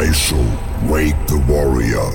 [0.00, 0.36] Daiso,
[0.88, 2.10] Wake the Warrior.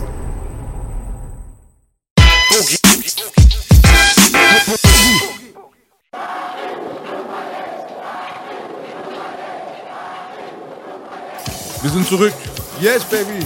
[11.84, 12.34] Wir sind zurück.
[12.82, 13.46] Yes, baby.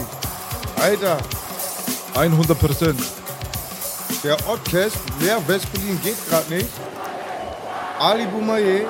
[0.82, 1.18] Alter,
[2.16, 3.02] 100 Prozent.
[4.24, 6.70] der Oddcast, mehr West-Berlin geht gerade nicht.
[8.00, 8.86] Ali Boumaier,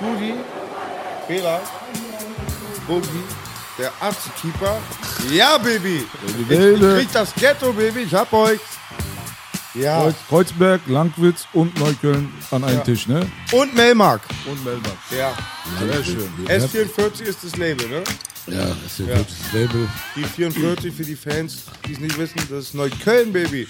[0.00, 0.32] Rudi,
[1.28, 1.60] Bela,
[2.88, 3.22] Bogi,
[3.80, 3.92] der
[4.40, 4.78] Keeper.
[5.30, 6.04] Ja, Baby.
[6.26, 8.00] Ich, ich krieg das Ghetto, Baby.
[8.00, 8.60] Ich hab euch.
[9.74, 10.02] Ja.
[10.02, 12.82] Kreuz, Kreuzberg, Langwitz und Neukölln an einen Ja.
[12.82, 13.30] Tisch, ne?
[13.52, 14.20] Und Melmark.
[14.46, 14.98] Und Melbourne.
[15.16, 15.32] Ja.
[15.78, 16.28] Sehr schön.
[16.46, 18.02] S44 ist das Label, ne?
[18.48, 19.06] Ja, das ist ja.
[19.06, 19.88] wirklich das Label.
[20.16, 23.68] Die 44 für die Fans, die es nicht wissen, das ist Neukölln, Baby.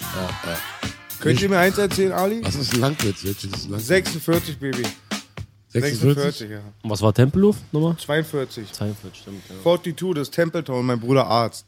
[1.20, 2.40] Könnt ihr mir eins erzählen, Ali?
[2.42, 3.22] Was ist Langwitz?
[3.22, 3.86] Welches ist Langwitz?
[3.88, 4.84] 46, Baby.
[5.70, 6.14] 46?
[6.14, 6.60] 46, ja.
[6.82, 7.96] Und was war Tempelhof nochmal?
[7.96, 8.72] 42.
[8.72, 9.42] 42, stimmt.
[9.48, 9.62] Ja.
[9.62, 11.64] 42, das ist Templetown, mein Bruder Arzt.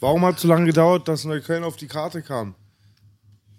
[0.00, 2.54] Warum hat es so lange gedauert, dass Neukölln auf die Karte kam?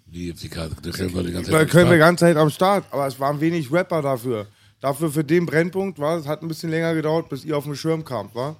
[0.07, 0.75] Wie auf die Karte?
[0.83, 2.07] Neukölln war die ganze Neukölln war die Zeit.
[2.07, 4.47] ganze Zeit am Start, aber es waren wenig Rapper dafür.
[4.81, 7.75] Dafür für den Brennpunkt war es hat ein bisschen länger gedauert, bis ihr auf den
[7.75, 8.57] Schirm kamt, war?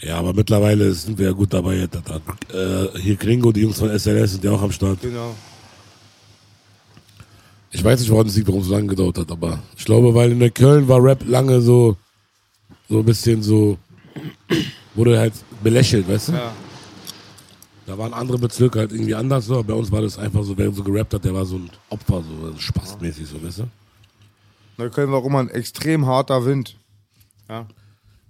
[0.00, 1.76] Ja, aber mittlerweile sind wir ja gut dabei.
[1.76, 5.00] Äh, hier Gringo, die Jungs von SLS sind ja auch am Start.
[5.00, 5.34] Genau.
[7.74, 10.14] Ich weiß nicht, woran es liegt, warum es so lange gedauert hat, aber ich glaube,
[10.14, 11.96] weil in Neukölln war Rap lange so,
[12.88, 13.78] so ein bisschen so,
[14.94, 16.32] wurde halt belächelt, weißt du?
[16.32, 16.52] Ja.
[17.86, 20.56] Da waren andere Bezirke halt irgendwie anders so, aber bei uns war das einfach so,
[20.56, 23.68] wer so gerappt hat, der war so ein Opfer, so spastmäßig, so, weißt du?
[24.76, 26.76] Neukölln war immer ein extrem harter Wind.
[27.48, 27.66] Ja.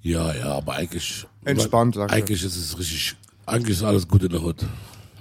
[0.02, 1.26] Ja, ja, aber eigentlich.
[1.44, 2.16] Entspannt, sagt er.
[2.16, 3.16] Eigentlich ist es richtig.
[3.46, 4.64] Eigentlich ist alles gut in der Hut.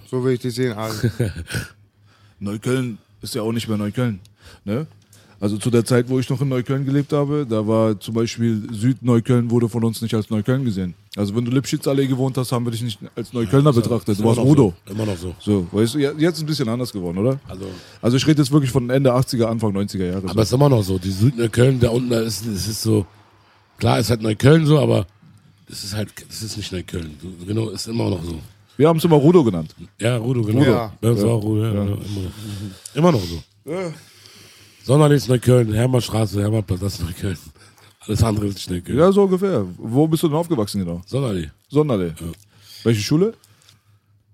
[0.09, 0.93] So will ich dich sehen, Ali.
[2.39, 4.19] Neukölln ist ja auch nicht mehr Neukölln.
[4.65, 4.87] Ne?
[5.39, 8.61] Also zu der Zeit, wo ich noch in Neukölln gelebt habe, da war zum Beispiel
[8.71, 10.93] Südneukölln wurde von uns nicht als Neukölln gesehen.
[11.15, 14.19] Also wenn du Lipschitzallee gewohnt hast, haben wir dich nicht als Neuköllner betrachtet.
[14.19, 14.75] Du warst Udo.
[14.85, 14.93] So.
[14.93, 15.33] Immer noch so.
[15.39, 17.39] So, weißt du, ja, jetzt ist ein bisschen anders geworden, oder?
[17.47, 17.65] Also,
[18.03, 20.29] Also ich rede jetzt wirklich von Ende 80er, Anfang 90er Jahre.
[20.29, 20.99] aber es ist immer noch so.
[20.99, 23.07] Die Südneukölln, da unten, da ist, es ist so.
[23.79, 25.07] Klar, ist halt Neukölln so, aber
[25.67, 27.15] das ist halt, das ist nicht Neukölln.
[27.19, 28.39] So, Genau, ist immer noch so.
[28.81, 29.75] Wir haben es immer Rudo genannt.
[29.99, 30.63] Ja, Rudo, genau.
[30.63, 30.91] Ja.
[30.99, 31.81] Bei uns auch Rudo, ja, ja.
[31.83, 32.01] Immer, noch.
[32.95, 33.43] immer noch so.
[34.83, 37.37] Sonderlich ist Neukölln, Hermannstraße, Hermannplatz, das ist Neukölln.
[37.99, 38.97] Alles andere ist nicht Neukölln.
[38.97, 39.63] Ja, so ungefähr.
[39.77, 40.99] Wo bist du denn aufgewachsen genau?
[41.05, 41.47] Sonderlich.
[41.69, 42.13] Sonderlee.
[42.83, 43.35] Welche Schule?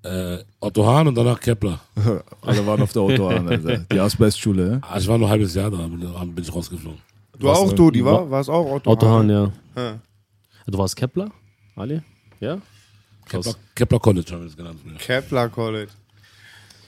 [0.03, 1.81] Äh, Otto Hahn und danach Kepler.
[2.41, 3.79] Alle waren auf der Autobahn, Alter.
[3.91, 4.81] Die Asbestschule, ne?
[4.81, 6.99] Ah, Ich war nur ein halbes Jahr da, bin, dann bin ich rausgeflogen.
[7.37, 8.31] Du auch, Dodi, war?
[8.31, 9.51] War es auch Otto, Otto Hahn, Hahn?
[9.75, 9.83] ja.
[9.83, 9.99] Ja.
[10.67, 11.29] Du warst Kepler?
[11.75, 11.99] Ali?
[12.39, 12.59] Ja?
[13.29, 14.79] Kepler, Kepler College haben wir das genannt.
[14.83, 14.97] früher.
[14.97, 15.91] Kepler College.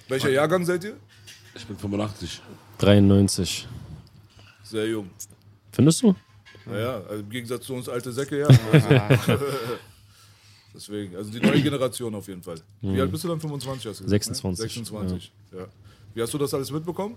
[0.07, 0.95] Welcher Jahrgang seid ihr?
[1.55, 2.41] Ich bin 85.
[2.79, 3.67] 93.
[4.63, 5.09] Sehr jung.
[5.71, 6.15] Findest du?
[6.65, 8.47] Naja, also im Gegensatz zu uns alte Säcke, ja.
[8.47, 8.87] Also,
[10.73, 12.57] Deswegen, also die neue Generation auf jeden Fall.
[12.81, 13.39] Wie alt bist du dann?
[13.39, 14.69] 25 hast du gesagt, 26, Ne?
[14.69, 15.65] 26, ja.
[16.13, 17.15] Wie hast du das alles mitbekommen?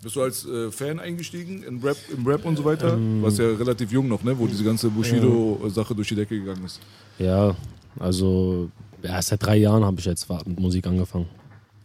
[0.00, 2.94] Bist du als äh, Fan eingestiegen in Rap, im Rap und so weiter?
[2.94, 3.22] Ähm.
[3.22, 4.38] Warst ja relativ jung noch, ne?
[4.38, 6.80] Wo diese ganze Bushido-Sache durch die Decke gegangen ist.
[7.18, 7.56] Ja,
[7.98, 8.70] also
[9.02, 11.26] ja, seit drei Jahren habe ich jetzt mit Musik angefangen.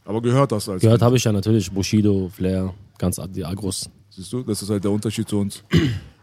[0.05, 3.89] Aber gehört hast du als Gehört habe ich ja natürlich Bushido, Flair, ganz die Agros.
[4.09, 5.63] Siehst du, das ist halt der Unterschied zu uns.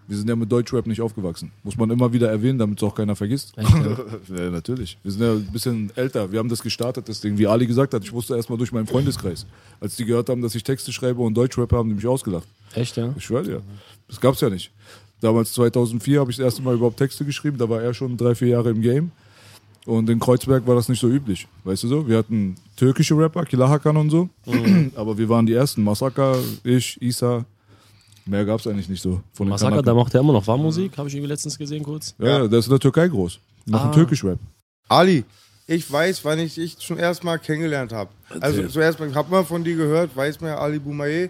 [0.07, 1.53] Wir sind ja mit Deutschrap nicht aufgewachsen.
[1.63, 3.53] Muss man immer wieder erwähnen, damit es auch keiner vergisst.
[3.57, 4.99] ja, natürlich.
[5.05, 6.33] Wir sind ja ein bisschen älter.
[6.33, 7.39] Wir haben das gestartet, das Ding.
[7.39, 9.47] Wie Ali gesagt hat, ich wusste erst mal durch meinen Freundeskreis.
[9.79, 12.49] Als die gehört haben, dass ich Texte schreibe und Deutschrapper, haben die mich ausgelacht.
[12.75, 13.15] Echt, ja?
[13.17, 13.63] Ich schwöre dir.
[14.09, 14.73] Das gab's ja nicht.
[15.21, 17.57] Damals 2004 habe ich das erste Mal überhaupt Texte geschrieben.
[17.57, 19.13] Da war er schon drei, vier Jahre im Game.
[19.87, 21.47] Und in Kreuzberg war das nicht so üblich.
[21.65, 22.07] Weißt du so?
[22.09, 24.29] Wir hatten türkische Rapper, Killa Hakan und so.
[24.95, 25.83] Aber wir waren die ersten.
[25.83, 27.45] Massaker, ich, Isa.
[28.27, 29.23] Mehr gab's eigentlich nicht so.
[29.33, 29.87] Von den Massaker, Kanaken.
[29.87, 32.15] da macht er immer noch Warmusik, habe ich irgendwie letztens gesehen kurz.
[32.19, 33.41] Ja, der ist in der Türkei groß.
[33.67, 33.95] Machen Ah.
[33.95, 34.39] türkisch Rap.
[34.89, 35.25] Ali,
[35.67, 38.11] ich weiß, wann ich dich schon erstmal kennengelernt habe.
[38.41, 41.29] Also zuerst mal, ich habe mal von dir gehört, weiß man ja, Ali Boumaier,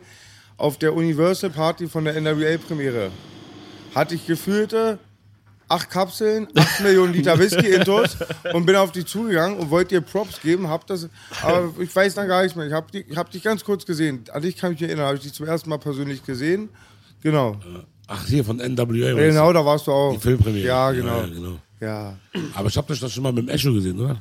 [0.57, 3.11] auf der Universal Party von der NWA-Premiere.
[3.95, 4.99] Hatte ich gefühlte
[5.71, 8.17] acht Kapseln, acht Millionen Liter Whisky intus
[8.53, 11.09] und bin auf dich zugegangen und wollte dir Props geben, hab das,
[11.43, 12.67] aber ich weiß dann gar nichts mehr.
[12.67, 14.25] Ich habe ich hab dich ganz kurz gesehen.
[14.33, 16.69] An dich kann ich mich erinnern, habe ich dich zum ersten Mal persönlich gesehen.
[17.23, 17.57] Genau.
[18.09, 18.85] Ach, hier von NWA.
[19.15, 20.13] Genau, da warst du auch.
[20.13, 20.67] Die Filmpremiere.
[20.67, 21.21] Ja, genau.
[21.21, 21.59] Ja, genau.
[21.81, 22.17] Ja,
[22.55, 24.21] Aber ich hab dich das schon mal mit dem Echo gesehen, oder?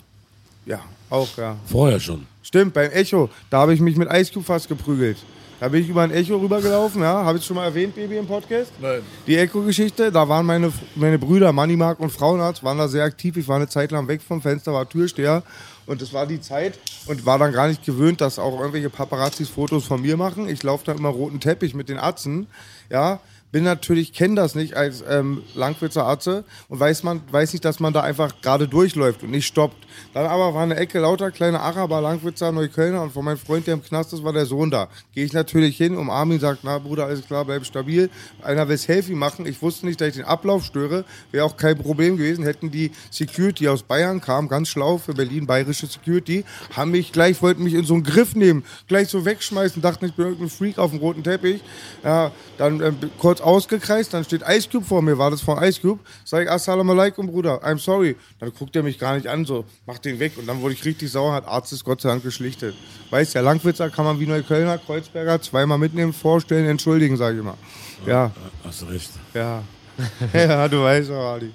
[0.66, 0.80] ja,
[1.10, 1.58] auch, ja.
[1.66, 2.26] Vorher schon.
[2.44, 5.18] Stimmt, beim Echo, da habe ich mich mit Ice Cube fast geprügelt.
[5.60, 7.26] Da bin ich über ein Echo rübergelaufen, ja.
[7.26, 8.72] Habe ich schon mal erwähnt, Baby, im Podcast?
[8.80, 9.02] Nein.
[9.28, 13.36] Die Echo-Geschichte, da waren meine, meine Brüder, Moneymark und Frauenarzt, waren da sehr aktiv.
[13.36, 15.44] Ich war eine Zeit lang weg vom Fenster, war Türsteher.
[15.86, 19.50] Und das war die Zeit und war dann gar nicht gewöhnt, dass auch irgendwelche Paparazzis
[19.50, 20.48] Fotos von mir machen.
[20.48, 22.48] Ich laufe da immer roten Teppich mit den Atzen,
[22.90, 23.20] ja.
[23.52, 27.80] Bin natürlich, kenne das nicht als ähm, Langwitzer Atze und weiß, man, weiß nicht, dass
[27.80, 29.88] man da einfach gerade durchläuft und nicht stoppt.
[30.14, 33.74] Dann aber war eine Ecke lauter kleine Araber, Langwitzer, Neuköllner und von meinem Freund, der
[33.74, 34.88] im Knast ist, war der Sohn da.
[35.14, 38.10] Gehe ich natürlich hin, umarme ihn, sagt, na Bruder, alles klar, bleib stabil.
[38.44, 39.46] Einer will Selfie machen.
[39.46, 41.06] Ich wusste nicht, dass ich den Ablauf störe.
[41.32, 42.44] Wäre auch kein Problem gewesen.
[42.44, 47.42] Hätten die Security aus Bayern kam, ganz schlau für Berlin, bayerische Security, haben mich gleich,
[47.42, 50.78] wollten mich in so einen Griff nehmen, gleich so wegschmeißen, dachten, ich bin irgendein Freak
[50.78, 51.62] auf dem roten Teppich.
[52.04, 55.82] Ja, dann ähm, kurz ausgekreist, dann steht Ice Cube vor mir, war das von Ice
[55.82, 56.00] Cube.
[56.26, 58.16] Sag ich, Assalamu alaikum, Bruder, I'm sorry.
[58.40, 60.34] Dann guckt er mich gar nicht an, so, macht den weg.
[60.38, 62.76] Und dann wurde ich richtig sauer, hat Arzt ist Gott sei Dank geschlichtet.
[63.10, 67.58] Weißt ja, Langwitzer kann man wie Neuköllner, Kreuzberger zweimal mitnehmen, vorstellen, entschuldigen, sage ich immer.
[68.06, 68.32] Ja,
[68.64, 69.12] Hast du recht.
[69.34, 69.64] ja.
[70.34, 71.52] ja, du weißt doch, Ali.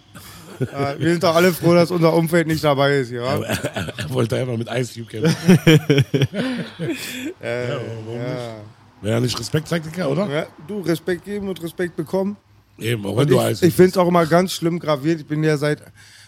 [0.60, 3.40] Ja, wir sind doch alle froh, dass unser Umfeld nicht dabei ist, ja.
[3.40, 5.58] Er wollte einfach mit Ice Cube kämpfen.
[7.42, 7.80] Äh, ja.
[8.06, 8.73] Wer nicht
[9.04, 10.28] Respekt zeigt, Digga, oder?
[10.28, 10.46] ja.
[10.66, 12.36] Du, Respekt geben und Respekt bekommen.
[12.78, 15.20] Eben, auch wenn du ich Ice ich finde es auch immer ganz schlimm graviert.
[15.20, 15.82] Ich bin ja seit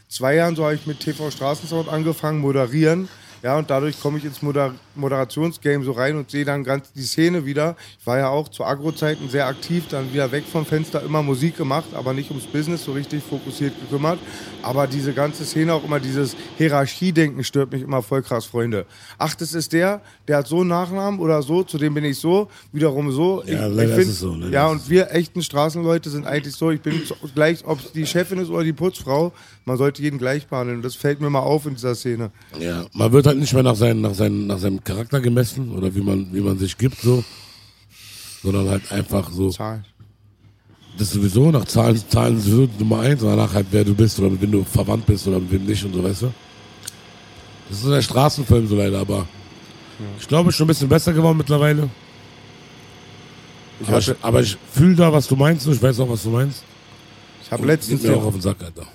[0.09, 3.09] zwei Jahren, so habe ich mit TV Straßensound angefangen, moderieren.
[3.43, 7.03] Ja, und dadurch komme ich ins Moder Moderationsgame so rein und sehe dann ganz die
[7.03, 7.77] Szene wieder.
[8.01, 11.57] Ich war ja auch zu Agro-Zeiten sehr aktiv, dann wieder weg vom Fenster, immer Musik
[11.57, 14.19] gemacht, aber nicht ums Business so richtig fokussiert gekümmert.
[14.63, 18.87] Aber diese ganze Szene, auch immer dieses Hierarchiedenken stört mich immer voll krass, Freunde.
[19.19, 22.19] Ach, das ist der, der hat so einen Nachnamen oder so, zu dem bin ich
[22.19, 23.43] so, wiederum so.
[23.47, 26.11] Ja, ich, leider ich ist find- es so, leider Ja, ist und wir echten Straßenleute
[26.11, 27.01] sind eigentlich so, ich bin
[27.35, 29.33] gleich, ob es die Chefin ist oder die Putzfrau,
[29.65, 30.83] man sollte jeden gleich behandeln.
[30.83, 32.31] Das fällt mir mal auf in dieser Szene.
[32.59, 35.95] Ja, man wird halt nicht mehr nach, seinen, nach, seinen, nach seinem Charakter gemessen oder
[35.95, 37.23] wie man, wie man sich gibt, so.
[38.43, 39.51] Sondern halt einfach so.
[39.51, 39.85] Zahlen.
[40.97, 44.31] Das sowieso, nach Zahlen, Zahlen sowieso Nummer eins, und danach halt, wer du bist oder
[44.31, 46.33] mit wem du verwandt bist oder mit wem nicht und so, weißt du?
[47.69, 49.27] Das ist so der Straßenfilm so leider, aber
[50.19, 51.91] ich glaube, schon ein bisschen besser geworden mittlerweile.
[53.81, 56.23] Ich aber, ich, aber ich fühle da, was du meinst, so, ich weiß auch, was
[56.23, 56.63] du meinst.
[57.43, 58.87] Ich habe Und letztens geht mir auch auf den Sack, Alter.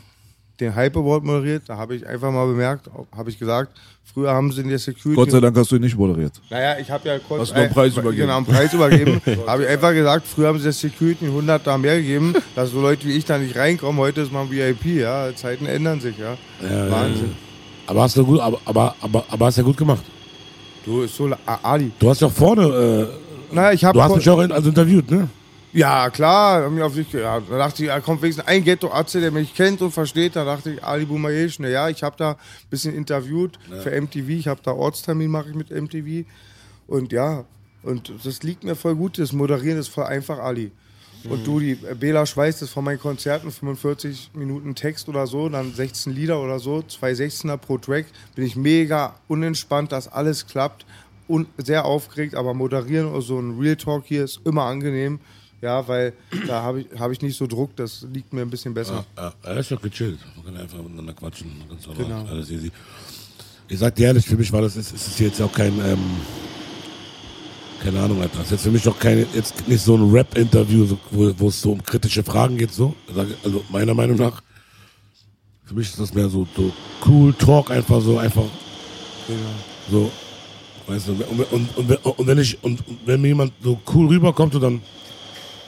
[0.62, 3.78] Den Hype Award moderiert, da habe ich einfach mal bemerkt, habe ich gesagt,
[4.14, 5.16] früher haben sie in der Security.
[5.16, 6.34] Gott sei Dank hast du ihn nicht moderiert.
[6.50, 7.42] Naja, ich habe ja kurz.
[7.42, 8.22] Hast du einen Preis äh, übergeben?
[8.22, 9.22] Genau, einen Preis übergeben.
[9.48, 12.80] habe ich einfach gesagt, früher haben sie der Security 100 da mehr gegeben, dass so
[12.82, 14.00] Leute wie ich da nicht reinkommen.
[14.00, 15.36] Heute ist man VIP, ja.
[15.36, 16.38] Zeiten ändern sich, ja.
[16.62, 17.30] Ja, Wahnsinn.
[17.30, 17.36] Ja.
[17.88, 20.04] Aber hast du gut, aber, aber, aber, aber hast ja gut gemacht.
[20.86, 21.30] Du, ist so.
[21.46, 21.92] Ali.
[22.00, 22.64] Du hast ja vorne,
[23.52, 23.98] äh, Naja, ich habe.
[23.98, 25.28] du hast mich auch also interviewt, ne?
[25.74, 26.70] Ja, klar.
[26.82, 29.92] Auf dich, ja, da dachte ich, da kommt wenigstens ein Ghetto-Atze, der mich kennt und
[29.92, 30.36] versteht.
[30.36, 32.38] Da dachte ich, Ali Boumaier, ne, ja, ich habe da ein
[32.70, 34.30] bisschen interviewt für MTV.
[34.30, 36.26] Ich habe da Ortstermin, mache ich mit MTV.
[36.88, 37.46] Und ja,
[37.84, 39.18] und das liegt mir voll gut.
[39.18, 40.72] Das Moderieren ist voll einfach, Ali.
[41.30, 45.50] Und du, die äh, Bela Schweiß, das von meinen Konzerten, 45 Minuten Text oder so,
[45.50, 50.48] dann 16 Lieder oder so, zwei 16er pro Track, bin ich mega unentspannt, dass alles
[50.48, 50.86] klappt
[51.28, 55.20] und sehr aufgeregt, aber moderieren oder so ein Real Talk hier ist immer angenehm.
[55.62, 56.14] Ja, weil
[56.48, 59.06] da habe ich, hab ich nicht so Druck, das liegt mir ein bisschen besser.
[59.16, 60.18] Ja, er ist doch gechillt.
[60.36, 61.52] Man kann einfach miteinander quatschen.
[61.70, 62.04] Ganz normal.
[62.04, 62.26] Genau.
[62.26, 62.72] Alles easy.
[63.68, 66.00] Ich sag dir ehrlich, für mich war das, ist, ist jetzt auch kein, ähm,
[67.84, 68.38] keine Ahnung, Alter.
[68.40, 71.62] Das ist jetzt für mich auch kein, jetzt nicht so ein Rap-Interview, wo, wo es
[71.62, 72.96] so um kritische Fragen geht, so.
[73.44, 74.42] Also, meiner Meinung nach.
[75.66, 76.74] Für mich ist das mehr so, so
[77.08, 78.44] cool Talk, einfach so, einfach,
[79.90, 80.12] so.
[80.88, 83.80] Weißt du, und, und, und, wenn- und wenn ich, und, und wenn mir jemand so
[83.94, 84.82] cool rüberkommt, so, dann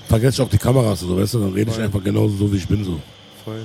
[0.07, 2.57] vergesse ich auch die Kameras, so, weißt du, dann rede ich einfach genauso so, wie
[2.57, 2.99] ich bin, so.
[3.43, 3.61] Voll.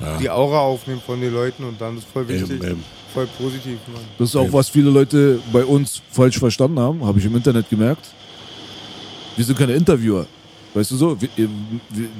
[0.00, 0.18] Ja.
[0.18, 2.50] Die Aura aufnehmen von den Leuten und dann ist voll wichtig.
[2.50, 2.84] Eben, eben.
[3.12, 4.02] Voll positiv, Mann.
[4.18, 7.68] Das ist auch, was viele Leute bei uns falsch verstanden haben, habe ich im Internet
[7.68, 8.08] gemerkt.
[9.36, 10.26] Wir sind keine Interviewer.
[10.74, 11.20] Weißt du so?
[11.20, 11.48] Wir, wir,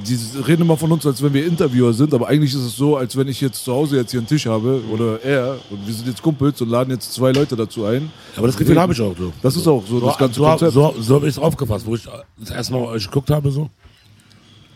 [0.06, 2.97] die reden immer von uns, als wenn wir Interviewer sind, aber eigentlich ist es so,
[2.97, 5.94] als wenn ich jetzt zu Hause jetzt hier einen Tisch habe oder er und wir
[5.94, 8.11] sind jetzt Kumpels und laden jetzt zwei Leute dazu ein.
[8.37, 9.32] Aber das Gefühl habe ich auch so.
[9.40, 10.73] Das ist auch so, das ganze so, Konzept.
[10.73, 12.06] So, so habe ich es aufgefasst, wo ich
[12.38, 13.71] das erste Mal euch geguckt habe, so.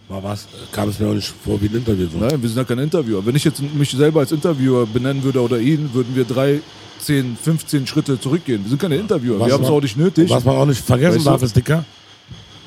[0.09, 2.07] War was, kam es mir auch nicht vor wie ein Interview.
[2.11, 2.19] So.
[2.19, 3.27] Nein, wir sind ja kein Interviewer.
[3.27, 6.61] Wenn ich jetzt mich selber als Interviewer benennen würde oder ihn, würden wir drei,
[7.01, 8.63] zehn, 15 Schritte zurückgehen.
[8.63, 9.41] Wir sind keine Interviewer.
[9.41, 10.31] Was wir haben es auch nicht nötig.
[10.31, 11.31] Was man auch nicht vergessen Weißt du?
[11.31, 11.85] darf, ist, Dicker,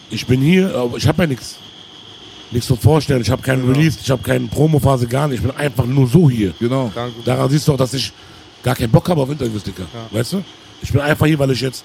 [0.09, 1.57] ich bin hier, aber ich habe ja nichts.
[2.51, 3.21] Nichts zum Vorstellen.
[3.21, 5.37] Ich habe keinen Release, ich habe keine Promophase, gar nicht.
[5.37, 6.53] Ich bin einfach nur so hier.
[6.59, 6.91] Genau.
[7.23, 8.11] Daran siehst du auch, dass ich
[8.63, 9.85] gar keinen Bock habe auf Interviews, Dicker.
[10.11, 10.43] Weißt du?
[10.81, 11.83] Ich bin einfach hier, weil ich jetzt,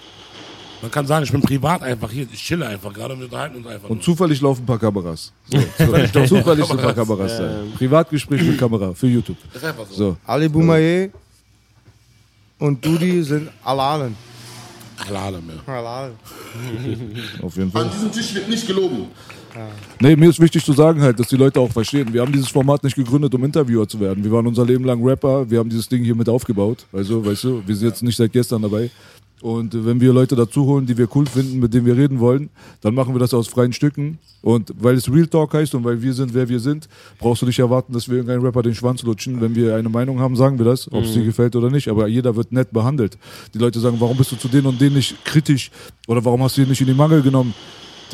[0.81, 3.57] Man kann sagen, ich bin privat einfach hier, ich chille einfach gerade und wir unterhalten
[3.57, 3.89] uns einfach.
[3.89, 4.05] Und nur.
[4.05, 5.33] zufällig laufen ein paar Kameras.
[5.79, 7.63] So, zufällig sind ein paar Kameras da.
[7.79, 9.37] Privatgespräch mit Kamera für YouTube.
[9.53, 9.95] Das ist einfach so.
[9.95, 10.17] So.
[10.27, 11.09] Ali Boumaier
[12.59, 14.17] und Dudi sind Alanen.
[15.07, 15.57] Halale mehr.
[15.67, 16.15] Alanen.
[17.43, 17.85] Auf jeden Fall.
[17.85, 19.07] An diesem Tisch wird nicht gelogen.
[20.01, 22.13] Nee, mir ist wichtig zu sagen halt, dass die Leute auch verstehen.
[22.13, 24.25] Wir haben dieses Format nicht gegründet, um Interviewer zu werden.
[24.25, 25.49] Wir waren unser Leben lang Rapper.
[25.49, 26.87] Wir haben dieses Ding hier mit aufgebaut.
[26.93, 28.91] Also, weißt du, wir sind jetzt nicht seit gestern dabei.
[29.45, 32.49] Und wenn wir Leute dazu holen, die wir cool finden, mit denen wir reden wollen,
[32.81, 34.17] dann machen wir das aus freien Stücken.
[34.41, 37.47] Und weil es Real Talk heißt und weil wir sind, wer wir sind, brauchst du
[37.47, 39.43] nicht erwarten, dass wir irgendeinen Rapper den Schwanz lutschen.
[39.43, 41.89] Wenn wir eine Meinung haben, sagen wir das, ob es dir gefällt oder nicht.
[41.89, 43.19] Aber jeder wird nett behandelt.
[43.53, 45.71] Die Leute sagen, warum bist du zu denen und denen nicht kritisch?
[46.09, 47.53] Oder warum hast du ihn nicht in die Mangel genommen?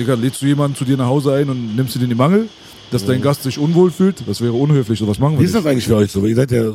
[0.01, 2.49] Digga, lädst du jemanden zu dir nach Hause ein und nimmst ihn in die Mangel?
[2.91, 4.25] Dass dein Gast sich unwohl fühlt?
[4.27, 4.99] Das wäre unhöflich.
[4.99, 5.65] So was machen wir Wie ist nicht.
[5.65, 6.27] das eigentlich für euch so?
[6.27, 6.73] Ihr seid ja,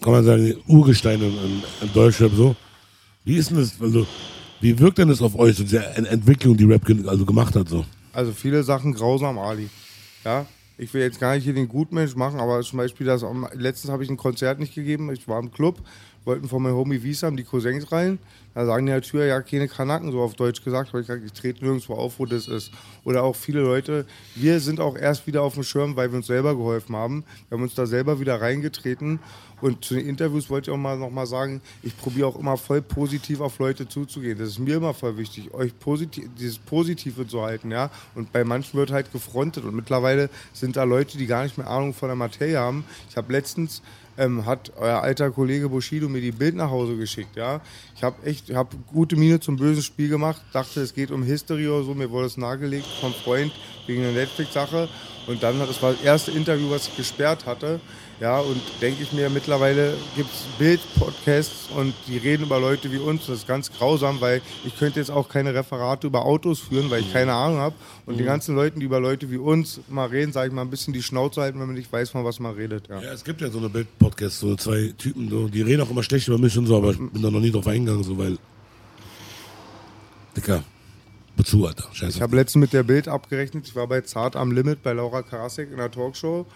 [0.00, 2.56] kann man sagen, Urgesteine in, in, Deutschrap so.
[3.28, 4.06] Wie ist denn das, also,
[4.62, 7.84] wie wirkt denn das auf euch, diese Ent- Entwicklung, die Rap also gemacht hat so?
[8.14, 9.68] Also viele Sachen grausam, Ali.
[10.24, 10.46] Ja,
[10.78, 14.02] ich will jetzt gar nicht hier den Gutmensch machen, aber zum Beispiel das, letztens habe
[14.02, 15.82] ich ein Konzert nicht gegeben, ich war im Club,
[16.28, 18.20] wollten von meinem Homie Wiesam die Cousins rein,
[18.54, 21.64] da sagen die Tür, ja, keine Kanaken, so auf Deutsch gesagt, habe ich ich trete
[21.64, 22.70] nirgendwo auf, wo das ist.
[23.04, 24.06] Oder auch viele Leute,
[24.36, 27.24] wir sind auch erst wieder auf dem Schirm, weil wir uns selber geholfen haben.
[27.48, 29.20] Wir haben uns da selber wieder reingetreten
[29.60, 32.56] und zu den Interviews wollte ich auch mal noch mal sagen, ich probiere auch immer
[32.56, 34.38] voll positiv auf Leute zuzugehen.
[34.38, 37.90] Das ist mir immer voll wichtig, euch positiv, dieses Positive zu halten, ja.
[38.14, 41.68] Und bei manchen wird halt gefrontet und mittlerweile sind da Leute, die gar nicht mehr
[41.68, 42.84] Ahnung von der Materie haben.
[43.10, 43.82] Ich habe letztens
[44.18, 47.60] ähm, hat euer alter Kollege Bushido mir die Bild nach Hause geschickt, ja.
[47.94, 51.68] Ich habe echt, habe gute Miene zum bösen Spiel gemacht, dachte, es geht um History
[51.68, 53.52] oder so, mir wurde es nahegelegt vom Freund
[53.86, 54.88] wegen einer Netflix-Sache
[55.28, 57.80] und dann, das war das erste Interview, was ich gesperrt hatte,
[58.20, 62.98] ja, und denke ich mir, mittlerweile gibt es Bild-Podcasts und die reden über Leute wie
[62.98, 63.26] uns.
[63.26, 67.02] Das ist ganz grausam, weil ich könnte jetzt auch keine Referate über Autos führen, weil
[67.02, 67.76] ich keine Ahnung habe.
[68.06, 70.70] Und die ganzen Leuten, die über Leute wie uns mal reden, sage ich mal, ein
[70.70, 72.88] bisschen die Schnauze halten, wenn man nicht weiß, von was man redet.
[72.88, 73.00] Ja.
[73.00, 76.02] Ja, es gibt ja so eine Bild-Podcast, so zwei Typen, so, die reden auch immer
[76.02, 78.36] schlecht über mich und so, aber ich bin da noch nie drauf eingegangen, so, weil.
[80.36, 80.64] Dicker,
[81.36, 81.88] wozu, Alter?
[81.92, 82.16] Scheiße.
[82.16, 83.68] Ich habe letztens mit der Bild abgerechnet.
[83.68, 86.46] Ich war bei Zart am Limit bei Laura Karasek in der Talkshow.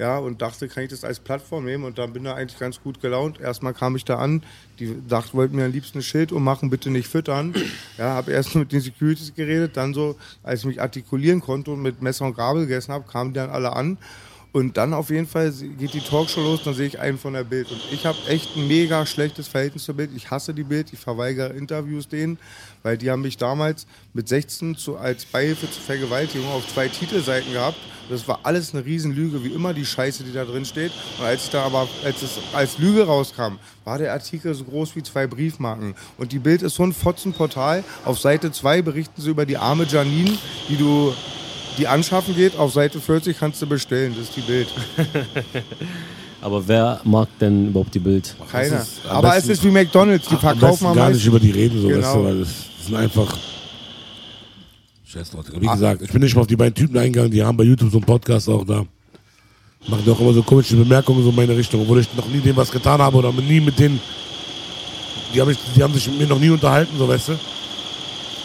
[0.00, 1.84] Ja, und dachte, kann ich das als Plattform nehmen?
[1.84, 3.38] Und dann bin da eigentlich ganz gut gelaunt.
[3.38, 4.42] Erstmal kam ich da an,
[4.78, 7.54] die dachten, wollten mir am liebsten ein Schild ummachen, bitte nicht füttern.
[7.98, 11.82] Ja, habe erst mit den Securities geredet, dann so, als ich mich artikulieren konnte und
[11.82, 13.98] mit Messer und Gabel gegessen habe, kamen die dann alle an.
[14.52, 17.44] Und dann auf jeden Fall geht die Talkshow los, dann sehe ich einen von der
[17.44, 17.70] Bild.
[17.70, 20.10] Und ich habe echt ein mega schlechtes Verhältnis zur Bild.
[20.16, 22.38] Ich hasse die Bild, ich verweigere Interviews denen,
[22.82, 27.52] weil die haben mich damals mit 16 zu, als Beihilfe zur Vergewaltigung auf zwei Titelseiten
[27.52, 27.78] gehabt.
[28.08, 30.90] Das war alles eine Riesenlüge, wie immer die Scheiße, die da drin steht.
[31.20, 34.96] Und als ich da aber, als es als Lüge rauskam, war der Artikel so groß
[34.96, 35.94] wie zwei Briefmarken.
[36.18, 37.84] Und die Bild ist so ein Fotzenportal.
[38.04, 40.36] Auf Seite 2 berichten sie über die arme Janine,
[40.68, 41.14] die du
[41.80, 42.56] die anschaffen geht.
[42.56, 44.14] Auf Seite 40 kannst du bestellen.
[44.16, 44.68] Das ist die Bild.
[46.42, 48.34] Aber wer mag denn überhaupt die Bild?
[48.50, 48.86] Keiner.
[49.08, 50.28] Aber es ist wie McDonalds.
[50.28, 52.14] Die verkaufen am gar nicht über die reden, so, weißt Genau.
[52.16, 53.36] du, weil das, das sind einfach.
[55.04, 55.52] Scheiß Leute.
[55.60, 57.90] Wie gesagt, ich bin nicht mal auf die beiden Typen eingegangen, die haben bei YouTube
[57.90, 58.84] so einen Podcast auch da.
[59.88, 62.56] Machen auch immer so komische Bemerkungen so in meine Richtung, obwohl ich noch nie denen
[62.56, 64.00] was getan habe oder nie mit denen.
[65.34, 67.32] Die haben, mich, die haben sich mit mir noch nie unterhalten, so weißt du.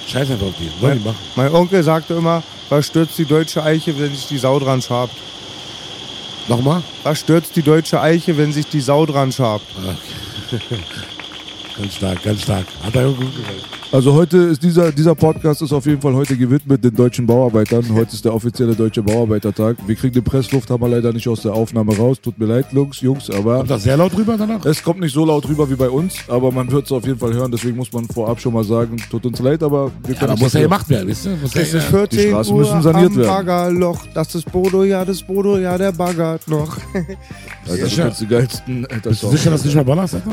[0.08, 0.70] Scheiß einfach auf die.
[0.82, 1.18] Sollen die machen.
[1.36, 5.15] Mein Onkel sagte immer, was stürzt die deutsche Eiche, wenn sich die Sau dran schabt?
[6.48, 6.84] Nochmal?
[7.03, 9.65] Was stürzt die deutsche Eiche, wenn sich die Sau dran schabt?
[11.77, 12.65] Ganz stark, ganz stark.
[12.84, 13.62] Hat er gut gefallen.
[13.96, 17.86] Also heute ist dieser, dieser Podcast ist auf jeden Fall heute gewidmet den deutschen Bauarbeitern.
[17.94, 19.78] Heute ist der offizielle deutsche Bauarbeitertag.
[19.88, 22.18] Wir kriegen den Pressluft, haben wir leider nicht aus der Aufnahme raus.
[22.22, 24.66] Tut mir leid, Jungs, Jungs, aber Kommt das sehr laut rüber danach?
[24.66, 27.18] es kommt nicht so laut rüber wie bei uns, aber man wird es auf jeden
[27.18, 27.50] Fall hören.
[27.54, 30.34] Deswegen muss man vorab schon mal sagen, tut uns leid, aber wir Ja, können da
[30.34, 31.30] es muss ja nicht gemacht werden, weißt du?
[31.30, 33.28] Muss Es ja, ist 14 Die Straßen Uhr müssen saniert am werden.
[33.28, 34.00] Baggerloch.
[34.14, 36.78] Das ist Bodo, ja, das Bodo, ja, der baggert noch.
[37.66, 40.32] Alter, du kennst die geilsten Alter, Bist du sicher, dass du nicht mehr ballerst, Alter?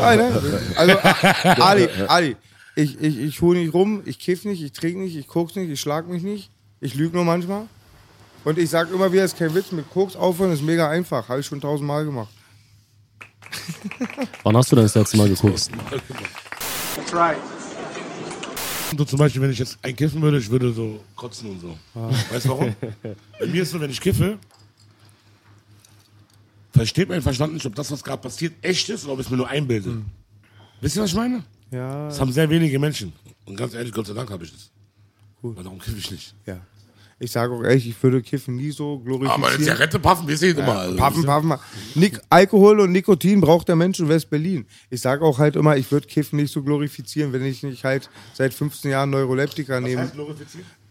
[0.00, 0.32] Nein, nein.
[0.74, 0.94] Also,
[1.62, 2.36] Ali, Ali,
[2.76, 5.70] ich, ich, ich hole nicht rum, ich kiff nicht, ich trinke nicht, ich koks nicht,
[5.70, 6.50] ich schlag mich nicht,
[6.80, 7.66] ich lüge nur manchmal.
[8.44, 11.28] Und ich sag immer wieder, es ist kein Witz, mit Koks aufhören ist mega einfach.
[11.28, 12.28] Habe ich schon tausendmal gemacht.
[14.42, 15.70] Wann hast du denn das letzte Mal geguckt?
[18.90, 21.78] Und so zum Beispiel, wenn ich jetzt einkiffen würde, ich würde so kotzen und so.
[21.94, 22.76] Weißt du warum?
[23.40, 24.38] Bei mir ist so, wenn ich kiffe,
[26.72, 29.30] versteht mein Verstand nicht, ob das, was gerade passiert, echt ist oder ob ich es
[29.30, 30.02] mir nur einbilde.
[30.82, 31.44] Wisst ihr, was ich meine?
[31.70, 32.06] Ja.
[32.08, 33.12] Das haben sehr wenige Menschen.
[33.46, 34.70] Und ganz ehrlich, Gott sei Dank habe ich das.
[35.42, 36.34] Weil darum kiffe ich nicht.
[36.46, 36.60] ja.
[37.20, 39.42] Ich sage auch ehrlich, ich würde Kiffen nie so glorifizieren.
[39.44, 40.78] Aber eine Zigarette paffen, wir sehen immer.
[40.80, 41.54] Also, Paffen, paffen.
[41.94, 44.66] Nik Alkohol und Nikotin braucht der Mensch in West-Berlin.
[44.90, 48.10] Ich sage auch halt immer, ich würde Kiffen nicht so glorifizieren, wenn ich nicht halt
[48.34, 50.10] seit 15 Jahren Neuroleptika nehme.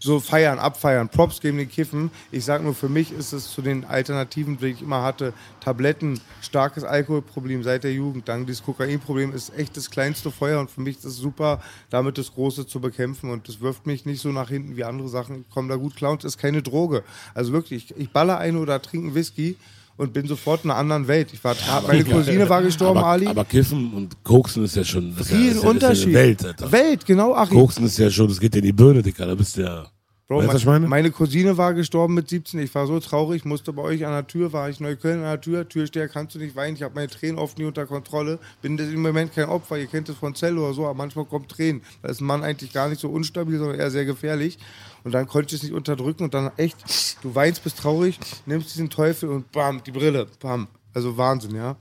[0.05, 2.11] So feiern, abfeiern, Props geben den Kiffen.
[2.29, 5.31] Ich sage nur, für mich ist es zu den Alternativen, die ich immer hatte,
[5.61, 10.69] Tabletten, starkes Alkoholproblem seit der Jugend, dann dieses Kokainproblem ist echt das kleinste Feuer und
[10.69, 14.19] für mich ist es super, damit das Große zu bekämpfen und das wirft mich nicht
[14.19, 15.45] so nach hinten wie andere Sachen.
[15.47, 17.05] Ich komme da gut klar und ist keine Droge.
[17.33, 19.55] Also wirklich, ich, ich baller eine oder trinke einen Whisky
[20.03, 21.29] und bin sofort in einer anderen Welt.
[21.33, 21.55] Ich war,
[21.87, 23.27] meine Cousine war gestorben, aber, Ali.
[23.27, 25.15] Aber Kiffen und Koksen ist ja schon.
[25.17, 26.71] Das ist ja- ist ja- das ist ja Welt, Alter.
[26.71, 27.57] Welt, genau, Achim.
[27.57, 29.25] Koksen ist ja schon, das geht ja in die Birne, Dicker.
[29.25, 29.85] Da bist du ja.
[30.33, 30.87] Bro, weißt was meine?
[30.87, 32.59] meine Cousine war gestorben mit 17.
[32.59, 35.41] Ich war so traurig, musste bei euch an der Tür, war ich Neukölln an der
[35.41, 36.75] Tür, Türsteher, kannst du nicht weinen.
[36.75, 38.39] Ich habe meine Tränen oft nie unter Kontrolle.
[38.61, 41.49] Bin im Moment kein Opfer, ihr kennt es von Zell oder so, aber manchmal kommt
[41.49, 41.81] Tränen.
[42.01, 44.57] Da ist ein Mann eigentlich gar nicht so unstabil, sondern eher sehr gefährlich.
[45.03, 48.73] Und dann konnte ich es nicht unterdrücken und dann echt, du weinst, bist traurig, nimmst
[48.73, 50.67] diesen Teufel und bam, die Brille, bam.
[50.93, 51.75] Also Wahnsinn, ja.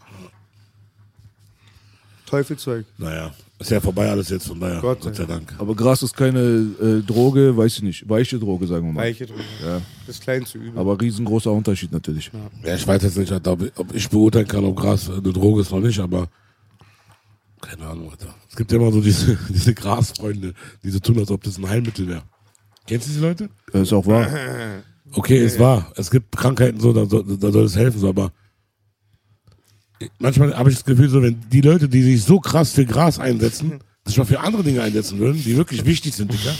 [2.26, 2.86] Teufelzeug.
[2.96, 4.80] Naja, ist ja vorbei alles jetzt, von daher.
[4.80, 5.54] Gott Gott, sei Dank.
[5.58, 8.08] Aber Gras ist keine äh, Droge, weiß ich nicht.
[8.08, 9.00] Weiche Droge, sagen wir mal.
[9.02, 9.40] Weiche Droge.
[9.64, 9.80] Ja.
[10.06, 10.78] Das kleinste Übel.
[10.78, 12.30] Aber riesengroßer Unterschied natürlich.
[12.64, 15.62] Ja, ich weiß jetzt nicht, ob ich- ob ich beurteilen kann, ob Gras eine Droge
[15.62, 16.28] ist oder nicht, aber
[17.60, 18.34] keine Ahnung, Alter.
[18.48, 20.52] Es gibt ja immer so diese, diese Grasfreunde,
[20.82, 22.22] die so tun, als ob das ein Heilmittel wäre.
[22.86, 23.48] Kennst du diese Leute?
[23.72, 24.26] Das ist auch wahr.
[25.12, 25.92] Okay, ist wahr.
[25.96, 28.32] Es gibt Krankheiten so, da, soll- da soll es helfen, so, aber
[30.18, 33.18] manchmal habe ich das Gefühl, so, wenn die Leute, die sich so krass für Gras
[33.18, 36.54] einsetzen, sich mal für andere Dinge einsetzen würden, die wirklich wichtig sind, Digga,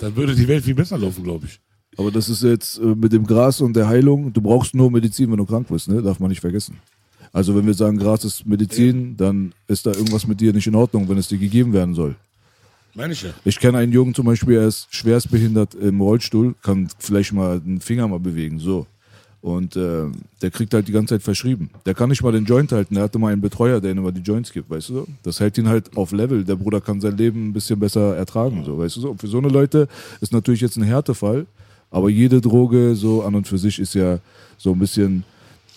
[0.00, 1.60] dann würde die Welt viel besser laufen, glaube ich.
[1.98, 5.30] Aber das ist jetzt äh, mit dem Gras und der Heilung, du brauchst nur Medizin,
[5.30, 6.00] wenn du krank bist, ne?
[6.02, 6.78] Darf man nicht vergessen.
[7.32, 10.74] Also wenn wir sagen, Gras ist Medizin, dann ist da irgendwas mit dir nicht in
[10.74, 12.14] Ordnung, wenn es dir gegeben werden soll.
[12.94, 13.30] Meine ich ja.
[13.44, 17.80] Ich kenne einen Jungen zum Beispiel, er ist schwerstbehindert im Rollstuhl, kann vielleicht mal den
[17.80, 18.86] Finger mal bewegen, so.
[19.42, 20.04] Und äh,
[20.40, 21.70] der kriegt halt die ganze Zeit verschrieben.
[21.84, 22.94] Der kann nicht mal den Joint halten.
[22.94, 25.06] Der hatte mal einen Betreuer, der ihm immer die Joints gibt, weißt du so?
[25.24, 26.44] Das hält ihn halt auf Level.
[26.44, 29.10] Der Bruder kann sein Leben ein bisschen besser ertragen, so, weißt du so?
[29.10, 29.88] Und für so eine Leute
[30.20, 31.46] ist natürlich jetzt ein Härtefall,
[31.90, 34.20] aber jede Droge so an und für sich ist ja
[34.58, 35.24] so ein bisschen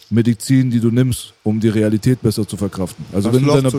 [0.10, 3.04] Medizin, die du nimmst, um die Realität besser zu verkraften.
[3.12, 3.72] Also wenn in, deiner,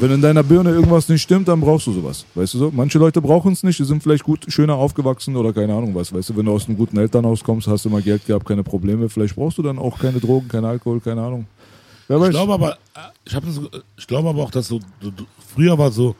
[0.00, 2.24] wenn in deiner Birne irgendwas nicht stimmt, dann brauchst du sowas.
[2.34, 2.72] Weißt du so?
[2.74, 6.12] Manche Leute brauchen es nicht, die sind vielleicht gut, schöner aufgewachsen oder keine Ahnung was.
[6.12, 8.62] Weißt du, wenn du aus einem guten Elternhaus kommst, hast du mal Geld gehabt, keine
[8.62, 9.08] Probleme.
[9.10, 11.46] Vielleicht brauchst du dann auch keine Drogen, kein Alkohol, keine Ahnung.
[12.08, 12.28] Wer weiß.
[12.28, 13.68] Ich glaube aber, äh, ich, so-
[13.98, 15.10] ich glaube aber auch, dass so, so,
[15.54, 16.14] früher war so,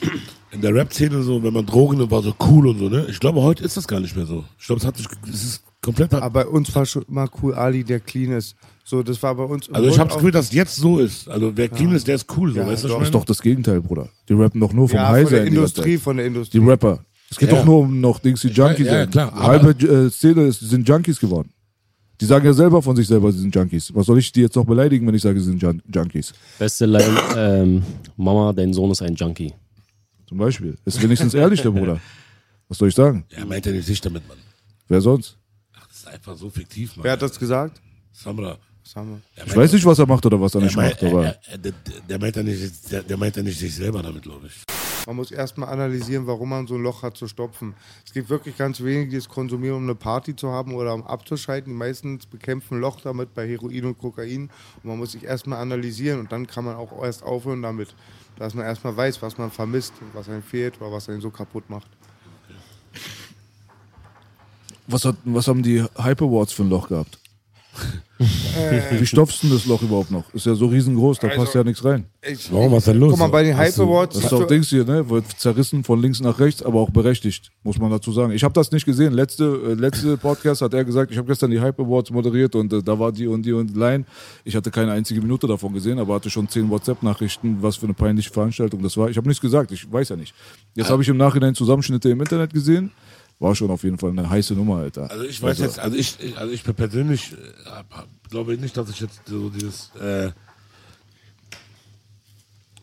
[0.52, 3.06] in der Rap-Szene so, wenn man Drogen nimmt, war so cool und so, ne?
[3.10, 4.44] Ich glaube, heute ist das gar nicht mehr so.
[4.58, 7.54] Ich glaube, es hat sich, es ist komplett, Aber bei uns war schon immer cool,
[7.54, 8.56] Ali, der clean ist.
[8.90, 9.70] So, das war bei uns.
[9.70, 11.28] also ich habe das Gefühl, dass es jetzt so ist.
[11.28, 13.40] Also wer clean ist, der ist cool, so, Ja, weißt du, das ist doch das
[13.40, 14.08] Gegenteil, Bruder.
[14.28, 16.58] Die rappen doch nur vom ja, High von der Industrie, von der Industrie.
[16.58, 17.04] Die Rapper.
[17.30, 17.54] Es geht Ja.
[17.54, 19.12] doch nur um noch Dings, die Junkies ja, ja, sind.
[19.12, 21.52] klar, halbe äh, Szene ist, sind Junkies geworden.
[22.20, 23.94] Die sagen ja selber von sich selber, sie sind Junkies.
[23.94, 26.32] Was soll ich die jetzt noch beleidigen, wenn ich sage, sie sind Jun Junkies?
[26.58, 27.82] Beste Line, ähm,
[28.16, 29.54] Mama, dein Sohn ist ein Junkie.
[30.28, 30.76] Zum Beispiel.
[30.84, 32.00] Ist wenigstens ehrlich, der Bruder.
[32.66, 33.24] Was soll ich sagen?
[33.38, 34.38] Ja, meint er nicht sich damit, Mann.
[34.88, 35.38] Wer sonst?
[35.72, 37.04] Das ist einfach so fiktiv, Mann.
[37.04, 37.80] Wer hat das gesagt?
[38.10, 38.58] Samra.
[39.36, 41.38] Ich meint- weiß nicht, was er macht oder was er nicht meint- macht, aber er-
[41.50, 41.72] er- der,
[42.08, 44.52] der, meint ja nicht, der, der meint ja nicht sich selber damit, glaube ich.
[45.06, 47.74] Man muss erstmal analysieren, warum man so ein Loch hat zu stopfen.
[48.04, 51.04] Es gibt wirklich ganz wenige, die es konsumieren, um eine Party zu haben oder um
[51.06, 51.72] abzuschalten.
[51.72, 54.50] Die meisten bekämpfen ein Loch damit bei Heroin und Kokain.
[54.82, 57.94] Und man muss sich erstmal analysieren und dann kann man auch erst aufhören damit.
[58.36, 61.68] Dass man erstmal weiß, was man vermisst, was einem fehlt oder was einen so kaputt
[61.70, 61.86] macht.
[64.86, 67.18] was, hat, was haben die Hype Awards für ein Loch gehabt?
[68.98, 70.32] Wie stopfst du denn das Loch überhaupt noch?
[70.34, 72.04] Ist ja so riesengroß, da Also- passt ja nichts rein.
[72.20, 73.12] Ich, Warum, was ist denn los?
[73.12, 74.16] Guck mal, bei den Hype Awards.
[74.16, 75.08] Das ist auch Dings hier, ne?
[75.08, 78.32] Wird zerrissen von links nach rechts, aber auch berechtigt, muss man dazu sagen.
[78.32, 79.14] Ich habe das nicht gesehen.
[79.14, 82.70] Letzte, äh, letzte Podcast hat er gesagt, ich habe gestern die Hype Awards moderiert und
[82.74, 84.04] äh, da war die und die und Line.
[84.44, 87.94] Ich hatte keine einzige Minute davon gesehen, aber hatte schon zehn WhatsApp-Nachrichten, was für eine
[87.94, 89.08] peinliche Veranstaltung das war.
[89.08, 90.34] Ich habe nichts gesagt, ich weiß ja nicht.
[90.74, 92.90] Jetzt habe ich im Nachhinein Zusammenschnitte im Internet gesehen.
[93.40, 95.10] War schon auf jeden Fall eine heiße Nummer, Alter.
[95.10, 97.82] Also ich weiß jetzt, also ich, also ich persönlich äh,
[98.28, 100.30] glaube nicht, dass ich jetzt so dieses äh,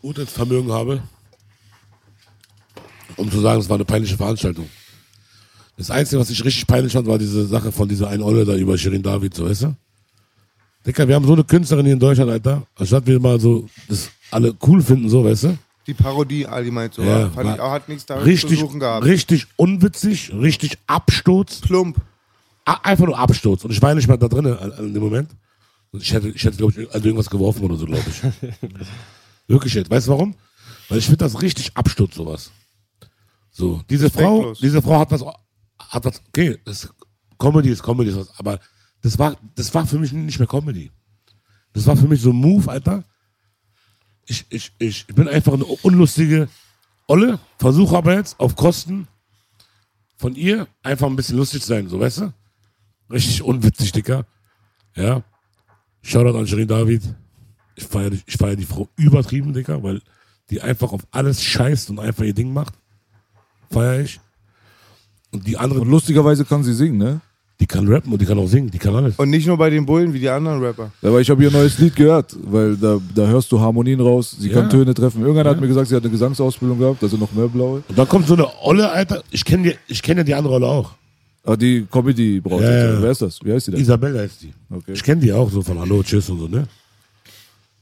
[0.02, 1.00] Urteilsvermögen habe,
[3.16, 4.68] um zu sagen, es war eine peinliche Veranstaltung.
[5.76, 8.56] Das Einzige, was ich richtig peinlich fand, war diese Sache von dieser einen Olle da
[8.56, 9.76] über Shirin David, so weißt du?
[10.84, 12.66] Dicker, wir haben so eine Künstlerin hier in Deutschland, Alter.
[12.74, 15.58] Anstatt wir mal so das alle cool finden, so, weißt du?
[15.88, 17.02] Die Parodie, Ali meint so.
[17.02, 19.04] Ja, fand ich auch, hat nichts damit Richtig, zu suchen gehabt.
[19.06, 21.60] richtig unwitzig, richtig Absturz.
[21.62, 22.00] Plump.
[22.66, 23.64] A- einfach nur Absturz.
[23.64, 25.30] Und ich war nicht mal da drin an dem Moment.
[25.92, 28.22] Ich hätte, ich hätte glaube ich, also irgendwas geworfen oder so, glaube ich.
[29.48, 29.90] Wirklich jetzt.
[29.90, 30.34] Weißt du warum?
[30.90, 32.50] Weil ich finde das richtig Absturz, sowas.
[33.50, 35.22] So, diese Frau, diese Frau hat was,
[35.78, 36.88] hat was, okay, das
[37.38, 38.60] Comedy ist Comedy, ist was, aber
[39.00, 40.90] das war, das war für mich nicht mehr Comedy.
[41.72, 43.04] Das Das war für mich so ein Move, Alter.
[44.30, 46.48] Ich, ich, ich bin einfach eine unlustige
[47.06, 49.08] Olle, versuche aber jetzt auf Kosten
[50.16, 52.32] von ihr einfach ein bisschen lustig zu sein, so weißt du?
[53.10, 54.26] Richtig unwitzig, Dicker.
[54.94, 55.22] Ja.
[56.02, 57.02] Shoutout an Shirin David.
[57.74, 60.02] Ich feiere ich feier die Frau übertrieben, Dicker, weil
[60.50, 62.74] die einfach auf alles scheißt und einfach ihr Ding macht.
[63.70, 64.20] Feier ich.
[65.30, 67.20] Und die andere, Und lustigerweise kann sie singen, ne?
[67.60, 69.16] Die kann rappen und die kann auch singen, die kann alles.
[69.16, 70.92] Und nicht nur bei den Bullen wie die anderen Rapper.
[71.02, 74.36] Ja, aber ich habe ihr neues Lied gehört, weil da, da hörst du Harmonien raus,
[74.38, 74.54] sie Ja.
[74.60, 75.22] kann Töne treffen.
[75.22, 75.60] Irgendeiner hat Ja.
[75.62, 77.82] mir gesagt, sie hat eine Gesangsausbildung gehabt, also noch mehr blaue.
[77.88, 79.22] Und dann kommt so eine Olle, Alter.
[79.30, 80.92] Ich kenne die, ich kenne ja die andere Olle auch.
[81.44, 82.60] Ah, die Comedy-Braut.
[82.62, 83.02] Ja, ja.
[83.02, 83.40] Wer ist das?
[83.42, 83.80] Wie heißt die denn?
[83.80, 84.52] Isabella heißt die.
[84.70, 84.92] Okay.
[84.92, 86.66] Ich kenne die auch so von Hallo, Tschüss und so, ne?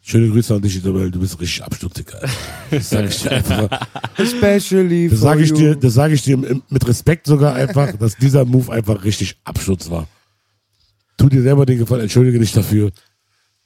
[0.08, 1.10] Schöne Grüße an dich, Isabel.
[1.10, 2.28] Du bist richtig abstutzig, Alter.
[2.70, 3.68] Das sage ich dir einfach.
[4.16, 5.56] Especially Das sage ich you.
[5.56, 9.90] dir, das sage ich dir mit Respekt sogar einfach, dass dieser Move einfach richtig Absturz
[9.90, 10.06] war.
[11.16, 12.92] Tu dir selber den Gefallen, entschuldige dich dafür,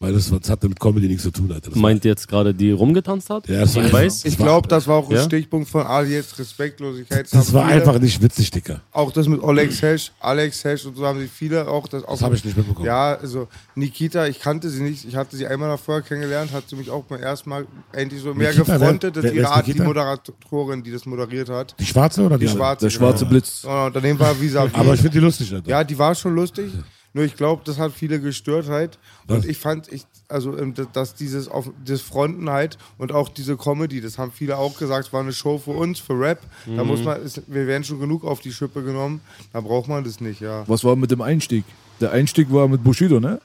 [0.03, 1.69] weil das, das hatte mit Comedy nichts zu tun, Alter.
[1.71, 3.47] Das Meint ihr jetzt gerade, die rumgetanzt hat?
[3.49, 4.25] Ja, das war Ich weiß.
[4.25, 5.23] Ich glaube, das war auch ein Ja?
[5.25, 7.31] Stichpunkt von Ali jetzt Respektlosigkeit.
[7.31, 8.81] war, das war Haben viele- einfach nicht witzig, Dicker.
[8.93, 12.03] Auch das mit Alex Hesch, Alex Hesch und so haben sich viele auch das.
[12.07, 12.87] Das habe ich nicht mitbekommen.
[12.87, 15.05] Ja, also Nikita, ich kannte sie nicht.
[15.05, 18.33] Ich hatte sie einmal davor kennengelernt, hat sie mich auch beim ersten Mal endlich so
[18.33, 19.17] mehr Nikita, gefrontet.
[19.17, 19.85] wer- Das ist wer ihre ist Art, die Nikita?
[19.87, 21.75] Moderatorin, die das moderiert hat.
[21.79, 22.65] Die schwarze oder die, Die andere?
[22.65, 22.87] schwarze.
[22.87, 23.31] Der schwarze genau.
[23.33, 23.65] Blitz.
[23.65, 24.67] Und Unternehmen war Visa.
[24.73, 25.69] Aber ich finde die lustig, Alter.
[25.69, 26.73] Ja, die war schon lustig.
[27.12, 28.99] Nur ich glaube, das hat viele gestört halt.
[29.27, 29.38] Was?
[29.38, 33.57] Und ich fand, ich, also, ähm, dass- dieses auf das Fronten halt und auch diese
[33.57, 36.40] Comedy, das haben viele auch gesagt, es war eine Show für uns, für Rap.
[36.77, 39.20] Da muss man, ist, wir werden schon genug auf die Schippe genommen.
[39.53, 40.62] Da braucht man das nicht, ja.
[40.68, 41.64] Was war mit dem Einstieg?
[42.01, 43.40] Der Einstieg war mit Bushido, ne?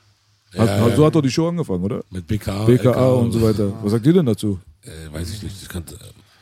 [0.58, 0.96] Hat, Ja, ja.
[0.96, 2.04] So hat doch die Show angefangen, oder?
[2.12, 2.66] Mit BKA.
[2.66, 3.74] BKA LKA und so weiter.
[3.84, 4.60] Was sagt ihr denn dazu?
[4.84, 5.62] Äh, weiß ich nicht.
[5.64, 5.84] Ich kann,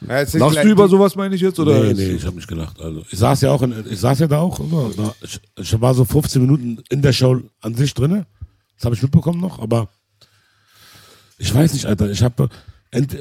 [0.07, 1.59] ja Lachst du über sowas, meine ich jetzt?
[1.59, 2.79] Oder nee, nee, ich habe nicht gelacht.
[2.81, 4.59] Also, ich saß ja auch, in, ich saß ja da auch.
[4.59, 4.89] Immer.
[4.95, 8.25] Da- Ich, ich war so 15 Minuten in der Show an sich drinne.
[8.75, 9.87] Das habe ich mitbekommen noch, aber
[11.37, 12.09] ich weiß nicht, Alter.
[12.09, 12.49] Ich habe,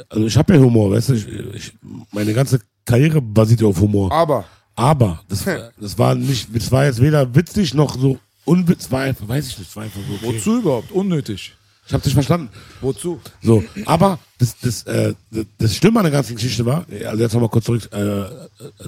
[0.09, 1.14] also ich habe ja Humor, weißt du.
[1.14, 1.73] Ich, ich,
[2.12, 4.11] meine ganze Karriere basiert ja auf Humor.
[4.12, 5.45] Aber Aber das,
[5.81, 9.59] das war nicht, das war jetzt weder witzig noch so unwitz, war einfach, weiß ich
[9.59, 10.14] nicht, es war einfach so.
[10.27, 10.37] Okay.
[10.38, 10.90] Wozu überhaupt?
[10.92, 11.55] Unnötig.
[11.87, 12.49] Ich habe dich verstanden.
[12.81, 13.21] Wozu?
[13.42, 15.14] So, aber das, das, äh,
[15.59, 18.29] das- Schlimme an der ganzen Geschichte war, also jetzt nochmal kurz zurück äh, äh,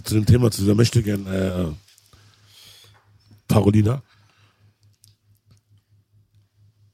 [0.04, 1.66] zu dem Thema, zu dieser Möchtegern äh,
[3.48, 4.02] Parolina.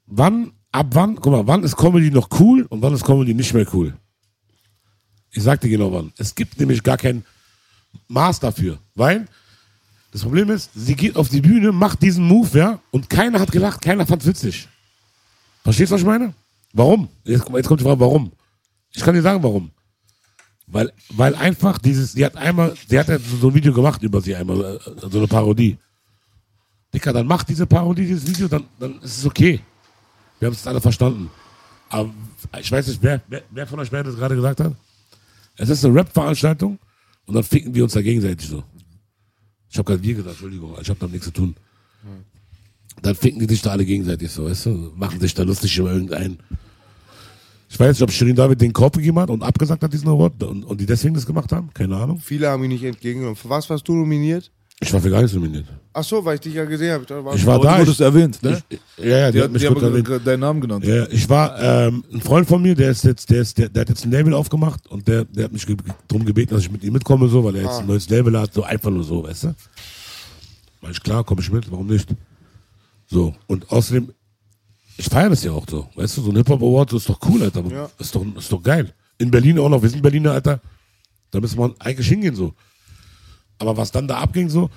[0.07, 3.53] Wann, ab wann, guck mal, wann ist Comedy noch cool und wann ist Comedy nicht
[3.53, 3.93] mehr cool?
[5.31, 6.11] Ich sag dir genau wann.
[6.17, 7.23] Es gibt nämlich gar kein
[8.07, 9.27] Maß dafür, weil
[10.11, 13.51] das Problem ist, sie geht auf die Bühne, macht diesen Move, ja, und keiner hat
[13.51, 14.67] gelacht, keiner fand's witzig.
[15.63, 16.33] Verstehst du, was ich meine?
[16.73, 17.09] Warum?
[17.23, 18.31] Jetzt, jetzt kommt die Frage, warum?
[18.93, 19.71] Ich kann dir sagen, warum.
[20.67, 24.21] Weil, weil einfach dieses, sie hat einmal, sie hat ja so ein Video gemacht über
[24.21, 25.77] sie einmal, äh, so eine Parodie.
[26.93, 29.59] Dicker, dann macht diese Parodie, dieses Video, dann, dann ist es okay.
[30.39, 31.29] Wir haben es alle verstanden.
[31.89, 32.09] Aber
[32.59, 34.73] ich weiß nicht, wer, wer, wer von euch beiden das gerade gesagt hat.
[35.57, 36.79] Es ist eine Rap-Veranstaltung
[37.25, 38.63] und dann ficken wir uns da gegenseitig so.
[39.69, 41.55] Ich habe gerade wir gesagt, Entschuldigung, ich habe damit nichts zu tun.
[43.01, 44.91] Dann ficken die sich da alle gegenseitig so, weißt du?
[44.95, 46.37] Machen sich da lustig über irgendeinen.
[47.69, 50.43] Ich weiß nicht, ob Shirin David den Korb gegeben hat und abgesagt hat diesen Award
[50.43, 51.69] und, und die deswegen das gemacht haben.
[51.73, 52.19] Keine Ahnung.
[52.19, 53.37] viele haben ihn nicht entgegengenommen.
[53.37, 54.51] Für was warst du nominiert?
[54.83, 55.65] Ich war für gar nichts nominiert.
[55.93, 57.05] Ach so, weil ich dich ja gesehen habe.
[57.05, 57.73] Da war Ich war da.
[57.75, 58.61] du wurdest Ich, erwähnt, ne?
[58.67, 60.27] ich, ja, ja, die, Die, hat mich die kurz haben erwähnt.
[60.27, 60.83] deinen Namen genannt.
[60.85, 63.81] Ja, ich war ähm, ein Freund von mir, der ist jetzt, der ist, der, der
[63.81, 65.77] hat jetzt ein Label aufgemacht und der, der hat mich ge
[66.07, 68.53] darum gebeten, dass ich mit ihm mitkomme, so, weil er jetzt ein neues Label hat,
[68.53, 69.55] so einfach nur so, weißt du?
[70.81, 72.09] War ich klar, komme ich mit, warum nicht?
[73.11, 74.13] So, und außerdem,
[74.97, 77.43] ich feiere das ja auch so, weißt du, so ein Hip-Hop-Award, so ist doch cool,
[77.43, 77.89] Alter, Ja.
[77.99, 78.93] ist, doch, ist doch geil.
[79.17, 80.61] In Berlin auch noch, wir sind Berliner, Alter,
[81.31, 82.53] da müssen wir eigentlich hingehen, so.
[83.59, 84.69] Aber was dann da abging, so,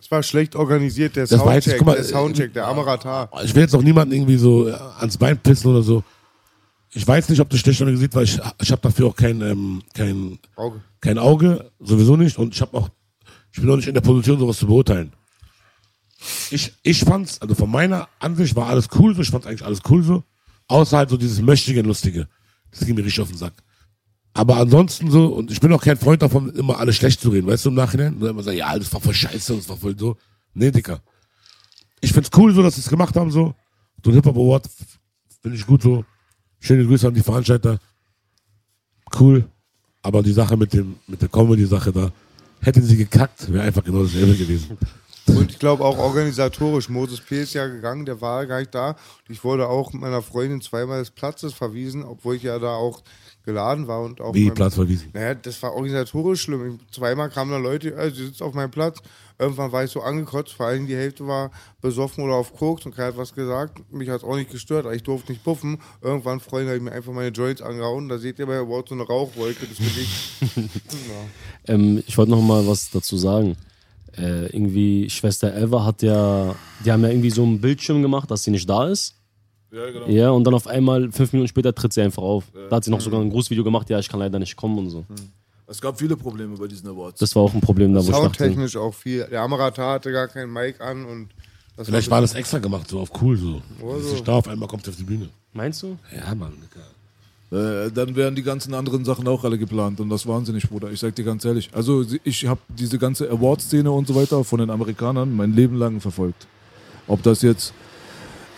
[0.00, 3.28] Es war schlecht organisiert, der Soundcheck, guck mal, der Soundcheck, der Amaratar.
[3.44, 6.02] ich will jetzt auch niemanden irgendwie so äh, ans Bein pissen oder so.
[6.94, 8.22] Ich weiß nicht, ob das schlecht organisiert war.
[8.22, 10.80] Ich, ich habe dafür auch kein, ähm, kein, Auge.
[11.00, 12.36] kein Auge, sowieso nicht.
[12.38, 12.90] Und ich habe auch,
[13.52, 15.12] ich bin auch nicht in der Position, sowas zu beurteilen.
[16.50, 19.22] Ich, ich fand's, also von meiner Ansicht war alles cool so.
[19.22, 20.22] Ich fand's eigentlich alles cool so.
[20.68, 22.28] Außer halt so dieses Möchtigen Lustige.
[22.70, 23.54] Das ging mir richtig auf den Sack.
[24.34, 27.46] Aber ansonsten so, und ich bin auch kein Freund davon, immer alles schlecht zu reden,
[27.46, 28.16] weißt du, im Nachhinein?
[28.16, 30.16] Und immer sagen, ja, das war voll scheiße, das war voll so.
[30.54, 31.00] Nee, Dicker.
[32.00, 33.54] Ich find's cool so, dass sie es gemacht haben, so.
[34.02, 34.68] So ein Hip-Hop-Award
[35.42, 36.04] finde ich gut so.
[36.60, 37.78] Schöne Grüße an die Veranstalter.
[39.18, 39.44] Cool.
[40.00, 42.10] Aber die Sache mit dem, mit der Comedy-Sache da,
[42.60, 44.78] hätten sie gekackt, wäre einfach genau dasselbe gewesen.
[45.36, 46.88] Und ich glaube auch organisatorisch.
[46.88, 47.42] Moses P.
[47.42, 48.96] ist ja gegangen, der war gar nicht da.
[49.28, 53.02] Ich wurde auch mit meiner Freundin zweimal des Platzes verwiesen, obwohl ich ja da auch
[53.44, 54.34] geladen war und auch.
[54.34, 55.10] Wie mein- Platz verwiesen?
[55.12, 56.78] Naja, das war organisatorisch schlimm.
[56.92, 58.98] Zweimal kamen da Leute, also sie sitzt auf meinem Platz.
[59.38, 62.94] Irgendwann war ich so angekotzt, vor allem die Hälfte war besoffen oder auf Koks und
[62.94, 63.80] keiner hat was gesagt.
[63.92, 65.80] Mich hat es auch nicht gestört, aber ich durfte nicht puffen.
[66.00, 68.08] Irgendwann, Freunde, habe ich mir einfach meine Joints angehauen.
[68.08, 70.32] Da seht ihr bei Award so eine Rauchwolke, das bin ich.
[70.56, 71.74] ja.
[71.74, 73.56] Ähm, ich wollte noch mal was dazu sagen.
[74.16, 78.44] Äh, irgendwie, Schwester Eva hat ja, die haben ja irgendwie so einen Bildschirm gemacht, dass
[78.44, 79.14] sie nicht da ist.
[79.70, 80.06] Ja, genau.
[80.06, 82.44] Ja, und dann auf einmal, fünf Minuten später, tritt sie einfach auf.
[82.68, 84.90] Da hat sie noch sogar ein Großvideo gemacht, ja, ich kann leider nicht kommen und
[84.90, 85.06] so.
[85.66, 87.18] Es gab viele Probleme bei diesen Awards.
[87.20, 89.26] Das war auch ein Problem da, wo ich dachte, Soundtechnisch auch viel.
[89.30, 91.30] Der Amaratar hatte gar keinen Mic an und
[91.76, 93.62] das Vielleicht war das extra gemacht, so auf cool so.
[93.80, 94.16] Oder Dass so.
[94.16, 95.30] ich da auf einmal kommt auf die Bühne.
[95.54, 95.98] meinst du?
[96.14, 96.52] Ja, Mann.
[96.52, 96.84] Digga.
[97.52, 100.90] Äh, dann wären die ganzen anderen Sachen auch alle geplant und das wahnsinnig, Bruder.
[100.90, 101.68] Ich sag dir ganz ehrlich.
[101.74, 106.00] Also ich habe diese ganze Award-Szene und so weiter von den Amerikanern mein Leben lang
[106.00, 106.46] verfolgt.
[107.06, 107.74] Ob das jetzt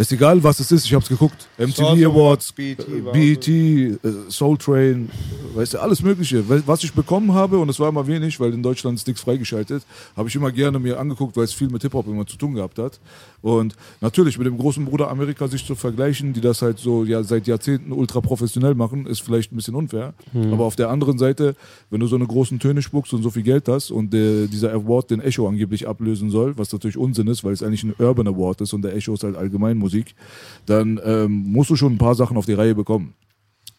[0.06, 0.84] ist egal, was es ist.
[0.84, 1.48] Ich habe es geguckt.
[1.58, 5.10] MTV Awards, BET äh, BET, äh, Soul Train,
[5.54, 6.44] weißt du, alles Mögliche.
[6.66, 9.82] Was ich bekommen habe, und es war immer wenig, weil in Deutschland ist nichts freigeschaltet,
[10.16, 12.78] habe ich immer gerne mir angeguckt, weil es viel mit Hip-Hop immer zu tun gehabt
[12.78, 13.00] hat.
[13.42, 17.22] Und natürlich mit dem großen Bruder Amerika sich zu vergleichen, die das halt so ja
[17.22, 20.14] seit Jahrzehnten ultra professionell machen, ist vielleicht ein bisschen unfair.
[20.52, 21.54] Aber auf der anderen Seite,
[21.90, 24.72] wenn du so eine großen Töne spuckst und so viel Geld hast und der, dieser
[24.72, 28.28] Award den Echo angeblich ablösen soll, was natürlich Unsinn ist, weil es eigentlich ein Urban
[28.28, 29.36] Award ist und der Echo ist halt
[29.94, 30.14] Allgemeinmusik,
[30.66, 33.14] dann ähm, musst du schon ein paar Sachen auf die Reihe bekommen.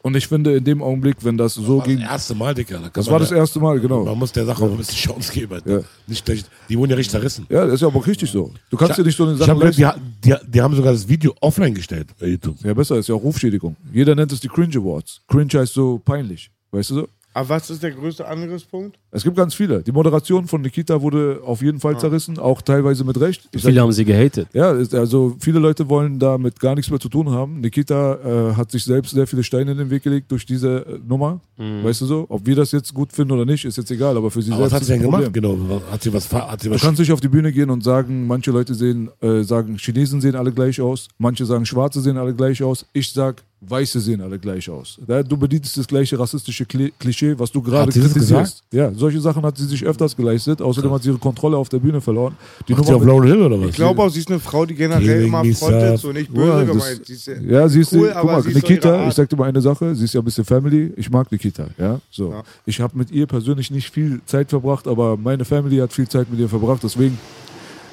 [0.01, 2.77] Und ich finde in dem Augenblick, wenn das so Das ging, erste Mal, Digga.
[2.77, 4.05] Da das war das ja- erste Mal, genau.
[4.05, 5.53] Man muss der Sache auch ein bisschen Chance geben.
[5.53, 5.79] Alter.
[5.79, 5.83] Ja.
[6.05, 6.23] Nicht.
[6.69, 7.47] Die wurden ja richtig zerrissen.
[7.49, 8.51] Ja, das ist ja aber auch richtig so.
[8.69, 11.33] Du kannst dir nicht so eine Sache hab die, die, die haben sogar das Video
[11.41, 12.55] offline gestellt bei YouTube.
[12.63, 13.75] Ja, besser, ist ja auch Rufschädigung.
[13.91, 15.21] Jeder nennt es die Cringe Awards.
[15.27, 17.07] Cringe heißt so peinlich, weißt du so?
[17.35, 18.97] Aber was ist der größte Angriffspunkt?
[19.11, 19.83] Es gibt ganz viele.
[19.83, 23.49] Die Moderation von Nikita wurde auf jeden Fall zerrissen, auch teilweise mit Recht.
[23.51, 24.47] Ich Viele sag- haben sie gehatet.
[24.53, 27.59] ja, ist- also viele Leute wollen damit gar nichts mehr zu tun haben.
[27.59, 30.99] Nikita äh, hat sich selbst sehr viele Steine in den Weg gelegt durch diese äh,
[31.05, 31.41] Nummer.
[31.57, 32.25] Weißt du so?
[32.29, 34.63] Ob wir das jetzt gut finden oder nicht, ist jetzt egal, aber für sie Aber
[34.63, 35.33] was selbst hat ist sie es denn ein gemacht?
[35.33, 35.67] Problem.
[35.67, 35.81] Genau.
[35.91, 38.27] Hat sie was, hat sie Du was kannst nicht auf die Bühne gehen und sagen,
[38.27, 42.33] manche Leute sehen, äh, sagen, Chinesen sehen alle gleich aus, manche sagen, Schwarze sehen alle
[42.33, 44.99] gleich aus, ich sag, Weiße sehen alle gleich aus.
[45.27, 48.63] Du bedienst das gleiche rassistische Kli Klischee, was du gerade Hat sie das kritisierst.
[48.71, 51.79] Ja, solche Sachen hat sie sich öfters geleistet, außerdem hat sie ihre Kontrolle auf der
[51.79, 52.35] Bühne verloren.
[52.67, 53.69] Die Macht sie Nummer auf Laurel Hill oder was?
[53.69, 56.33] Ich glaube auch, sie ist eine Frau, die generell Killing immer me frontet, so nicht
[56.33, 57.01] böse Ja, gemeint.
[57.05, 59.61] Sie ist Ja, sie ist, cool, guck aber mal, Nikita, ich sag dir mal eine
[59.61, 62.31] Sache, sie ist ja ein bisschen Family, ich mag Nikita, ja, so.
[62.31, 62.43] Ja.
[62.65, 66.29] Ich habe mit ihr persönlich nicht viel Zeit verbracht, aber meine Family hat viel Zeit
[66.29, 67.17] mit ihr verbracht, deswegen,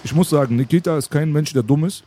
[0.05, 2.05] ich muss sagen, Nikita ist kein Mensch, der dumm ist.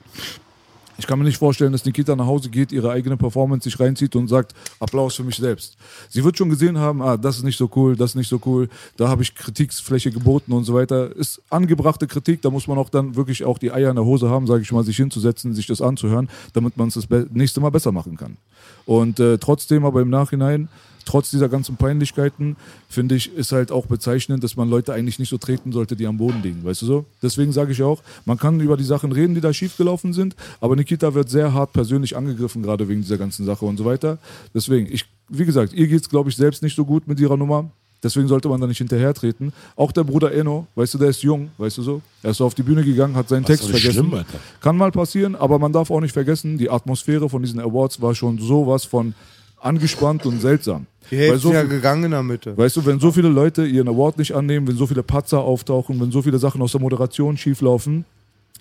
[0.98, 4.16] Ich kann mir nicht vorstellen, dass Nikita nach Hause geht, ihre eigene Performance sich reinzieht
[4.16, 5.76] und sagt, Applaus für mich selbst.
[6.10, 8.40] Sie wird schon gesehen haben, ah, das ist nicht so cool, das ist nicht so
[8.46, 11.14] cool, da habe ich Kritikfläche geboten und so weiter.
[11.16, 14.30] Ist angebrachte Kritik, da muss man auch dann wirklich auch die Eier in der Hose
[14.30, 17.72] haben, sage ich mal, sich hinzusetzen, sich das anzuhören, damit man es das nächste Mal
[17.72, 18.38] besser machen kann.
[18.86, 20.70] Und äh, trotzdem aber im Nachhinein,
[21.06, 22.56] trotz dieser ganzen Peinlichkeiten,
[22.90, 26.08] finde ich, ist halt auch bezeichnend, dass man Leute eigentlich nicht so treten sollte, die
[26.08, 27.06] am Boden liegen, weißt du so?
[27.22, 30.76] Deswegen sage ich auch, man kann über die Sachen reden, die da schiefgelaufen sind, aber
[30.76, 34.18] Nikita wird sehr hart persönlich angegriffen, gerade wegen dieser ganzen Sache und so weiter.
[34.54, 37.70] Deswegen, ich, wie gesagt, ihr geht's, glaube ich, selbst nicht so gut mit ihrer Nummer.
[38.04, 39.52] Deswegen sollte man da nicht hinterhertreten.
[39.76, 42.02] Auch der Bruder Eno, weißt du, der ist jung, weißt du so.
[42.22, 44.10] Er ist so auf die Bühne gegangen, hat seinen ist Text vergessen.
[44.10, 44.26] schlimm.
[44.62, 48.14] Kann mal passieren, aber man darf auch nicht vergessen, die Atmosphäre von diesen Awards war
[48.14, 49.16] schon sowas von
[49.60, 50.86] angespannt und seltsam.
[51.12, 52.58] Die Weil so ja viel- gegangen in der Mitte.
[52.58, 56.00] Weißt du, wenn so viele Leute ihren Award nicht annehmen, wenn so viele Patzer auftauchen,
[56.02, 58.06] wenn so viele Sachen aus der Moderation schieflaufen,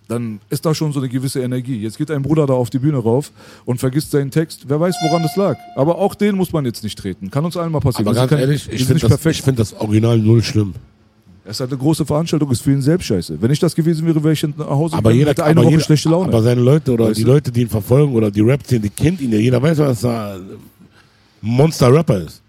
[0.07, 1.80] dann ist da schon so eine gewisse Energie.
[1.80, 3.33] Jetzt geht ein Bruder da auf die Bühne rauf
[3.64, 4.64] und vergisst seinen Text.
[4.68, 5.57] Wer weiß, woran das lag.
[5.76, 7.30] Aber auch den muss man jetzt nicht treten.
[7.30, 8.09] Kann uns allen mal passieren.
[8.09, 9.37] Aber sind ganz ehrlich, ich finde das, perfekt.
[9.37, 10.74] ich find das Original null schlimm.
[11.46, 13.37] Es ist halt eine große Veranstaltung, ist für ihn selbst scheiße.
[13.40, 15.72] Wenn ich das gewesen wäre, wäre ich nach Hause Aber jeder, hätte eine aber, Woche
[15.72, 16.28] jeder, schlechte Laune.
[16.28, 17.28] aber seine Leute oder Weißt die du?
[17.33, 19.38] Leute, die ihn verfolgen oder die Rap-Szene, die kennt ihn ja.
[19.38, 20.40] Jeder weiß, was ein
[21.44, 22.42] Monster-Rapper ist.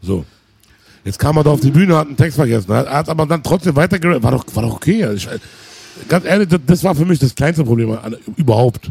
[0.00, 0.24] So.
[1.04, 2.70] Jetzt kam er da auf die Bühne, hat einen Text vergessen.
[2.70, 4.22] Er hat aber dann trotzdem weitergerappt.
[4.22, 5.06] War doch, war doch okay.
[5.14, 5.28] Ich,
[6.08, 8.90] ganz ehrlich, das, das war für mich das kleinste Problem an, überhaupt.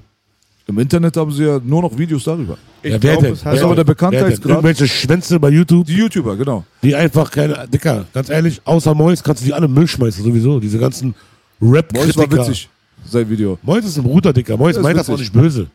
[0.65, 2.57] Im Internet haben sie ja nur noch Videos darüber.
[2.83, 3.45] Ich Ja, wer glaube, denn?
[3.45, 4.49] hat ist aber der Bekanntheitsgrad-?
[4.49, 6.63] Irgendwelche Schwänze bei YouTube, Die YouTuber, genau.
[6.81, 10.59] die einfach keine, Dicker, ganz ehrlich, außer Mois kannst du die alle Müll schmeißen, sowieso.
[10.61, 11.15] Diese ganzen
[11.61, 12.05] Rap-Kritiker.
[12.05, 12.69] Mois war witzig,
[13.05, 13.57] sein Video.
[13.61, 14.55] Mois ist ein Bruder, Dicker.
[14.55, 15.67] Mois meint das auch nicht böse.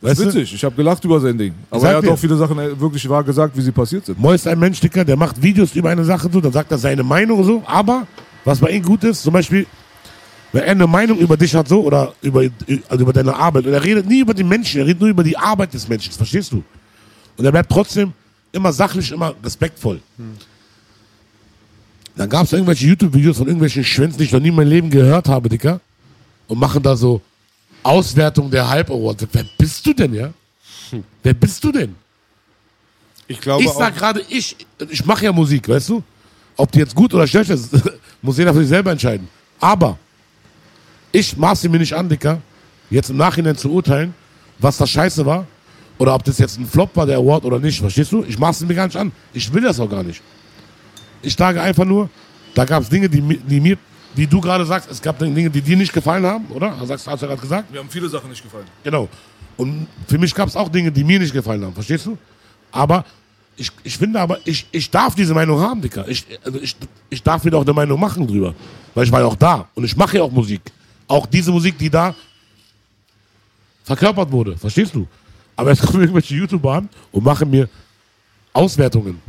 [0.00, 0.38] Das ist Weißt du?
[0.40, 0.54] witzig.
[0.54, 1.54] Ich habe gelacht über sein Ding.
[1.70, 2.12] Aber Sag er hat mir.
[2.12, 4.18] auch viele Sachen äh, wirklich wahr gesagt, wie sie passiert sind.
[4.20, 6.78] Mois ist ein Mensch, Dicker, der macht Videos über eine Sache so, dann sagt er
[6.78, 8.06] seine Meinung so, aber
[8.44, 9.66] was bei ihm gut ist, zum Beispiel,
[10.52, 12.42] wenn er eine Meinung über dich hat so oder über,
[12.88, 15.24] also über deine Arbeit und er redet nie über den Menschen, er redet nur über
[15.24, 16.62] die Arbeit des Menschen, verstehst du?
[17.36, 18.12] Und er bleibt trotzdem
[18.52, 20.00] immer sachlich, immer respektvoll.
[22.16, 24.90] Dann gab es irgendwelche YouTube-Videos von irgendwelchen Schwänzen, die ich noch nie in meinem Leben
[24.90, 25.80] gehört habe, Dicker.
[26.48, 27.20] und machen da so
[27.86, 29.26] Auswertung der Hype Awards.
[29.32, 30.32] Wer bist du denn, ja?
[31.22, 31.94] Wer bist du denn?
[33.28, 34.56] Ich glaube Ich sag gerade, ich,
[34.88, 36.02] ich mache ja Musik, weißt du?
[36.56, 37.70] Ob die jetzt gut oder schlecht ist,
[38.22, 39.28] muss jeder für sich selber entscheiden.
[39.60, 39.98] Aber
[41.12, 42.40] ich maße mir nicht an, Dicker,
[42.90, 44.14] jetzt im Nachhinein zu urteilen,
[44.58, 45.46] was das Scheiße war
[45.98, 47.80] oder ob das jetzt ein Flop war, der Award oder nicht.
[47.80, 48.24] Verstehst du?
[48.24, 49.12] Ich maße mir gar nicht an.
[49.32, 50.22] Ich will das auch gar nicht.
[51.22, 52.08] Ich sage einfach nur,
[52.54, 53.76] da gab es Dinge, die, die mir,
[54.16, 56.74] wie du gerade sagst, es gab Dinge, die dir nicht gefallen haben, oder?
[56.86, 57.70] Sagst, hast du ja gerade gesagt?
[57.70, 58.66] Mir haben viele Sachen nicht gefallen.
[58.82, 59.08] Genau.
[59.56, 62.16] Und für mich gab es auch Dinge, die mir nicht gefallen haben, verstehst du?
[62.72, 63.04] Aber
[63.56, 66.06] ich, ich finde aber, ich, ich darf diese Meinung haben, Dicker.
[66.08, 66.76] Ich, also ich,
[67.10, 68.54] ich darf mir doch eine Meinung machen drüber.
[68.94, 69.68] Weil ich war ja auch da.
[69.74, 70.60] Und ich mache ja auch Musik.
[71.08, 72.14] Auch diese Musik, die da
[73.84, 75.06] verkörpert wurde, verstehst du?
[75.54, 77.68] Aber jetzt kommen irgendwelche YouTuber an und machen mir
[78.52, 79.20] Auswertungen.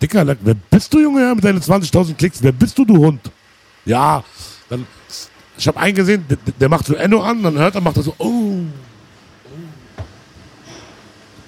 [0.00, 2.42] Dicker, wer bist du, Junge, mit deinen 20.000 Klicks?
[2.42, 3.20] Wer bist du, du Hund?
[3.84, 4.24] Ja,
[4.68, 4.86] dann,
[5.58, 8.02] ich habe einen gesehen, der, der macht so Enno an, dann hört er, macht er
[8.02, 8.60] so, oh.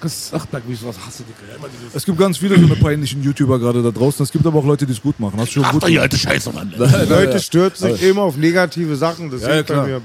[0.01, 1.23] Gesagt, wie ich sowas hasse.
[1.49, 4.23] Ja, immer dieses, Es gibt ganz viele so eine peinlichen YouTuber gerade da draußen.
[4.23, 5.39] Es gibt aber auch Leute, die es gut machen.
[5.39, 6.71] Hast du schon ach gut ihr alte Scheiße, Mann.
[6.77, 9.31] die Leute stürzen sich immer auf negative Sachen.
[9.31, 9.87] Das Ja, ja, klar.
[9.87, 10.01] mir.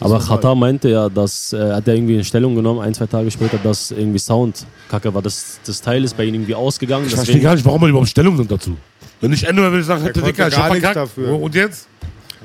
[0.00, 3.30] Aber Chata meinte ja, dass äh, hat er irgendwie eine Stellung genommen, ein, zwei Tage
[3.30, 5.22] später, dass irgendwie Sound kacke war.
[5.22, 7.06] Das, das Teil ist bei ihm irgendwie ausgegangen.
[7.06, 8.76] Ich verstehe gar nicht, warum man überhaupt Stellung nimmt dazu.
[9.20, 11.18] Wenn ich Ende würde ich sagen, hätte Dicker, ich gar hab nichts verkackt.
[11.18, 11.40] dafür.
[11.40, 11.88] Und jetzt?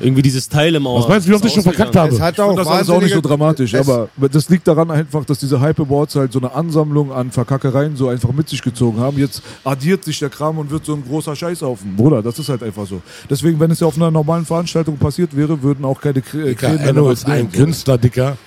[0.02, 1.00] irgendwie dieses Teil im Ohr.
[1.00, 2.14] Was meinst du, wie oft ist ich schon verkackt habe?
[2.14, 5.40] Es hat auch das alles auch nicht so dramatisch, aber das liegt daran einfach, dass
[5.40, 9.18] diese Hype Awards halt so eine Ansammlung an Verkackereien so einfach mit sich gezogen haben.
[9.18, 11.96] Jetzt addiert sich der Kram und wird so ein großer Scheißhaufen.
[11.96, 13.02] Bruder, das ist halt einfach so.
[13.30, 17.10] Deswegen, wenn es ja auf einer normalen Veranstaltung passiert wäre, würden auch keine Krähen Enno
[17.12, 17.52] ist ein.
[17.52, 18.38] Künstler, Dicker,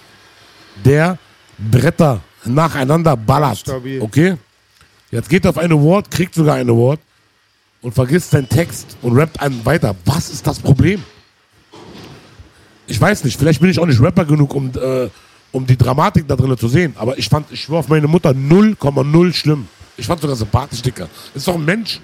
[0.84, 1.18] der
[1.58, 3.58] Bretter nacheinander ballert.
[3.58, 4.00] Stabil.
[4.00, 4.34] Okay?
[5.10, 6.98] Jetzt geht er auf ein Award, kriegt sogar ein Award
[7.85, 9.94] und vergisst seinen Text und rappt einen weiter.
[10.07, 11.03] Was ist das Problem?
[12.87, 15.09] Ich weiß nicht, vielleicht bin ich auch nicht Rapper genug, um, äh,
[15.53, 16.94] um die Dramatik da drin zu sehen.
[16.97, 19.68] Aber ich fand, ich schwör auf meine Mutter 0,0 schlimm.
[19.99, 21.09] Ich fand sogar sympathisch, Dicker.
[21.35, 22.01] Ist doch ein Mensch.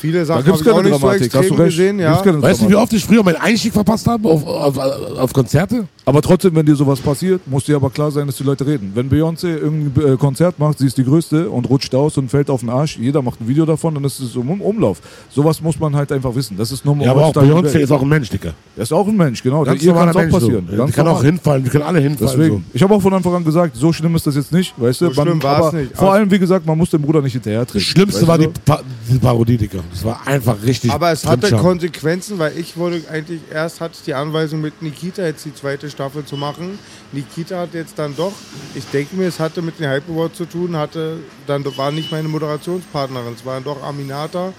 [0.00, 1.98] Viele Sachen habe ich auch nicht so Dramatik, hast du extrem gesehen.
[2.00, 2.42] Ja.
[2.42, 5.86] Weißt du, wie oft ich früher meinen Einstieg verpasst habe auf, auf, auf Konzerte?
[6.04, 8.90] Aber trotzdem, wenn dir sowas passiert, muss dir aber klar sein, dass die Leute reden.
[8.94, 12.50] Wenn Beyoncé irgendein äh, Konzert macht, sie ist die Größte und rutscht aus und fällt
[12.50, 15.00] auf den Arsch, jeder macht ein Video davon, dann ist es um Umlauf.
[15.30, 16.56] Sowas muss man halt einfach wissen.
[16.56, 17.06] Das ist normal.
[17.06, 18.52] Ja, aber auch Beyoncé ist auch ein Mensch, Dicker.
[18.76, 19.62] Er ist auch ein Mensch, genau.
[19.62, 20.66] Ganz Ihr kann es auch passieren.
[20.68, 20.76] So.
[20.76, 22.32] Ganz Die kann auch hinfallen, wir können alle hinfallen.
[22.36, 22.64] Deswegen.
[22.72, 25.12] Ich habe auch von Anfang an gesagt, so schlimm ist das jetzt nicht, weißt du?
[25.12, 25.96] So schlimm war's aber nicht.
[25.96, 27.84] Vor allem, wie gesagt, man muss dem Bruder nicht hinterher Das treten.
[27.84, 29.78] Schlimmste weißt war die, pa die Parodie, Dicker.
[29.92, 30.90] Das war einfach richtig.
[30.90, 31.52] Aber es hatte.
[31.52, 35.91] Konsequenzen, weil ich wurde eigentlich, erst hatte ich die Anweisung mit Nikita jetzt die zweite
[35.92, 36.78] Staffel zu machen.
[37.12, 38.32] Nikita hat jetzt dann doch,
[38.74, 42.10] ich denke mir, es hatte mit dem Hype Award zu tun, hatte, dann war nicht
[42.10, 44.52] meine Moderationspartnerin, es waren doch Aminata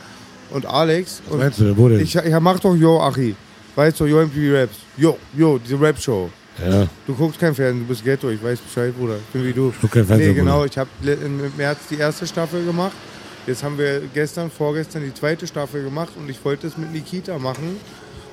[0.51, 1.21] und Alex.
[1.25, 1.99] Was Und meinst du wo denn?
[1.99, 3.35] ich, ich mach doch Yo, Achi.
[3.75, 4.75] Weißt du, Yo MTV Raps.
[4.97, 6.29] Yo, Yo, diese Rap-Show.
[6.63, 6.87] ja.
[7.07, 9.15] Du guckst kein Fernsehen, du bist Ghetto, ich weiß Bescheid, Bruder.
[9.17, 9.73] Ich bin wie du.
[9.81, 10.63] guck kein Fernsehen, Nee, genau.
[10.65, 12.93] Ich habe im März die erste Staffel gemacht.
[13.47, 17.37] Jetzt haben wir gestern, vorgestern die zweite Staffel gemacht und ich wollte es mit Nikita
[17.39, 17.77] machen.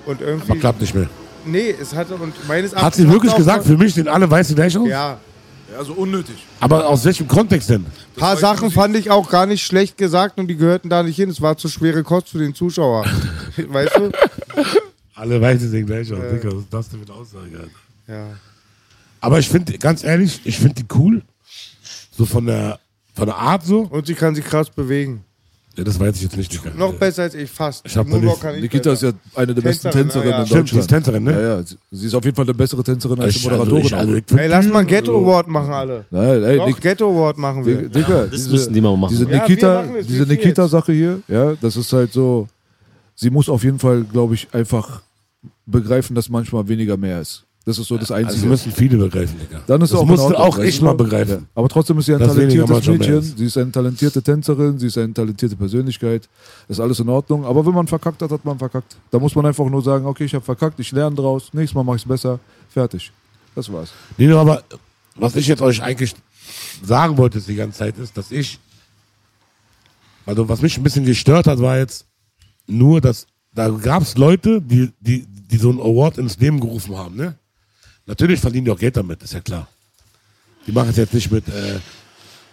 [0.07, 0.53] Und irgendwie.
[0.53, 1.09] Aber klappt nicht mehr.
[1.45, 4.55] Nee, es hatte und meines Hat sie Erachtens wirklich gesagt, für mich sehen alle Weiße
[4.55, 4.89] gleich aus?
[4.89, 5.19] Ja.
[5.73, 6.35] Ja, so unnötig.
[6.59, 7.85] Aber aus welchem Kontext denn?
[7.85, 11.17] Ein paar Sachen fand ich auch gar nicht schlecht gesagt und die gehörten da nicht
[11.17, 11.31] hin.
[11.31, 13.05] Es war zu schwere Kost für den Zuschauer.
[13.57, 14.11] weißt du?
[15.15, 16.19] Alle Weiße sehen gleich aus.
[16.33, 17.71] Dicker, was ist das denn für eine Aussage, Alter?
[18.09, 18.27] Ja.
[19.21, 21.23] Aber ich finde, ganz ehrlich, ich finde die cool.
[22.11, 22.81] So von der,
[23.15, 23.83] von der Art so.
[23.83, 25.25] Und sie kann sich krass bewegen.
[25.81, 26.73] Ja, das weiß ich jetzt nicht, Dicker.
[26.77, 27.87] Noch besser als ich fast.
[27.87, 29.15] Ich hab Moonwalk noch nicht- kann ich Nikita ist besser.
[29.35, 30.41] ja eine der besten Tänzerin, Tänzerinnen ja, ja.
[30.43, 31.05] in Stimmt, sie ist Deutschland.
[31.07, 31.33] Tänzerin, ne?
[31.33, 33.87] Ja, ja, sie- ist auf jeden Fall eine bessere Tänzerin als die also, Moderatorin.
[33.87, 36.05] ich, also, ich find Ey, lass mal ein Ghetto Award machen alle.
[36.11, 37.89] Nein, ey, Doch, Nik- Ghetto Award machen wir.
[37.89, 39.11] Dicker, das müssen die mal machen.
[39.17, 42.47] Diese Ja, Nikita, machen es, diese wie viel Nikita-Sache hier, ja, das ist halt so,
[43.15, 45.01] sie muss auf jeden Fall, glaube ich, einfach
[45.65, 47.45] begreifen, dass manchmal weniger mehr ist.
[47.67, 48.49] Das ist so das Also Einzige.
[48.49, 49.61] müssen viele begreifen, Digga.
[49.67, 51.41] Dann ist das auch musste auch ich mal begreifen.
[51.43, 51.47] Ja.
[51.55, 53.39] Aber trotzdem ist sie ein weniger talentiertes Mädchen, ist.
[53.39, 56.29] sie ist eine talentierte Tänzerin, sie ist eine talentierte Persönlichkeit,
[56.69, 57.45] ist alles in Ordnung.
[57.45, 58.97] Aber wenn man verkackt hat, hat man verkackt.
[59.11, 61.83] Da muss man einfach nur sagen, okay, ich habe verkackt, ich lerne draus, nächstes Mal
[61.83, 63.13] mache ich es besser, fertig.
[63.55, 63.93] Das war's.
[64.17, 64.63] Nur aber
[65.17, 66.15] was ich jetzt euch eigentlich
[66.83, 68.59] sagen wollte die ganze Zeit ist, dass ich,
[70.25, 72.07] also was mich ein bisschen gestört hat, war jetzt
[72.67, 76.97] nur, dass da gab es Leute, die, die, die so einen Award ins Leben gerufen
[76.97, 77.35] haben, ne?
[78.11, 79.69] Natürlich verdienen die auch Geld damit, ist ja klar.
[80.67, 81.79] Die machen es jetzt nicht mit, äh,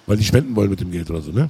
[0.06, 1.50] weil die spenden wollen mit dem Geld oder so, ne?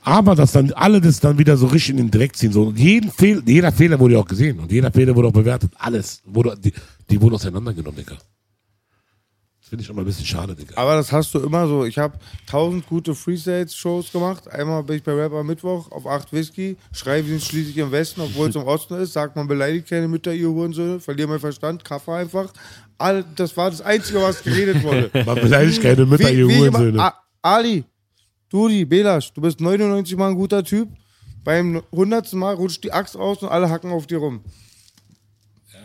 [0.00, 2.52] Aber dass dann alle das dann wieder so richtig in den Dreck ziehen.
[2.52, 5.32] So, und jeden Fehl, jeder Fehler wurde ja auch gesehen und jeder Fehler wurde auch
[5.32, 5.70] bewertet.
[5.76, 6.22] Alles.
[6.24, 6.72] Wurde, die,
[7.10, 8.16] die wurden auseinandergenommen, Digga.
[9.64, 10.74] Das finde ich immer ein bisschen schade, Digga.
[10.76, 11.86] Aber das hast du immer so.
[11.86, 14.46] Ich habe tausend gute Freestyle-Shows gemacht.
[14.46, 18.50] Einmal bin ich bei Rapper Mittwoch auf 8 Whisky, schreibe, sind schließlich im Westen, obwohl
[18.50, 19.14] es im Osten ist.
[19.14, 22.52] Sagt man, beleidigt keine Mütter, ihr Hurensöhne, verliere mein Verstand, Kaffee einfach.
[22.98, 25.10] All, das war das Einzige, was geredet wurde.
[25.26, 27.02] Man beleidigt keine Mütter, ihr jemand- Hurensöhne.
[27.02, 27.84] A- Ali,
[28.48, 30.88] Dudi, Belasch, du bist 99 Mal ein guter Typ.
[31.42, 32.32] Beim 100.
[32.34, 34.40] Mal rutscht die Axt aus und alle hacken auf dir rum.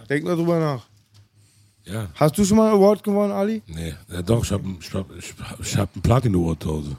[0.09, 0.87] Denk mal drüber nach.
[1.85, 2.07] Ja.
[2.15, 3.61] Hast du schon mal einen Award gewonnen, Ali?
[3.67, 6.97] Nee, ja, doch, ich habe ich hab, ich hab, ich hab einen Platin-Award zu Hause.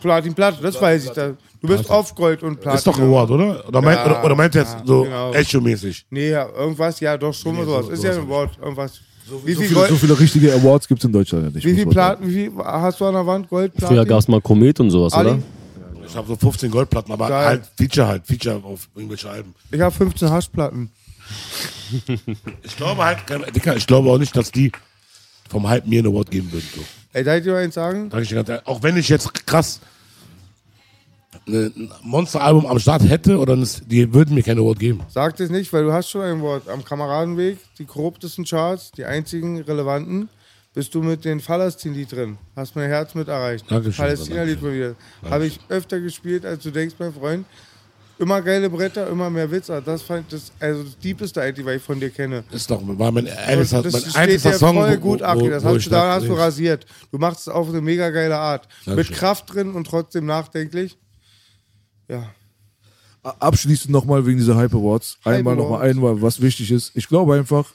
[0.00, 1.10] Platin, Platin, das weiß ich.
[1.10, 1.34] Da.
[1.60, 2.78] Du bist auf Gold und Platin.
[2.78, 3.68] Ist doch ein Award, oder?
[3.68, 5.32] Oder, meint, Ja, oder, oder meint ihr jetzt ja, so genau.
[5.32, 6.06] Echo-mäßig?
[6.10, 7.86] Nee, ja, irgendwas, ja, doch schon mal sowas.
[7.86, 9.00] so- ist sowas ja ein Wort, irgendwas.
[9.44, 11.64] wie, So viel viele, so viele richtige Awards gibt es in Deutschland ja nicht.
[11.64, 11.86] wie viel.
[11.86, 13.48] Platin, wie viel hast du an der Wand?
[13.48, 13.96] Gold, Platin?
[13.96, 15.30] Früher gab es mal Komet und sowas, Ali?
[15.30, 15.38] oder?
[16.06, 17.46] Ich habe so 15 Goldplatten, aber Geil.
[17.46, 19.54] halt Feature halt, Feature auf irgendwelche Alben.
[19.70, 20.90] Ich habe 15 Haschplatten.
[22.62, 23.18] Ich glaube halt,
[23.54, 24.72] Dicker, ich glaube auch nicht, dass die
[25.48, 26.66] vom Hype mir einen Award geben würden.
[26.74, 26.82] So.
[27.12, 28.08] Ey, darf ich dir mal eins sagen?
[28.10, 28.66] Sag ich dir ganz ehrlich.
[28.66, 29.80] Auch wenn ich jetzt krass
[31.46, 33.56] ein Monster-Album am Start hätte, oder
[33.86, 35.00] die würden mir keinen Award geben.
[35.08, 36.68] Sag das nicht, weil du hast schon ein Wort.
[36.68, 40.28] Am Kameradenweg, die korruptesten Charts, die einzigen relevanten,
[40.74, 42.38] bist du mit den Palästin-Lied drin.
[42.54, 43.64] Hast mein Herz mit erreicht.
[43.68, 44.94] Dankeschön, Palästina-Lied mal wieder.
[45.28, 47.46] Habe ich öfter gespielt, als du denkst, mein Freund.
[48.20, 49.68] Immer geile Bretter, immer mehr Witz.
[49.68, 52.44] Das fand ich das, also das Diepeste eigentlich, was ich von dir kenne.
[52.50, 55.48] Ist doch, war mein, ehrlichster, das mein steht einziger dir Song, voll gut, Aki.
[55.48, 56.84] Das wo hast du, da hast du rasiert.
[57.10, 58.68] Du machst es auf eine mega geile Art.
[58.84, 58.96] Dankeschön.
[58.96, 60.98] Mit Kraft drin und trotzdem nachdenklich.
[62.08, 62.28] Ja.
[63.22, 65.16] Abschließend nochmal wegen dieser Hype Awards.
[65.24, 66.92] Einmal nochmal einmal, was wichtig ist.
[66.94, 67.72] Ich glaube einfach,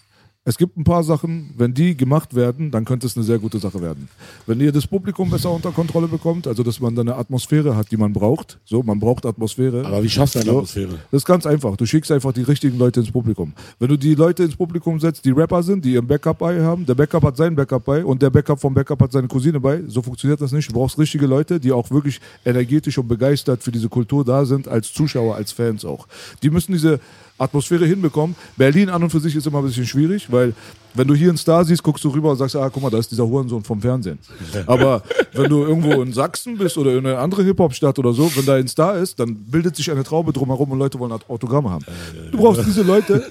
[0.47, 3.57] es gibt ein paar Sachen, wenn die gemacht werden, dann könnte es eine sehr gute
[3.57, 4.07] Sache werden.
[4.45, 7.89] Wenn ihr das Publikum besser unter Kontrolle bekommt, also dass man da eine Atmosphäre hat,
[7.89, 8.59] die man braucht.
[8.63, 9.83] So, man braucht Atmosphäre.
[9.83, 10.57] Aber wie schaffst du eine So.
[10.57, 10.99] Atmosphäre?
[11.09, 11.75] Das ist ganz einfach.
[11.77, 13.53] Du schickst einfach die richtigen Leute ins Publikum.
[13.79, 16.85] Wenn du die Leute ins Publikum setzt, die Rapper sind, die ihren Backup bei haben,
[16.85, 19.81] der Backup hat seinen Backup bei und der Backup vom Backup hat seine Cousine bei,
[19.87, 20.69] so funktioniert das nicht.
[20.69, 24.67] Du brauchst richtige Leute, die auch wirklich energetisch und begeistert für diese Kultur da sind,
[24.67, 26.07] als Zuschauer, als Fans auch.
[26.43, 26.99] Die müssen diese
[27.37, 28.35] Atmosphäre hinbekommen.
[28.55, 30.53] Berlin an und für sich ist immer ein bisschen schwierig, weil
[30.93, 32.97] wenn du hier einen Star siehst, guckst du rüber und sagst, ah, guck mal, da
[32.97, 34.17] ist dieser Hurensohn vom Fernsehen.
[34.65, 38.45] Aber wenn du irgendwo in Sachsen bist oder in eine andere Hip-Hop-Stadt oder so, wenn
[38.45, 41.85] da ein Star ist, dann bildet sich eine Traube drumherum und Leute wollen Autogramme haben.
[42.31, 43.25] Du brauchst diese Leute.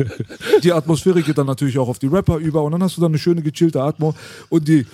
[0.63, 3.13] Die Atmosphäre geht dann natürlich auch auf die Rapper über und dann hast du dann
[3.13, 4.15] eine schöne gechillte Atmo
[4.51, 4.87] und die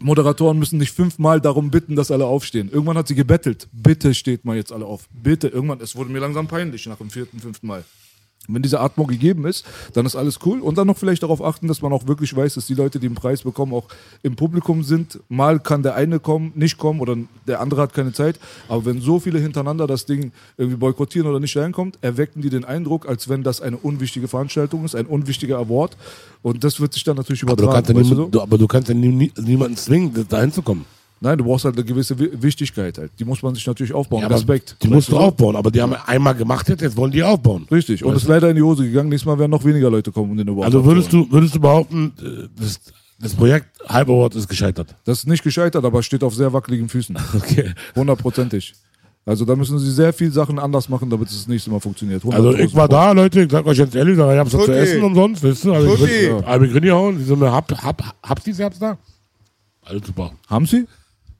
[0.00, 2.68] Moderatoren müssen nicht fünfmal darum bitten, dass alle aufstehen.
[2.70, 3.68] Irgendwann hat sie gebettelt.
[3.72, 5.08] Bitte steht mal jetzt alle auf.
[5.12, 5.48] Bitte.
[5.48, 7.84] Irgendwann, es wurde mir langsam peinlich nach dem vierten, fünften Mal.
[8.48, 9.64] Wenn diese Atmo gegeben ist,
[9.94, 10.60] dann ist alles cool.
[10.60, 13.08] Und dann noch vielleicht darauf achten, dass man auch wirklich weiß, dass die Leute, die
[13.08, 13.88] den Preis bekommen, auch
[14.22, 15.20] im Publikum sind.
[15.28, 17.16] Mal kann der eine kommen, nicht kommen oder
[17.46, 18.38] der andere hat keine Zeit.
[18.68, 22.64] Aber wenn so viele hintereinander das Ding irgendwie boykottieren oder nicht reinkommt, erwecken die den
[22.64, 25.96] Eindruck, als wenn das eine unwichtige Veranstaltung ist, ein unwichtiger Award.
[26.42, 27.86] Und das wird sich dann natürlich Aber du übertragen.
[27.86, 28.42] kannst ja, weißt du so?
[28.42, 30.84] aber du kannst ja nie, niemanden zwingen, da hinzukommen.
[31.24, 33.10] Nein, du brauchst halt eine gewisse Wi- Wichtigkeit halt.
[33.18, 34.20] Die muss man sich natürlich aufbauen.
[34.20, 34.76] Ja, Respekt.
[34.82, 37.66] Die musst du aufbauen, aber die haben einmal gemacht jetzt, jetzt wollen die aufbauen.
[37.70, 38.04] Richtig.
[38.04, 39.08] Und es ist leider in die Hose gegangen.
[39.08, 41.60] Nächstes Mal werden noch weniger Leute kommen, um den Award Also würdest du, würdest du
[41.60, 42.78] behaupten, äh, das,
[43.18, 44.94] das Projekt Hype Award ist gescheitert?
[45.04, 47.16] Das ist nicht gescheitert, aber steht auf sehr wackeligen Füßen.
[47.34, 47.72] Okay.
[47.96, 48.74] Hundertprozentig.
[49.24, 52.22] Also da müssen sie sehr viele Sachen anders machen, damit es das nächste Mal funktioniert.
[52.30, 55.02] Also ich war da, Leute, ich sag euch jetzt ehrlich, ich hab's was zu essen
[55.02, 55.72] umsonst, weißt du?
[55.72, 58.98] Also ich bin, hab ich reingehauen, wie so eine Hab, Hab, ihr Herbst da?
[59.82, 60.32] Alles super.
[60.46, 60.84] Haben sie?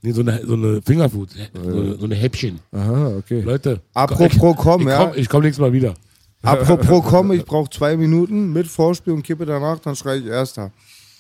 [0.05, 2.61] Nee, so eine, so eine Fingerfood, so, so eine Häppchen.
[2.73, 3.41] Aha, okay.
[3.41, 3.81] Leute.
[3.95, 5.13] Apropos komm, ich, ja.
[5.15, 5.95] ich komm nächstes Mal wieder.
[6.43, 10.71] Apropos komm, ich brauche zwei Minuten mit Vorspiel und kippe danach, dann schreie ich Erster.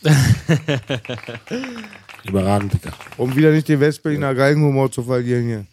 [2.28, 2.92] Überragend, Dicker.
[3.16, 5.64] Um wieder nicht den Westberliner Geigenhumor zu verlieren hier.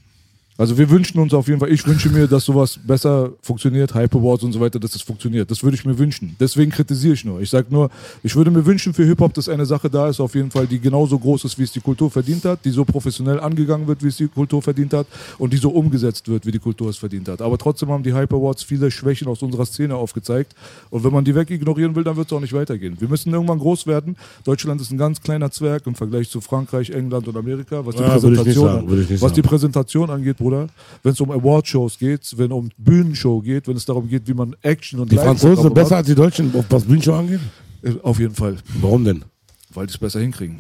[0.58, 4.14] Also wir wünschen uns auf jeden Fall, ich wünsche mir, dass sowas besser funktioniert, Hype
[4.16, 5.50] Awards und so weiter, dass es funktioniert.
[5.50, 6.36] Das würde ich mir wünschen.
[6.40, 7.42] Deswegen kritisiere ich nur.
[7.42, 7.90] Ich sage nur,
[8.22, 10.80] ich würde mir wünschen für Hip-Hop, dass eine Sache da ist, auf jeden Fall, die
[10.80, 14.10] genauso groß ist, wie es die Kultur verdient hat, die so professionell angegangen wird, wie
[14.10, 17.30] es die Kultur verdient hat und die so umgesetzt wird, wie die Kultur es verdient
[17.30, 17.42] hat.
[17.42, 20.54] Aber trotzdem haben die Hype Awards viele Schwächen aus unserer Szene aufgezeigt.
[20.90, 22.98] Und wenn man die wegignorieren will, dann wird es auch nicht weitergehen.
[23.00, 24.18] Wir müssen irgendwann groß werden.
[24.44, 28.02] Deutschland ist ein ganz kleiner Zwerg im Vergleich zu Frankreich, England und Amerika, was die
[28.02, 29.42] Ja, Präsentation, sagen, was die.
[29.42, 30.68] Präsentation angeht, Bruder.
[31.04, 34.34] Wenn es um Awardshows geht, wenn es um Bühnenshow geht, wenn es darum geht, wie
[34.34, 37.40] man Action und Die Franzosen sind besser als die Deutschen, auf was Bühnenshow angeht?
[37.84, 39.24] äh, Auf jeden Fall, Warum denn?
[39.74, 40.58] weil die es besser hinkriegen.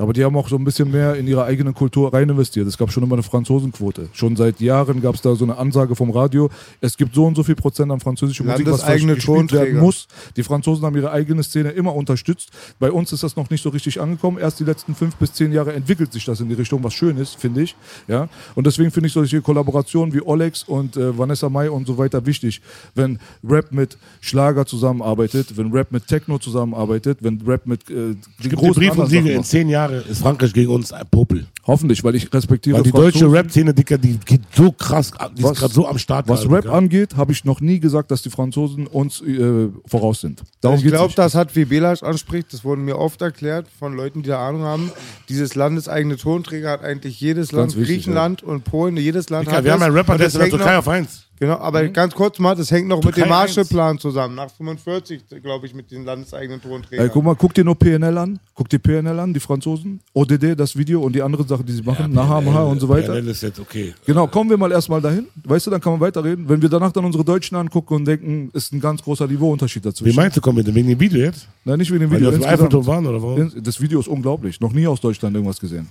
[0.00, 2.66] Aber die haben auch so ein bisschen mehr in ihre eigene Kultur rein investiert.
[2.66, 4.08] Es gab schon immer eine Franzosenquote.
[4.14, 6.48] Schon seit Jahren gab es da so eine Ansage vom Radio.
[6.80, 10.08] Es gibt so und so viel Prozent an französischer Musik, was Landeseigene gespielt werden muss.
[10.36, 12.48] Die Franzosen haben ihre eigene Szene immer unterstützt.
[12.78, 14.38] Bei uns ist das noch nicht so richtig angekommen.
[14.38, 17.18] Erst die letzten fünf bis zehn Jahre entwickelt sich das in die Richtung, was schön
[17.18, 17.76] ist, finde ich.
[18.08, 18.30] Ja?
[18.54, 22.24] Und deswegen finde ich solche Kollaborationen wie Olex und äh, Vanessa Mai und so weiter
[22.24, 22.62] wichtig.
[22.94, 28.16] Wenn Rap mit Schlager zusammenarbeitet, wenn Rap mit Techno zusammenarbeitet, wenn Rap mit äh,
[28.48, 31.46] großen Brief und Siegel, in zehn Jahren ist Frankreich gegen uns ein Popel.
[31.66, 33.34] Hoffentlich, weil ich respektiere Weil die deutsche Franzosen.
[33.36, 36.26] Rap-Szene, Dicker, die geht so krass, die Was- ist gerade so am Start.
[36.28, 36.74] Was Rap Dicker.
[36.74, 40.42] angeht, habe ich noch nie gesagt, dass die Franzosen uns äh, voraus sind.
[40.60, 44.22] Darum ich glaube, das hat, wie Belasch anspricht, das wurde mir oft erklärt von Leuten,
[44.22, 44.90] die da Ahnung haben.
[45.28, 49.58] Dieses landeseigene Tonträger hat eigentlich jedes Land, Ganz wichtig, Griechenland und Polen, jedes Land Dicker,
[49.58, 49.86] hat wir haben das.
[49.88, 51.26] einen Rapper, der ist in der Türkei auf eins.
[51.40, 55.66] Genau, aber ganz kurz mal, das hängt noch mit dem Marshallplan zusammen, nach 45, glaube
[55.66, 57.06] ich, mit den landeseigenen Tonträgern.
[57.06, 58.38] Ey, guck mal, guck dir nur PNL an.
[58.54, 60.00] Guck dir PNL an, die Franzosen.
[60.12, 62.12] ODD, das Video und die anderen Sachen, die sie machen.
[62.12, 63.14] Nahamha und so weiter.
[63.14, 63.94] PNL ist jetzt okay.
[64.04, 65.28] Genau, kommen wir mal erstmal dahin.
[65.44, 66.46] Weißt du, dann kann man weiterreden.
[66.46, 69.88] Wenn wir danach dann unsere Deutschen angucken und denken, ist ein ganz großer Niveauunterschied Wie
[69.88, 70.16] dazwischen.
[70.16, 71.48] meinst du, kommen wir denn wegen dem Video jetzt?
[71.64, 72.38] Nein, nicht wegen dem Weil die Video.
[72.38, 72.52] auf dem.
[72.52, 73.50] Eiffelturm waren oder warum?
[73.64, 74.60] Das Video ist unglaublich.
[74.60, 75.88] Noch nie aus Deutschland irgendwas gesehen.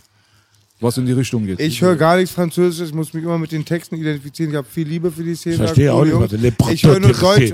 [0.81, 1.59] Was in die Richtung geht.
[1.59, 4.51] Ich höre gar nichts Französisch, ich muss mich immer mit den Texten identifizieren.
[4.51, 5.55] Ich habe viel Liebe für die Szene.
[5.55, 6.31] Ich verstehe auch nicht, was
[6.73, 7.53] Ich höre nur Deutsch.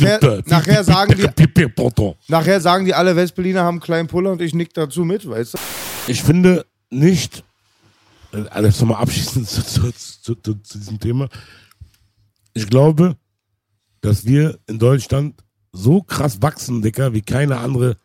[0.00, 0.18] Nachher-
[0.50, 1.22] nachher sagen die-
[2.26, 5.54] Nachher sagen die alle Westberliner haben einen kleinen Puller und ich nick dazu mit, weißt
[5.54, 5.58] du?
[6.08, 7.44] Ich finde nicht,
[8.32, 11.28] äh, alles nochmal abschließend zu, zu, zu, zu, zu diesem Thema.
[12.54, 13.16] Ich glaube,
[14.00, 15.36] dass wir in Deutschland
[15.72, 17.96] so krass wachsen, Dicker, wie keine andere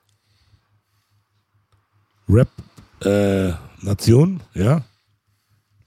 [3.80, 4.84] Rap-Nation, ja.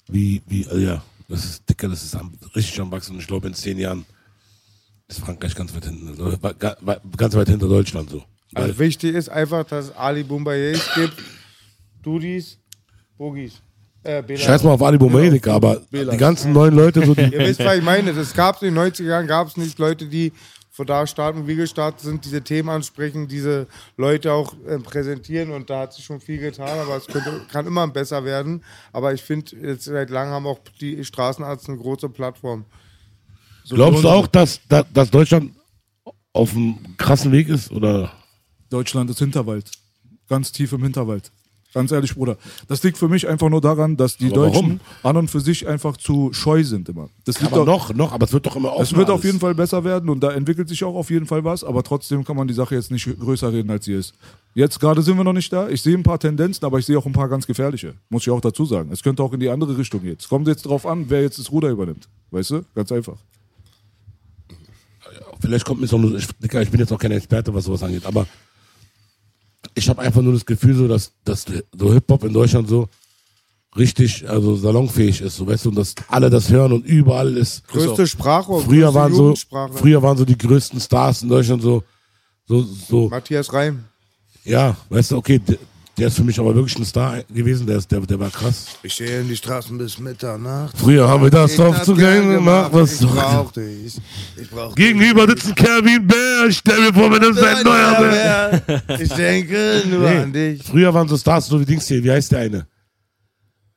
[0.08, 3.18] Wie, wie, also ja, das ist, Dicker, das ist am, richtig am Wachsen.
[3.18, 4.04] Ich glaube, in zehn Jahren
[5.08, 6.38] ist Frankreich ganz weit hinten, also,
[7.16, 8.22] ganz weit hinter Deutschland so.
[8.54, 11.14] Also wichtig ist einfach, dass Ali Boumbayes gibt,
[12.02, 12.58] Dudis,
[13.16, 13.62] Bogis.
[14.02, 14.36] Äh.
[14.36, 15.18] Scheiß mal auf Ali Genau.
[15.30, 16.12] Dicker, aber Bela.
[16.12, 18.12] die ganzen neuen Leute, so die, Ihr wisst, was ich meine.
[18.12, 20.32] Das gab es in den 90er Jahren, gab es nicht Leute, die
[20.72, 23.66] von da starten, wie gestartet sind, diese Themen ansprechen, diese
[23.98, 27.66] Leute auch äh, präsentieren und da hat sich schon viel getan, aber es könnte, kann
[27.66, 28.64] immer besser werden.
[28.90, 32.64] Aber ich finde, jetzt seit langem haben auch die Straßenärzte eine große Plattform.
[33.68, 35.52] Glaubst du auch, dass, dass, dass Deutschland
[36.32, 37.70] auf einem krassen Weg ist?
[37.70, 38.10] Oder?
[38.70, 39.70] Deutschland ist Hinterwald.
[40.26, 41.30] Ganz tief im Hinterwald.
[41.74, 42.36] Ganz ehrlich, Bruder.
[42.68, 44.80] Das liegt für mich einfach nur daran, dass die Aber Deutschen warum?
[45.02, 47.08] an und für sich einfach zu scheu sind immer.
[47.24, 49.40] Das liegt Aber doch, noch, noch, aber es wird doch immer es wird auf jeden
[49.40, 52.36] Fall besser werden und da entwickelt sich auch auf jeden Fall was, aber trotzdem kann
[52.36, 54.14] man die Sache jetzt nicht größer reden, als sie ist.
[54.54, 55.68] Jetzt gerade sind wir noch nicht da.
[55.68, 57.94] Ich sehe ein paar Tendenzen, aber ich sehe auch ein paar ganz gefährliche.
[58.10, 58.90] Muss ich auch dazu sagen.
[58.92, 60.16] Es könnte auch in die andere Richtung gehen.
[60.18, 62.08] Es kommt jetzt drauf an, wer jetzt das Ruder übernimmt.
[62.30, 62.62] Weißt du?
[62.74, 63.16] Ganz einfach.
[65.40, 68.26] Vielleicht kommt mir so, ich, ich bin jetzt auch kein Experte, was sowas angeht, aber
[69.74, 71.44] ich habe einfach nur das Gefühl, so, dass, dass
[71.76, 72.88] so Hip-Hop in Deutschland so
[73.76, 77.66] richtig, also salonfähig ist, so, weißt du, und dass alle das hören und überall ist.
[77.68, 79.34] Größte Sprachrohr, Früher waren so,
[79.74, 81.82] früher waren so die größten Stars in Deutschland so,
[82.46, 83.84] so, so, Matthias Reim.
[84.44, 85.40] ja, weißt du, okay,
[85.98, 88.66] der, ist für mich aber wirklich ein Star gewesen, der, ist, der, der war krass.
[88.82, 90.76] Ich stehe in die Straßen bis Mitternacht.
[90.78, 93.98] Früher haben wir das doch zu gern gemacht, was ich brauchte ich.
[94.40, 97.36] Ich brauchte Gegenüber sitzt ein Kerl wie ein Bär, ich stell mir vor, wenn das
[97.42, 98.98] ein neuer Bär.
[99.00, 100.16] Ich denke nur Nee.
[100.18, 100.62] an dich.
[100.64, 102.66] Früher waren so Stars, so wie Dings hier, wie heißt der eine?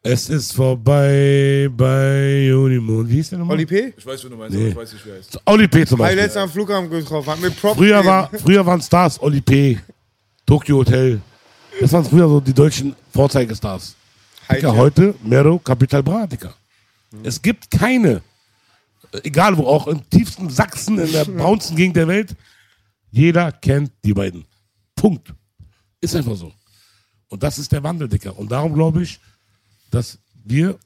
[0.08, 3.10] Es ist vorbei bei Unimond.
[3.10, 3.56] Wie hieß der nochmal?
[3.56, 3.92] Oli P.
[3.98, 4.68] Ich weiß, wie du meinst, Nee.
[4.68, 5.40] ich weiß nicht, wer heißt.
[5.46, 5.84] Oli P.
[5.86, 6.24] zum Habe ich Beispiel.
[6.24, 7.28] letztens am Flughafen getroffen.
[7.32, 9.80] Hat mir Props Früher, war, früher waren Stars Oli P.,
[10.46, 11.20] Tokyo Hotel.
[11.80, 13.96] Das waren früher so die deutschen Vorzeigestars.
[14.50, 14.76] Dicker, Heidje.
[14.76, 16.54] heute Mero Capital Bra, Dicker.
[17.24, 18.22] Es gibt keine,
[19.24, 22.36] egal wo, auch im tiefsten Sachsen, in der braunsten Gegend der Welt,
[23.12, 24.46] jeder kennt die beiden.
[24.96, 25.34] Punkt.
[26.02, 26.52] Ist einfach so.
[27.30, 28.38] Und das ist der Wandel, Dicker.
[28.38, 29.20] Und darum glaube ich,
[29.92, 30.78] dass wir,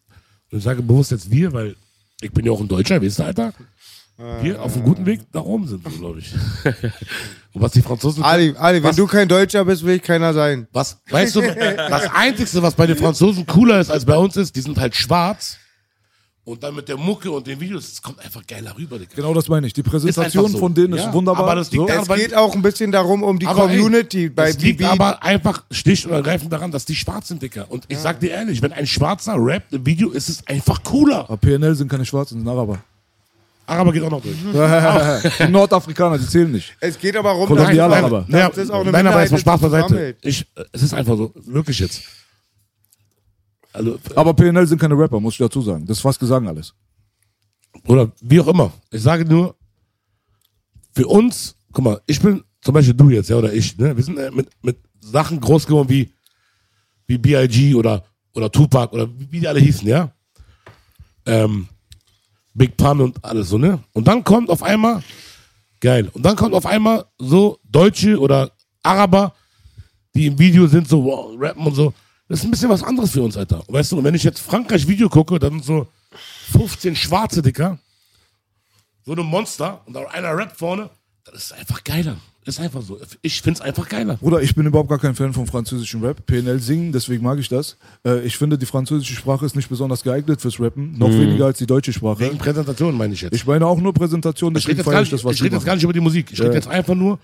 [0.52, 1.76] und ich sage bewusst jetzt wir, weil
[2.22, 3.54] ich bin ja auch ein Deutscher, weißt du, Alter,
[4.42, 6.34] wir auf einem guten Weg nach oben sind, glaube ich.
[7.54, 8.24] Und was die Franzosen...
[8.24, 10.68] Ali, Ali, wenn was, du kein Deutscher bist, will ich keiner sein.
[10.72, 14.56] was, weißt du, das Einzige, was bei den Franzosen cooler ist als bei uns ist,
[14.56, 15.58] die sind halt schwarz.
[16.44, 19.12] Und dann mit der Mucke und den Videos, es kommt einfach geiler rüber, Digga.
[19.16, 19.74] Genau das meine ich.
[19.74, 20.58] Die Präsentation so.
[20.58, 21.44] von denen Ja, ist wunderbar.
[21.44, 21.88] aber das liegt so.
[21.88, 24.84] daran, Es geht auch ein bisschen darum, um die Aber ey, Community bei es liegt
[24.84, 27.68] aber einfach schlicht und ergreifend daran, dass die schwarz sind, Dicker.
[27.70, 31.30] Und ich sag dir ehrlich, wenn ein Schwarzer rappt im Video, ist es einfach cooler.
[31.30, 32.80] Aber PNL sind keine Schwarzen, sind Araber.
[33.70, 34.36] Araber geht auch noch durch.
[35.40, 36.76] Die Nordafrikaner, die zählen nicht.
[36.80, 38.26] es geht aber darum, Koloniale dass- aber.
[38.28, 40.16] Naja, dass es auch eine nein, aber jetzt mal Spaß beiseite.
[40.22, 42.02] Ich, es ist einfach so, wirklich jetzt.
[43.72, 45.86] Also, Aber PNL sind keine Rapper, muss ich dazu sagen.
[45.86, 46.74] Das ist fast Gesang alles.
[47.88, 48.72] oder wie auch immer.
[48.92, 49.56] Ich sage nur,
[50.94, 54.04] für uns, guck mal, ich bin zum Beispiel du jetzt, ja, oder ich, ne, wir
[54.04, 56.12] sind äh, mit, mit Sachen groß geworden wie
[57.08, 57.74] wie B.I.G.
[57.74, 58.04] oder,
[58.36, 60.12] oder Tupac oder wie die alle hießen, ja.
[61.26, 61.68] Ähm,
[62.54, 63.84] Big Pun und alles so, ne?
[63.93, 65.04] Und dann kommt auf einmal,
[65.80, 68.52] geil, und dann kommt auf einmal so Deutsche oder
[68.84, 69.34] Araber,
[70.16, 71.93] die im Video sind, so wow, rappen und so.
[72.28, 73.64] Das ist ein bisschen was anderes für uns, Alter.
[73.68, 75.88] Weißt du, und wenn ich jetzt Frankreich Video gucke, dann sind so
[76.52, 77.80] 15 schwarze Dicker,
[79.06, 80.89] so eine Monster und da einer rappt vorne,
[81.24, 82.18] das ist einfach geiler.
[82.46, 82.98] Ist einfach so.
[83.22, 84.16] Ich find's einfach geiler.
[84.16, 86.26] Bruder, ich bin überhaupt gar kein Fan vom französischen Rap.
[86.26, 87.78] PNL singen, deswegen mag ich das.
[88.06, 90.98] Äh, ich finde, die französische Sprache ist nicht besonders geeignet fürs Rappen.
[90.98, 92.22] Noch weniger als die deutsche Sprache.
[92.22, 93.36] Wegen Präsentation meine ich jetzt.
[93.36, 95.34] Ich meine auch nur Präsentation, Ich rede deswegen jetzt, gar feiere nicht, ich das, was
[95.34, 96.32] ich die rede jetzt gar nicht über die Musik.
[96.32, 97.20] Ich rede jetzt einfach nur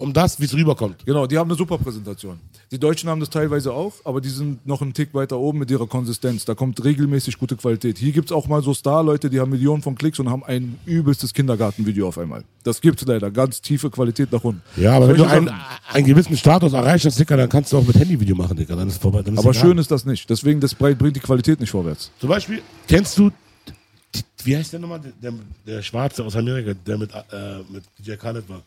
[0.00, 1.04] um das, wie es rüberkommt.
[1.04, 2.40] Genau, die haben eine super Präsentation.
[2.70, 5.70] Die Deutschen haben das teilweise auch, aber die sind noch einen Tick weiter oben mit
[5.70, 6.44] ihrer Konsistenz.
[6.44, 7.98] Da kommt regelmäßig gute Qualität.
[7.98, 10.78] Hier gibt es auch mal so Star-Leute, die haben Millionen von Klicks und haben ein
[10.86, 12.44] übelstes Kindergartenvideo auf einmal.
[12.62, 13.30] Das gibt's leider.
[13.30, 14.62] Ganz tiefe Qualität nach unten.
[14.76, 15.54] Ja, aber wenn du Solche
[15.92, 18.76] einen, gewissen Status erreicht hast, Dicker, dann kannst du auch mit Handyvideo machen, Dicker.
[18.76, 19.22] Dann ist es vorbei.
[19.22, 19.62] Dann ist Aber egal.
[19.62, 20.30] schön ist das nicht.
[20.30, 22.10] Deswegen, das bringt die Qualität nicht vorwärts.
[22.18, 23.30] Zum Beispiel, kennst du,
[24.44, 25.00] wie heißt der nochmal?
[25.22, 25.32] Der,
[25.66, 28.62] der Schwarze aus Amerika, der mit, äh, mit DJ Khaled war.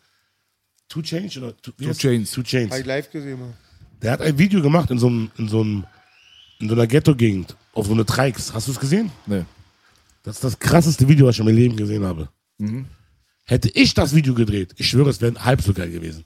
[0.88, 2.32] Two Change oder Two, Two Chainz.
[2.32, 2.72] Two Chains.
[2.72, 3.54] Habe ich live gesehen, Mann.
[4.02, 5.86] Der hat ein Video gemacht in so einem, in so einem,
[6.60, 8.54] in so einer Ghetto-Gegend auf so eine Trikes.
[8.54, 9.12] Hast du es gesehen?
[9.26, 9.46] Nee.
[10.24, 12.30] Das ist das krasseste Video, was ich in meinem Leben gesehen habe.
[12.58, 12.86] Mhm.
[13.46, 16.24] Hätte ich das Video gedreht, ich schwöre, es wäre halb so geil gewesen.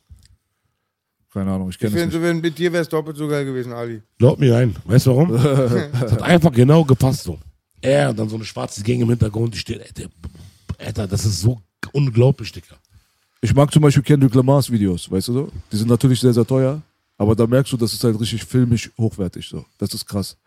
[1.33, 2.23] Keine Ahnung, ich kenne es finde, nicht.
[2.27, 4.01] wenn mit dir wäre es doppelt so geil gewesen, Ali.
[4.17, 4.75] Glaub mir ein.
[4.85, 5.33] Weißt du warum?
[6.05, 7.39] Es hat einfach genau gepasst so.
[7.81, 10.09] Er und dann so eine schwarze Gang im Hintergrund, die steht, Alter,
[10.79, 12.77] Alter, das ist so unglaublich, Dicker.
[13.41, 15.49] Ich mag zum Beispiel Kendrick Lamars Videos, weißt du so?
[15.71, 16.81] Die sind natürlich sehr, sehr teuer,
[17.17, 19.63] aber da merkst du, das ist halt richtig filmisch hochwertig so.
[19.77, 20.37] Das ist krass.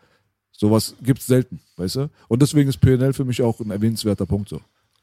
[0.51, 2.09] Sowas gibt's selten, weißt du?
[2.27, 4.61] Und deswegen ist PNL für mich auch ein erwähnenswerter Punkt so.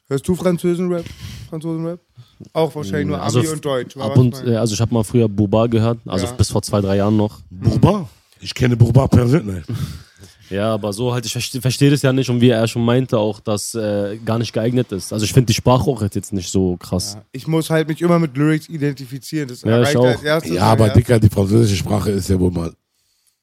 [0.08, 1.04] Hörst du Französen-Rap?
[1.50, 2.00] Franzosen-Rap?
[2.52, 3.96] Auch wahrscheinlich nur Also Abi und Deutsch.
[3.96, 6.32] oder Ab und, äh, also ich habe mal früher Buba gehört, also Ja.
[6.32, 7.40] bis vor zwei, drei Jahren noch.
[7.50, 8.08] Burba?
[8.40, 9.64] Ich kenne Burba persönlich.
[10.50, 13.18] Ja, aber so halt, ich verstehe versteh das ja nicht und wie er schon meinte
[13.18, 15.12] auch, dass äh, gar nicht geeignet ist.
[15.12, 17.18] Also ich finde die Sprache auch jetzt nicht so krass.
[17.32, 19.48] Ich muss halt mich immer mit Lyrics identifizieren.
[19.48, 20.06] Das Ja, ich erreicht auch.
[20.06, 20.52] als erstes.
[20.54, 20.92] Ja, aber ja.
[20.94, 22.72] Dicker, die französische Sprache ist ja wohl mal,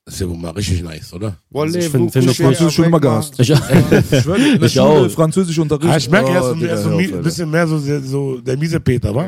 [0.08, 1.36] ist ja wohl mal richtig nice, oder?
[1.52, 3.40] Wolle, ich find- vous find Französisch schon immer gehasst.
[3.40, 5.10] Ich, Ich schwör, der Ich Schule, auch.
[5.10, 5.90] Französischunterricht.
[5.94, 6.46] Ah, ich merke, er ist,
[6.86, 9.28] oh, so, ein bisschen mehr so, so der miese Peter, wa?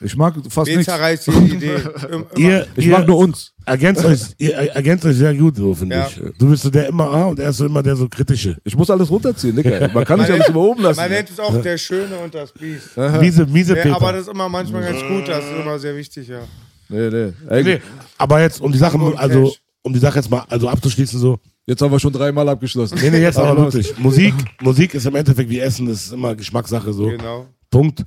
[0.00, 0.84] Ich mag fast nichts.
[0.84, 1.76] zerreißt jede Idee.
[2.36, 3.52] Ihr, Ich ihr mag nur uns.
[3.64, 6.06] ergänzt euch, ihr ergänzt euch sehr gut, so finde Ja.
[6.06, 6.20] ich.
[6.38, 8.56] Du bist so der immer A und er ist so immer der so kritische.
[8.64, 9.88] Ich muss alles runterziehen, Digga.
[9.94, 11.00] Man kann nicht alles immer oben lassen.
[11.00, 12.96] Man nennt es auch der Schöne und das Biest.
[13.20, 13.96] Miese, miese Ja, Peter.
[13.96, 15.28] aber das ist immer manchmal ganz gut.
[15.28, 16.40] Das ist immer sehr wichtig, ja.
[16.88, 17.62] Nee, nee.
[17.62, 17.80] Nee,
[18.18, 21.38] aber jetzt, um die Sache, also, um die Sache jetzt mal also abzuschließen, so.
[21.64, 22.96] Jetzt haben wir schon dreimal abgeschlossen.
[23.02, 23.98] Nee, nee, jetzt aber wirklich.
[23.98, 27.06] Musik, Musik ist im Endeffekt wie Essen, das ist immer Geschmackssache, so.
[27.08, 27.46] Genau.
[27.70, 28.04] Punkt.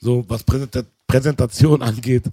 [0.00, 2.24] So, was Präsenta Präsentation angeht,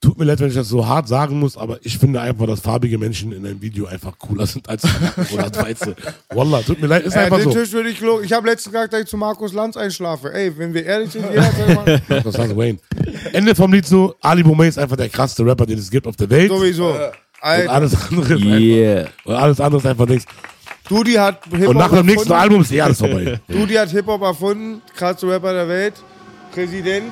[0.00, 2.60] tut mir leid, wenn ich das so hart sagen muss, aber ich finde einfach, dass
[2.60, 4.84] farbige Menschen in einem Video einfach cooler sind als
[5.32, 5.96] oder als Weiße.
[6.34, 7.58] Wallah, tut mir leid, ist Äh, einfach den so.
[7.58, 10.32] Tisch würde ich lo- Ich habe letztens gesagt, dass ich zu Markus Lanz einschlafe.
[10.34, 12.02] Ey, wenn wir ehrlich sind, jeder soll mal.
[12.22, 12.78] Das heißt Wayne.
[13.32, 16.16] Ende vom Lied so, Ali Boumé ist einfach der krasseste Rapper, den es gibt auf
[16.16, 16.50] der Welt.
[16.50, 16.94] Und Sowieso.
[17.40, 18.98] Alter, alles andere ist Yeah.
[19.00, 20.26] einfach, und alles andere ist einfach nichts.
[20.88, 22.32] Dudi hat Hip-Hop Und nach dem nächsten erfunden.
[22.42, 23.40] Album ist eh alles vorbei.
[23.48, 25.94] Dudi hat Hip-Hop erfunden, krassester Rapper der Welt,
[26.52, 27.10] Präsident.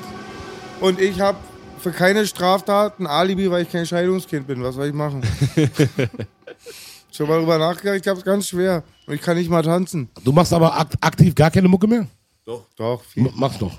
[0.83, 1.39] Und ich habe
[1.79, 4.63] für keine Straftat ein Alibi, weil ich kein Scheidungskind bin.
[4.63, 5.23] Was soll ich machen?
[7.13, 8.83] Schon mal drüber nachgedacht, ich hab's ganz schwer.
[9.07, 10.09] Und ich kann nicht mal tanzen.
[10.25, 12.07] Du machst aber akt aktiv gar keine Mucke mehr?
[12.45, 13.27] Doch, viel.
[13.27, 13.79] M machst noch.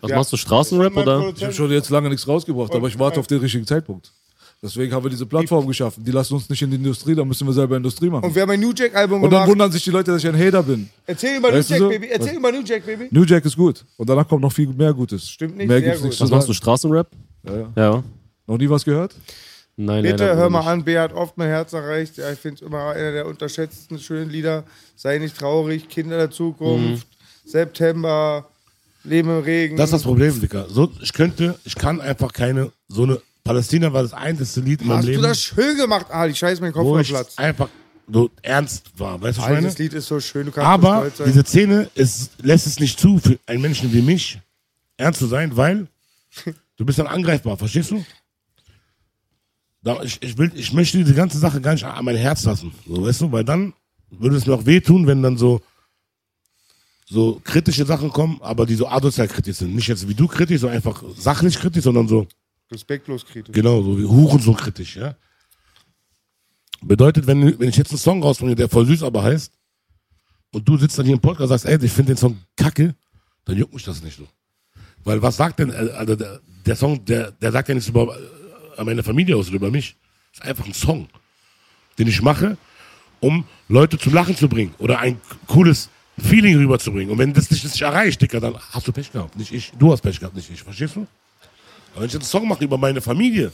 [0.00, 0.16] Was Ja.
[0.16, 1.32] machst du, Straßenrap oder?
[1.36, 4.12] Ich habe schon jetzt lange nichts rausgebracht, aber ich warte auf den richtigen Zeitpunkt.
[4.60, 6.02] Deswegen haben wir diese Plattform geschaffen.
[6.02, 8.24] Die lassen uns nicht in die Industrie, da müssen wir selber Industrie machen.
[8.24, 9.48] Und wir haben ein New Jack-Album Und dann gemacht.
[9.50, 10.88] wundern sich die Leute, dass ich ein Hater bin.
[11.06, 11.88] Erzähl über New Weißt Jack, so?
[11.88, 12.08] Baby.
[12.08, 13.06] Erzähl über New Jack, Baby.
[13.12, 13.84] New Jack ist gut.
[13.96, 15.28] Und danach kommt noch viel mehr Gutes.
[15.30, 16.10] Stimmt nicht, Mehr sehr gibt's gut.
[16.10, 16.52] nicht Was machst du.
[16.54, 17.08] Straßenrap?
[17.44, 17.68] Ja, ja.
[17.76, 18.04] Ja.
[18.48, 19.14] Noch nie was gehört?
[19.76, 20.68] Nein, Bitte leider hör mal nicht.
[20.70, 22.16] an, B hat oft mein Herz erreicht.
[22.16, 24.64] Ja, ich finde es immer einer der unterschätzten schönen Lieder.
[24.96, 27.06] Sei nicht traurig, Kinder der Zukunft,
[27.44, 28.48] September,
[29.04, 29.76] Leben im Regen.
[29.76, 30.66] Das ist das Problem, Dicker.
[30.68, 34.88] So, ich könnte, ich kann einfach keine, so eine, Palästina war das einzige Lied in
[34.88, 36.34] meinem Hast Leben, du das schön gemacht, Ali?
[36.34, 37.38] Scheiß mein Kopf wo auf ich Platz.
[37.38, 37.68] einfach
[38.06, 39.20] so ernst war.
[39.20, 39.66] Weißt du, was ich meine?
[39.66, 41.26] das Lied ist so schön, du kannst so Aber sein.
[41.26, 44.38] diese Szene ist, lässt es nicht zu, für einen Menschen wie mich
[44.98, 45.86] ernst zu sein, weil
[46.76, 48.04] du bist dann angreifbar, verstehst du?
[49.82, 52.72] Da, ich, ich, will, ich möchte diese ganze Sache gar nicht an mein Herz lassen,
[52.86, 53.72] so, weißt du, weil dann
[54.10, 55.62] würde es mir auch wehtun, wenn dann so,
[57.06, 59.74] so kritische Sachen kommen, aber die so asozial kritisch sind.
[59.74, 62.26] Nicht jetzt wie du kritisch, so einfach sachlich kritisch, sondern so,
[62.70, 63.54] Respektlos kritisch.
[63.54, 65.16] Genau, so wie Hurensohn kritisch, ja.
[66.80, 69.52] Bedeutet, wenn, wenn ich jetzt einen Song rausbringe, der voll süß aber heißt,
[70.52, 72.94] und du sitzt dann hier im Podcast und sagst, ey, ich finde den Song kacke,
[73.44, 74.26] dann juckt mich das nicht so.
[75.04, 78.16] Weil was sagt denn, äh, also der, der Song, der, der sagt ja nichts über
[78.76, 79.96] äh, meine Familie aus oder über mich.
[80.32, 81.08] Ist einfach ein Song.
[81.98, 82.56] den ich mache,
[83.20, 87.10] um Leute zum Lachen zu bringen oder ein cooles Feeling rüberzubringen.
[87.10, 89.36] Und wenn das das nicht erreicht, Dicker, dann hast du Pech gehabt.
[89.36, 89.72] Nicht ich.
[89.78, 90.62] Du hast Pech gehabt, nicht ich.
[90.62, 91.06] Verstehst du?
[91.98, 93.50] Aber wenn ich jetzt einen Song mache über meine Familie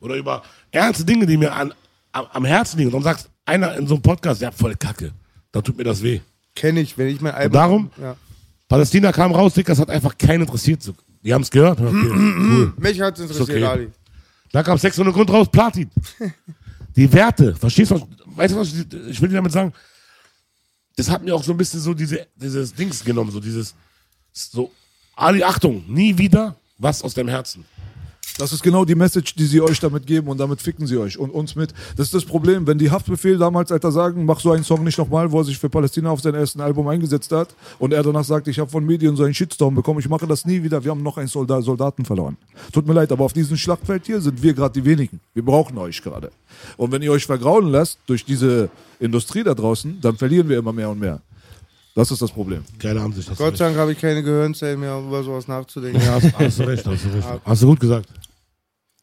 [0.00, 1.72] oder über ernste Dinge, die mir an,
[2.10, 5.12] am, am Herzen liegen, und dann sagst einer in so einem Podcast, ja, voll Kacke,
[5.52, 6.20] dann tut mir das weh.
[6.56, 7.52] Kenne ich, wenn ich mein Album.
[7.52, 7.90] darum?
[8.00, 8.16] Ja.
[8.68, 10.92] Palästina kam raus, Dicker, das hat einfach keinen interessiert.
[11.22, 11.80] Die haben es gehört.
[11.80, 12.72] Okay, cool.
[12.78, 13.64] Mich hat es interessiert, okay.
[13.64, 13.88] Ali.
[14.50, 15.88] Da kam 600 Grund raus, Platin.
[16.96, 17.94] Die Werte, verstehst du?
[17.94, 19.72] was- Weißt du, was ich, ich will dir damit sagen?
[20.96, 23.74] Das hat mir auch so ein bisschen so diese, dieses Dings genommen, so dieses,
[24.32, 24.72] so,
[25.14, 27.64] Ali, Achtung, nie wieder was aus deinem Herzen.
[28.38, 31.18] Das ist genau die Message, die sie euch damit geben und damit ficken sie euch
[31.18, 31.74] und uns mit.
[31.96, 34.96] Das ist das Problem, wenn die Haftbefehl damals, Alter, sagen, mach so einen Song nicht
[34.96, 37.48] nochmal, wo er sich für Palästina auf seinem ersten Album eingesetzt hat
[37.80, 40.44] und er danach sagt, ich habe von Medien so einen Shitstorm bekommen, ich mache das
[40.44, 42.36] nie wieder, wir haben noch einen Soldat, Soldaten verloren.
[42.72, 45.18] Tut mir leid, aber auf diesem Schlachtfeld hier sind wir gerade die wenigen.
[45.34, 46.30] Wir brauchen euch gerade.
[46.76, 48.70] Und wenn ihr euch vergraulen lasst durch diese
[49.00, 51.20] Industrie da draußen, dann verlieren wir immer mehr und mehr.
[51.98, 52.62] Das ist das Problem.
[52.78, 53.28] Geile Ansicht.
[53.36, 56.00] Gott sei Dank habe ich keine Gehirnzellen mehr, um über sowas nachzudenken.
[56.00, 57.26] Ja, hast, hast du recht, hast du recht.
[57.44, 58.08] Hast du gut gesagt.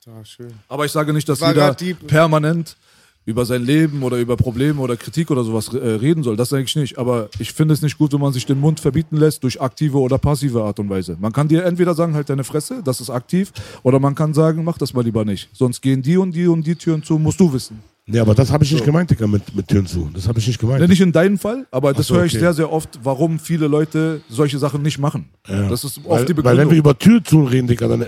[0.06, 0.54] Ja, schön.
[0.70, 1.76] Aber ich sage nicht, dass War jeder
[2.08, 2.78] permanent
[3.26, 6.38] über sein Leben oder über Probleme oder Kritik oder sowas äh, reden soll.
[6.38, 6.98] Das sage ich nicht.
[6.98, 9.98] Aber ich finde es nicht gut, wenn man sich den Mund verbieten lässt durch aktive
[9.98, 11.18] oder passive Art und Weise.
[11.20, 13.52] Man kann dir entweder sagen, halt deine Fresse, das ist aktiv,
[13.84, 15.50] oder man kann sagen, mach das mal lieber nicht.
[15.52, 17.84] Sonst gehen die und die und die Türen zu, musst du wissen.
[18.08, 20.12] Ja, aber das habe ich nicht gemeint, Dicker, mit, mit Türen zu.
[20.14, 20.80] Das habe ich nicht gemeint.
[20.80, 22.40] Ja, nicht in deinem Fall, aber das so, höre ich okay.
[22.40, 25.30] sehr, sehr oft, warum viele Leute solche Sachen nicht machen.
[25.48, 25.68] Ja.
[25.70, 26.92] Das ist oft weil, die weil wenn wir Begründung.
[26.92, 28.08] über Tür zu reden, Dicker, dann, äh,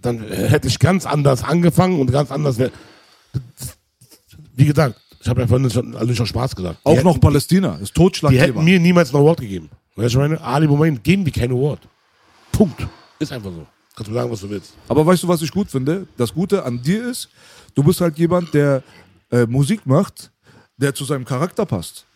[0.00, 2.58] dann hätte ich ganz anders angefangen und ganz anders.
[4.54, 6.78] Wie gesagt, ich habe ja vorhin schon, also schon Spaß gesagt.
[6.84, 8.62] Die Auch hätten, noch Palästina, ist Die hätten Totschlagthema.
[8.62, 9.68] mir niemals ein Award gegeben.
[9.96, 10.40] Weißt du, ich meine?
[10.40, 11.80] Ali Boumaier geben die kein Award.
[12.52, 12.86] Punkt.
[13.18, 13.66] Ist einfach so.
[13.96, 14.74] Kannst du sagen, was du willst.
[14.88, 16.06] Aber weißt du, was ich gut finde?
[16.16, 17.28] Das Gute an dir ist,
[17.74, 18.82] du bist halt jemand, der
[19.30, 20.30] äh, Musik macht,
[20.76, 22.06] der zu seinem Charakter passt.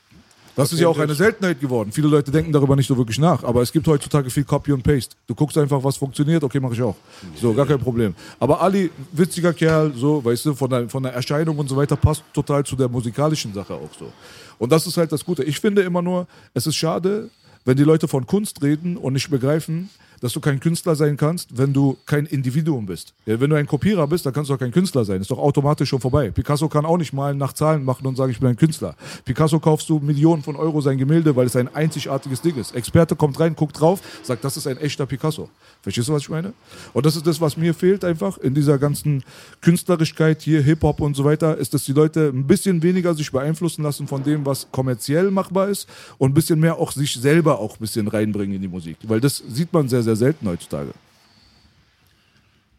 [0.58, 1.92] Das ist ja auch eine Seltenheit geworden.
[1.92, 3.44] Viele Leute denken darüber nicht so wirklich nach.
[3.44, 5.14] Aber es gibt heutzutage viel Copy und Paste.
[5.28, 6.96] Du guckst einfach, was funktioniert, okay, mache ich auch.
[7.40, 8.12] So, gar kein Problem.
[8.40, 11.94] Aber Ali, witziger Kerl, so, weißt du, von der, von der Erscheinung und so weiter,
[11.94, 14.10] passt total zu der musikalischen Sache auch so.
[14.58, 15.44] Und das ist halt das Gute.
[15.44, 17.30] Ich finde immer nur, es ist schade,
[17.64, 19.90] wenn die Leute von Kunst reden und nicht begreifen,
[20.20, 23.14] dass du kein Künstler sein kannst, wenn du kein Individuum bist.
[23.26, 25.20] Ja, wenn du ein Kopierer bist, dann kannst du auch kein Künstler sein.
[25.20, 26.30] Ist doch automatisch schon vorbei.
[26.30, 28.94] Picasso kann auch nicht malen nach Zahlen machen und sagen, ich bin ein Künstler.
[29.24, 32.74] Picasso kaufst du Millionen von Euro sein Gemälde, weil es ein einzigartiges Ding ist.
[32.74, 35.48] Experte kommt rein, guckt drauf, sagt, das ist ein echter Picasso.
[35.82, 36.52] Verstehst du, was ich meine?
[36.92, 39.22] Und das ist das, was mir fehlt einfach in dieser ganzen
[39.60, 43.82] Künstlerischkeit hier, Hip-Hop und so weiter, ist, dass die Leute ein bisschen weniger sich beeinflussen
[43.82, 45.88] lassen von dem, was kommerziell machbar ist
[46.18, 48.96] und ein bisschen mehr auch sich selber auch ein bisschen reinbringen in die Musik.
[49.04, 50.92] Weil das sieht man sehr, sehr selten heutzutage.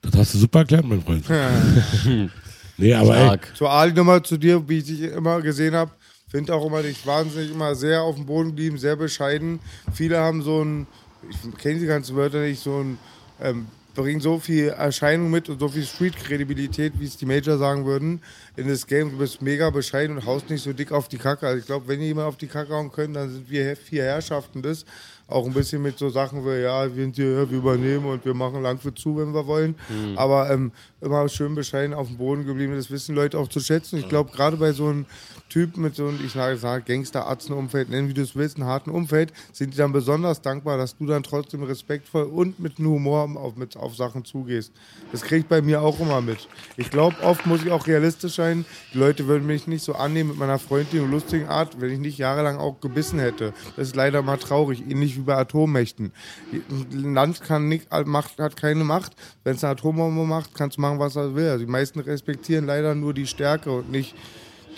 [0.02, 1.26] Das hast du super erklärt, mein Freund.
[2.78, 3.52] nee, aber ey, Stark.
[3.54, 5.92] So, Ali, nochmal zu dir, wie ich dich immer gesehen habe.
[6.30, 9.60] Finde auch immer dich wahnsinnig immer sehr auf dem Boden geblieben, sehr bescheiden.
[9.94, 10.88] Viele haben so ein,
[11.28, 13.00] ich kenne die ganzen Wörter nicht, so ein,
[13.42, 13.66] ähm,
[13.96, 18.22] bringen so viel Erscheinung mit und so viel Street-Kredibilität, wie es die Major sagen würden,
[18.56, 19.12] in das Game.
[19.12, 21.48] Du bist mega bescheiden und haust nicht so dick auf die Kacke.
[21.48, 24.04] Also ich glaube, wenn ihr jemand auf die Kacke hauen könnt, dann sind wir vier
[24.04, 24.86] Herrschaften das.
[25.30, 28.34] Auch ein bisschen mit so Sachen wie, ja, wir sind hier, wir übernehmen und wir
[28.34, 29.76] machen Landwirt zu, wenn wir wollen.
[30.18, 30.72] Aber ähm,
[31.02, 32.76] immer schön bescheiden auf dem Boden geblieben.
[32.76, 34.00] Das wissen Leute auch zu schätzen.
[34.00, 35.06] Ich glaube, gerade bei so einem
[35.50, 39.34] Typ mit so einem, ich sage, Gangster-Atzen-Umfeld, nennen wie du es willst, einem harten Umfeld,
[39.52, 43.56] sind die dann besonders dankbar, dass du dann trotzdem respektvoll und mit einem Humor auf,
[43.56, 44.72] mit, auf Sachen zugehst.
[45.12, 46.48] Das kriege ich bei mir auch immer mit.
[46.78, 48.66] Ich glaube, oft muss ich auch realistisch sein.
[48.94, 52.00] Die Leute würden mich nicht so annehmen mit meiner freundlichen und lustigen Art, wenn ich
[52.00, 53.54] nicht jahrelang auch gebissen hätte.
[53.76, 56.12] Das ist leider mal traurig, ähnlich wie bei Atommächten.
[56.52, 59.16] Ein Land kann nicht, macht, hat keine Macht.
[59.44, 61.50] Wenn es eine Atombombe macht, kannst du machen, was er will.
[61.50, 64.16] Also die meisten respektieren leider nur die Stärke und nicht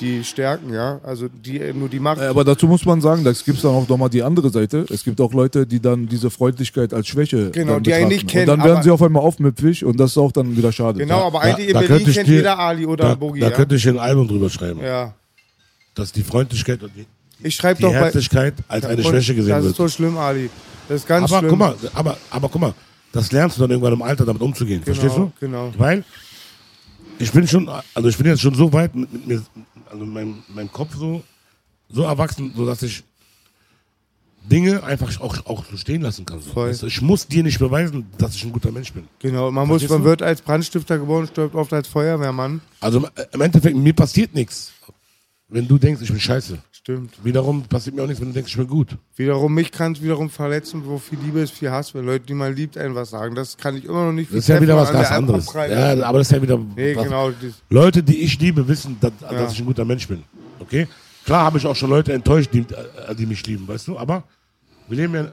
[0.01, 0.99] die Stärken, ja.
[1.03, 2.19] Also die, nur die Macht.
[2.19, 4.85] Äh, Aber dazu muss man sagen, da gibt es dann auch nochmal die andere Seite.
[4.89, 8.09] Es gibt auch Leute, die dann diese Freundlichkeit als Schwäche Genau, die einen betrachten.
[8.09, 10.71] nicht kennen, Und dann werden sie auf einmal aufmüpfig und das ist auch dann wieder
[10.71, 10.99] schade.
[10.99, 13.39] genau, aber eigentlich in da Berlin könnte ich kennt dir- jeder Ali oder da, Boogie.
[13.39, 13.55] da ja?
[13.55, 14.81] könnte ich ein Album drüber schreiben.
[14.83, 15.13] ja.
[15.93, 17.05] Dass die Freundlichkeit und die,
[17.45, 17.99] Ich schreibe die doch bei.
[17.99, 19.71] Herzlichkeit als eine Schwäche gesehen Das wird.
[19.73, 20.49] ist so schlimm, Ali.
[20.87, 21.49] Das ist ganz aber schlimm.
[21.51, 22.73] guck mal, aber, aber guck mal,
[23.11, 24.81] das lernst du dann irgendwann im Alter damit umzugehen.
[24.83, 25.31] Genau, Verstehst du?
[25.39, 25.71] genau.
[25.77, 26.03] Weil
[27.19, 29.41] ich bin schon, also ich bin jetzt schon so weit mit, mit mir,
[29.91, 31.23] also mein, mein Kopf so,
[31.89, 33.03] so erwachsen, so dass ich
[34.49, 36.41] Dinge einfach auch, auch so stehen lassen kann.
[36.41, 36.51] So.
[36.51, 36.75] Voll.
[36.87, 39.07] Ich muss dir nicht beweisen, dass ich ein guter Mensch bin.
[39.19, 40.05] Genau, man, muss, man du?
[40.05, 42.61] wird als Brandstifter geboren, stirbt oft als Feuerwehrmann.
[42.79, 44.71] Also im Endeffekt, mir passiert nichts.
[45.51, 46.57] Wenn du denkst, ich bin scheiße.
[46.71, 47.13] Stimmt.
[47.23, 48.97] Wiederum passiert mir auch nichts, wenn du denkst, ich bin gut.
[49.15, 52.33] Wiederum, mich kann es wiederum verletzen, wo viel Liebe ist, viel Hass, wenn Leute, die
[52.33, 53.35] man liebt, einem was sagen.
[53.35, 55.53] Das kann ich immer noch nicht Das ist ja wieder was ganz anderes.
[55.53, 56.57] Ja, aber das ist ja wieder.
[56.57, 57.31] Nee, was, genau.
[57.69, 60.23] Leute, die ich liebe, wissen, dass, dass ich ein guter Mensch bin.
[60.59, 60.87] Okay?
[61.25, 63.99] Klar habe ich auch schon Leute enttäuscht, die, äh, die mich lieben, weißt du?
[63.99, 64.23] Aber
[64.87, 65.31] wir leben ja.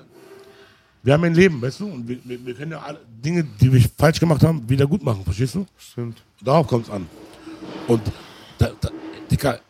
[1.02, 1.86] Wir haben ein Leben, weißt du?
[1.86, 5.02] Und wir, wir, wir können ja alle Dinge, die wir falsch gemacht haben, wieder gut
[5.02, 5.64] machen, verstehst du?
[5.78, 6.22] Stimmt.
[6.42, 7.06] Darauf kommt es an.
[7.86, 8.02] Und
[8.58, 8.90] da, da,
[9.30, 9.60] Dicker,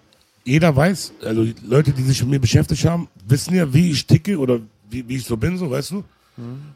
[0.49, 4.07] jeder weiß, also die Leute, die sich mit mir beschäftigt haben, wissen ja, wie ich
[4.07, 6.05] ticke oder wie, wie ich so bin, so, weißt du?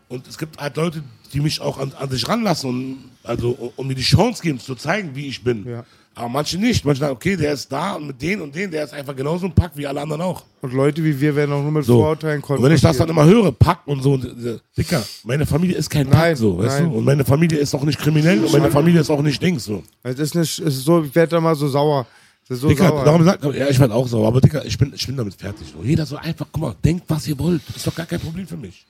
[0.09, 1.03] Und es gibt halt Leute,
[1.33, 4.75] die mich auch an, an sich ranlassen und also um mir die Chance geben, zu
[4.75, 5.65] zeigen, wie ich bin.
[5.67, 5.85] Ja.
[6.15, 6.85] Aber manche nicht.
[6.85, 9.47] Manche sagen, okay, der ist da und mit denen und denen, der ist einfach genauso
[9.47, 10.43] ein Pack wie alle anderen auch.
[10.61, 12.01] Und Leute wie wir werden auch nur mit So.
[12.01, 13.37] Vorurteilen Und wenn ich das dann konfrontiert.
[13.37, 16.59] immer höre, Pack und so, und, äh, Dicker, meine Familie ist kein Pack Nein, so,
[16.59, 16.91] weißt nein.
[16.91, 16.99] du?
[16.99, 19.83] Und meine Familie ist auch nicht kriminell und meine Familie ist auch nicht Dings so.
[20.03, 22.07] Es ist, nicht, es ist so, ich werde da mal so sauer.
[22.49, 25.17] So Dicker, darum sagt, ja, ich werde auch sauer, aber Dicker, ich bin, ich bin
[25.17, 25.67] damit fertig.
[25.73, 25.83] So.
[25.83, 27.63] Jeder so einfach, guck mal, denkt, was ihr wollt.
[27.75, 28.85] Ist doch gar kein Problem für mich.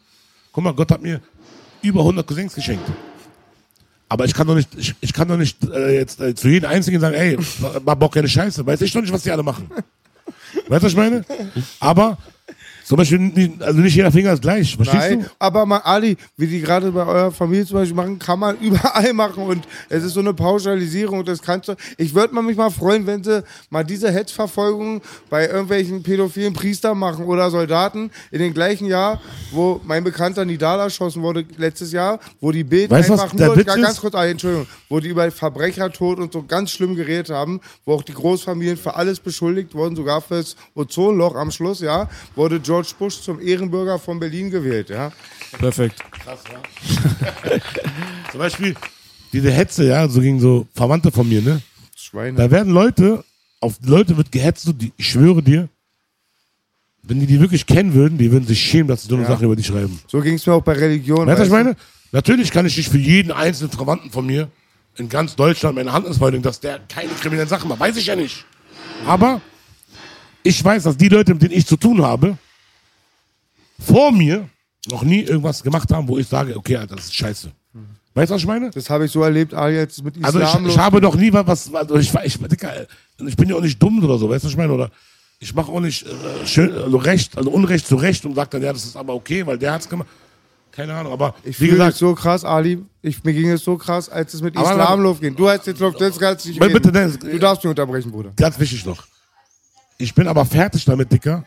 [0.53, 1.21] Guck mal, Gott hat mir
[1.83, 2.85] über 100 Cousins geschenkt.
[4.09, 6.69] Aber ich kann doch nicht, ich, ich kann doch nicht äh, jetzt äh, zu jedem
[6.69, 7.39] Einzigen sagen, ey,
[7.85, 8.65] mach Bock keine Scheiße.
[8.67, 9.71] Weiß ich doch nicht, was die alle machen.
[10.69, 11.25] Weißt du, was ich meine?
[11.81, 12.19] Aber
[12.85, 15.27] zum Beispiel, also nicht jeder Finger ist gleich, verstehst Nein, du?
[15.39, 19.13] aber mal Ali, wie die gerade bei eurer Familie zum Beispiel machen, kann man überall
[19.13, 21.75] machen und es ist so eine Pauschalisierung und das kannst du.
[21.97, 27.25] Ich würde mich mal freuen, wenn sie mal diese Hetzverfolgung bei irgendwelchen pädophilen Priestern machen
[27.25, 29.21] oder Soldaten in dem gleichen Jahr,
[29.51, 33.67] wo mein Bekannter Nidal erschossen wurde letztes Jahr, wo die Bild Weißt einfach nur, Witz
[33.67, 33.83] ist?
[33.83, 37.95] ganz kurz, Ali, Entschuldigung, wo die über Verbrechertod und so ganz schlimm geredet haben, wo
[37.95, 42.95] auch die Großfamilien für alles beschuldigt wurden, sogar fürs Ozonloch am Schluss, ja, wurde George
[42.99, 45.13] Bush zum Ehrenbürger von Berlin gewählt, ja.
[45.59, 46.03] Perfekt.
[48.31, 48.75] Zum Beispiel
[49.31, 51.61] diese Hetze, ja, so gegen so Verwandte von mir, ne?
[51.95, 52.39] Schweine.
[52.39, 53.23] Da werden Leute,
[53.61, 55.69] auf Leute wird gehetzt, so die, ich schwöre dir,
[57.03, 59.29] wenn die die wirklich kennen würden, die würden sich schämen, dass sie so eine Ja.
[59.33, 60.01] Sache über die schreiben.
[60.09, 61.27] So ging es mir auch bei Religion.
[61.27, 61.77] Weißt du, was ich meine?
[62.11, 64.49] Natürlich kann ich nicht für jeden einzelnen Verwandten von mir
[64.97, 67.81] in ganz Deutschland meine Hand ins Feuer legen, dass der keine kriminellen Sachen macht.
[67.81, 68.47] Weiß ich ja nicht.
[69.07, 69.43] Aber
[70.43, 72.39] ich weiß, dass die Leute, mit denen ich zu tun habe,
[73.83, 74.49] vor mir
[74.91, 77.51] noch nie irgendwas gemacht haben, wo ich sage, okay, Alter, das ist scheiße.
[78.15, 78.71] Weißt du, was ich meine?
[78.71, 80.67] Das habe ich so erlebt, Ali, jetzt mit Also Islam.
[80.67, 82.87] ich, ich habe noch nie was, also ich, ich, Dicker,
[83.27, 84.73] ich bin ja auch nicht dumm oder so, weißt du, was ich meine?
[84.73, 84.91] Oder
[85.41, 88.63] ich mache auch nicht äh, schön, also Recht, also Unrecht zu Recht und sage dann,
[88.63, 90.09] ja, das ist aber okay, weil der hat's gemacht.
[90.73, 92.83] Keine Ahnung, aber ich wie fühle gesagt, so krass, Ali.
[93.03, 95.35] Ich, mir ging es so krass, als es mit Aber- Islam losging.
[95.37, 96.93] Du hast jetzt noch, das kannst nicht Bitte.
[96.93, 98.33] Dennis, Du darfst mich unterbrechen, Bruder.
[98.37, 99.05] ganz wichtig noch.
[99.99, 101.45] Ich bin aber fertig damit, Dicker,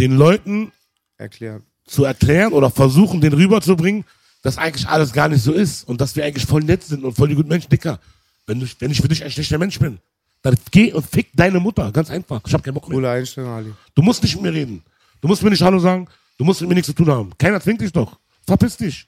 [0.00, 0.72] den Leuten
[1.18, 1.62] Erklären.
[1.86, 4.04] zu erklären oder versuchen, den rüberzubringen,
[4.42, 7.12] dass eigentlich alles gar nicht so ist und dass wir eigentlich voll nett sind und
[7.12, 8.00] voll die guten Menschen, Dicker.
[8.46, 9.98] Wenn, du, wenn ich für dich ein schlechter Mensch bin,
[10.42, 12.40] dann geh und fick deine Mutter, ganz einfach.
[12.46, 12.96] Ich hab keinen Bock mehr.
[12.96, 13.72] Coole Einstellung, Ali.
[13.94, 14.82] Du musst nicht mit mir reden.
[15.20, 16.08] Du musst mir nicht Hallo sagen.
[16.38, 17.36] Du musst mit mir nichts zu tun haben.
[17.36, 18.18] Keiner zwingt dich doch.
[18.46, 19.06] Verpiss dich.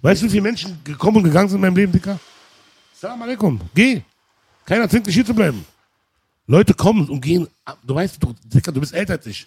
[0.00, 2.20] Weißt du, wie viele Menschen gekommen und gegangen sind in meinem Leben, Dicker?
[2.94, 3.60] Salam alaikum.
[3.74, 4.02] Geh.
[4.64, 5.66] Keiner zwingt dich hier zu bleiben.
[6.46, 7.48] Leute kommen und gehen.
[7.84, 9.46] Du weißt, du, Dicker, du bist älter als ich.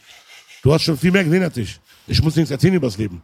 [0.62, 1.80] Du hast schon viel mehr gesehen als ich.
[2.08, 3.22] Ich muss dir nichts erzählen über das Leben.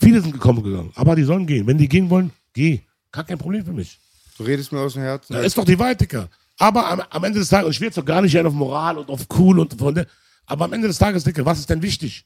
[0.00, 0.92] Viele sind gekommen und gegangen.
[0.94, 1.66] Aber die sollen gehen.
[1.66, 2.80] Wenn die gehen wollen, geh.
[3.10, 3.98] Gar kein Problem für mich.
[4.36, 5.32] Du redest mir aus dem Herzen.
[5.32, 6.28] Ja, ist doch die Wahrheit, Dicker.
[6.58, 8.98] Aber am, am Ende des Tages, und ich will jetzt doch gar nicht auf Moral
[8.98, 10.06] und auf cool und von der,
[10.46, 12.24] aber am Ende des Tages, Dicker, was ist denn wichtig?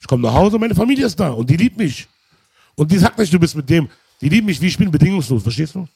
[0.00, 2.06] Ich komme nach Hause, meine Familie ist da und die liebt mich.
[2.74, 3.88] Und die sagt nicht, du bist mit dem.
[4.20, 5.88] Die lieben mich, wie ich bin, bedingungslos, verstehst du?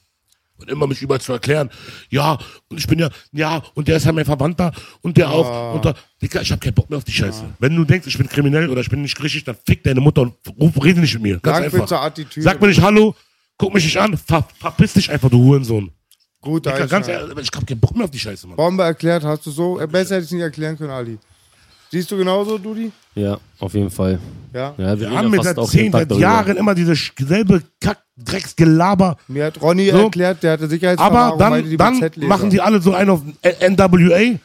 [0.61, 1.71] Und immer mich überall zu erklären,
[2.11, 2.39] ja,
[2.69, 5.75] und ich bin ja, ja, und der ist ja mein Verwandter und der auch.
[5.75, 7.45] Und da, Dicker, ich hab keinen Bock mehr auf die Scheiße.
[7.59, 10.23] Wenn du denkst, ich bin kriminell oder ich bin nicht richtig, dann fick deine Mutter
[10.23, 11.41] und ruf, rede nicht mit mir.
[11.41, 11.81] Ganz Sag einfach.
[11.81, 12.45] bitte Attitüde.
[12.45, 13.15] Sag mir nicht Hallo,
[13.57, 15.91] guck mich nicht an, ver, verpiss dich einfach, du Hurensohn.
[16.43, 18.57] Gut, Dicker, ganz ehrlich, ich hab keinen Bock mehr auf die Scheiße, Mann.
[18.57, 19.79] Bombe erklärt hast du so.
[19.79, 21.19] Äh, Besser hätte ich es nicht erklären können, Ali.
[21.91, 22.93] Siehst du genauso, Dudi?
[23.17, 24.21] Ja, auf jeden Fall.
[24.53, 24.75] Ja.
[24.79, 26.23] Ja, wir Wir haben ja fast seit auch jeden 10, Tag seit darüber.
[26.23, 29.17] Jahren immer diese selbe Kack-Drecksgelaber.
[29.29, 30.05] Mir hat Ronny So.
[30.05, 33.23] erklärt, der hatte Sicherheitsverwahrung, Aber meinte die dann, dann machen die alle so einen auf
[33.43, 34.39] NWA.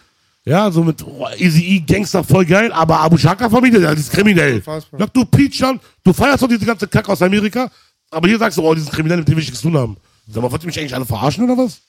[0.48, 2.72] Ja, so mit oh, Easy E, Gangster, voll geil.
[2.72, 4.56] Aber Abu Shaka-Familie, das ist kriminell.
[4.56, 5.00] unfassbar.
[5.00, 7.70] Sag du Peach dann, du feierst doch diese ganze Kack aus Amerika.
[8.12, 9.78] Aber hier sagst du, oh, die sind kriminell, mit denen will ich nichts zu tun
[9.78, 9.98] haben.
[10.28, 11.80] Sag mal, wollt ihr mich eigentlich alle verarschen oder was?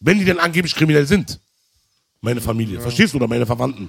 [0.00, 1.40] Wenn die denn angeblich kriminell sind.
[2.20, 3.18] Meine Familie, verstehst du?
[3.18, 3.88] Oder meine Verwandten.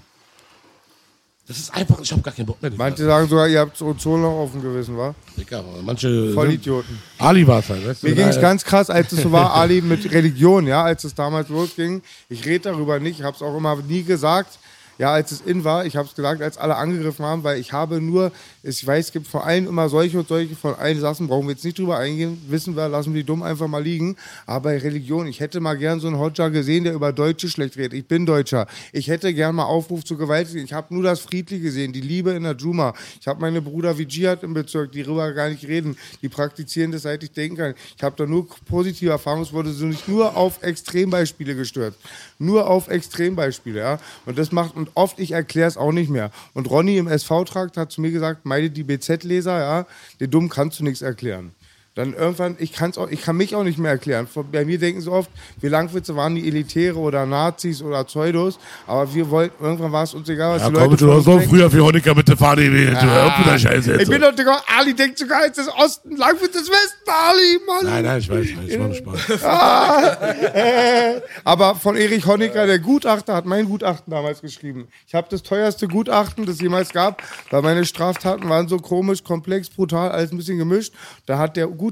[1.46, 2.72] Das ist einfach, ich hab gar keinen Bock mehr.
[2.78, 5.14] Manche sagen sogar, ihr habt Ozonloch auf dem Gewissen, wa?
[5.36, 6.34] Digga, manche.
[6.34, 6.98] Vollidioten.
[7.18, 8.08] Ali war es halt, weißt du?
[8.08, 11.14] Mir ging es ganz krass, als es so war, Ali, mit Religion, ja, als es
[11.14, 12.02] damals losging.
[12.30, 14.58] Ich rede darüber nicht, ich habe es auch immer nie gesagt.
[15.00, 17.74] Ja, als es in war, ich habe es gesagt, als alle angegriffen haben, weil ich
[17.74, 18.32] habe nur,
[18.66, 21.52] ich weiß, es gibt vor allem immer solche und solche, von allen Sachen brauchen wir
[21.52, 24.16] jetzt nicht drüber eingehen, wissen wir, lassen wir die dumm einfach mal liegen.
[24.46, 27.76] Aber bei Religion, ich hätte mal gern so einen Hodja gesehen, der über Deutsche schlecht
[27.76, 27.94] redet.
[27.94, 28.66] Ich bin Deutscher.
[28.94, 30.64] Ich hätte gern mal Aufruf zur Gewalt gesehen.
[30.64, 32.94] Ich habe nur das Friedliche gesehen, die Liebe in der Juma.
[33.20, 36.94] Ich habe meine Brüder wie Dschihad im Bezirk, die darüber gar nicht reden, die praktizieren
[36.94, 37.74] das, seit ich denken kann.
[37.98, 41.96] Ich habe da nur positive Erfahrungen, es wurde so nicht nur auf Extrembeispiele gestört.
[42.40, 44.00] Nur auf Extrembeispiele, ja.
[44.26, 46.32] Und das macht, und oft, ich erkläre es auch nicht mehr.
[46.54, 49.88] Und Ronny im SV-Trakt hat zu mir gesagt, meide die BZ-Leser, ja,
[50.20, 51.54] den Dumm kannst du nichts erklären.
[51.96, 54.28] Dann irgendwann, ich, kann's auch, ich kann mich auch nicht mehr erklären.
[54.52, 55.30] Bei mir denken sie oft,
[55.62, 60.16] wir Langwitze waren die Elitäre oder Nazis oder Pseudos, aber wir wollten, irgendwann war es
[60.16, 62.36] uns egal, was Ja, die komm, Leute du hast doch früher für Honecker mit der
[62.36, 62.98] Fahne gewählt.
[63.00, 64.02] Du mit der Scheiße jetzt.
[64.02, 67.84] Ich bin doch, Digga, Ali denkt sogar, es ist Osten, Langwitz ist Westen, Ali, Mann.
[67.84, 69.44] Nein, nein, ich weiß, ich weiß, ich war nur Spaß.
[71.44, 74.88] Aber von Erich Honecker, der Gutachter, hat mein Gutachten damals geschrieben.
[75.08, 77.22] Ich habe das teuerste Gutachten, das jemals gab,
[77.52, 80.92] weil meine Straftaten waren so komisch, komplex, brutal, alles ein bisschen gemischt.
[81.28, 81.83] Da hat der Gutachter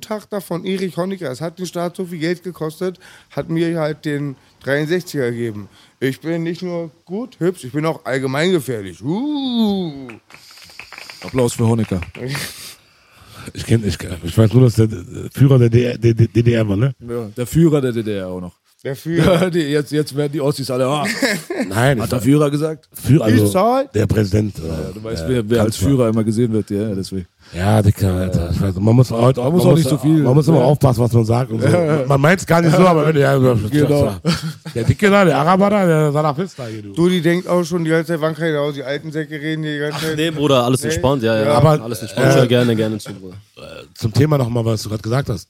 [0.42, 3.00] von Erich Honecker, es hat den Staat so viel Geld gekostet,
[3.32, 4.36] hat mir halt den
[4.66, 5.70] 63er gegeben.
[6.00, 9.04] Ich bin nicht nur gut, hübsch, ich bin auch allgemeingefährlich.
[9.04, 10.08] Uh.
[11.24, 12.02] Applaus für Honecker.
[13.54, 16.78] Ich kenn, ich, ich weiß nur, dass der äh, Führer der DDR, der DDR war,
[16.78, 16.94] ne?
[17.00, 18.54] Ja, der Führer der DDR auch noch.
[18.84, 19.42] Der Führer.
[19.42, 20.88] Ja, die, jetzt, jetzt werden die Ossis alle.
[20.88, 21.06] Ah,
[21.70, 22.88] Nein, ich hat der Führer gesagt?
[22.94, 23.90] Führer, also zahl.
[23.94, 24.60] der Präsident.
[24.60, 25.78] Oder, Du weißt, wer, wer als.
[25.78, 27.28] Führer immer gesehen wird, ja, deswegen.
[27.54, 28.50] Ja, Dicker, Alter.
[28.52, 30.64] Ich weiß, man muss, heute, Man muss auch nicht so viel- Man muss immer Ja.
[30.64, 31.52] aufpassen, was man sagt.
[31.52, 31.68] Und so.
[32.08, 34.16] Man meint es gar nicht so, aber wenn du ja, Genau.
[34.74, 36.94] der Dicke da, der Araber da, der Salafista hier, du.
[36.94, 38.74] Du, die denkt auch schon die ganze Zeit, wann kann ich raus?
[38.76, 40.16] Die alten Säcke reden die ganze Zeit.
[40.16, 41.44] Nee, Bruder, alles entspannt, ja, ja.
[41.44, 41.54] Ja.
[41.56, 42.30] Aber, alles entspannt.
[42.30, 43.36] Ich höre gerne, gerne zu, Bruder.
[43.96, 45.50] Zum Thema nochmal, was du gerade gesagt hast.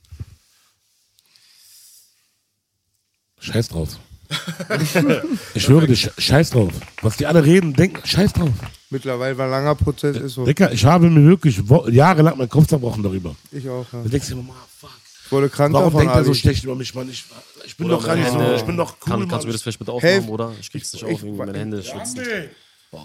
[3.42, 3.90] Scheiß drauf.
[5.54, 6.72] ich schwöre dir, sch- scheiß drauf.
[7.02, 8.50] Was die alle reden, denken, scheiß drauf.
[8.92, 10.46] Mittlerweile war ein langer Prozess, ist so.
[10.46, 13.36] Dicker, ich habe mir wirklich jahrelang meinen Kopf zerbrochen darüber.
[13.52, 14.04] Ich auch, ja.
[14.04, 14.90] Du denkst dir immer, fuck.
[15.26, 17.10] Ich wurde krank Warum denkt er so schlecht über mich, Mann?
[17.10, 17.24] Ich,
[17.66, 19.54] ich bin Bruder, doch gar nicht so, ich bin doch cool, Kann, kannst du mir
[19.54, 20.04] das vielleicht bitte Helf.
[20.04, 20.54] aufmachen, Bruder?
[20.60, 22.20] Ich krieg's nicht Ich- auf, irgendwie meine Hände schwitzen.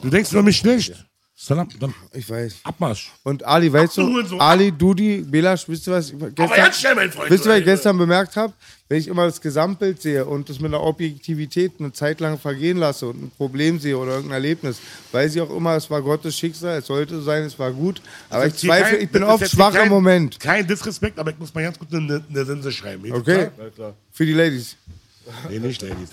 [0.02, 1.06] Du denkst über mich schlecht.
[1.38, 2.60] Salam, dann Ich weiß.
[2.64, 3.12] Abmarsch.
[3.22, 4.40] Und Ali, weißt du Hurensohn.
[4.40, 6.08] Ali, Dudi, Belasch, wisst ihr was?
[6.10, 7.30] ich Gestern, ganz schnell, mein Freund.
[7.30, 8.54] Wisst ihr, was ich gestern bemerkt habe?
[8.88, 12.78] Wenn ich immer das Gesamtbild sehe und das mit einer Objektivität eine Zeit lang vergehen
[12.78, 14.78] lasse und ein Problem sehe oder irgendein Erlebnis,
[15.12, 18.00] weiß ich auch immer, es war Gottes Schicksal, es sollte so sein, es war gut.
[18.30, 20.40] Aber ich zweifle, kein- ich bin oft jetzt schwach kein, im Moment.
[20.40, 23.02] Kein Disrespekt, aber ich muss mal ganz kurz eine, eine Sense schreiben.
[23.02, 23.50] Geht Okay?
[23.74, 23.94] klar?
[24.10, 24.76] Für die Ladies.
[25.50, 26.10] Nee, nicht Ladies.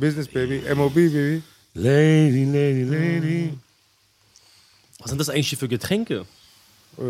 [0.00, 0.62] Business, Baby.
[0.74, 1.42] MOB, Baby.
[1.74, 3.50] Lady, Lady, Lady.
[5.02, 6.24] Was sind das eigentlich hier für Getränke?
[6.98, 7.02] Äh,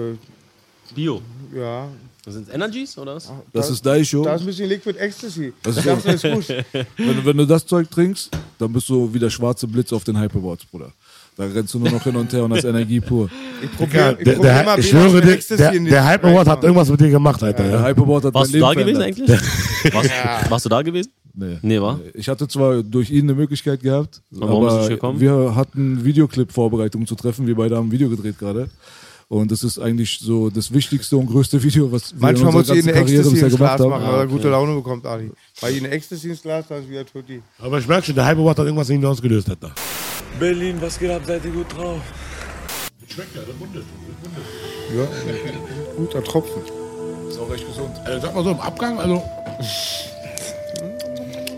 [0.95, 1.23] Bio.
[1.55, 1.89] ja.
[2.25, 3.33] Das sind Energies oder was?
[3.53, 4.23] Das ist Daisho.
[4.23, 5.53] Da ist ein bisschen Liquid Ecstasy.
[5.61, 6.49] Das ist das ist gut.
[6.97, 8.31] Wenn, du- wenn du das Zeug trinkst,
[8.61, 10.93] dann bist du wie der schwarze Blitz auf den Hyperboards, Bruder.
[11.37, 13.29] Da rennst du nur noch hin und her und hast Energie pur.
[13.61, 16.09] Ich probiere ich der, probier der, immer ich schwöre mit dir, Ecstasy der, in der
[16.13, 17.63] Hyperboard hat irgendwas mit dir gemacht, Alter.
[17.65, 17.87] Der Ja.
[17.89, 19.41] Hyperboard hat Warst du Leben da gewesen eigentlich?
[19.93, 20.11] warst,
[20.51, 21.11] warst du da gewesen?
[21.35, 21.59] Nee.
[21.63, 21.99] Nee, war?
[22.15, 25.21] Ich hatte zwar durch ihn eine Möglichkeit gehabt, warum bist du aber nicht gekommen?
[25.21, 27.47] wir hatten Videoclip-Vorbereitungen zu treffen.
[27.47, 28.69] Wir beide haben ein Video gedreht gerade.
[29.29, 32.69] Und das ist eigentlich so das wichtigste und größte Video, was wir Manchmal in muss
[32.69, 34.13] unserer ganzen Karriere Ecstasy bisher ins gemacht Glas machen, haben.
[34.13, 35.31] weil er gute Laune bekommt, Ali.
[35.61, 37.41] Weil ich eine Ecstasy ins Glas, dann ist wieder Tutti.
[37.59, 39.73] Aber ich merke schon, der Hyperboard hat irgendwas in ihm ausgelöst, Alter.
[40.39, 41.23] Berlin, was geht ab?
[41.27, 42.01] Seid ihr gut drauf?
[44.95, 45.09] Ja,
[45.97, 46.63] guter Tropfen.
[47.29, 47.91] Ist auch recht gesund.
[48.05, 49.23] Also, sag mal so, im Abgang, also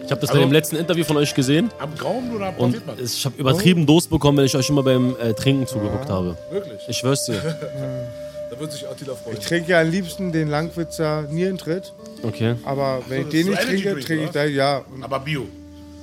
[0.05, 2.77] Ich habe das bei dem letzten Interview von euch gesehen am Gaumen oder am und
[3.03, 6.37] ich habe übertrieben Durst bekommen, wenn ich euch immer beim äh, Trinken zugeguckt habe.
[6.51, 6.81] Wirklich?
[6.89, 7.41] Ich schwör's dir.
[8.51, 9.37] Da wird sich Attila freuen.
[9.41, 11.93] Ich trinke ja am liebsten den Langwitzer Nierentritt.
[12.23, 12.55] Okay.
[12.65, 14.83] Aber wenn ich das den nicht so Energy trinke, Drink, trinke ich da, ja.
[15.01, 15.47] Aber Bio.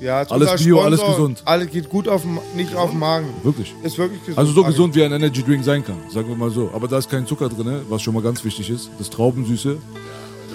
[0.02, 1.18] ja Alles Bio, alles Sponsor.
[1.18, 1.42] gesund.
[1.46, 3.28] Alles geht gut auf dem, nicht auf den Magen.
[3.44, 3.74] Wirklich.
[3.84, 4.38] Ist wirklich gesund.
[4.38, 4.72] Also so Ali.
[4.74, 6.70] gesund wie ein Energy Drink sein kann, sagen wir mal so.
[6.74, 8.90] Aber da ist kein Zucker drin, was schon mal ganz wichtig ist.
[8.98, 9.78] Das Traubensüße.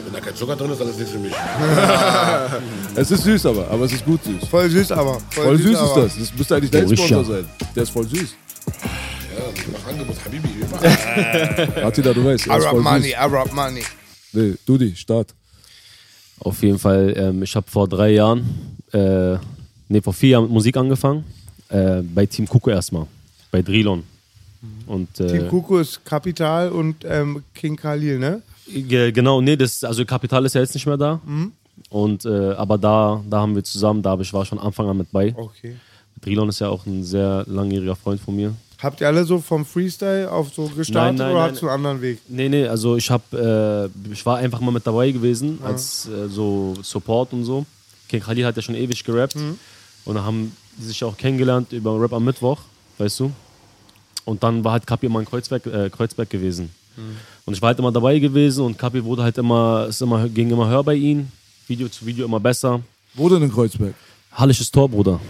[0.07, 1.33] Wenn da kein Zucker drin ist, dann ist nichts für mich.
[2.95, 4.49] Es ist süß aber, aber es ist gut süß.
[4.49, 5.19] Voll süß aber.
[5.31, 6.03] Voll, Voll süß ist aber.
[6.03, 6.17] das.
[6.19, 6.97] Das müsste eigentlich dein.
[6.97, 7.45] Sponsor sein.
[7.75, 8.21] Der ist voll süß.
[8.67, 10.49] Ja, ich mach Angebot, Habibi.
[10.61, 11.85] immer.
[11.87, 13.15] Attila, du weißt, ist Arab Money, süß.
[13.17, 13.83] Arab Money.
[14.33, 15.35] Nee, Dudi, Start.
[16.39, 18.47] Auf jeden Fall, ähm, ich habe vor drei Jahren,
[18.93, 19.37] äh,
[19.89, 21.25] nee, vor vier Jahren mit Musik angefangen.
[21.69, 23.07] Äh, bei Team Kuko erstmal.
[23.51, 24.05] Bei Drilon.
[24.87, 28.43] Und, äh, Team Kuku ist Kapital und ähm, King Khalil, ne?
[28.67, 31.21] Ge- Genau, nee, das, also Kapital ist ja jetzt nicht mehr da.
[31.91, 35.11] Und, äh, aber da, da haben wir zusammen, da ich war schon Anfang an mit
[35.13, 35.35] bei.
[35.37, 35.77] Okay.
[36.23, 38.55] Drilon ist ja auch ein sehr langjähriger Freund von mir.
[38.83, 41.51] Habt ihr alle so vom Freestyle auf so gestartet Nein, nein, oder nein.
[41.53, 42.19] habt ihr einen anderen Weg?
[42.29, 46.29] Nee, nee, also ich hab, äh, ich war einfach mal mit dabei gewesen, als äh,
[46.29, 47.65] so Support und so.
[48.09, 49.37] King Khalil hat ja schon ewig gerappt.
[49.37, 52.61] Und dann haben die sich auch kennengelernt über Rap am Mittwoch,
[52.99, 53.33] weißt du.
[54.25, 56.71] Und dann war halt Kapi immer in Kreuzberg, äh, Kreuzberg gewesen.
[57.47, 60.51] Und ich war halt immer dabei gewesen und Kapi wurde halt immer, es immer, ging
[60.51, 61.29] immer höher bei ihm.
[61.69, 62.81] Video zu Video immer besser.
[63.15, 63.95] Wo denn in Kreuzberg?
[64.33, 65.21] Hallisches Tor, Bruder.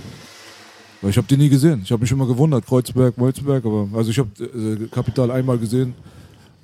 [1.02, 1.82] Weil ich habe die nie gesehen.
[1.84, 5.94] Ich habe mich immer gewundert, Kreuzberg, Wolfsberg, aber also ich habe äh, Kapital einmal gesehen,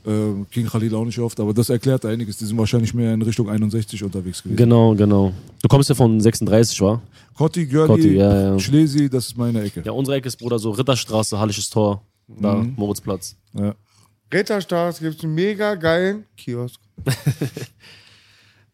[0.06, 0.10] äh,
[0.50, 2.38] King Khalil auch nicht oft, aber das erklärt einiges.
[2.38, 4.56] Die sind wahrscheinlich mehr in Richtung 61 unterwegs gewesen.
[4.56, 5.32] Genau, genau.
[5.60, 7.00] Du kommst ja von 36, wa?
[7.34, 8.58] Kotti, Görli, Kotti, ja, ja.
[8.58, 9.82] Schlesi, das ist meine Ecke.
[9.84, 13.36] Ja, unsere Ecke ist, Bruder, so Ritterstraße, Hallisches Tor, da, Moritzplatz.
[13.52, 13.74] Ja.
[14.32, 16.80] Ritterstraße gibt es einen mega geilen Kiosk.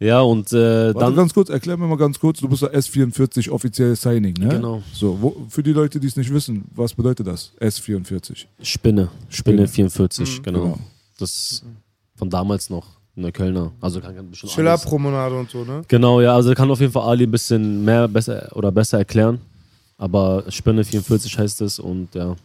[0.01, 1.17] Ja, und äh, Warte dann.
[1.17, 4.49] ganz kurz, erklär mir mal ganz kurz, du bist ja S44 offiziell Signing, ne?
[4.49, 4.81] Genau.
[4.93, 7.53] So, wo, für die Leute, die es nicht wissen, was bedeutet das?
[7.61, 8.47] S44.
[8.63, 9.09] Spinne.
[9.29, 10.63] Spinne 44, genau.
[10.63, 10.79] genau.
[11.19, 11.65] Das
[12.15, 12.87] von damals noch.
[13.17, 13.73] Neuköllner.
[13.81, 14.55] Also kann, kann bestimmt alles.
[14.55, 15.83] Schillerpromenade und so, ne?
[15.89, 19.41] Genau, ja, also kann auf jeden Fall Ali ein bisschen mehr besser oder besser erklären.
[19.97, 22.37] Aber Spinne 44 heißt es und ja.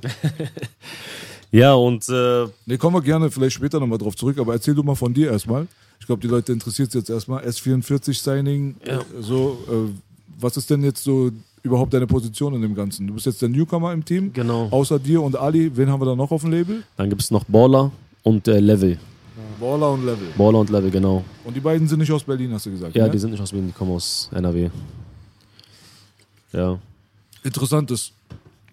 [1.50, 4.82] ja, und äh, Ne, kommen wir gerne vielleicht später nochmal drauf zurück, aber erzähl du
[4.82, 5.66] mal von dir erstmal.
[6.00, 7.44] Ich glaube, die Leute interessiert es jetzt erstmal.
[7.44, 8.98] S44 Signing, Ja.
[9.00, 9.90] äh, so, äh,
[10.38, 11.30] was ist denn jetzt so
[11.62, 13.06] überhaupt deine Position in dem Ganzen?
[13.06, 14.32] Du bist jetzt der Newcomer im Team.
[14.32, 14.68] Genau.
[14.70, 16.82] Außer dir und Ali, wen haben wir da noch auf dem Label?
[16.96, 17.90] dann gibt es noch Baller
[18.22, 18.98] und äh, Level.
[19.58, 20.28] Baller und Level.
[20.36, 21.24] Baller und Level, genau.
[21.44, 22.94] Und die beiden sind nicht aus Berlin, hast du gesagt.
[22.94, 23.10] Ja, ne?
[23.10, 24.68] die sind nicht aus Berlin, die kommen aus NRW.
[26.52, 26.78] Ja.
[27.42, 28.12] Interessant ist,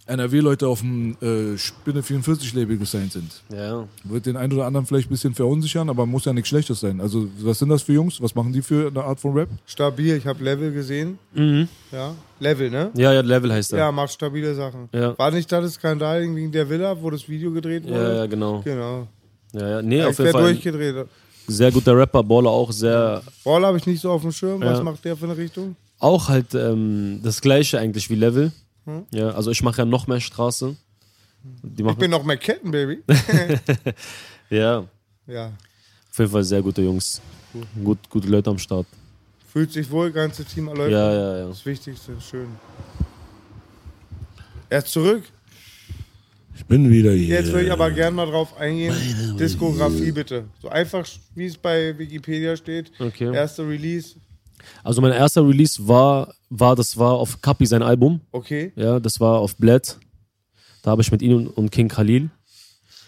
[0.05, 3.31] NRW-Leute auf dem äh, Spinne 44 Label gesigned sind.
[3.55, 3.87] Ja.
[4.03, 6.99] Wird den einen oder anderen vielleicht ein bisschen verunsichern, aber muss ja nichts Schlechtes sein.
[6.99, 8.21] Also, was sind das für Jungs?
[8.21, 9.47] Was machen die für eine Art von Rap?
[9.65, 11.17] Stabil, ich habe Level gesehen.
[11.33, 11.67] Mhm.
[11.91, 12.91] Ja, Level, ne?
[12.95, 13.79] Ja, ja, Level heißt er.
[13.79, 14.89] Ja, macht stabile Sachen.
[14.93, 15.17] Ja.
[15.17, 17.95] War nicht da das Skandal wegen der Villa, wo das Video gedreht wurde?
[17.95, 18.61] ja, ja, genau.
[18.63, 19.07] Genau.
[19.53, 19.81] Ja, ja.
[19.81, 20.43] Nee, Ja, auf ich jeden Fall.
[20.53, 21.05] durchgedreht.
[21.47, 23.21] Sehr guter Rapper, Baller auch sehr.
[23.43, 24.61] Ball habe ich nicht so auf dem Schirm.
[24.61, 24.83] Was Ja.
[24.83, 25.75] macht der für eine Richtung?
[25.99, 28.51] Auch halt ähm, das gleiche eigentlich wie Level.
[28.85, 29.05] Hm?
[29.11, 30.75] Ja, also ich mache ja noch mehr Straße.
[31.61, 33.03] Die Ich bin noch McKetten, Baby.
[34.49, 34.85] ja,
[35.27, 35.45] ja.
[36.09, 37.21] auf jeden Fall sehr gute Jungs.
[37.83, 38.87] Gut, gute Leute am Start.
[39.51, 40.91] Fühlt sich wohl, ganze Team läuft.
[40.91, 41.47] Ja, ja, ja.
[41.47, 42.47] Das Wichtigste, schön.
[44.69, 45.23] Er ist zurück.
[46.55, 47.35] Ich bin wieder hier.
[47.35, 48.95] Jetzt würde ich aber gerne mal drauf eingehen.
[49.39, 50.45] Diskografie bitte.
[50.61, 52.91] So einfach, wie es bei Wikipedia steht.
[52.99, 53.33] Okay.
[53.33, 54.15] Erster Release.
[54.83, 58.21] Also mein erster Release war, war das war auf Kapi sein Album.
[58.31, 58.71] Okay.
[58.75, 59.97] Ja, das war auf Bled.
[60.81, 62.29] Da habe ich mit ihm und King Khalil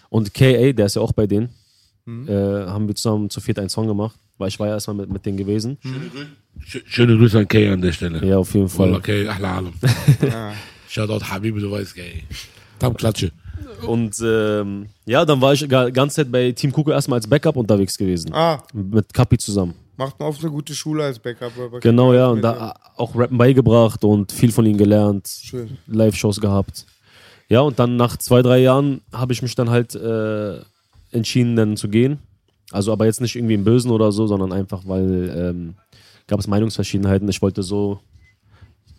[0.08, 1.48] und KA, der ist ja auch bei denen,
[2.08, 2.28] Mhm.
[2.28, 5.10] äh, haben wir zusammen zu viert einen Song gemacht, weil ich war ja erstmal mit,
[5.10, 5.76] mit denen gewesen.
[6.64, 8.24] Sch- Schöne Grüße an Kay an der Stelle.
[8.24, 8.90] Ja, auf jeden Fall.
[8.90, 9.72] Wallah, Kay, ahla alam.
[10.88, 12.22] Shoutout Habibi, du weißt, Kay.
[12.78, 13.32] Tam Klatsche.
[13.86, 17.56] Und ähm, ja, dann war ich die ganze Zeit bei Team Kuko erstmal als Backup
[17.56, 18.32] unterwegs gewesen.
[18.32, 19.74] Ah, Mit Kapi zusammen.
[19.96, 21.52] Macht man auf eine gute Schule als Backup.
[21.58, 22.28] aber- Genau, ja.
[22.28, 25.28] Und da auch Rappen beigebracht und viel von ihm gelernt.
[25.28, 25.78] Schön.
[25.86, 26.86] Live-Shows gehabt.
[27.48, 30.58] Ja, und dann nach zwei, drei Jahren habe ich mich dann halt äh,
[31.12, 32.18] entschieden, dann zu gehen.
[32.72, 35.74] Also aber jetzt nicht irgendwie im Bösen oder so, sondern einfach, weil ähm,
[36.26, 37.28] gab es Meinungsverschiedenheiten.
[37.28, 38.00] Ich wollte so,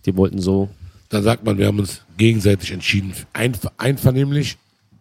[0.05, 0.69] die wollten so.
[1.09, 4.57] Da sagt man, wir haben uns gegenseitig entschieden, einver einvernehmlich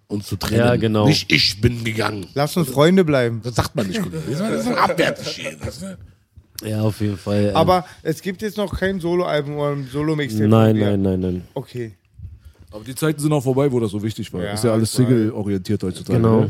[0.09, 0.59] uns zu trennen.
[0.59, 1.07] Ja, genau.
[1.07, 2.26] Nicht ich bin gegangen.
[2.34, 3.40] Lass uns Freunde bleiben.
[3.42, 4.12] Das sagt man nicht gut.
[4.14, 5.98] Das ist ein ne?
[6.64, 7.52] Ja, auf jeden Fall.
[7.54, 10.48] Aber es gibt jetzt noch kein Soloalbum oder ein Solo-Mixtape.
[10.48, 11.42] nein, nein, nein, nein.
[11.54, 11.92] Okay.
[12.70, 14.42] Aber die Zeiten sind auch vorbei, wo das so wichtig war.
[14.42, 14.92] Ja, ist ja alles.
[14.92, 16.18] Single-orientiert heutzutage.
[16.18, 16.46] Genau.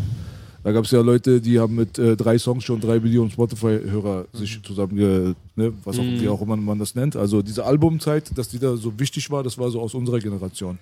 [0.67, 4.27] Da gab es ja Leute, die haben mit äh, drei Songs schon drei Millionen Spotify-Hörer
[4.33, 4.37] Mhm.
[4.37, 7.15] sich zusammen, ge, ne, was auch, wie auch immer man das nennt.
[7.15, 10.81] Also diese Albumzeit, dass die da so wichtig war, das war so aus unserer Generation.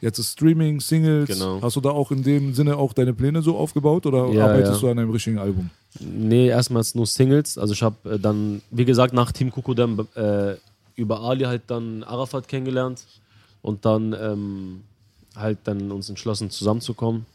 [0.00, 1.26] Jetzt ist Streaming, Singles.
[1.28, 1.60] Genau.
[1.60, 4.74] Hast du da auch in dem Sinne auch deine Pläne so aufgebaut oder Ja, arbeitest
[4.74, 4.78] ja.
[4.86, 5.70] du an einem richtigen Album?
[5.98, 7.58] Nee, erstmals nur Singles.
[7.58, 10.54] Also ich habe äh, dann, wie gesagt, nach Team Kukudem äh,
[10.94, 13.04] über Ali halt dann Arafat kennengelernt
[13.60, 14.82] und dann ähm,
[15.34, 17.26] halt dann uns entschlossen zusammenzukommen.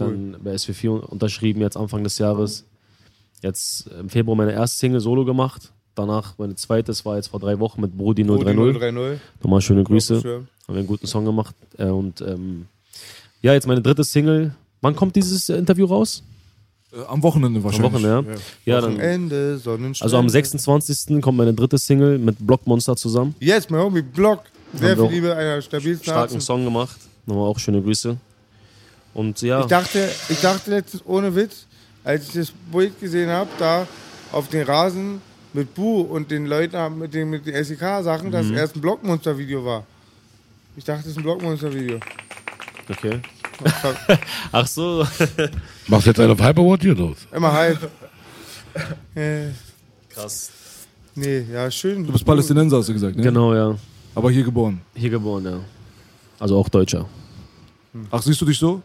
[0.00, 2.64] Dann bei SW4 unterschrieben jetzt Anfang des Jahres.
[3.42, 5.72] Jetzt im Februar meine erste Single solo gemacht.
[5.94, 8.78] Danach meine zweite, das war jetzt vor drei Wochen mit Brody 030.
[8.78, 9.20] 030.
[9.42, 10.16] Nochmal schöne Grüße.
[10.16, 11.54] Haben wir einen guten Song gemacht.
[11.78, 12.66] Äh, und ähm,
[13.42, 14.54] ja, jetzt meine dritte Single.
[14.80, 16.22] Wann kommt dieses äh, Interview raus?
[16.92, 17.92] Äh, am Wochenende Am wahrscheinlich.
[17.92, 18.32] Wochenende,
[18.64, 18.74] ja.
[18.74, 20.04] Ja, dann, Ende, Sonnenschein.
[20.04, 21.20] also am 26.
[21.20, 23.34] kommt meine dritte Single mit Blockmonster zusammen.
[23.40, 24.44] Yes, mein Homie, Block.
[24.74, 26.40] Sehr viel Liebe, einer stabilsten Starken Herzen.
[26.40, 26.96] Song gemacht.
[27.26, 28.16] Nochmal auch schöne Grüße.
[29.14, 31.66] Und ja, Ich dachte, ich dachte letztens ohne Witz,
[32.04, 33.86] als ich das Bild gesehen habe, da
[34.32, 35.20] auf den Rasen
[35.52, 38.32] mit Bu und den Leuten mit den, mit den SEK-Sachen, Mhm.
[38.32, 39.84] dass es erst ein Blockmonster-Video war.
[40.76, 41.98] Ich dachte, es ist ein Blockmonster-Video.
[42.88, 43.20] okay.
[44.52, 45.06] Ach so.
[45.88, 47.16] Machst du jetzt einen auf Hyperword hier los?
[47.32, 47.90] Immer halb.
[49.14, 49.48] äh,
[50.08, 50.50] Krass.
[51.14, 52.06] Nee, ja, schön.
[52.06, 53.22] Du bist Palästinenser, hast du gesagt, ne?
[53.22, 53.76] Genau, ja.
[54.14, 54.80] Aber hier geboren.
[54.94, 55.60] Hier geboren, ja.
[56.38, 57.06] Also auch Deutscher.
[58.10, 58.80] Ach, siehst du dich so?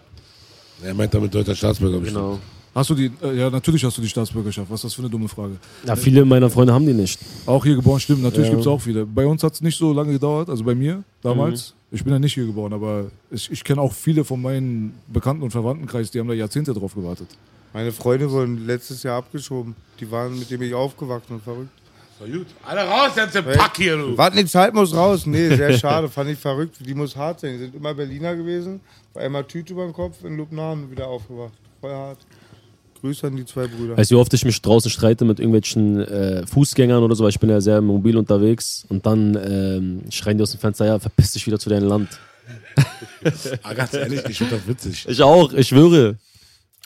[0.83, 2.17] Er meint damit deutscher Staatsbürger bestimmt.
[2.21, 2.39] Genau.
[2.73, 4.69] Hast du die, äh, ja, natürlich hast du die Staatsbürgerschaft.
[4.69, 5.55] Was ist das für eine dumme Frage?
[5.87, 7.19] Ja, viele meiner Freunde haben die nicht.
[7.45, 8.21] Auch hier geboren, stimmt.
[8.21, 8.51] Natürlich Ja.
[8.55, 9.05] gibt es auch viele.
[9.05, 11.73] Bei uns hat es nicht so lange gedauert, also bei mir damals.
[11.91, 15.43] Ich bin ja nicht hier geboren, aber ich, ich kenne auch viele von meinen Bekannten
[15.43, 17.27] und Verwandtenkreis, die haben da Jahrzehnte drauf gewartet.
[17.73, 19.75] Meine Freunde wurden letztes Jahr abgeschoben.
[20.01, 21.69] Die waren mit dem ich aufgewachsen und verrückt.
[22.17, 22.47] So gut.
[22.63, 24.17] Alle raus, jetzt den Pack hier, du.
[24.17, 25.25] Warten, die Zeit muss raus.
[25.25, 26.07] Nee, sehr schade.
[26.07, 26.77] Fand ich verrückt.
[26.79, 27.53] Die muss hart sein.
[27.53, 28.79] Die sind immer Berliner gewesen.
[29.13, 31.53] War einmal Tüte über den Kopf in Lubnan wieder aufgewacht.
[31.81, 32.19] Voll hart.
[33.01, 33.97] Grüße an die zwei Brüder.
[33.97, 37.31] Weißt du, wie oft ich mich draußen streite mit irgendwelchen äh, Fußgängern oder so, weil
[37.31, 40.97] ich bin ja sehr mobil unterwegs und dann ähm, schreien die aus dem Fenster, ja,
[40.97, 42.09] verpiss dich wieder zu deinem Land.
[43.63, 45.05] Ah, ganz ehrlich, ich finde das witzig.
[45.09, 46.17] Ich auch, ich schwöre.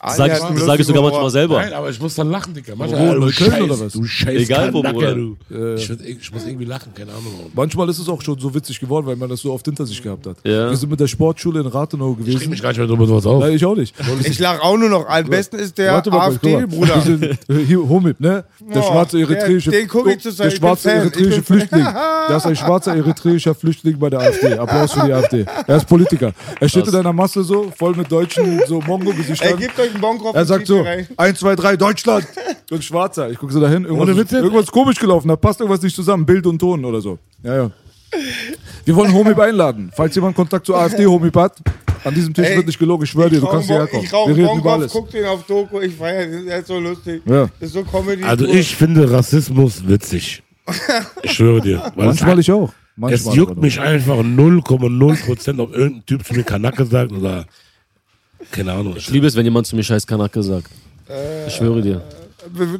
[0.02, 1.56] Sag ich, das sage ich sogar manchmal selber.
[1.60, 2.72] Nein, aber ich muss dann lachen, Digga.
[2.74, 3.92] Manchmal, Wo, du Neukölln Scheiß, oder was?
[3.92, 5.14] Du scheiß Egal wo, Bruder.
[5.14, 5.36] du.
[5.50, 5.56] Ich,
[5.90, 7.50] würd- ich muss irgendwie lachen, keine Ahnung warum.
[7.54, 10.02] Manchmal ist es auch schon so witzig geworden, weil man das so oft hinter sich
[10.02, 10.36] gehabt hat.
[10.44, 10.70] Ja.
[10.70, 12.50] Wir sind mit der Sportschule in Ich reg gewesen.
[12.50, 13.40] mich gar nicht mehr drüber sowas auf.
[13.42, 13.94] Nein, ich auch nicht.
[14.24, 15.06] Ich lach auch nur noch.
[15.06, 16.62] Am besten ist der Warte mal, guck mal.
[16.64, 16.94] AfD-Bruder.
[16.94, 17.36] Wir sind, äh,
[17.66, 18.44] Hier, Homit, ne?
[18.72, 21.42] Der Oh, schwarze eritreische, der- den guck ich Zeit, der ich schwarze ich eritreische.
[21.42, 21.86] Flüchtling.
[22.30, 24.54] Der ist ein schwarzer eritreischer Flüchtling bei der AfD.
[24.56, 25.44] Applaus für die AfD.
[25.66, 26.32] Er ist Politiker.
[26.60, 29.54] Er steht in einer Masse so, voll mit deutschen, so Mongo-Gesichtern.
[29.54, 30.84] euch einen Bon Er sagt so,
[31.16, 32.26] 1, 2, 3, Deutschland.
[32.70, 33.30] Und Schwarzer.
[33.30, 33.84] Ich gucke so dahin.
[33.84, 34.42] Irgendwas, Ohne ist, Witz jetzt?
[34.42, 35.28] irgendwas komisch gelaufen.
[35.28, 36.24] Da passt irgendwas nicht zusammen.
[36.24, 37.18] Bild und Ton oder so.
[37.42, 37.70] Ja, ja.
[38.84, 39.90] Wir wollen Homib einladen.
[39.94, 41.56] Falls jemand Kontakt zu AfD Homib hat,
[42.04, 43.04] an diesem Tisch Ey, wird nicht gelogen.
[43.04, 44.04] Ich schwöre dir, du kannst hierher kommen.
[44.04, 44.92] Ich rauche Wir reden über alles.
[44.92, 45.80] guck den auf Doku.
[45.80, 46.46] Ich feier den.
[46.46, 47.22] Der ist so lustig.
[47.26, 47.48] Ja.
[47.60, 48.22] Ist so Comedy.
[48.22, 50.42] Also ich finde Rassismus witzig.
[51.22, 51.92] Ich schwöre dir.
[51.96, 52.72] Weil Manchmal es, ich auch.
[52.96, 57.46] Manchmal es juckt mich einfach 0,0%, ob irgendein Typ zu mir Kanacke sagt oder
[58.50, 58.94] keine Ahnung.
[58.96, 60.70] Ich liebe es, wenn jemand zu mir scheiß Kanake sagt.
[61.46, 62.02] Ich schwöre dir.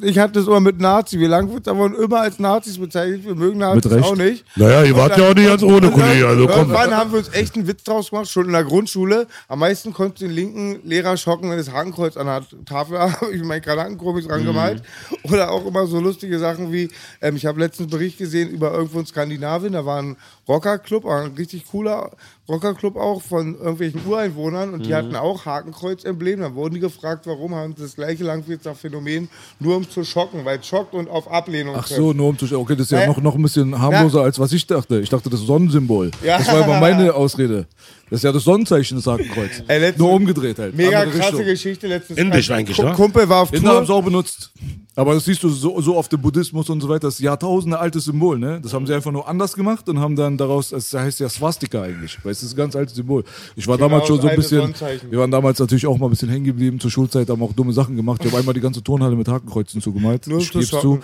[0.00, 1.18] Ich hatte das immer mit Nazi.
[1.18, 3.24] Wir Langwitzer wurden immer als Nazis bezeichnet.
[3.24, 4.04] Wir mögen Nazis Mit Recht.
[4.04, 4.44] auch nicht.
[4.56, 6.26] Naja, ihr wart ja auch nicht ganz ohne, Kollege.
[6.26, 6.58] Also komm.
[6.60, 9.26] Irgendwann haben wir uns echt einen Witz draus gemacht, schon in der Grundschule.
[9.48, 13.42] Am meisten konnte den linken Lehrer schocken, wenn das Hakenkreuz an der Tafel habe ich
[13.42, 14.82] mein Granatenkomics dran gemalt.
[15.24, 16.88] Oder auch immer so lustige Sachen wie,
[17.20, 20.16] ähm, ich habe letztens einen Bericht gesehen über irgendwo in Skandinavien, da war ein
[20.50, 22.10] Rockerclub, ein richtig cooler
[22.48, 26.40] Rockerclub auch von irgendwelchen Ureinwohnern und die hatten auch Hakenkreuz-Emblem.
[26.40, 29.28] Dann wurden die gefragt, warum haben sie das gleiche Langwitzer Phänomen,
[29.60, 32.46] nur um zu schocken, weil es schockt und auf Ablehnung Ach so, nur um zu
[32.58, 35.00] Okay, das ist ja Äh, noch, noch ein bisschen harmloser, als was ich dachte.
[35.00, 36.10] Ich dachte, das Sonnensymbol.
[36.24, 36.38] Ja.
[36.38, 37.66] Das war immer meine Ausrede.
[38.10, 39.62] Das ist ja das Sonnenzeichen des Hakenkreuz.
[39.68, 40.74] Ey, letztens- Nur umgedreht halt.
[40.76, 41.46] Mega Andere krasse Richtung.
[41.46, 42.18] Geschichte letztens.
[42.18, 42.92] Indisch eigentlich, Ku- ne?
[42.92, 43.96] Kumpel war auf Inder haben es Tour.
[43.96, 44.50] auch benutzt.
[44.96, 47.06] Aber das siehst du so, so oft im Buddhismus und so weiter.
[47.06, 48.60] Das ist Jahrtausende altes Symbol, ne?
[48.60, 51.82] Das haben sie einfach nur anders gemacht und haben dann daraus, das heißt ja Swastika
[51.82, 52.18] eigentlich.
[52.24, 53.22] Weil es ist ein ganz altes Symbol.
[53.54, 55.10] Ich war Genau, damals schon das so ein alte bisschen, Sonnenzeichen.
[55.12, 56.80] wir waren damals natürlich auch mal ein bisschen hängen geblieben.
[56.80, 58.20] Zur Schulzeit haben auch dumme Sachen gemacht.
[58.24, 60.26] Ich habe einmal die ganze Turnhalle mit Hakenkreuzen zugemalt.
[60.26, 60.76] Nur ich zu geb's zu.
[60.80, 61.02] schocken.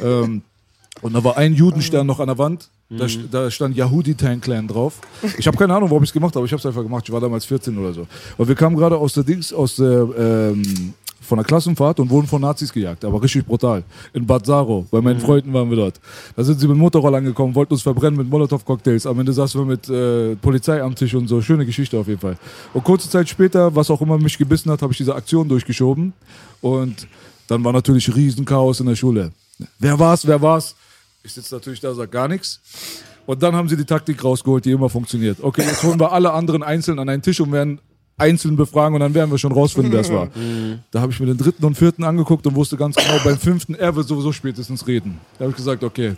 [0.00, 0.42] Ähm,
[1.02, 2.70] und da war ein Judenstern noch an der Wand.
[2.88, 5.00] Da, st- da stand Yahudi Tan Clan drauf.
[5.38, 7.04] Ich habe keine Ahnung, warum ich es gemacht habe, aber ich habe es einfach gemacht.
[7.06, 8.06] Ich war damals 14 oder so.
[8.36, 12.28] Und wir kamen gerade aus der Dings, aus der ähm, von der Klassenfahrt und wurden
[12.28, 13.82] von Nazis gejagt, aber richtig brutal.
[14.12, 15.98] In Bad Saro, bei meinen Freunden waren wir dort.
[16.36, 19.06] Da sind sie mit Motorroller angekommen, wollten uns verbrennen mit Molotow-Cocktails.
[19.06, 21.42] Am Ende saßen wir mit äh, Polizei am Tisch und so.
[21.42, 22.36] Schöne Geschichte auf jeden Fall.
[22.72, 26.12] Und kurze Zeit später, was auch immer mich gebissen hat, habe ich diese Aktion durchgeschoben.
[26.60, 27.08] Und
[27.48, 29.32] dann war natürlich Riesenchaos in der Schule.
[29.80, 30.76] Wer war's, wer war's?
[31.26, 32.60] Ich sitze natürlich da, sag gar nichts.
[33.26, 35.38] Und dann haben sie die Taktik rausgeholt, die immer funktioniert.
[35.42, 37.80] Okay, jetzt holen wir alle anderen einzeln an einen Tisch und werden
[38.16, 40.28] einzeln befragen und dann werden wir schon rausfinden, wer es war.
[40.92, 43.74] Da habe ich mir den dritten und vierten angeguckt und wusste ganz genau, beim fünften,
[43.74, 45.18] er wird sowieso spätestens reden.
[45.36, 46.14] Da habe ich gesagt, okay,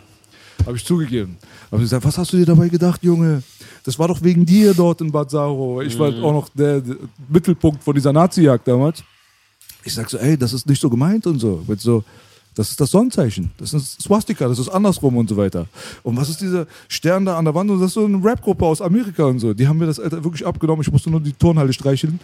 [0.63, 1.37] habe ich zugegeben.
[1.71, 3.41] Habe ich gesagt, was hast du dir dabei gedacht, Junge?
[3.83, 5.81] Das war doch wegen dir dort in Bad Saro.
[5.81, 9.03] Ich war auch noch der, der Mittelpunkt von dieser Nazi-Jagd damals.
[9.83, 11.63] Ich sag so, ey, das ist nicht so gemeint und so.
[11.67, 12.03] Mit so
[12.59, 13.51] das ist das Sonnenzeichen.
[13.57, 15.65] Das ist Swastika, das ist andersrum und so weiter.
[16.03, 17.71] Und was ist dieser Stern da an der Wand?
[17.71, 19.53] Und das ist so eine Rap-Gruppe aus Amerika und so.
[19.53, 20.81] Die haben mir das Alter, wirklich abgenommen.
[20.81, 22.19] Ich musste nur die Turnhalle streicheln.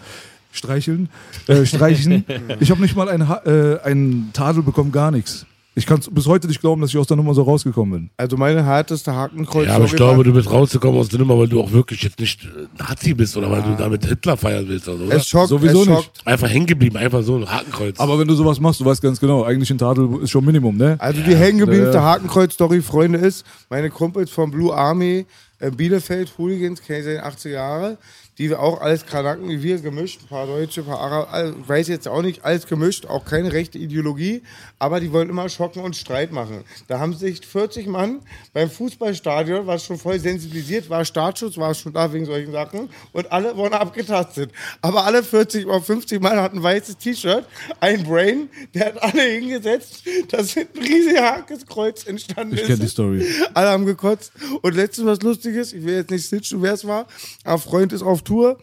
[0.52, 1.08] Streicheln?
[1.48, 2.26] Äh, streichen.
[2.60, 5.46] ich habe nicht mal einen, Ha- äh, einen Tadel bekommen, gar nichts.
[5.78, 8.10] Ich kann bis heute nicht glauben, dass ich aus der Nummer so rausgekommen bin.
[8.16, 9.68] Also meine härteste Hakenkreuz.
[9.68, 12.18] Ja, aber ich glaube, du bist rausgekommen aus der Nummer, weil du auch wirklich jetzt
[12.18, 15.04] nicht äh, Nazi bist oder weil du damit Hitler feiern willst oder so.
[15.04, 15.16] Oder?
[15.18, 15.96] es schockt, Sowieso es nicht.
[15.98, 16.26] schockt.
[16.28, 18.00] Einfach hängen geblieben, einfach so ein Hakenkreuz.
[18.00, 20.78] Aber wenn du sowas machst, du weißt ganz genau, eigentlich ein Tadel ist schon Minimum,
[20.78, 20.96] ne?
[21.00, 22.04] Also die hängengebliebenste Ja.
[22.04, 25.26] Hakenkreuz-Story, Freunde, ist, meine Kumpels vom Blue Army
[25.60, 27.98] äh, Bielefeld Hooligans, kenne ich seit den 80er Jahre,
[28.38, 32.08] die auch alles Kanaken wie wir gemischt, ein paar Deutsche, ein paar Araber, weiß jetzt
[32.08, 34.42] auch nicht, alles gemischt, auch keine rechte Ideologie,
[34.80, 36.64] aber die wollen immer schocken und Streit machen.
[36.88, 38.20] Da haben sich 40 Mann
[38.54, 43.32] beim Fußballstadion, was schon voll sensibilisiert war, Startschutz war schon da wegen solchen Sachen und
[43.32, 44.52] alle wurden abgetastet.
[44.82, 47.46] Aber alle 40 oder 50 Mann hatten ein weißes T-Shirt,
[47.80, 52.68] ein Brain, der hat alle hingesetzt, dass ein riesiges Hakeskreuz entstanden Ich ist.
[52.68, 53.26] kenn die Story.
[53.54, 54.32] Alle haben gekotzt.
[54.62, 57.08] Und letztens was Lustiges, ich will jetzt nicht snitchen, wer es war,
[57.44, 58.58] aber Freund ist auf Tour.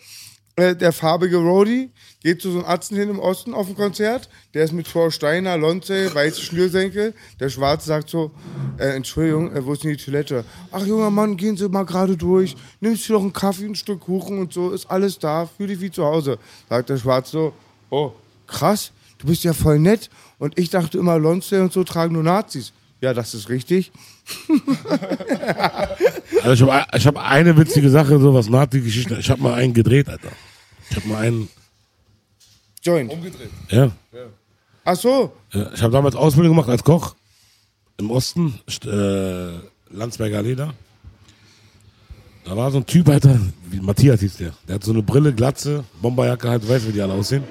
[0.55, 1.91] Äh, der farbige Rody
[2.23, 4.29] geht zu so einem Atzen hin im Osten auf ein Konzert.
[4.53, 7.15] Der ist mit Frau Steiner, Lonze, weiße Schnürsenkel.
[7.41, 8.33] Der Schwarze sagt so,
[8.77, 10.45] äh, Entschuldigung, äh, wo ist denn die Toilette?
[10.71, 12.55] Ach, junger Mann, gehen Sie mal gerade durch.
[12.81, 15.81] Nimmst du doch einen Kaffee, ein Stück Kuchen und so, ist alles da, fühl dich
[15.81, 16.39] wie zu Hause.
[16.69, 17.53] Sagt der Schwarze so,
[17.89, 18.13] oh,
[18.47, 20.11] krass, du bist ja voll nett.
[20.39, 22.75] Und ich dachte immer, Lonze und so tragen nur Nazis.
[23.01, 23.91] Ja, das ist richtig.
[26.43, 29.17] Also ich habe ich hab eine witzige Sache, so was Nazi-Geschichte.
[29.21, 30.31] Ich habe mal einen gedreht, Alter.
[30.91, 31.49] Ich habe mal einen,
[32.83, 33.13] Joint.
[33.71, 33.91] ja.
[34.85, 35.33] Ach so.
[35.53, 35.71] ja.
[35.73, 37.15] Ich habe damals Ausbildung gemacht als Koch
[37.99, 40.75] im Osten, St- äh, Landsberger Allee da.
[42.45, 43.39] Da war so ein Typ, Alter,
[43.71, 44.53] wie Matthias hieß der.
[44.67, 47.45] Der hat so eine Brille, Glatze, Bomberjacke, halt, du weißt, wie die alle aussehen.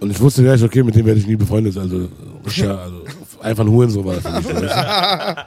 [0.00, 1.76] Und ich wusste gleich, okay, mit dem werde ich nie befreundet.
[1.78, 2.08] Also,
[2.56, 3.04] ja, also
[3.40, 4.70] einfach ein Hurensohn war das für mich.
[4.70, 5.46] du?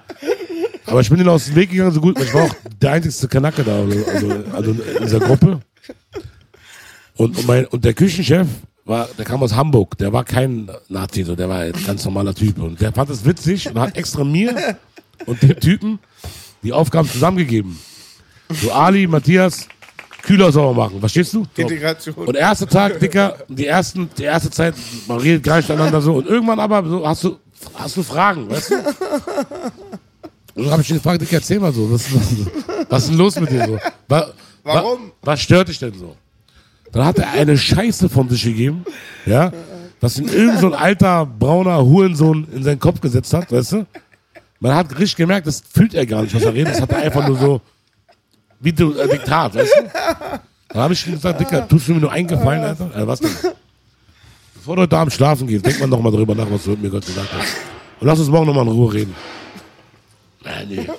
[0.86, 2.20] Aber ich bin ihnen aus dem Weg gegangen, so gut.
[2.20, 5.60] Ich war auch der einzigste Kanacke da, also, also, also in dieser Gruppe.
[7.16, 8.48] Und, und, mein, und der Küchenchef,
[8.90, 12.34] war, der kam aus Hamburg, der war kein Nazi, so, der war ein ganz normaler
[12.34, 12.58] Typ.
[12.60, 14.78] Und der fand es witzig und hat extra mir
[15.26, 16.00] und dem Typen
[16.64, 17.80] die Aufgaben zusammengegeben.
[18.50, 19.68] So Ali, Matthias,
[20.24, 21.46] Kühler sauber machen, verstehst du?
[21.56, 21.62] So.
[21.62, 22.16] Integration.
[22.16, 24.74] Und der erste Tag, Dicker, die, ersten, die erste Zeit,
[25.08, 26.16] man redet gar nicht miteinander so.
[26.16, 27.38] Und irgendwann aber so, hast, du,
[27.76, 28.76] hast du Fragen, weißt du?
[28.78, 28.86] Und
[30.56, 32.22] dann habe ich ihn gefragt, Dicker, erzähl mal so, was, was,
[32.90, 33.74] was ist denn los mit dir so?
[33.76, 34.28] Wa- wa-
[34.64, 35.12] Warum?
[35.22, 36.16] Was stört dich denn so?
[36.92, 38.84] Dann hat er eine Scheiße von sich gegeben,
[39.26, 39.52] ja,
[40.02, 43.86] was ihn irgend so ein alter, brauner Hurensohn in seinen Kopf gesetzt hat, weißt du?
[44.60, 46.74] Man hat richtig gemerkt, das fühlt er gar nicht, was er redet.
[46.74, 47.62] Das hat er einfach nur so,
[48.60, 49.84] wie du, äh, Diktat, weißt du?
[50.70, 52.94] Dann habe ich ihm gesagt, Dicker, tust du mir nur eingefallen, Alter?
[52.96, 53.32] Äh, was denn?
[54.60, 56.90] Bevor du heute Abend schlafen gehst, denk mal noch mal drüber nach, was du mir
[56.90, 57.56] gerade gesagt hast.
[58.02, 59.16] Und lass uns morgen noch mal in Ruhe reden.
[60.68, 60.86] Nee.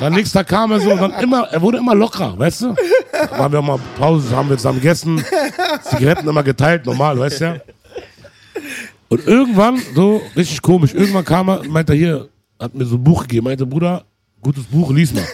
[0.00, 2.74] Dann nächsten Tag kam er so und dann immer, er wurde immer lockerer, weißt du?
[3.12, 5.24] Dann haben wir auch mal Pause, haben wir zusammen gegessen,
[5.82, 7.56] Zigaretten immer geteilt, normal, weißt du ja?
[9.08, 12.28] Und irgendwann, so richtig komisch, irgendwann kam er, meinte er hier,
[12.60, 14.04] hat mir so ein Buch gegeben, meinte, Bruder,
[14.42, 15.24] gutes Buch, lies mal.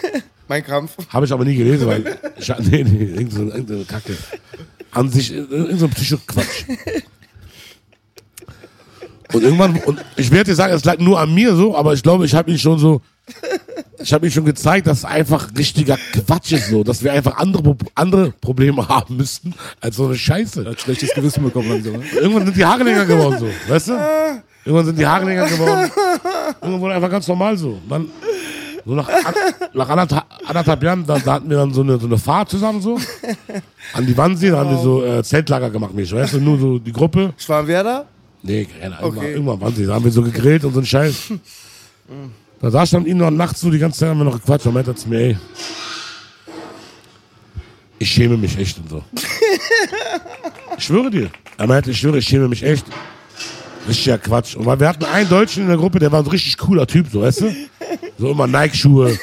[0.47, 0.95] Mein Krampf.
[1.09, 4.15] Habe ich aber nie gelesen, weil ich, nee, nee, irgendeine, irgendeine Kacke.
[4.95, 6.65] An sich, irgendein so ein Psycho-Quatsch.
[9.33, 12.01] Und irgendwann, und ich werde dir sagen, es lag nur an mir so, aber ich
[12.01, 13.01] glaube, ich habe ihn schon so,
[13.99, 17.35] ich habe ihm schon gezeigt, dass es einfach richtiger Quatsch ist so, dass wir einfach
[17.37, 20.63] andere, andere Probleme haben müssten, als so eine Scheiße.
[20.63, 21.93] Er hat schlechtes Gewissen bekommen langsam.
[21.93, 22.03] Ne?
[22.13, 23.93] Irgendwann sind die Haare länger geworden so, weißt du?
[24.63, 25.91] Irgendwann sind die Haare länger geworden.
[26.61, 27.79] Irgendwann wurde einfach ganz normal so.
[27.89, 28.07] Dann,
[28.85, 29.33] so nach, an,
[29.73, 32.81] nach anderthalb, anderthalb Jahren, da, da hatten wir dann so eine, so eine Fahrt zusammen
[32.81, 32.99] so.
[33.93, 36.39] An die Wannsee, da haben wir so äh, Zeltlager gemacht, mich, weißt du?
[36.39, 37.33] Nur so die Gruppe.
[37.37, 38.05] Schwarmwerder?
[38.43, 39.31] Nee, keine Ahnung, Okay.
[39.33, 41.33] irgendwann Wannsee, da haben wir so gegrillt und so ein Scheiß.
[42.61, 44.39] Da saß ich dann mit ihm noch nachts so, die ganze Zeit haben wir noch
[44.39, 44.67] gequatscht.
[44.67, 45.37] Und meinte zu mir, ey,
[47.97, 49.03] ich schäme mich echt und so.
[50.77, 51.29] ich schwöre dir.
[51.57, 52.85] Er meinte, ich schwöre, ich schäme mich echt.
[53.87, 54.55] Richtiger Quatsch.
[54.55, 57.07] Und weil wir hatten einen Deutschen in der Gruppe, der war ein richtig cooler Typ,
[57.11, 57.55] so, weißt du?
[58.17, 59.17] So immer Nike-Schuhe,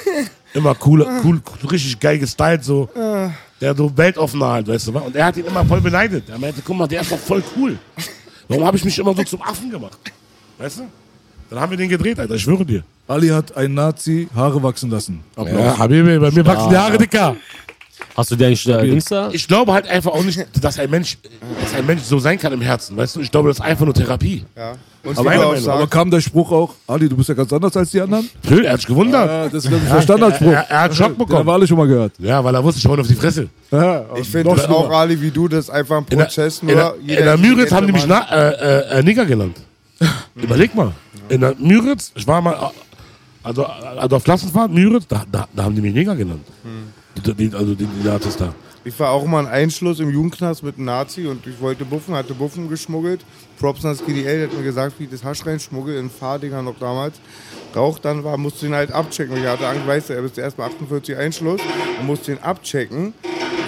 [0.54, 1.40] immer cooler, cool,
[1.70, 2.88] richtig geil gestylt, so.
[3.60, 4.94] Der so weltoffen halt, weißt du?
[4.94, 5.00] wa?
[5.00, 6.28] Und er hat ihn immer voll beneidet.
[6.28, 7.78] Er meinte, guck mal, der ist doch voll cool.
[8.48, 9.98] Warum habe ich mich immer so zum Affen gemacht?
[10.58, 10.82] Weißt du?
[11.48, 12.82] Dann haben wir den gedreht, Alter, ich schwöre dir.
[13.06, 15.20] Ali hat ein Nazi Haare wachsen lassen.
[15.36, 15.58] Applaus.
[15.58, 17.36] Ja, Habibi, bei mir wachsen die Haare dicker.
[18.16, 19.30] Hast du dir eigentlich äh, Dings da?
[19.32, 21.16] Ich glaube halt einfach auch nicht, dass ein Mensch,
[21.62, 23.20] dass ein Mensch so sein kann im Herzen, weißt du?
[23.20, 24.44] Ich glaube, das ist einfach nur Therapie.
[24.56, 24.74] Ja.
[25.04, 27.76] Und Aber meiner Meinung, Aber kam der Spruch auch, Ali, du bist ja ganz anders
[27.76, 28.28] als die anderen?
[28.42, 29.26] Phil, er hat sich gewundert.
[29.26, 30.52] Ja, das ist der Standardspruch.
[30.52, 31.46] Er, er hat Schock Den haben bekommen.
[31.46, 32.12] wir alle schon mal gehört.
[32.18, 33.48] Ja, weil er wusste, ich hau ihn auf die Fresse.
[33.70, 34.90] Ja, ich finde das auch.
[34.90, 36.60] Ali, wie du, das ist einfach ein In der, Prozess.
[36.60, 39.56] in der, nur in der Müritz haben die mich na, äh, äh, äh, Nigger genannt.
[40.36, 40.92] Überleg mal.
[41.28, 42.66] In der Müritz, ich war mal, äh,
[43.42, 46.44] also, also auf Klassenfahrt, Müritz, da, da, da haben die mich Neger genannt.
[46.64, 46.68] Die,
[47.54, 48.54] also die Nazis da.
[48.84, 52.16] Ich war auch mal ein Einschluss im Jugendknast mit einem Nazi und ich wollte buffen,
[52.16, 53.24] hatte Buffen geschmuggelt.
[53.60, 56.62] Props an das GDL, der hat mir gesagt, wie ich das Hasch reinschmuggel, in Fahrdinger
[56.62, 57.20] noch damals.
[57.76, 59.36] Rauch dann war, musste ihn halt abchecken.
[59.36, 61.60] Ich hatte Angst, weißt du, er ist erstmal 48 Einschluss
[62.00, 63.14] und musste ihn abchecken.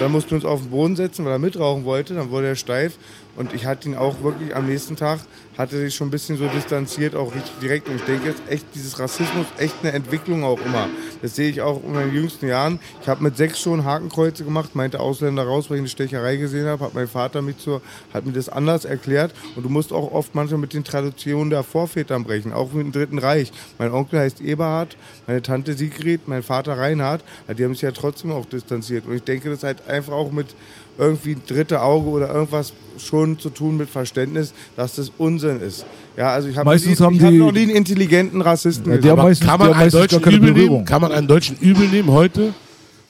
[0.01, 2.13] Dann mussten wir uns auf den Boden setzen, weil er mitrauchen wollte.
[2.13, 2.97] Dann wurde er steif
[3.37, 5.21] Und ich hatte ihn auch wirklich am nächsten Tag,
[5.57, 7.89] hatte sich schon ein bisschen so distanziert, auch richtig direkt.
[7.89, 10.87] Und ich denke jetzt echt, dieses Rassismus, echt eine Entwicklung auch immer.
[11.21, 12.79] Das sehe ich auch in meinen jüngsten Jahren.
[13.01, 16.67] Ich habe mit sechs schon Hakenkreuze gemacht, meinte Ausländer raus, weil ich eine Stecherei gesehen
[16.67, 17.81] habe, hat mein Vater mich zur,
[18.13, 19.33] hat mir das anders erklärt.
[19.55, 22.91] Und du musst auch oft manchmal mit den Traditionen der Vorvätern brechen, auch mit dem
[22.91, 23.51] Dritten Reich.
[23.77, 27.23] Mein Onkel heißt Eberhard, meine Tante Sigrid, mein Vater Reinhard.
[27.47, 29.05] Die haben sich ja trotzdem auch distanziert.
[29.05, 30.47] Und ich denke, das hat einfach auch mit
[30.97, 35.85] irgendwie ein dritte Auge oder irgendwas schon zu tun mit Verständnis, dass das Unsinn ist.
[36.15, 39.01] Ja, also ich habe Meistens nie, haben ich hab die- noch nie einen intelligenten Rassisten
[39.03, 40.85] Ja, Aber meistens, kann man, haben einen deutschen übel nehmen?
[40.85, 42.53] Kann man einen Deutschen übel nehmen heute,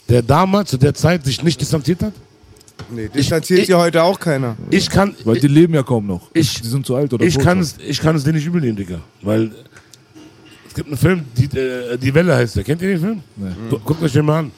[0.10, 2.14] der damals zu der Zeit sich nicht distanziert hat?
[2.90, 4.56] Nee, distanziert ich- sich heute auch keiner.
[4.72, 6.30] Ich kann, Weil die leben ja kaum noch.
[6.34, 8.60] Ich- die sind zu alt oder ich kann, es, ich kann es denen nicht übel
[8.62, 8.99] nehmen, Digga.
[9.22, 9.52] Weil
[10.68, 12.64] es gibt einen Film, die, äh, die Welle heißt der.
[12.64, 13.22] Kennt ihr den Film?
[13.70, 14.52] Gu- Guckt euch den mal an.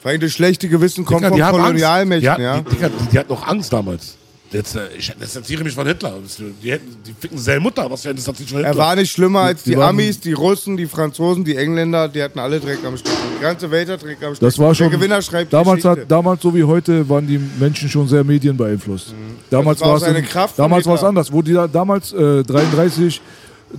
[0.00, 1.60] Vor allem das schlechte Gewissen kommt Digga, von.
[1.60, 2.60] Kolonialmächten, Die, ja.
[2.60, 4.16] die, Digga, die, die hat noch Angst damals.
[4.50, 6.14] Jetzt, äh, ich distanziere mich von Hitler.
[6.62, 7.90] Die, hätten, die ficken seine Mutter.
[7.90, 8.62] Was für ein von Hitler?
[8.62, 12.22] Er war nicht schlimmer als Die die, Amis, die Russen, die Franzosen, die Engländer, die
[12.22, 13.16] hatten alle Dreck am Stecken.
[13.36, 14.46] Die ganze Welt hat Dreck am Stecken.
[14.46, 14.88] Das war schon.
[14.88, 19.12] Der Gewinner schreibt damals, hat, damals, so wie heute, waren die Menschen schon sehr medienbeeinflusst.
[19.50, 21.30] Damals Das war auch es damals war es anders.
[21.30, 23.20] Wo die da, damals äh, 33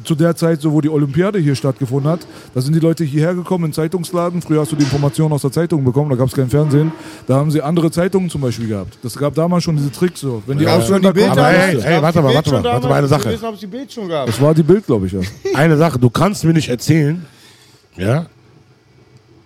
[0.03, 2.19] zu der Zeit, so wo die Olympiade hier stattgefunden hat,
[2.53, 4.41] da sind die Leute hierher gekommen in Zeitungsladen.
[4.41, 6.91] Früher hast du die Informationen aus der Zeitung bekommen, da gab es kein Fernsehen.
[7.27, 8.97] Da haben sie andere Zeitungen zum Beispiel gehabt.
[9.01, 10.43] Das gab damals schon diese Tricks so.
[10.45, 11.29] Wenn die die Ausländer Bilder?
[11.29, 13.25] kommen, Aber hey, hey, die warte mal, Bild warte mal, warte mal, eine Ich Sache.
[13.33, 14.27] weiß, ob es die Bild schon gab.
[14.27, 15.11] das war die Bild, glaube ich.
[15.13, 15.19] Ja.
[15.55, 17.25] Eine Sache, du kannst mir nicht erzählen,
[17.97, 18.27] ja,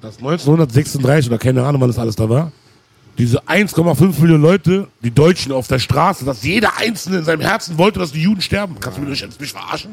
[0.02, 2.52] dass 1936 oder keine Ahnung, wann das alles da war,
[3.18, 7.78] diese 1,5 Millionen Leute, die Deutschen auf der Straße, dass jeder Einzelne in seinem Herzen
[7.78, 8.76] wollte, dass die Juden sterben.
[8.80, 9.92] Kannst du mich nicht mich verarschen?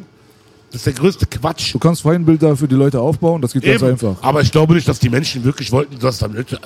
[0.72, 1.74] Das ist der größte Quatsch.
[1.74, 3.90] Du kannst Feindbilder für die Leute aufbauen, das geht ganz Eben.
[3.92, 4.16] einfach.
[4.22, 6.58] Aber ich glaube nicht, dass die Menschen wirklich wollten, dass da Leute äh,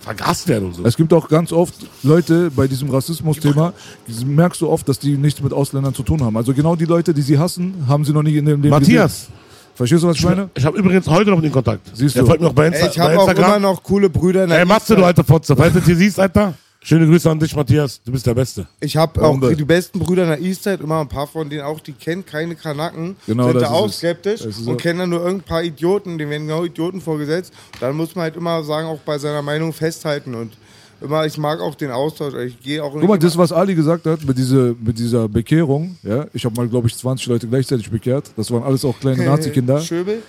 [0.00, 0.84] vergast werden und so.
[0.84, 3.72] Es gibt auch ganz oft Leute bei diesem Rassismus-Thema,
[4.08, 6.36] die merkst du oft, dass die nichts mit Ausländern zu tun haben.
[6.36, 9.12] Also genau die Leute, die sie hassen, haben sie noch nie in dem Leben Matthias,
[9.26, 9.34] gesehen.
[9.76, 10.50] Verstehst du, was ich meine?
[10.54, 11.90] ich habe übrigens heute noch ihm Kontakt.
[11.94, 12.28] Siehst Der du.
[12.28, 13.62] folgt mir auch bei, Insta Ey, ich habe bei auch immer Instagram.
[13.62, 15.00] noch coole Brüder in der Ey, Matze, Eastside.
[15.00, 15.56] du alter Fotze.
[15.56, 16.54] Falls du das hier siehst, Alter,
[16.84, 18.00] schöne Grüße an dich, Matthias.
[18.04, 18.66] Du bist der Beste.
[18.80, 19.56] Ich habe auch Bombe.
[19.56, 22.54] die besten Brüder in der Eastside, immer ein paar von denen auch, die kennen keine
[22.54, 23.96] Kanaken, Genau, sind da auch es.
[23.98, 24.74] skeptisch und so.
[24.76, 27.52] kennen dann nur irgendein paar Idioten, denen werden genau Idioten vorgesetzt.
[27.80, 30.52] Dann muss man halt immer sagen, auch bei seiner Meinung festhalten und
[31.00, 32.34] immer, ich mag auch den Austausch.
[32.46, 35.96] Ich gehe auch Guck mal, das, was Ali gesagt hat, mit, diese, mit dieser Bekehrung,
[36.02, 38.30] ja, ich habe mal, glaube ich, 20 Leute gleichzeitig bekehrt.
[38.36, 39.80] Das waren alles auch kleine immer- Nazi-Kinder.
[39.80, 40.22] Schöbel,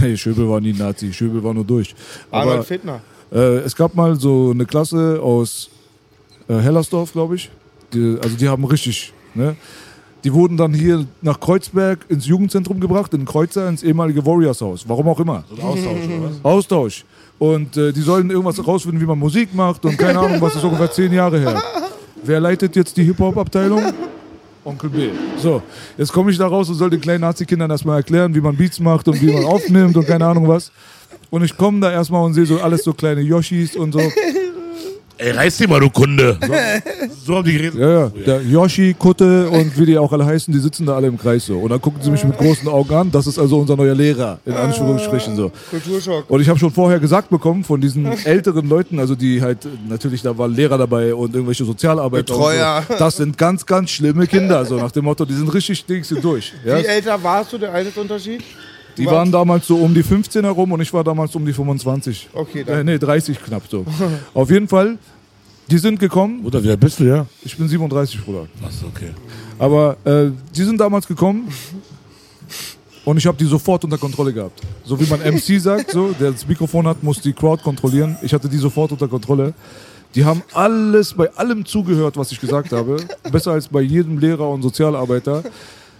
[0.00, 1.94] Nee, Schöbel war nie Nazi, Schöbel war nur durch.
[2.32, 3.00] Arnold Aber Fittner.
[3.32, 5.70] äh, es gab mal so eine Klasse aus
[6.48, 7.50] äh, Hellersdorf, glaube ich.
[7.92, 9.56] Die, also die haben richtig, ne?
[10.24, 14.88] Die wurden dann hier nach Kreuzberg ins Jugendzentrum gebracht, in Kreuzer, ins ehemalige Warriors-Haus.
[14.88, 15.44] Warum auch immer.
[15.60, 16.32] Austausch, oder was?
[16.42, 17.04] Austausch.
[17.38, 20.64] Und äh, die sollen irgendwas rausfinden, wie man Musik macht und keine Ahnung, was ist
[20.64, 21.62] ungefähr zehn Jahre her.
[22.22, 23.82] Wer leitet jetzt die Hip-Hop-Abteilung?
[24.64, 25.10] Onkel B.
[25.36, 25.60] So,
[25.98, 28.80] jetzt komme ich da raus und soll den kleinen Nazi-Kindern erstmal erklären, wie man Beats
[28.80, 30.72] macht und wie man aufnimmt und keine Ahnung was.
[31.28, 34.00] Und ich komme da erstmal und sehe so alles so kleine Yoshis und so.
[35.16, 36.36] Ey, reiß dich mal, du Kunde.
[36.40, 37.78] So, so haben die geredet.
[37.78, 38.08] Ja, ja.
[38.26, 41.46] Der Yoshi, Kutte und wie die auch alle heißen, die sitzen da alle im Kreis
[41.46, 41.58] so.
[41.58, 43.10] Und dann gucken sie mich mit großen Augen an.
[43.12, 45.52] Das ist also unser neuer Lehrer, in Anführungsstrichen so.
[45.70, 46.28] Kulturschock.
[46.28, 49.58] Und ich habe schon vorher gesagt bekommen von diesen älteren Leuten, also die halt,
[49.88, 52.34] natürlich, da waren Lehrer dabei und irgendwelche Sozialarbeiter.
[52.34, 52.84] Betreuer.
[52.88, 53.04] Und so.
[53.04, 56.24] Das sind ganz, ganz schlimme Kinder, so nach dem Motto, die sind richtig Dings sind
[56.24, 56.52] durch.
[56.64, 56.78] Ja?
[56.78, 58.42] Wie älter warst du, der Altersunterschied?
[58.96, 62.28] Die waren damals so um die 15 herum und ich war damals um die 25.
[62.32, 62.80] Okay, dann.
[62.80, 63.84] Äh, nee, 30 knapp so.
[64.34, 64.98] Auf jeden Fall,
[65.70, 66.42] die sind gekommen.
[66.42, 67.26] Bruder, wie alt bist du, ja?
[67.42, 68.46] Ich bin 37, Bruder.
[68.64, 69.10] Achso, okay.
[69.58, 71.48] Aber äh, die sind damals gekommen
[73.04, 74.60] und ich habe die sofort unter Kontrolle gehabt.
[74.84, 78.16] So wie man MC sagt, so, der das Mikrofon hat, muss die Crowd kontrollieren.
[78.22, 79.54] Ich hatte die sofort unter Kontrolle.
[80.14, 82.96] Die haben alles, bei allem zugehört, was ich gesagt habe.
[83.32, 85.42] Besser als bei jedem Lehrer und Sozialarbeiter.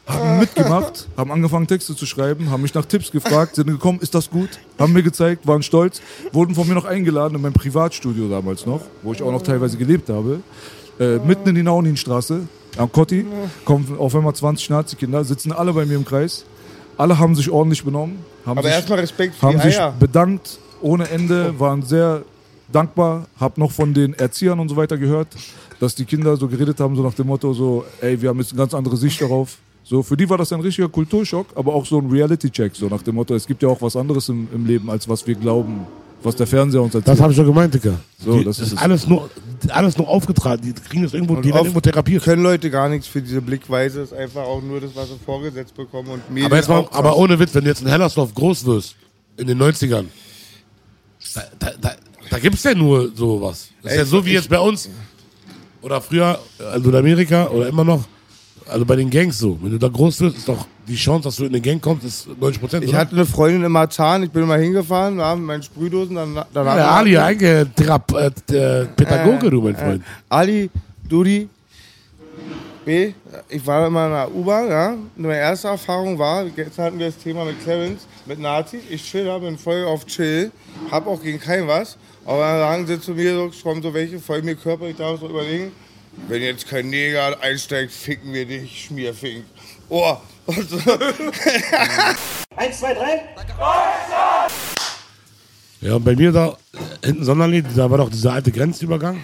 [0.07, 4.15] Haben mitgemacht, haben angefangen Texte zu schreiben, haben mich nach Tipps gefragt, sind gekommen, ist
[4.15, 4.51] das gut?
[4.79, 6.03] Haben mir gezeigt, waren stolz,
[6.33, 9.79] wurden von mir noch eingeladen in mein Privatstudio damals noch, wo ich auch noch teilweise
[9.79, 10.41] gelebt habe.
[11.01, 12.43] Äh, mitten in die Nauninstraße,
[12.77, 13.25] am Kotti,
[13.65, 16.45] kommen auf einmal 20 Nazi-Kinder, sitzen alle bei mir im Kreis.
[16.97, 21.83] Alle haben sich ordentlich benommen, haben Aber sich, Respekt haben sich bedankt ohne Ende, waren
[21.83, 22.23] sehr
[22.71, 25.29] dankbar, hab noch von den Erziehern und so weiter gehört,
[25.81, 28.53] dass die Kinder so geredet haben, so nach dem Motto, so, ey, wir haben jetzt
[28.53, 29.57] eine ganz andere Sicht darauf.
[29.87, 33.03] So, für die war das ein richtiger Kulturschock, aber auch so ein Reality-Check, so nach
[33.03, 35.87] dem Motto, es gibt ja auch was anderes im, im Leben, als was wir glauben,
[36.23, 37.09] was der Fernseher uns erzählt.
[37.09, 38.01] Das habe ich schon gemeint, Digga.
[38.19, 38.79] So, die, das ist ist es.
[38.79, 39.29] alles nur,
[39.69, 40.63] alles nur aufgetragen.
[40.65, 42.23] Die kriegen das irgendwo, die werden irgendwo therapiert.
[42.25, 45.75] können Leute gar nichts für diese Blickweise, ist einfach auch nur das, was sie vorgesetzt
[45.77, 48.65] bekommen und Medien Aber jetzt mal, aber ohne Witz, wenn du jetzt in Hellersdorf groß
[48.65, 48.97] wirst,
[49.37, 50.07] in den 90ern,
[51.35, 51.91] da, da, da,
[52.31, 53.69] da gibt's ja nur sowas.
[53.83, 54.89] Das ist Ey, ja so wie ich- jetzt bei uns.
[55.83, 56.39] Oder früher,
[56.73, 58.05] also in Amerika oder immer noch,
[58.69, 59.59] also bei den Gangs so.
[59.61, 62.05] Wenn du da groß wirst, ist doch die Chance, dass du in eine Gang kommst,
[62.05, 62.85] ist 90 Prozent.
[62.85, 66.45] Ich hatte eine Freundin in Marzahn, ich bin immer hingefahren, da haben meine Sprühdosen, dann,
[66.53, 66.77] danach...
[66.77, 68.03] ja, Ali, eigentlich Thera-
[68.51, 70.03] äh, äh, Pädagoge, du mein Freund.
[70.29, 70.71] Ali,
[71.09, 71.49] Dudi,
[72.85, 73.13] B,
[73.49, 74.91] ich war immer in der U-Bahn, ja.
[74.91, 78.83] Und meine erste Erfahrung war, gestern hatten wir das Thema mit Clarence, mit Nazis.
[78.91, 80.51] Ich chill da, bin voll auf Chill,
[80.91, 81.97] hab auch gegen keinen was.
[82.27, 85.29] Aber dann sagen sie zu mir so, kommen so welche, voll mir körperlich da so
[85.29, 85.73] überlegen,
[86.29, 89.45] wenn jetzt kein Neger einsteigt, ficken wir dich, Schmierfink.
[89.89, 90.17] Oh.
[92.57, 93.23] Eins, zwei, drei.
[95.81, 96.57] Ja, und bei mir da
[97.05, 99.21] hinten Sonderlied, da war doch dieser alte Grenzübergang.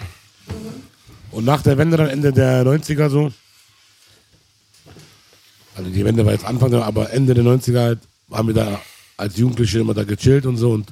[1.31, 3.31] Und nach der Wende dann Ende der 90er so.
[5.75, 7.99] Also die Wende war jetzt Anfang, der- aber Ende der 90er halt,
[8.31, 8.81] haben wir da
[9.17, 10.71] als Jugendliche immer da gechillt und so.
[10.71, 10.89] Und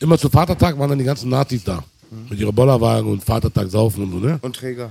[0.00, 1.84] immer zu Vatertag waren dann die ganzen Nazis da.
[2.28, 4.38] Mit ihren Bollerwagen und Vatertag saufen und so, ne?
[4.42, 4.90] Und Träger.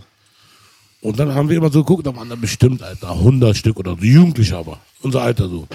[1.02, 3.96] Und dann haben wir immer so geguckt, da waren da bestimmt, Alter, 100 Stück oder
[3.98, 4.80] so, Jugendliche aber.
[5.02, 5.68] Unser Alter so.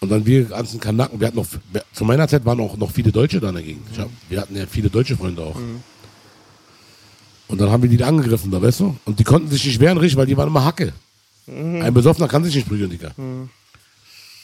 [0.00, 1.46] Und dann wir ganzen Kanaken, wir hatten noch,
[1.92, 3.52] zu meiner Zeit waren auch noch viele Deutsche da.
[3.54, 5.56] Ich hab, wir hatten ja viele deutsche Freunde auch.
[7.48, 8.96] Und dann haben wir die da angegriffen, da weißt du?
[9.06, 10.92] Und die konnten sich nicht wehren, richtig, weil die waren immer Hacke.
[11.46, 13.12] Ein Besoffener kann sich nicht prügeln, Digga.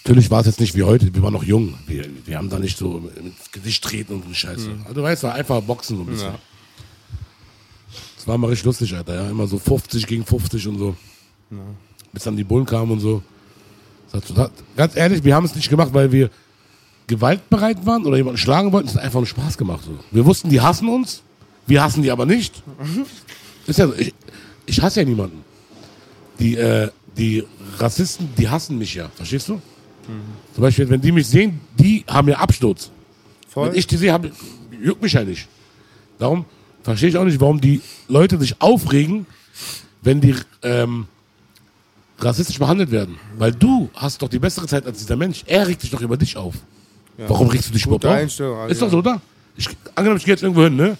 [0.04, 1.74] Natürlich war es jetzt nicht wie heute, wir waren noch jung.
[1.86, 4.70] Wir, wir haben da nicht so ins Gesicht treten und so Scheiße.
[4.84, 6.32] Also du weißt, war einfach Boxen so ein bisschen.
[8.22, 9.16] Das war mal richtig lustig, Alter.
[9.16, 9.30] Ja?
[9.30, 10.94] Immer so 50 gegen 50 und so.
[12.12, 13.20] Bis dann die Bullen kamen und so.
[14.76, 16.30] Ganz ehrlich, wir haben es nicht gemacht, weil wir
[17.08, 18.86] gewaltbereit waren oder jemanden schlagen wollten.
[18.86, 19.82] Es hat einfach nur Spaß gemacht.
[19.84, 19.98] So.
[20.12, 21.22] Wir wussten, die hassen uns.
[21.66, 22.62] Wir hassen die aber nicht.
[23.66, 23.94] Ist ja so.
[23.94, 24.14] Ich,
[24.66, 25.42] ich hasse ja niemanden.
[26.38, 27.42] Die, äh, die
[27.78, 29.08] Rassisten, die hassen mich ja.
[29.16, 29.60] Verstehst du?
[30.54, 32.92] Zum Beispiel, wenn die mich sehen, die haben ja Absturz.
[33.48, 33.70] Voll.
[33.70, 34.24] Wenn ich die sehe, hab,
[34.80, 35.48] juckt mich ja nicht.
[36.20, 36.44] Darum
[36.82, 39.26] verstehe ich auch nicht, warum die Leute sich aufregen,
[40.02, 41.06] wenn die ähm,
[42.18, 43.18] rassistisch behandelt werden.
[43.38, 45.44] Weil du hast doch die bessere Zeit als dieser Mensch.
[45.46, 46.54] Er regt sich doch über dich auf.
[47.16, 48.20] Warum regst du dich überhaupt Gute auf?
[48.20, 49.20] Einstellung, also, Ist doch so, oder?
[49.56, 50.96] Ich, angenommen, ich gehe jetzt irgendwo hin, ne?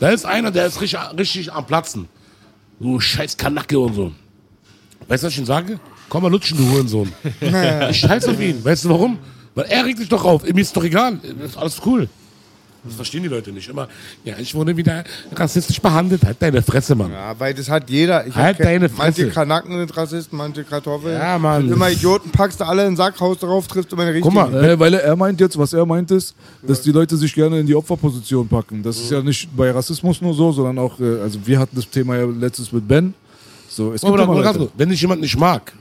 [0.00, 2.08] Da ist einer, der ist richtig, richtig am Platzen.
[2.80, 4.12] Du scheiß Kanacke und so.
[5.06, 5.78] Weißt du, was ich ihm sage?
[6.08, 7.12] Komm mal lutschen, du Hurensohn.
[7.90, 8.64] ich scheiß auf ihn.
[8.64, 9.18] Weißt du warum?
[9.54, 10.42] Weil er regt sich doch auf.
[10.44, 11.20] Mir ist doch egal.
[11.44, 12.08] Ist alles cool.
[12.82, 13.68] Das verstehen die Leute nicht.
[13.68, 13.88] Immer,
[14.24, 15.04] ja, ich wurde wieder
[15.34, 16.24] rassistisch behandelt.
[16.24, 17.12] Halt deine Fresse, Mann.
[17.12, 18.26] Ja, weil das hat jeder.
[18.26, 19.22] Ich Halt deine Fresse.
[19.22, 21.14] Manche Kanaken sind Rassisten, manche Kartoffeln.
[21.18, 21.64] Ja, Mann.
[21.66, 24.34] Und immer Idioten, packst du alle in den Sack, haust drauf, triffst du meine richtigen.
[24.34, 27.34] Guck mal, Äh, weil er, meint jetzt, was er meint ist, dass die Leute sich
[27.34, 28.82] gerne in die Opferposition packen.
[28.82, 31.88] Das ist ja nicht bei Rassismus nur so, sondern auch, äh, also wir hatten das
[31.90, 33.12] Thema ja letztens mit Ben.
[33.68, 34.58] So, es gibt oder ganz Leute.
[34.58, 35.72] kurz, wenn dich jemand nicht mag,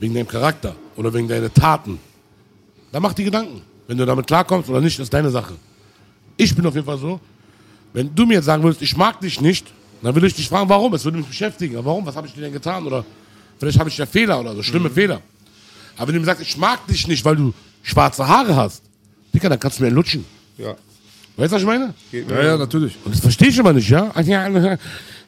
[0.00, 1.98] wegen deinem Charakter oder wegen deiner Taten,
[2.90, 3.62] dann mach die Gedanken.
[3.86, 5.54] Wenn du damit klarkommst oder nicht, ist deine Sache.
[6.36, 7.20] Ich bin auf jeden Fall so,
[7.92, 9.66] wenn du mir jetzt sagen würdest, ich mag dich nicht,
[10.02, 10.92] dann würde ich dich fragen, warum?
[10.94, 11.76] Es würde mich beschäftigen.
[11.84, 12.04] Warum?
[12.04, 12.84] Was habe ich dir denn getan?
[12.86, 13.04] Oder
[13.58, 15.20] vielleicht habe ich ja Fehler oder so, schlimme Fehler.
[15.96, 18.82] Aber wenn du mir sagst, ich mag dich nicht, weil du schwarze Haare hast,
[19.32, 20.24] Dicker, dann kannst du mir einen lutschen.
[20.58, 20.74] Ja.
[21.36, 21.94] Weißt du, was ich meine?
[22.10, 22.96] Ja, ja, natürlich.
[23.04, 24.10] Und das verstehe ich immer nicht, ja?
[24.10, 24.46] Also, ja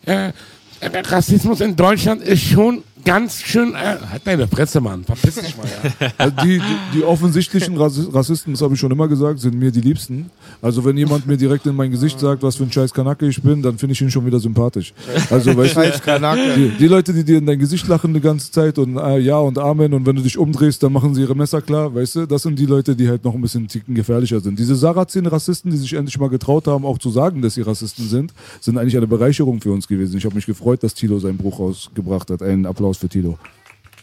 [0.06, 0.32] äh,
[0.81, 3.74] äh, Rassismus in Deutschland ist schon ganz schön.
[3.74, 5.05] Äh, halt deine Fresse, Mann.
[5.05, 6.09] Verpiss dich mal, ja.
[6.18, 9.70] Also die, die, die offensichtlichen Rassi- Rassisten, das habe ich schon immer gesagt, sind mir
[9.70, 10.31] die Liebsten.
[10.62, 13.43] Also wenn jemand mir direkt in mein Gesicht sagt, was für ein scheiß Kanacke ich
[13.43, 14.93] bin, dann finde ich ihn schon wieder sympathisch.
[15.31, 16.55] Also weißt Scheiß du, Kanake.
[16.56, 19.39] die, die Leute, die dir in dein Gesicht lachen die ganze Zeit und äh, ja
[19.39, 22.26] und Amen und wenn du dich umdrehst, dann machen sie ihre Messer klar, weißt du,
[22.26, 24.59] das sind die Leute, die halt noch ein bisschen Ticken gefährlicher sind.
[24.59, 28.32] Diese Sarrazin-Rassisten, die sich endlich mal getraut haben, auch zu sagen, dass sie Rassisten sind,
[28.60, 30.16] sind eigentlich eine Bereicherung für uns gewesen.
[30.16, 32.43] Ich habe mich gefreut, dass Tilo seinen Bruch rausgebracht hat.
[32.43, 33.39] Einen Applaus für Tilo.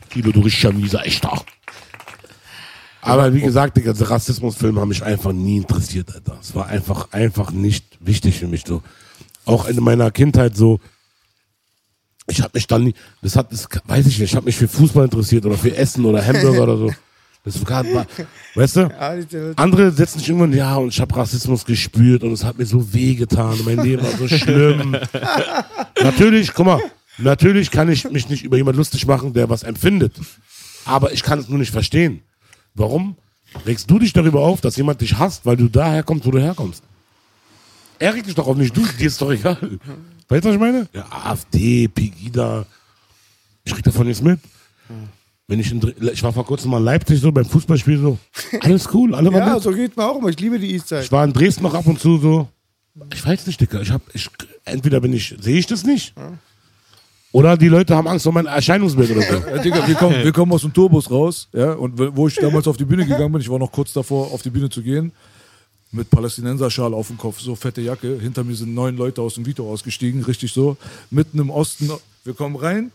[0.10, 1.44] Kilo, du richtiger mieser Echter.
[3.02, 6.38] Aber wie gesagt, die ganze Rassismusfilme haben mich einfach nie interessiert, Alter.
[6.40, 8.84] Es war einfach, einfach nicht wichtig für mich so.
[9.46, 10.80] Auch in meiner Kindheit so.
[12.28, 12.94] Ich habe mich dann nie,
[13.24, 16.06] das hat, das weiß ich nicht, ich habe mich für Fußball interessiert oder für Essen
[16.06, 16.92] oder Hamburger oder so.
[17.44, 18.06] Das war,
[18.54, 19.54] weißt du?
[19.56, 22.94] Andere setzen sich irgendwann, ja, und ich habe Rassismus gespürt und es hat mir so
[22.94, 24.96] wehgetan und mein Leben war so schlimm.
[26.04, 26.80] natürlich, guck mal,
[27.18, 30.14] natürlich kann ich mich nicht über jemanden lustig machen, der was empfindet.
[30.86, 32.22] Aber ich kann es nur nicht verstehen.
[32.74, 33.16] Warum
[33.66, 36.40] regst du dich darüber auf, dass jemand dich hasst, weil du daher kommst, wo du
[36.40, 36.84] herkommst?
[38.00, 39.58] Er regt dich doch auf nicht, du, dir ist doch egal.
[40.28, 40.88] Weißt du, was ich meine?
[40.94, 42.66] Ja, AfD, Pegida.
[43.64, 44.40] Ich krieg davon nichts mit.
[45.48, 48.18] Wenn ich, in, ich war vor kurzem mal in Leipzig so beim Fußballspiel so,
[48.62, 49.64] alles cool, alle waren Ja, nett.
[49.64, 50.30] so geht mir auch immer.
[50.30, 51.02] Ich liebe die Eastside.
[51.02, 52.48] Ich war in Dresden noch ab und zu so.
[53.14, 53.82] Ich weiß nicht, Dicker.
[53.82, 54.30] Ich hab, ich,
[54.66, 56.14] entweder bin ich, sehe ich das nicht.
[57.34, 59.34] Oder die Leute haben Angst vor meinem Erscheinungsbild oder so.
[59.34, 62.68] Ja, Digga, wir kommen, wir kommen aus dem Tourbus raus, ja, und wo ich damals
[62.68, 65.14] auf die Bühne gegangen bin, ich war noch kurz davor, auf die Bühne zu gehen,
[65.92, 68.18] mit Palästinenserschal auf dem Kopf, so fette Jacke.
[68.20, 70.78] Hinter mir sind neun Leute aus dem Vito ausgestiegen, richtig so.
[71.10, 71.90] Mitten im Osten.
[72.24, 72.92] Wir kommen rein.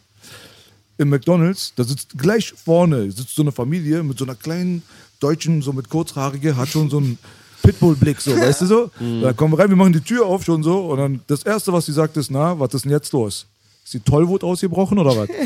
[0.98, 4.82] Im McDonalds, da sitzt gleich vorne sitzt so eine Familie mit so einer kleinen
[5.20, 7.18] Deutschen, so mit Kurzhaarige, hat schon so einen
[7.62, 8.90] Pitbull-Blick, so, weißt du so?
[9.22, 11.70] Da kommen wir rein, wir machen die Tür auf schon so und dann das Erste,
[11.72, 13.44] was sie sagt, ist, na, was ist denn jetzt los?
[13.86, 15.28] Ist die Tollwut ausgebrochen oder was?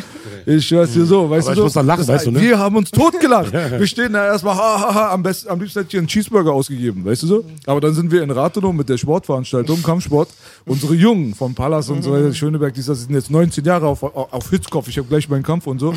[0.47, 1.62] Ich schwör's dir so, weißt Aber du ich so?
[1.65, 2.41] muss dann lachen, das, weißt du, ne?
[2.41, 3.53] Wir haben uns totgelacht.
[3.53, 6.51] wir stehen da erstmal, ha, ha, ha, am, besten, am liebsten hätte ich einen Cheeseburger
[6.51, 7.45] ausgegeben, weißt du so?
[7.67, 10.31] Aber dann sind wir in Rathenow mit der Sportveranstaltung, Kampfsport.
[10.65, 14.49] Unsere Jungen vom Pallas und so weiter, Schöneberg, die sind jetzt 19 Jahre auf, auf
[14.49, 15.93] Hitzkopf, ich habe gleich meinen Kampf und so.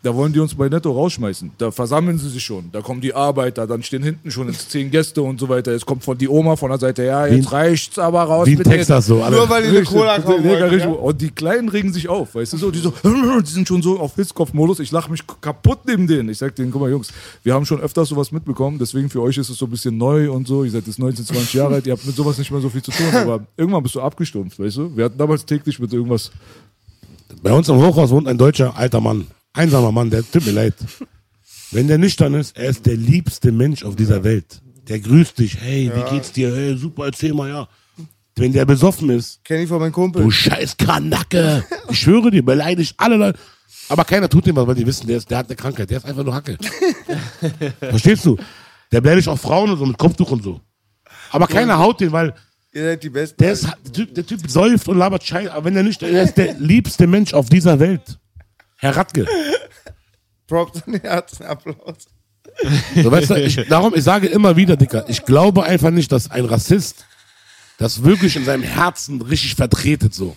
[0.00, 1.50] Da wollen die uns bei Netto rausschmeißen.
[1.58, 2.70] Da versammeln sie sich schon.
[2.70, 5.72] Da kommen die Arbeiter, dann stehen hinten schon jetzt zehn Gäste und so weiter.
[5.72, 8.46] Jetzt kommt von die Oma von der Seite, ja, jetzt Wie- reicht's aber raus.
[8.46, 9.20] Wie in mit den- Texas so.
[9.20, 9.36] Alle.
[9.36, 10.44] Nur weil die eine Richtig, Cola kaufen
[10.78, 10.86] ja?
[10.88, 12.92] Und die Kleinen regen sich auf, weißt du so, die so,
[13.42, 14.78] die sind schon so auf Hitzkopf-Modus.
[14.78, 16.28] Ich lache mich kaputt neben denen.
[16.28, 17.08] Ich sag denen, guck mal, Jungs,
[17.42, 20.30] wir haben schon öfters sowas mitbekommen, deswegen für euch ist es so ein bisschen neu
[20.30, 20.62] und so.
[20.62, 22.82] Ihr seid jetzt 19, 20 Jahre alt, ihr habt mit sowas nicht mehr so viel
[22.82, 24.96] zu tun, aber irgendwann bist du abgestumpft, weißt du?
[24.96, 26.30] Wir hatten damals täglich mit irgendwas.
[27.42, 29.26] Bei uns im Hochhaus wohnt ein deutscher alter Mann.
[29.52, 30.74] Einsamer Mann, der tut mir leid.
[31.70, 34.60] Wenn der nüchtern ist, er ist der liebste Mensch auf dieser Welt.
[34.88, 35.60] Der grüßt dich.
[35.60, 36.54] Hey, wie geht's dir?
[36.54, 37.68] Hey, super, erzähl mal, ja.
[38.36, 40.22] Wenn der besoffen ist, Kenn ich von meinem Kumpel.
[40.22, 41.64] du scheiß Kanacke.
[41.90, 43.38] Ich schwöre dir, beleidigt alle Leute.
[43.88, 45.90] Aber keiner tut ihm was, weil die wissen, der, ist, der hat eine Krankheit.
[45.90, 46.56] Der ist einfach nur Hacke.
[47.80, 48.36] Verstehst du?
[48.92, 50.60] Der beleidigt auch Frauen und so mit Kopftuch und so.
[51.30, 52.32] Aber keiner haut den, weil
[52.72, 53.42] Ihr seid die Besten.
[53.42, 55.52] der, ist, der, typ, der Typ säuft und labert Scheiße.
[55.52, 58.18] Aber wenn er nicht, er ist der liebste Mensch auf dieser Welt.
[58.78, 59.26] Herr Radke.
[60.46, 62.06] Props an Herzen, Applaus.
[62.94, 66.30] So, weißt du, ich, darum, ich sage immer wieder, Dicker, ich glaube einfach nicht, dass
[66.30, 67.04] ein Rassist
[67.78, 70.36] das wirklich in seinem Herzen richtig vertretet so.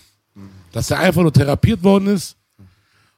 [0.72, 2.35] Dass er einfach nur therapiert worden ist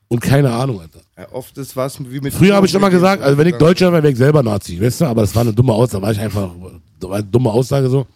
[0.07, 1.01] und keine Ahnung, Alter.
[1.17, 2.33] Ja, oft ist was wie mit.
[2.33, 5.01] Früher habe ich immer gesagt, also wenn ich Deutscher wäre, wäre ich selber Nazi, weißt
[5.01, 5.05] du?
[5.05, 6.51] Aber das war eine dumme Aussage, war ich einfach,
[7.01, 8.07] war eine dumme Aussage so.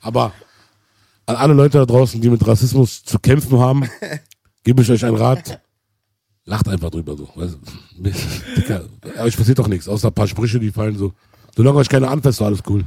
[0.00, 0.32] Aber
[1.24, 3.88] an alle Leute da draußen, die mit Rassismus zu kämpfen haben,
[4.64, 5.60] gebe ich euch einen Rat.
[6.46, 7.28] Lacht einfach drüber so.
[7.34, 7.58] Weißt?
[8.56, 8.84] Dicker,
[9.18, 11.12] euch passiert doch nichts, außer ein paar Sprüche, die fallen so.
[11.56, 12.84] Solange euch keiner anfasst, war alles cool.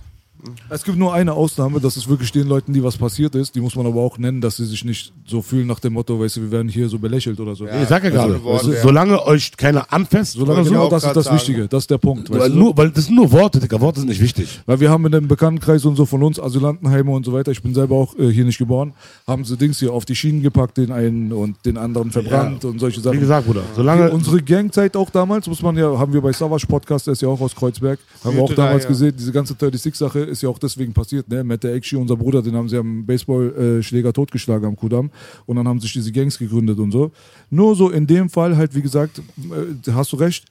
[0.69, 3.61] Es gibt nur eine Ausnahme, das ist wirklich den Leuten, die was passiert ist, die
[3.61, 6.37] muss man aber auch nennen, dass sie sich nicht so fühlen nach dem Motto, weißt
[6.37, 7.65] du, wir werden hier so belächelt oder so.
[7.65, 8.81] ich sag ja gerade, ein Wort, weißt du, ja.
[8.81, 11.37] solange euch keiner anfasst, solange so, Genau das ist das sagen.
[11.37, 12.29] Wichtige, das ist der Punkt.
[12.29, 12.57] Weißt weil, du?
[12.57, 14.61] nur, weil das sind nur Worte, Dicker, Worte sind nicht wichtig.
[14.65, 17.61] Weil wir haben in dem Bekanntenkreis und so von uns Asylantenheime und so weiter, ich
[17.61, 18.93] bin selber auch äh, hier nicht geboren,
[19.27, 22.79] haben sie Dings hier auf die Schienen gepackt, den einen und den anderen verbrannt und
[22.79, 23.17] solche Sachen.
[23.17, 26.31] Wie gesagt, Bruder, Die, solange unsere Gangzeit auch damals, muss man ja, haben wir bei
[26.31, 28.89] Savage Podcast, der ist ja auch aus Kreuzberg, haben wir auch damals ja.
[28.89, 31.43] gesehen, diese ganze 36-Sache ist ja auch deswegen passiert, ne?
[31.43, 35.11] Mette Ekshi, unser Bruder, den haben sie am Baseballschläger totgeschlagen am Kudamm
[35.45, 37.11] und dann haben sich diese Gangs gegründet und so.
[37.49, 40.45] Nur so in dem Fall halt, wie gesagt, äh, hast du recht,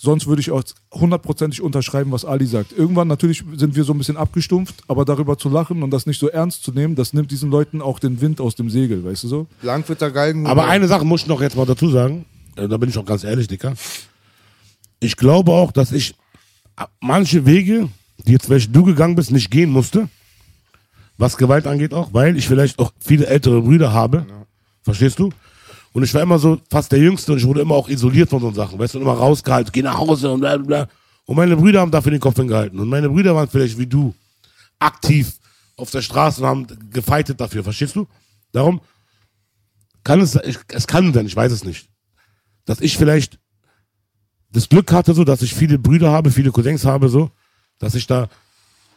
[0.00, 2.70] Sonst würde ich auch hundertprozentig unterschreiben, was Ali sagt.
[2.70, 6.20] Irgendwann natürlich sind wir so ein bisschen abgestumpft, aber darüber zu lachen und das nicht
[6.20, 9.24] so ernst zu nehmen, das nimmt diesen Leuten auch den Wind aus dem Segel, weißt
[9.24, 9.46] du so?
[9.60, 10.46] Langwitzer Galgen.
[10.46, 13.04] Aber eine Sache muss ich noch jetzt mal dazu sagen, äh, da bin ich auch
[13.04, 13.74] ganz ehrlich, Dicker.
[15.00, 16.14] Ich glaube auch, dass ich
[16.76, 17.88] äh, manche Wege,
[18.24, 20.08] jetzt welche du gegangen bist, nicht gehen musste,
[21.16, 24.26] was Gewalt angeht auch, weil ich vielleicht auch viele ältere Brüder habe.
[24.82, 25.30] Verstehst du?
[25.92, 28.40] Und ich war immer so fast der Jüngste und ich wurde immer auch isoliert von
[28.40, 28.78] so Sachen.
[28.78, 30.88] Weißt du, und immer rausgehalten, geh nach Hause und bla bla bla.
[31.24, 32.78] Und meine Brüder haben dafür den Kopf hingehalten.
[32.78, 34.14] Und meine Brüder waren vielleicht wie du
[34.78, 35.38] aktiv
[35.76, 37.64] auf der Straße und haben gefeitet dafür.
[37.64, 38.06] Verstehst du?
[38.52, 38.80] Darum
[40.04, 41.88] kann es, ich, es kann sein, ich weiß es nicht,
[42.64, 43.38] dass ich vielleicht
[44.50, 47.30] das Glück hatte, so, dass ich viele Brüder habe, viele Cousins habe, so,
[47.78, 48.28] dass ich da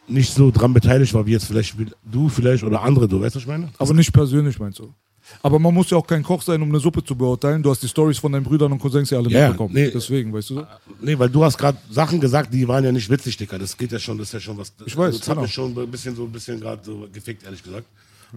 [0.08, 3.42] nicht so dran beteiligt war, wie jetzt vielleicht du vielleicht oder andere, du weißt, was
[3.42, 3.68] ich meine?
[3.78, 4.92] Aber nicht persönlich, meinst du?
[5.40, 7.62] Aber man muss ja auch kein Koch sein, um eine Suppe zu beurteilen.
[7.62, 9.72] Du hast die Stories von deinen Brüdern und Cousins ja alle Ja, mitbekommen.
[9.72, 9.88] nee.
[9.88, 10.66] Deswegen, weißt du so?
[11.00, 13.56] Nee, weil du hast gerade Sachen gesagt, die waren ja nicht witzig, Dicker.
[13.58, 14.72] Das geht ja schon, das ist ja schon was.
[14.84, 15.42] Ich weiß, Das hat genau.
[15.42, 17.86] mich schon ein bisschen so ein bisschen gerade so gefickt, ehrlich gesagt.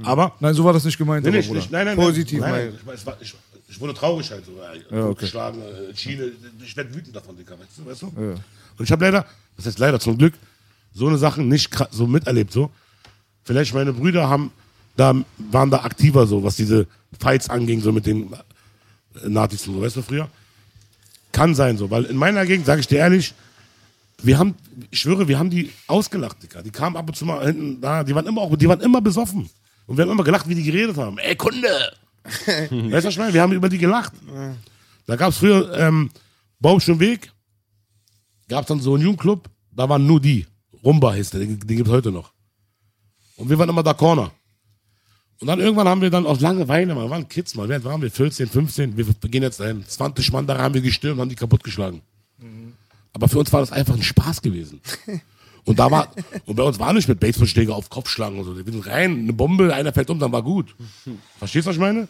[0.04, 0.34] Aber.
[0.40, 1.26] Nein, so war das nicht gemeint.
[1.26, 2.72] Nee, aber, nicht, nein, nein, Positiv, nein.
[2.86, 3.34] nein ich, war, ich,
[3.68, 4.52] ich wurde traurig halt so.
[4.96, 5.22] Ja, okay.
[5.22, 6.32] Geschlagen, äh, Schiene.
[6.64, 7.86] Ich werde wütend davon, Dicker, weißt du?
[7.90, 8.08] Weißt du?
[8.78, 9.26] Und ich habe leider,
[9.58, 10.34] das heißt leider zum Glück,
[10.94, 12.52] so eine Sachen nicht so miterlebt.
[12.52, 12.72] So.
[13.44, 14.52] Vielleicht meine Brüder haben
[14.96, 16.88] da, waren da aktiver so, was diese
[17.20, 18.38] Fights anging, so mit den äh,
[19.28, 20.30] Nazis und so, weißt du, früher.
[21.32, 23.34] Kann sein so, weil in meiner Gegend, sage ich dir ehrlich,
[24.24, 24.56] wir haben,
[24.92, 26.64] ich schwöre, wir haben die ausgelacht, Dicker.
[26.64, 29.02] Die kamen ab und zu mal hinten da, die waren immer auch, die waren immer
[29.02, 29.50] besoffen.
[29.86, 31.18] Und wir haben immer gelacht, wie die geredet haben.
[31.18, 31.68] Ey, Kunde!
[32.24, 33.34] weißt du, was ich meine?
[33.34, 34.14] Wir haben über die gelacht.
[35.06, 36.10] Da gab es früher ähm,
[36.60, 37.32] Baumschen Weg,
[38.48, 40.46] gab es dann so einen Jugendclub, da waren nur die.
[40.84, 42.32] Rumba hieß der, den, den gibt es heute noch.
[43.38, 44.32] Und wir waren immer da Corner.
[45.42, 48.02] Und dann irgendwann haben wir dann aus Langeweile, man waren Kids, mal, wie alt waren
[48.02, 48.10] wir?
[48.10, 49.84] 14, 15, wir gehen jetzt dahin.
[49.86, 52.02] 20 Mann da haben wir gestürmt, haben die kaputtgeschlagen.
[53.14, 54.82] Aber für uns war das einfach ein Spaß gewesen.
[55.66, 56.10] Und da war,
[56.46, 58.56] und bei uns war nicht mit Baseballschläger auf Kopf schlagen und so.
[58.56, 60.76] Wir sind rein, eine Bombe, einer fällt um, dann war gut.
[61.40, 62.08] Verstehst du, was ich meine?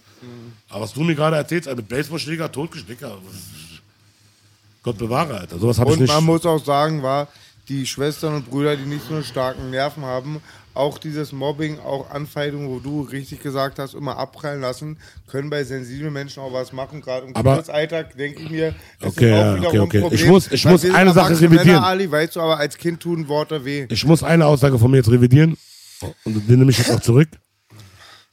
[0.67, 3.01] Aber was du mir gerade erzählst, also mit Baseballschläger totgeschlägt,
[4.85, 5.59] Gott bewahre, Alter.
[5.59, 6.13] Sowas habe ich Und nicht.
[6.13, 7.27] man muss auch sagen, war
[7.67, 10.39] die Schwestern und Brüder, die nicht so starken Nerven haben,
[10.75, 14.97] auch dieses Mobbing, auch Anfeindungen, wo du richtig gesagt hast, immer abprallen lassen,
[15.27, 17.01] können bei sensiblen Menschen auch was machen.
[17.01, 20.01] Gerade im Kindheitsalter denke ich mir, das Okay, ist auch ja, wiederum okay, okay.
[20.01, 20.19] Problem.
[20.21, 21.65] Ich muss- ich muss eine Sache revidieren.
[21.67, 23.87] Männer, Ali, weißt du, aber als Kind tun Worte weh.
[23.89, 25.57] Ich muss eine Aussage von mir jetzt revidieren
[26.25, 27.29] und den nehme ich jetzt auch zurück.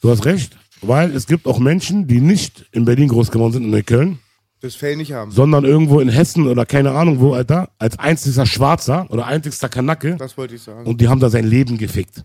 [0.03, 3.65] Du hast recht, weil es gibt auch Menschen, die nicht in Berlin groß geworden sind,
[3.65, 4.19] in Neukölln,
[4.63, 5.31] Das Fell nicht haben.
[5.33, 10.17] sondern irgendwo in Hessen oder keine Ahnung wo, Alter, als einzigster Schwarzer oder einzigster Kanacke
[10.17, 10.87] Das wollte ich sagen.
[10.87, 12.25] und die haben da sein Leben gefickt.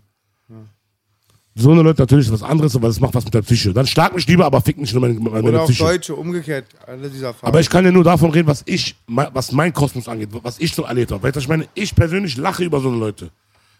[1.60, 3.72] So eine Leute natürlich ist was anderes, aber das macht was mit der Psyche.
[3.72, 5.82] Dann schlag mich lieber, aber fick nicht nur meine, meine Oder Psyche.
[5.82, 7.48] Deutsche, umgekehrt, alle dieser Farben.
[7.48, 10.72] Aber ich kann ja nur davon reden, was ich, was mein Kosmos angeht, was ich
[10.72, 11.20] so erlebt habe.
[11.24, 13.30] Weißt du, was ich meine, ich persönlich lache über so eine Leute.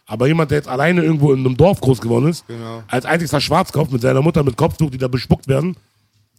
[0.07, 2.83] Aber jemand, der jetzt alleine irgendwo in einem Dorf groß geworden ist, Genau.
[2.89, 5.77] als einzigster Schwarzkopf mit seiner Mutter mit Kopftuch, die da bespuckt werden,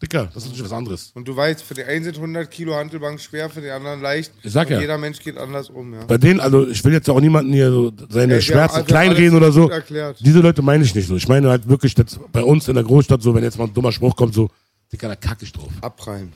[0.03, 1.11] Dicker, das ist natürlich was anderes.
[1.15, 4.33] Und du weißt, für die einen sind 100 Kilo Hantelbank schwer, für die anderen leicht.
[4.43, 4.81] Ich sag und ja.
[4.81, 6.05] Jeder Mensch geht anders um, ja.
[6.07, 8.87] Bei denen, also ich will jetzt auch niemanden hier so seine Ey, wir Schmerzen haben
[8.87, 9.69] kleinreden oder so.
[9.69, 10.17] erklärt.
[10.21, 11.17] Diese Leute meine ich nicht so.
[11.17, 13.75] Ich meine halt wirklich jetzt bei uns in der Großstadt so, wenn jetzt mal ein
[13.75, 14.49] dummer Spruch kommt, so,
[14.91, 15.69] Dicker, da kack ich drauf.
[15.83, 16.33] Abprallen.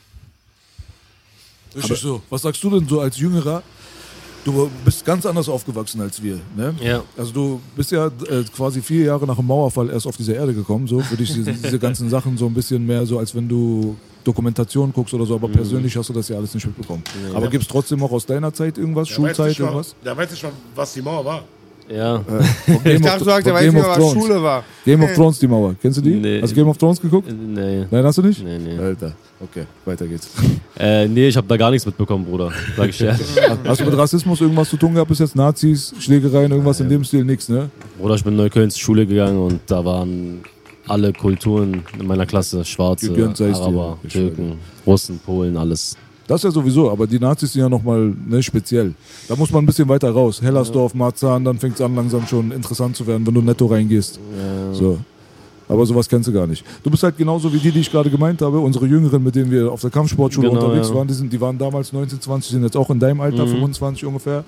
[1.75, 2.23] Richtig so.
[2.31, 3.63] Was sagst du denn so als Jüngerer?
[4.45, 6.39] Du bist ganz anders aufgewachsen als wir.
[6.57, 6.75] Ne?
[6.83, 7.03] Ja.
[7.17, 10.53] Also du bist ja äh, quasi vier Jahre nach dem Mauerfall erst auf diese Erde
[10.53, 10.87] gekommen.
[10.87, 13.97] So für dich diese, diese ganzen Sachen so ein bisschen mehr so, als wenn du
[14.23, 15.35] Dokumentation guckst oder so.
[15.35, 17.03] Aber persönlich hast du das ja alles nicht mitbekommen.
[17.35, 19.09] Aber gibt es trotzdem auch aus deiner Zeit irgendwas?
[19.09, 19.97] Weiß Schulzeit mal- irgendwas?
[20.05, 21.45] Der weiß nicht mal, was die Mauer war.
[21.89, 22.19] Ja.
[22.67, 24.13] Von Ich Game dachte, du sagst, der von weiß Game nicht, of was Thrones.
[24.27, 24.65] Schule war.
[24.85, 25.75] Game of Thrones, die Mauer.
[25.81, 26.15] Kennst du die?
[26.15, 26.41] Nee.
[26.41, 27.29] Hast du Game of Thrones geguckt?
[27.31, 27.85] Nee.
[27.91, 28.43] Nein, hast du nicht?
[28.43, 28.79] Nee, nee.
[28.79, 30.29] Alter, okay, weiter geht's.
[30.77, 32.51] Äh, nee, ich habe da gar nichts mitbekommen, Bruder.
[32.77, 33.21] Sag ich ehrlich.
[33.65, 35.37] Hast du mit Rassismus irgendwas zu tun gehabt bis jetzt?
[35.37, 37.25] Nazis, Schlägereien, irgendwas in dem Stil?
[37.25, 37.71] Nix, ne?
[37.97, 40.41] Bruder, ich bin in Neukölln zur Schule gegangen und da waren
[40.89, 42.65] alle Kulturen in meiner Klasse.
[42.65, 43.63] Schwarze, Gegönnt sei es dir.
[43.67, 44.55] Araber, Türken,
[44.85, 45.97] Russen, Polen, alles.
[46.27, 48.95] Das ja sowieso, aber die Nazis sind ja nochmal ne, speziell.
[49.29, 50.41] Da muss man ein bisschen weiter raus.
[50.41, 54.19] Hellersdorf, Marzahn, dann fängt es an, langsam schon interessant zu werden, wenn du netto reingehst.
[54.73, 54.99] So.
[55.69, 56.63] Aber sowas kennst du gar nicht.
[56.83, 59.51] Du bist halt genauso wie die, die ich gerade gemeint habe, unsere Jüngeren, mit denen
[59.51, 60.95] wir auf der Kampfsportschule Genau, unterwegs ja.
[60.95, 63.51] waren, die, sind, die waren damals 19, 20, sind jetzt auch in deinem Alter, Mhm.
[63.51, 64.45] 25 ungefähr.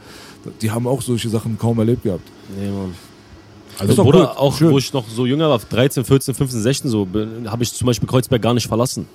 [0.61, 2.29] Die haben auch solche Sachen kaum erlebt gehabt.
[2.59, 2.95] Nee, Mann.
[3.79, 4.71] Also Bruder, gut, auch schön.
[4.71, 7.07] wo ich noch so jünger war, 13, 14, 15, 16, so,
[7.47, 9.07] habe ich zum Beispiel Kreuzberg gar nicht verlassen.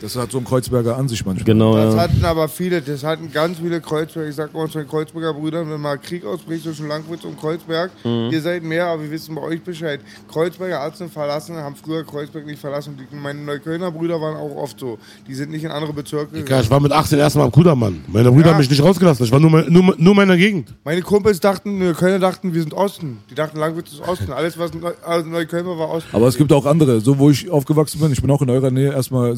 [0.00, 1.44] Das hat so ein Kreuzberger an sich manchmal.
[1.46, 2.00] Genau, Das ja.
[2.02, 5.80] hatten aber viele, das hatten ganz viele Kreuzberger, ich sag mal unseren Kreuzberger Brüdern, wenn
[5.80, 8.28] mal Krieg ausbricht zwischen Langwitz und Kreuzberg, Mhm.
[8.30, 10.00] ihr seid mehr, aber wir wissen bei euch Bescheid.
[10.30, 12.96] Kreuzberger Ärzte verlassen, haben früher Kreuzberg nicht verlassen.
[12.98, 14.98] Die, meine Neuköllner Brüder waren auch oft so.
[15.26, 16.62] Die sind nicht in andere Bezirke gegangen.
[16.62, 18.04] ich war mit 18 erstmal am Kudermann.
[18.08, 18.52] Meine Brüder Ja.
[18.52, 19.24] haben mich nicht rausgelassen.
[19.24, 20.74] Ich war nur, nur, nur meiner Gegend.
[20.84, 23.18] Meine Kumpels dachten, Neuköllner dachten, wir sind Osten.
[23.30, 24.30] Die dachten, Langwitz ist Osten.
[24.32, 24.72] Alles, was
[25.06, 26.10] also Neukölln war, war Osten.
[26.14, 27.00] Aber es gibt auch andere.
[27.00, 29.34] So, wo ich aufgewachsen bin, ich bin auch in eurer Nähe, erstmal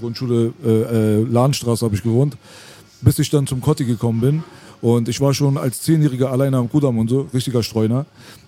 [0.00, 2.36] Silberstein-Grundschule, äh, äh, Lahnstraße habe ich gewohnt,
[3.02, 4.44] bis ich dann zum Kotti gekommen bin.
[4.80, 8.06] Und ich war schon als Zehnjähriger alleine am Kudamm und so, richtiger Streuner.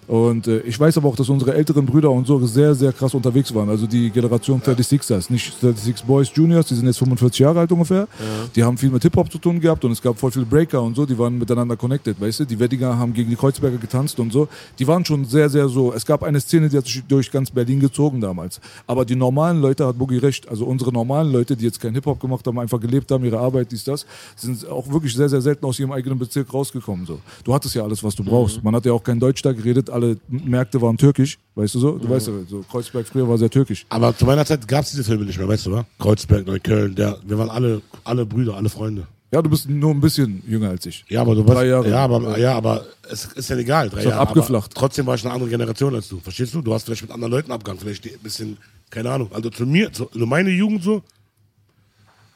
[0.09, 3.15] Und äh, ich weiß aber auch, dass unsere älteren Brüder und so sehr, sehr krass
[3.15, 3.69] unterwegs waren.
[3.69, 8.09] Also die Generation 36ers, nicht 36 Boys Juniors, die sind jetzt 45 Jahre alt ungefähr.
[8.57, 10.97] Die haben viel mit Hip-Hop zu tun gehabt und es gab voll viele Breaker und
[10.97, 12.45] so, die waren miteinander connected, weißt du?
[12.45, 14.49] Die Weddinger haben gegen die Kreuzberger getanzt und so.
[14.79, 15.93] Die waren schon sehr, sehr so.
[15.93, 18.61] Es gab eine Szene, die hat sich durch ganz Berlin gezogen damals.
[18.87, 22.19] Aber die normalen Leute, hat Boogie recht, also unsere normalen Leute, die jetzt kein Hip-Hop
[22.19, 24.05] gemacht haben, einfach gelebt haben, ihre Arbeit, dies, das,
[24.37, 27.07] sind auch wirklich sehr, sehr selten aus ihrem eigenen Bezirk rausgekommen.
[27.07, 27.21] So.
[27.45, 28.63] Du hattest ja alles, was du brauchst.
[28.65, 31.99] Man hat ja auch kein Deutsch da geredet, alle Märkte waren türkisch, weißt du so?
[31.99, 33.85] Du weißt ja, so Kreuzberg früher war sehr türkisch.
[33.89, 35.85] Aber zu meiner Zeit gab es diese Filme nicht mehr, weißt du, wa?
[35.99, 39.07] Kreuzberg, Neukölln, der, wir waren alle, alle Brüder, alle Freunde.
[39.33, 41.05] Ja, du bist nur ein bisschen jünger als ich.
[41.09, 41.89] Ja, aber du warst, Drei Jahre.
[41.89, 44.21] Ja, aber, ja, aber es ist ja egal, drei doch Jahre.
[44.21, 44.73] abgeflacht.
[44.75, 46.61] Trotzdem war ich eine andere Generation als du, verstehst du?
[46.61, 48.59] Du hast vielleicht mit anderen Leuten abgegangen, vielleicht ein bisschen,
[48.91, 49.31] keine Ahnung.
[49.33, 51.03] Also zu mir, zu, zu meine Jugend so,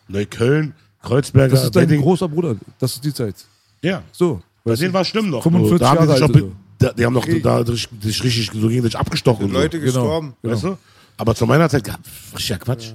[0.08, 0.72] Neukölln,
[1.02, 2.00] Kreuzberger, Das ist dein Wedding.
[2.02, 2.56] großer Bruder.
[2.78, 3.34] Das ist die Zeit.
[3.82, 4.40] Ja, So.
[4.64, 5.42] bei denen war es schlimm noch.
[5.42, 6.44] 45 da haben die Jahre alt.
[6.78, 9.50] Da, die haben noch da, sich sich richtig so gegen sich abgestochen.
[9.50, 9.84] Leute so.
[9.84, 10.34] gestorben.
[10.42, 10.78] Weißt du?
[11.16, 12.00] Aber zu meiner Zeit gab
[12.34, 12.92] es ja Quatsch.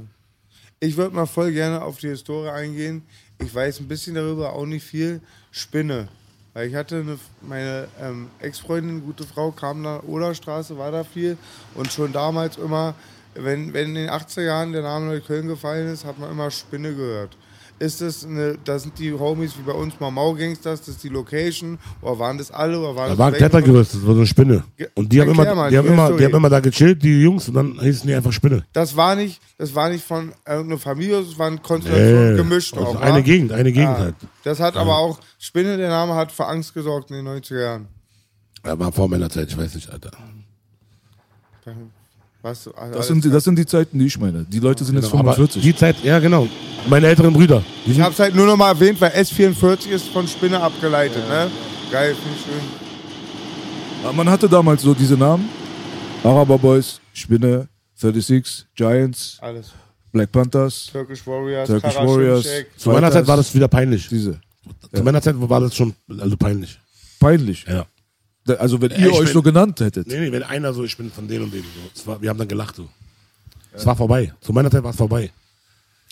[0.80, 3.04] Ich würde mal voll gerne auf die Historie eingehen.
[3.40, 5.22] Ich weiß ein bisschen darüber, auch nicht viel.
[5.52, 6.08] Spinne.
[6.54, 11.38] Weil ich hatte eine, meine ähm, Ex-Freundin, gute Frau, kam nach Oderstraße, war da viel.
[11.76, 12.94] Und schon damals immer,
[13.36, 16.94] wenn, wenn in den 80er Jahren der Name Neukölln gefallen ist, hat man immer Spinne
[16.94, 17.38] gehört.
[17.82, 21.10] Ist das eine, das sind die Homies wie bei uns mal Mau-Gangsters, das ist die
[21.10, 21.80] Location?
[22.04, 22.78] Oder waren das alle?
[22.80, 23.34] Oder waren Da das war ein?
[23.34, 24.64] Klettergerüst, das war so eine Spinne.
[24.94, 26.20] Und die haben, immer, mal, die, haben die immer, Story.
[26.20, 28.64] die haben immer da gechillt, die Jungs, und dann hießen die einfach Spinne.
[28.72, 32.90] Das war nicht, das war nicht von irgendeiner Familie, das waren Konstellationen Nee, gemischt also
[32.90, 33.02] auch.
[33.02, 33.22] eine wa?
[33.22, 34.16] Gegend, eine Gegend halt.
[34.44, 37.88] Das hat aber auch, Spinne, der Name hat für Angst gesorgt in den 90er Jahren.
[38.62, 40.12] Er war vor meiner Zeit, ich weiß nicht, Alter.
[42.44, 44.44] Was, also Das sind, die- das sind die Zeiten, die ich meine.
[44.46, 45.62] Die Leute sind jetzt Genau, aber 45.
[45.62, 46.48] die Zeit, ja genau.
[46.90, 47.64] Meine älteren Brüder.
[47.86, 51.52] Ich sind, hab's halt nur noch mal erwähnt, weil S44 ist von Spinne abgeleitet, ne?
[51.92, 54.04] Geil, finde ich schön.
[54.04, 55.48] Aber man hatte damals so diese Namen.
[56.24, 59.72] Araber Boys, Spinne, 36, Giants, Alles.
[60.12, 62.48] Black Panthers, Turkish Warriors, Turkish Warriors.
[62.78, 64.08] Zu meiner Zeit war das wieder peinlich.
[64.10, 64.40] Diese.
[64.94, 66.80] Zu meiner Zeit war das schon also peinlich.
[67.20, 67.66] Peinlich.
[67.68, 67.86] Ja.
[68.58, 70.08] Also wenn Ja, ihr ich euch bin- so genannt hättet.
[70.08, 71.66] Nee, nee, wenn einer so, ich bin von denen und denen.
[71.94, 72.08] So.
[72.08, 72.88] War, wir haben dann gelacht so.
[73.74, 74.34] Es war vorbei.
[74.42, 75.32] Zu meiner Zeit war es vorbei.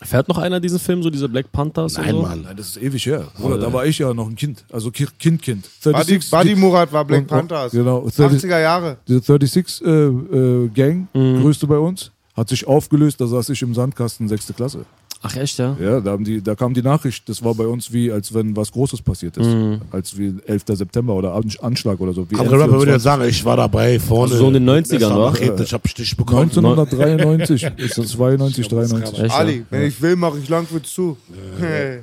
[0.01, 1.97] Fährt noch einer diesen Film, so diese Black Panthers?
[1.97, 2.21] Nein, so?
[2.21, 2.43] Mann.
[2.43, 3.27] Nein, das ist ewig her.
[3.37, 4.63] Bruder, da war ich ja noch ein Kind.
[4.71, 5.65] Also Ki- Kind, Kind.
[5.81, 7.73] 36 Buddy, Buddy Murat war Black und- Panthers.
[7.73, 8.01] Genau.
[8.07, 8.97] 30 80er Jahre.
[9.07, 11.41] Diese 36 äh, äh, Gang, Mhm.
[11.41, 14.85] größte bei uns, hat sich aufgelöst, da saß ich im Sandkasten, sechste Klasse.
[15.21, 15.75] Ach echt, ja?
[15.81, 18.55] Ja, da, haben die, da kam die Nachricht, das war bei uns wie, als wenn
[18.55, 19.47] was Großes passiert ist.
[19.47, 19.81] Mhm.
[19.91, 20.63] Als wie 11.
[20.67, 22.25] September oder An- Anschlag oder so.
[22.31, 22.99] Wie Andere Rapper würde ja N24.
[23.01, 24.31] sagen, ich war dabei vorne.
[24.31, 25.31] Also so in den 90ern, wa?
[25.31, 26.43] Machete, Ich hab Stich bekommen.
[26.49, 29.19] 1993 ist das 92, 93.
[29.19, 29.63] Echt, Ali, ja?
[29.69, 31.17] wenn ich will, mache ich Langwitz zu.
[31.59, 31.99] Hey.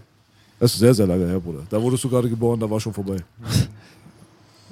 [0.60, 1.60] Das ist sehr, sehr lange her, Bruder.
[1.70, 3.16] Da wurdest du gerade geboren, da war schon vorbei.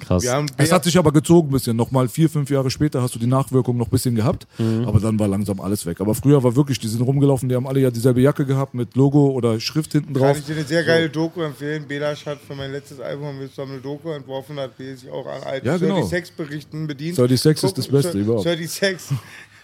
[0.07, 0.23] Krass.
[0.23, 1.75] Wir haben Es hat sich aber gezogen ein bisschen.
[1.75, 4.85] Nochmal vier, fünf Jahre später hast du die Nachwirkung noch ein bisschen gehabt, Mhm.
[4.87, 5.99] aber dann war langsam alles weg.
[6.01, 8.95] Aber früher war wirklich, die sind rumgelaufen, die haben alle ja dieselbe Jacke gehabt mit
[8.95, 10.37] Logo oder Schrift hinten Kann drauf.
[10.37, 11.85] ich dir eine sehr geile Doku empfehlen.
[11.87, 15.09] Belasch hat für mein letztes Album haben wir zusammen eine Doku entworfen, hat die sich
[15.09, 16.01] auch an alten Ja, genau.
[16.01, 17.15] 36-Berichten bedient.
[17.15, 18.43] 36 ist Guck, das Beste überhaupt.
[18.43, 19.17] 36.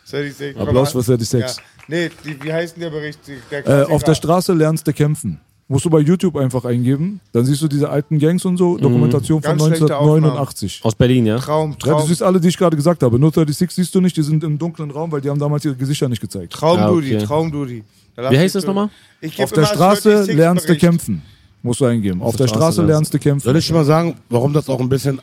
[0.06, 0.58] 36.
[0.60, 1.58] Applaus für 36.
[1.58, 1.64] Ja.
[1.88, 3.20] Nee, die, wie heißt denn der Bericht?
[3.52, 5.40] Der Äh, auf der Straße lernst du kämpfen.
[5.72, 7.22] Musst du bei YouTube einfach eingeben.
[7.32, 8.78] Dann siehst du diese alten Gangs und so.
[8.78, 10.82] Dokumentation von Ganz schlechte 1989.
[10.84, 11.38] Aus Berlin, ja?
[11.40, 12.08] Traum, Ja, du Traum.
[12.10, 13.18] siehst alle, die ich gerade gesagt habe.
[13.18, 15.76] Nur 36 siehst du nicht, die sind im dunklen Raum, weil die haben damals ihre
[15.78, 16.52] Gesichter nicht gezeigt.
[16.52, 17.26] Traumdudi, Ah, okay.
[17.26, 17.84] Traumdudi.
[18.18, 18.90] Wie heißt das nochmal?
[19.38, 21.22] Auf der Straße 36 lernst du kämpfen.
[21.64, 22.22] Musst du eingeben.
[22.22, 23.46] Auf der der Straße Straße lernst du kämpfen.
[23.46, 25.22] Soll ich schon mal sagen, warum das auch ein bisschen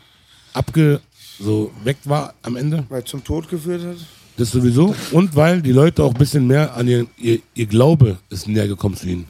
[0.54, 1.00] abge
[1.38, 2.84] so weg war am Ende?
[2.88, 3.96] Weil zum Tod geführt hat.
[4.38, 4.94] Das sowieso.
[5.12, 8.66] Und weil die Leute auch ein bisschen mehr an ihr, ihr, ihr Glaube ist näher
[8.66, 9.26] gekommen zu ihnen.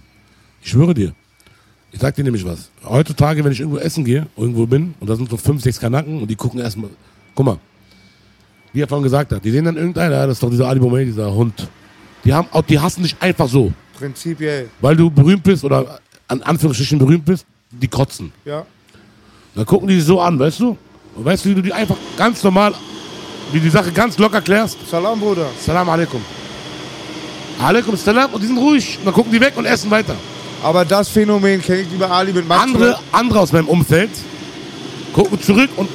[0.63, 1.13] Ich schwöre dir.
[1.91, 2.71] Ich sag dir nämlich was.
[2.85, 6.21] Heutzutage, wenn ich irgendwo essen gehe, irgendwo bin, und da sind so fünf, sechs Kanaken
[6.21, 6.91] und die gucken erstmal,
[7.35, 7.59] guck mal,
[8.73, 11.07] wie er vorhin gesagt hat, die sehen dann irgendeiner, das ist doch dieser Ali Boumaier,
[11.07, 11.67] dieser Hund.
[12.25, 14.69] Die, haben, auch- die hassen dich einfach so, Prinzipiell.
[14.83, 15.99] weil du berühmt bist oder
[16.29, 18.33] an Anführungsstrichen berühmt bist, die kotzen.
[18.45, 18.67] Ja.
[19.55, 20.77] Dann gucken die dich so an, weißt du?
[21.15, 22.75] Und weißt du, wie du die einfach ganz normal,
[23.51, 24.77] wie die Sache ganz locker klärst?
[24.91, 25.47] Salam, Bruder.
[25.65, 26.21] Salam alaikum.
[27.59, 28.99] Alaikum salam und die sind ruhig.
[28.99, 30.15] Und dann gucken die weg und essen weiter.
[30.63, 32.63] Aber das Phänomen kenne ich lieber Ali mit Max.
[32.63, 34.11] Andere, andere aus meinem Umfeld
[35.13, 35.89] gucken zurück und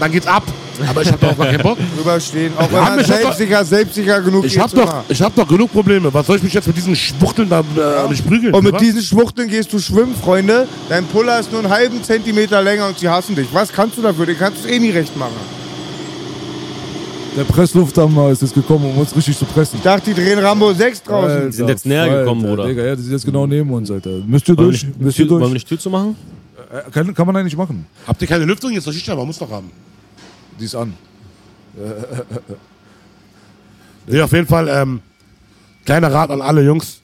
[0.00, 0.42] dann geht's ab.
[0.90, 1.78] Aber ich hab doch gar keinen Bock.
[1.98, 2.52] Rüberstehen.
[2.58, 5.04] Auch wenn Ja, man ich hab doch- selbstsicher, selbstsicher genug Ich hab, doch, immer.
[5.08, 6.12] ich hab doch genug Probleme.
[6.12, 8.52] Was soll ich mich jetzt mit diesen Schwuchteln da äh, mich prügeln?
[8.52, 8.80] Und mit oder?
[8.82, 10.66] diesen Schwuchteln gehst du schwimmen, Freunde.
[10.88, 13.46] Dein Puller ist nur einen halben Zentimeter länger und sie hassen dich.
[13.52, 14.26] Was kannst du dafür?
[14.26, 15.36] Den kannst du eh nie recht machen.
[17.36, 19.76] Der Presslufthammer ist jetzt gekommen, um uns richtig zu pressen.
[19.78, 21.30] Ich dachte, die drehen Rambo 6 draußen.
[21.30, 22.66] Alter, sind jetzt näher Alter, gekommen, Bruder.
[22.66, 24.20] Digga, ja, die sind jetzt genau neben uns, Alter.
[24.24, 24.84] Müsst ihr Wollen wir durch?
[24.84, 25.54] nicht, Müsst ihr Tür, wollen wir durch?
[25.54, 26.16] nicht Tür zu machen?
[26.72, 27.86] Äh, Kann, kann man eigentlich machen.
[28.06, 28.70] Habt ihr keine Lüftung?
[28.70, 29.70] Jetzt doch man muss doch haben.
[30.60, 30.94] Die ist an.
[34.06, 35.00] Nee, auf jeden Fall, ähm,
[35.86, 37.00] kleiner Rat an alle Jungs.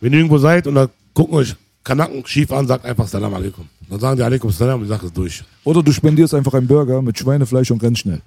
[0.00, 3.66] Wenn ihr irgendwo seid und da gucken euch Kanaken schief an, sagt einfach Salam alaikum.
[3.88, 5.42] Dann sagen die alaikum salam und die Sache ist durch.
[5.64, 8.22] Oder du spendierst einfach einen Burger mit Schweinefleisch und ganz schnell.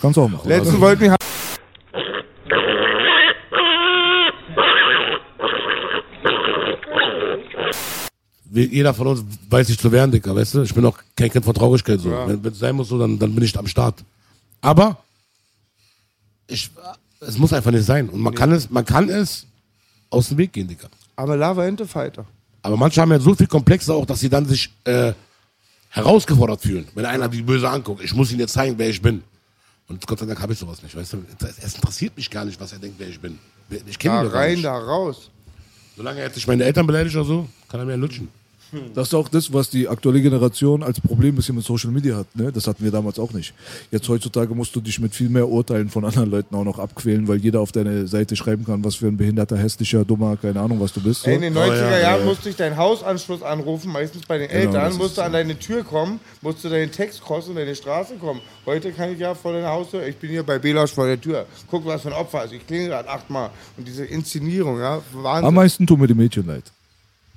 [0.00, 0.48] Kannst du auch machen.
[0.48, 1.16] Letzten wollten wir.
[8.52, 10.62] Jeder von uns weiß sich zu wehren, Dicker, weißt du?
[10.62, 12.10] Ich bin auch kein Kind von Traurigkeit so.
[12.10, 14.02] Wenn es sein muss, so, dann, dann bin ich am Start.
[14.60, 14.98] Aber
[16.48, 16.68] ich,
[17.20, 18.08] es muss einfach nicht sein.
[18.08, 19.46] Und man kann es, man kann es
[20.10, 20.88] aus dem Weg gehen, Dicker.
[21.14, 22.24] Aber Lava Ente Fighter.
[22.62, 25.12] Aber manche haben ja so viel Komplexe auch, dass sie dann sich äh,
[25.90, 26.88] herausgefordert fühlen.
[26.94, 29.22] Wenn einer die böse anguckt, ich muss ihnen jetzt zeigen, wer ich bin.
[29.90, 31.24] Und Gott sei Dank habe ich sowas nicht, weißt du?
[31.62, 33.38] Es interessiert mich gar nicht, was er denkt, wer ich bin.
[33.86, 34.64] Ich kenne Da ihn doch gar rein, nicht.
[34.64, 35.30] da raus.
[35.96, 38.28] Solange er jetzt nicht meine Eltern beleidigt oder so, kann er mir lutschen.
[38.94, 42.26] Das ist auch das, was die aktuelle Generation als Problem bisschen mit Social Media hat.
[42.36, 42.52] Ne?
[42.52, 43.52] Das hatten wir damals auch nicht.
[43.90, 47.26] Jetzt heutzutage musst du dich mit viel mehr Urteilen von anderen Leuten auch noch abquälen,
[47.28, 50.80] weil jeder auf deine Seite schreiben kann, was für ein behinderter, hässlicher, dummer, keine Ahnung,
[50.80, 51.22] was du bist.
[51.22, 51.30] So.
[51.30, 52.26] In den 90er Oh, ja, Jahren ja.
[52.26, 55.22] musste ich deinen Hausanschluss anrufen, meistens bei den Genau, Eltern, musste so.
[55.22, 58.40] an deine Tür kommen, musste deinen Text crossen und deine Straße kommen.
[58.66, 61.46] Heute kann ich ja vor deiner Haustür, ich bin hier bei Belasch vor der Tür.
[61.70, 62.52] Guck, was für ein Opfer ist.
[62.52, 63.50] Ich klinge gerade achtmal.
[63.76, 65.54] Und diese Inszenierung, ja, Am Wahnsinn.
[65.54, 66.64] meisten tun mir die Mädchen leid.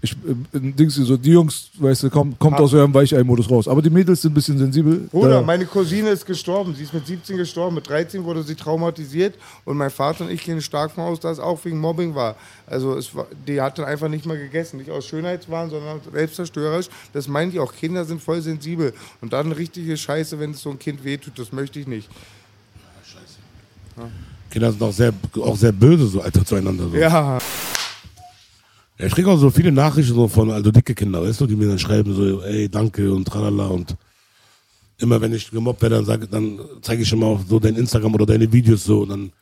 [0.06, 3.70] Ich, äh, Dings, so, die Jungs, weißt du, kommt, kommt aus eurem Weichei-Modus raus.
[3.70, 5.08] Aber die Mädels sind ein bisschen sensibel.
[5.10, 6.76] Bruder, Da- meine Cousine ist gestorben.
[6.76, 7.76] Sie ist mit 17 gestorben.
[7.76, 9.36] Mit 13 wurde sie traumatisiert.
[9.64, 12.36] Und mein Vater und ich gehen stark von aus, dass es auch wegen Mobbing war.
[12.68, 14.76] Also es war, die hat dann einfach nicht mehr gegessen.
[14.76, 16.88] Nicht aus Schönheitswahn, sondern selbstzerstörerisch.
[17.14, 17.74] Das meinen die auch.
[17.74, 18.94] Kinder sind voll sensibel.
[19.22, 21.40] Und dann richtige Scheiße, wenn es so ein Kind wehtut.
[21.40, 22.10] Das möchte ich nicht.
[24.52, 26.90] Kinder sind auch sehr, auch sehr böse so, Alter, zueinander.
[26.90, 26.98] So.
[26.98, 27.38] Ja.
[29.04, 31.58] Ja, ich kriege auch so viele Nachrichten so von also dicke Kinder, weißt du, die
[31.58, 33.98] mir dann schreiben so, ey, danke und tralala und
[34.98, 38.14] immer wenn ich gemobbt werde, dann, sag, dann zeige ich immer auch so dein Instagram
[38.14, 39.34] oder deine Videos so und dann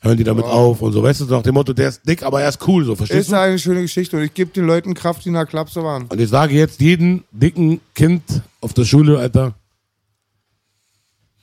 [0.00, 2.42] hören die damit auf und so, weißt du, nach dem Motto, der ist dick, aber
[2.42, 3.38] er ist cool, so, verstehst Ist du?
[3.38, 4.16] eine schöne Geschichte.
[4.16, 6.06] Und ich gebe den Leuten Kraft, die in der Klapse waren.
[6.08, 8.24] Und ich sage jetzt jedem dicken Kind
[8.60, 9.54] auf der Schule, Alter,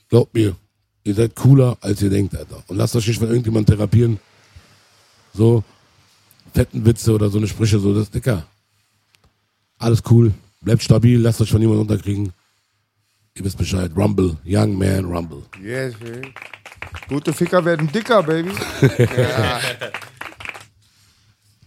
[0.10, 0.53] glaubt mir,
[1.06, 2.61] ihr seid cooler, als ihr denkt, Alter.
[2.68, 4.19] Und lasst euch nicht von irgendjemandem therapieren.
[5.34, 5.64] So,
[6.71, 8.45] Witze oder so eine Sprüche, so, das ist dicker.
[9.77, 12.31] Alles cool, bleibt stabil, lasst euch von niemandem unterkriegen.
[13.35, 13.91] Ihr wisst Bescheid.
[13.95, 15.41] Rumble, Young Man Rumble.
[15.61, 16.27] Yes, baby.
[17.09, 18.51] Gute Ficker werden dicker, Baby.
[18.99, 19.59] ja.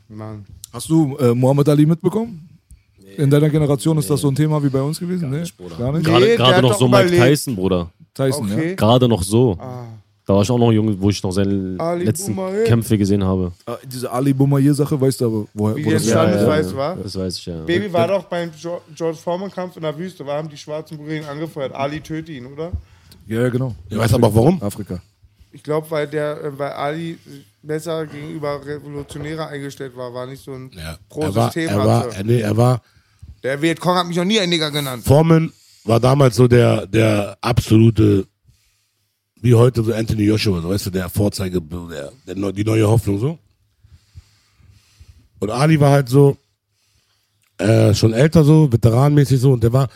[0.08, 0.44] Mann.
[0.72, 2.48] Hast du äh, Muhammad Ali mitbekommen?
[3.16, 5.30] In deiner Generation ist das so ein Thema wie bei uns gewesen?
[5.30, 5.44] Nee,
[5.78, 6.04] gar nicht.
[6.04, 7.24] Gerade, der gerade hat noch so Mike überlebt.
[7.24, 7.90] Tyson, Bruder.
[8.14, 8.68] Tyson, Okay.
[8.70, 8.74] ja.
[8.74, 9.56] Gerade noch so.
[9.58, 9.86] Ah.
[10.26, 12.64] Da war ich auch noch jung, wo ich noch seine Ali letzten Boumaier.
[12.64, 13.52] Kämpfe gesehen habe.
[13.64, 16.46] Ah, Diese Ali Boumaier-Sache, weißt du aber, woher Wie wo die das Ja, ist, ja,
[16.48, 16.78] weißt du, ja.
[16.80, 16.96] wa?
[17.00, 17.60] Das weiß ich ja.
[17.62, 18.50] Baby war doch beim
[18.96, 20.24] George Foreman-Kampf in der Wüste.
[20.24, 21.72] Da haben die schwarzen Brüder ihn angefeuert.
[21.74, 22.72] Ali töte ihn, oder?
[23.28, 23.72] Ja, ja, genau.
[23.88, 24.60] Ihr weißt aber auch warum?
[24.62, 25.00] Afrika.
[25.52, 27.18] Ich glaube, weil, der, äh, weil Ali
[27.62, 30.12] besser gegenüber Revolutionäre eingestellt war.
[30.12, 30.80] War nicht so ein Ja.
[30.82, 31.68] Er war, Pro-System.
[31.68, 32.82] er war, er, nee, er war,
[33.44, 35.04] Der Vietcong hat mich noch nie ein Nigger genannt.
[35.04, 35.52] Foreman
[35.84, 38.26] war damals so der, der absolute,
[39.40, 43.18] wie heute so Anthony Joshua, so weißt du, der Vorzeige, der, der, die neue Hoffnung
[43.18, 43.38] so.
[45.38, 46.36] Und Ali war halt so,
[47.58, 49.88] äh, schon älter so, veteranmäßig so, und der war,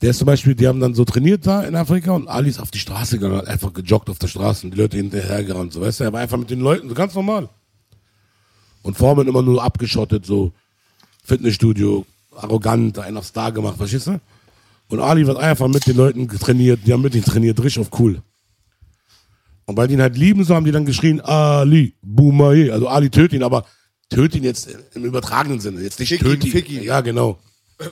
[0.00, 2.60] der ist zum Beispiel, die haben dann so trainiert da in Afrika und Ali ist
[2.60, 5.82] auf die Straße gegangen, hat einfach gejoggt auf der Straße und die Leute hinterhergerannt, so
[5.82, 7.48] weißt du, er war einfach mit den Leuten, so ganz normal.
[8.82, 10.52] Und Foreman immer nur abgeschottet, so
[11.22, 14.20] Fitnessstudio, arrogant, einen auf Star gemacht, verstehst du?
[14.88, 18.00] Und Ali wird einfach mit den Leuten trainiert, die haben mit ihm trainiert, richtig auf
[18.00, 18.22] cool.
[19.70, 23.08] Und weil die ihn halt lieben, so haben die dann geschrien, Ali, Boumaye, also Ali
[23.08, 23.66] töt ihn, aber
[24.08, 26.50] töt ihn jetzt im übertragenen Sinne, jetzt nicht Fick ihn, ihn.
[26.50, 26.82] fick ihn.
[26.82, 27.38] Ja, genau.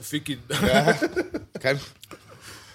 [1.60, 1.78] Kein,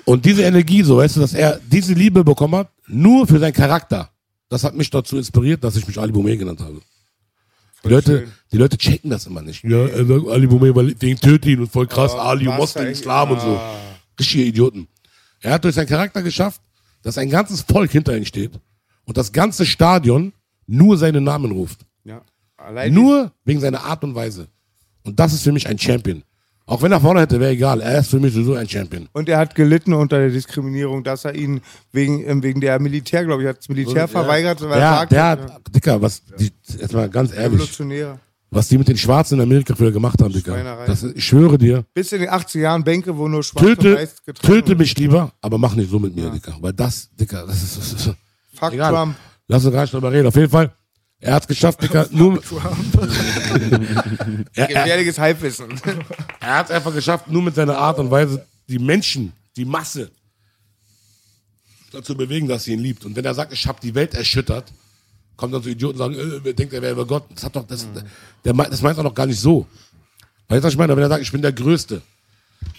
[0.06, 3.52] Und diese Energie, so weißt du, dass er diese Liebe bekommen hat, nur für seinen
[3.52, 4.10] Charakter,
[4.48, 6.80] das hat mich dazu inspiriert, dass ich mich Ali Boumé genannt habe.
[7.84, 9.66] Die Leute, die Leute checken das immer nicht.
[9.66, 12.74] Ja, er sagt Ali Boumé, weil wegen tötet ihn und voll krass, Ali und was
[12.74, 12.88] Moslem?
[12.88, 13.58] Islam und so.
[13.58, 13.76] Ah.
[14.18, 14.88] Richtige Idioten.
[15.42, 16.62] Er hat durch seinen Charakter geschafft,
[17.02, 18.54] dass ein ganzes Volk hinter ihm steht
[19.06, 20.34] und das ganze Stadion
[20.68, 21.80] nur seinen Namen ruft.
[22.04, 22.22] ja.
[22.58, 24.48] Allein Nur wegen seiner Art und Weise.
[25.04, 26.24] Und das ist für mich ein Champion.
[26.66, 27.82] Auch wenn er vorne hätte, wäre egal.
[27.82, 29.10] Er ist für mich sowieso ein Champion.
[29.12, 31.60] Und er hat gelitten unter der Diskriminierung, dass er ihn
[31.92, 35.12] wegen, ähm, wegen der Militär, glaube ich, hat das Militär verweigert, weil er Ja, sagt,
[35.12, 38.20] der ja, hat, Dicker, was, die, jetzt mal ganz ehrlich, Revolutionäre.
[38.50, 40.54] was die mit den Schwarzen in Amerika früher gemacht haben, Dicker.
[40.54, 40.86] Schweinerei.
[40.86, 44.10] Das, ich schwöre dir, Bis in den 80er Jahren Bänke, wo nur schwarz und töte,
[44.42, 46.56] töte mich lieber, aber mach nicht so mit mir, Dicker.
[46.62, 48.16] Weil das, Dicker, das ist, das ist
[48.54, 48.92] Fuck egal.
[48.94, 49.16] Trump.
[49.48, 50.28] Lass uns gar nicht drüber reden.
[50.28, 50.72] Auf jeden Fall,
[51.20, 52.42] er hat es geschafft, Dicker, nur,
[54.56, 55.68] er, Gefährliches Halbwissen.
[56.40, 60.12] er hat es einfach geschafft, nur mit seiner Art und Weise die Menschen, die Masse
[61.92, 63.06] dazu bewegen, dass sie ihn liebt.
[63.06, 64.72] Und wenn er sagt, ich habe die Welt erschüttert,
[65.36, 67.26] kommt dann so Idioten und sagen, äh, wer denkt, er wäre über Gott.
[67.34, 67.88] Das hat doch, das,
[68.44, 69.68] der, meint- das meint er doch gar nicht so.
[70.48, 70.96] Weißt du, was ich meine?
[70.96, 72.02] Wenn er sagt, ich bin der Größte.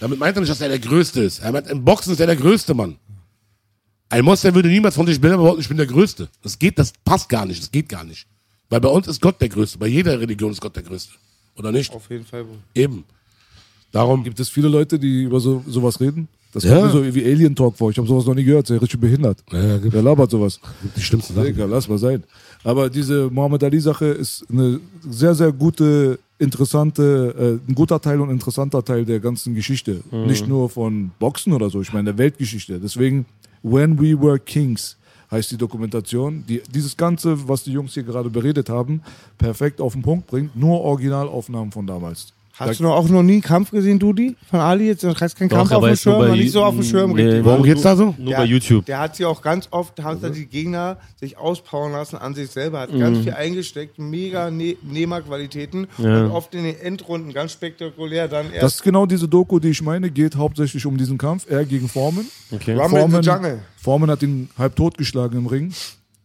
[0.00, 1.40] Damit meint er nicht, dass er der Größte ist.
[1.40, 2.96] Er meint, im Boxen ist er der Größte, Mann.
[4.14, 6.28] Ein Moslem würde niemals von sich bilden, behaupten, ich bin der Größte.
[6.42, 8.28] Das geht, das passt gar nicht, das geht gar nicht.
[8.70, 9.76] Weil bei uns ist Gott der Größte.
[9.78, 11.14] Bei jeder Religion ist Gott der Größte.
[11.58, 11.92] Oder nicht?
[11.92, 12.44] Auf jeden Fall.
[12.44, 12.58] Bruder.
[12.74, 13.02] Eben.
[13.90, 16.28] Darum, Gibt es viele Leute, die über so, sowas reden?
[16.52, 16.78] Das Ja.
[16.78, 17.90] kommt mir so wie Alien Talk vor.
[17.90, 18.68] Ich habe sowas noch nie gehört.
[18.68, 19.42] Der ist richtig behindert.
[19.50, 20.60] Ja, gibt- Der labert sowas.
[20.96, 21.46] die schlimmsten Sachen.
[21.48, 22.22] Digga, lass mal sein.
[22.62, 24.78] Aber diese Muhammad Ali-Sache ist eine
[25.10, 30.02] sehr, sehr gute, interessante, äh, ein guter Teil und interessanter Teil der ganzen Geschichte.
[30.12, 32.78] Nicht nur von Boxen oder so, ich meine der Weltgeschichte.
[32.78, 33.26] Deswegen,
[33.64, 34.98] When We Were Kings
[35.30, 39.00] heißt die Dokumentation, die dieses Ganze, was die Jungs hier gerade beredet haben,
[39.38, 40.54] perfekt auf den Punkt bringt.
[40.54, 42.34] Nur Originalaufnahmen von damals.
[42.56, 44.36] Hast du noch auch noch nie einen Kampf gesehen, Dudi?
[44.48, 45.02] Von Ali jetzt?
[45.02, 47.12] Du hast keinen Doch, Kampf auf dem Schirm, nicht so auf dem Schirm.
[47.12, 47.44] Nee, richtig.
[47.44, 48.14] Worum geht's da so?
[48.16, 48.84] Nur Der- bei YouTube.
[48.86, 52.48] Der hat sie auch ganz oft, haben da die Gegner sich auspowern lassen an sich
[52.50, 53.22] selber, hat ganz Mhm.
[53.24, 56.26] viel eingesteckt, mega ne Nehmerqualitäten Ja.
[56.26, 59.70] und oft in den Endrunden ganz spektakulär dann erst Das ist genau diese Doku, die
[59.70, 61.46] ich meine, geht hauptsächlich um diesen Kampf.
[61.50, 62.26] Er gegen Foreman.
[62.52, 62.74] Okay.
[62.74, 63.58] Rumble in the Foreman, Jungle.
[63.76, 65.72] Foreman hat ihn halb totgeschlagen im Ring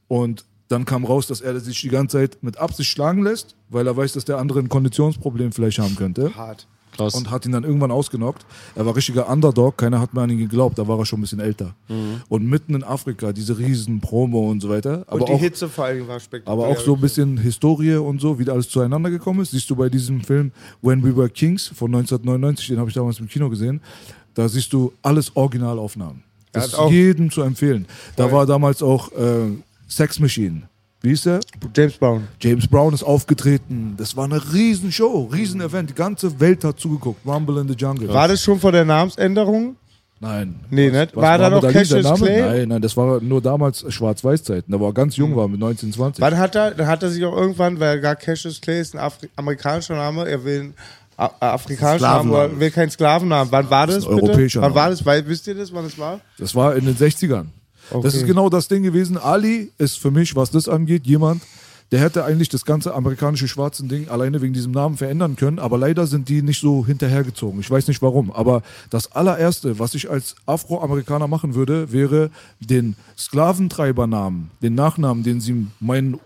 [0.08, 3.86] und Dann kam raus, dass er sich die ganze Zeit mit Absicht schlagen lässt, weil
[3.88, 6.34] er weiß, dass der andere ein Konditionsproblem vielleicht haben könnte.
[6.36, 6.68] Hart.
[6.96, 7.16] Krass.
[7.16, 8.46] Und hat ihn dann irgendwann ausgenockt.
[8.76, 11.22] Er war richtiger Underdog, keiner hat mehr an ihn geglaubt, da war er schon ein
[11.22, 11.74] bisschen älter.
[11.88, 12.22] Mhm.
[12.28, 15.06] Und mitten in Afrika, diese riesen Promo und so weiter.
[15.08, 16.66] Aber Und die auch, Hitze vor allem war spektakulär.
[16.66, 19.52] aber auch so ein bisschen Historie und so, wie da alles zueinander gekommen ist.
[19.52, 20.52] Siehst du bei diesem Film
[20.82, 23.82] When We Were Kings von 1999, den habe ich damals im Kino gesehen.
[24.34, 26.24] Da siehst du alles Originalaufnahmen.
[26.52, 27.86] Das ist jedem zu empfehlen.
[28.16, 29.52] Da war damals auch äh,
[29.90, 30.64] Sex Machine.
[31.02, 31.40] Wie hieß der?
[31.76, 32.28] James Brown.
[32.42, 33.96] James Brown ist aufgetreten.
[33.98, 35.90] Das war eine Riesenshow, Riesenevent.
[35.90, 37.26] Die ganze Welt hat zugeguckt.
[37.26, 38.10] Rumble in the Jungle.
[38.10, 39.78] War das schon vor der Namensänderung?
[40.20, 40.56] Nein.
[40.70, 41.16] Nee, Was- nicht?
[41.16, 42.18] was War da noch Cassius Name?
[42.18, 42.42] Clay?
[42.42, 44.70] Nein, nein, das war nur damals Schwarz-Weiß-Zeiten.
[44.72, 46.22] Da war er ganz jung war mit 19, 20.
[46.22, 49.00] Wann hat er, dann hat er sich auch irgendwann, weil gar Cassius Clay ist ein
[49.00, 50.74] Afri amerikanischer Name, er will einen
[51.16, 53.52] A äh, afrikanischen Namen, aber will keinen Sklavennamen.
[53.52, 54.28] Wann war das, ist ein bitte?
[54.28, 55.06] europäischer Wann war das?
[55.06, 56.20] Weil, wisst ihr das, wann es war?
[56.38, 57.46] Das war in den 60ern.
[57.92, 58.18] Das Okay.
[58.18, 59.18] ist genau das Ding gewesen.
[59.18, 61.42] Ali ist für mich, was das angeht, jemand,
[61.92, 65.78] der hätte eigentlich das ganze amerikanische schwarzen Ding alleine wegen diesem Namen verändern können, aber
[65.80, 67.60] leider sind die nicht so hinterhergezogen.
[67.62, 68.32] Ich weiß nicht warum.
[68.32, 68.62] Aber
[68.92, 72.30] das allererste, was ich als Afroamerikaner machen würde, wäre
[72.60, 76.20] den Sklaventreibernamen, den Nachnamen, den sie meinen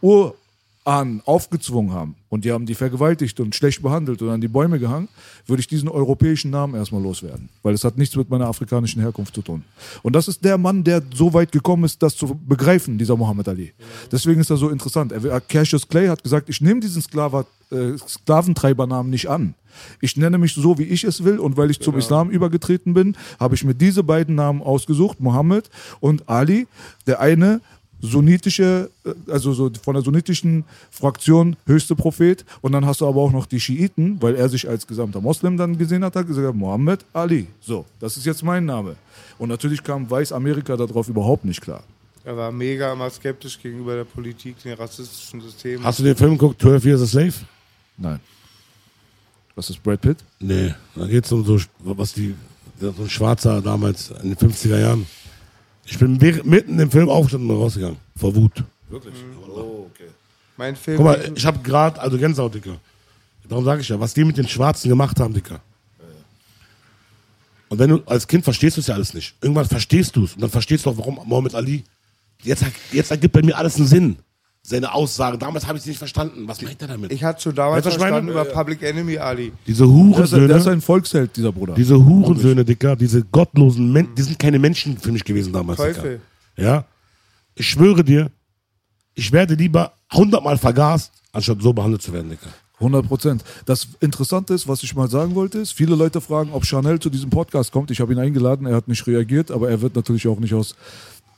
[0.86, 4.80] Urahnen aufgezwungen haben und die haben die vergewaltigt und schlecht behandelt und an die Bäume
[4.80, 5.08] gehangen,
[5.46, 7.50] würde ich diesen europäischen Namen erstmal loswerden.
[7.62, 9.64] Weil es hat nichts mit meiner afrikanischen Herkunft zu tun.
[10.02, 13.48] Und das ist der Mann, der so weit gekommen ist, das zu begreifen, dieser Muhammad
[13.48, 13.74] Ali.
[14.12, 15.12] Deswegen ist er so interessant.
[15.12, 19.56] Er, Cassius Clay hat gesagt, ich nehme diesen Sklava, äh, Sklaventreibernamen nicht an.
[20.02, 23.18] Ich nenne mich so, wie ich es will und weil ich zum Islam übergetreten bin,
[23.40, 25.70] habe ich mir diese beiden Namen ausgesucht, Mohammed
[26.00, 26.68] und Ali.
[27.08, 27.62] Der eine
[28.08, 33.22] sunnitische, äh, also so von der sunnitischen Fraktion höchste Prophet und dann hast du aber
[33.22, 36.56] auch noch die Schiiten, weil er sich als gesamter Moslem dann gesehen hat, hat gesagt,
[36.56, 37.48] Mohammed Ali.
[37.62, 38.96] So, das ist jetzt mein Name.
[39.38, 41.84] Und natürlich kam Weiß-Amerika darauf überhaupt nicht klar.
[42.26, 45.84] Er war mega immer skeptisch gegenüber der Politik, den rassistischen Systemen.
[45.84, 47.34] Hast du den Film geguckt, 12 Years a Slave?
[47.98, 48.20] Nein.
[49.56, 50.18] Was ist Brad Pitt?
[50.40, 52.34] Nee, da geht es um so, was die,
[52.80, 55.06] so ein Schwarzer damals in den 50er Jahren.
[55.86, 57.98] Ich bin mitten im Film aufgestanden und rausgegangen.
[58.16, 58.64] Vor Wut.
[58.90, 59.14] Wirklich.
[59.48, 60.10] Oh, okay.
[60.58, 60.98] mein Film.
[60.98, 62.78] Guck mal, ich habe gerade, also Gänsehaut, Dicker.
[63.48, 65.60] Darum sage ich ja, was die mit den Schwarzen gemacht haben, Dicker.
[67.70, 69.34] Und wenn du als Kind verstehst du es ja alles nicht.
[69.42, 71.84] Irgendwann verstehst du es und dann verstehst du auch, warum Mohammed Ali.
[72.44, 74.18] Jetzt, jetzt ergibt bei mir alles einen Sinn.
[74.66, 75.38] Seine Aussage.
[75.38, 76.48] Damals habe ich es nicht verstanden.
[76.48, 77.12] Was meint er damit?
[77.12, 78.24] ich hatte schon damals Weißt du, was ich meine?
[78.24, 79.52] verstanden über Public Enemy Ali.
[79.68, 81.74] Diese Der ist, der ist ein Volksheld, dieser Bruder.
[81.74, 85.78] Diese Hurensöhne, Dicker, diese gottlosen Menschen, die sind keine Menschen für mich gewesen damals.
[85.78, 86.22] Teufel.
[86.58, 86.64] Dicker.
[86.64, 86.86] Ja?
[87.56, 88.32] Ich schwöre dir,
[89.16, 92.50] ich werde lieber hundertmal vergast, anstatt so behandelt zu werden, Dicker.
[92.80, 93.44] 100 Prozent.
[93.66, 97.10] Das Interessante ist, was ich mal sagen wollte, ist, viele Leute fragen, ob Chanel zu
[97.10, 97.92] diesem Podcast kommt.
[97.92, 100.76] Ich habe ihn eingeladen, er hat nicht reagiert, aber er wird natürlich auch nicht aus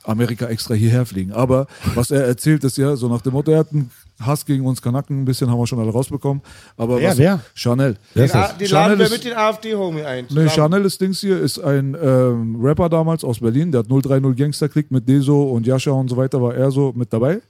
[0.06, 1.32] Amerika extra hierher fliegen.
[1.32, 4.64] Aber was er erzählt, ist ja so nach dem Motto, er hat einen Hass gegen
[4.64, 6.42] uns Kanaken, ein bisschen haben wir schon alle rausbekommen.
[6.78, 7.40] Aber Wer, was, wer?
[7.54, 7.96] Chanel.
[8.14, 10.26] Den, den Chanel laden wir ist- mit den AfD-Homie ein.
[10.30, 10.48] Nee.
[10.48, 14.68] Chanel ist Dings hier, ist ein ähm, Rapper damals aus Berlin, der hat 030 Gangster
[14.70, 17.40] Click mit Deso und Yasha und so weiter, war er so mit dabei.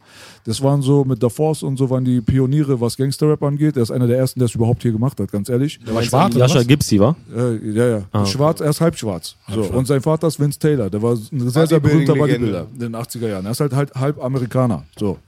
[0.47, 3.77] Das waren so mit der Force und so waren die Pioniere, was Gangster-Rap angeht.
[3.77, 5.81] Er ist einer der ersten, der es überhaupt hier gemacht hat, ganz ehrlich.
[5.85, 6.63] Der war schwarz, Jascha?
[6.63, 7.17] Gipsy, wa?
[7.37, 8.27] Äh, ja, ja.
[8.27, 9.35] Schwarz, er ist halb schwarz.
[9.53, 9.63] So.
[9.63, 10.89] Und sein Vater ist Vince Taylor.
[10.89, 12.15] Der war ein sehr, sehr berühmter.
[12.15, 13.45] Bodybuilder in den 80er Jahren.
[13.45, 14.85] Er ist halt, halt halb Amerikaner.
[14.97, 15.19] So.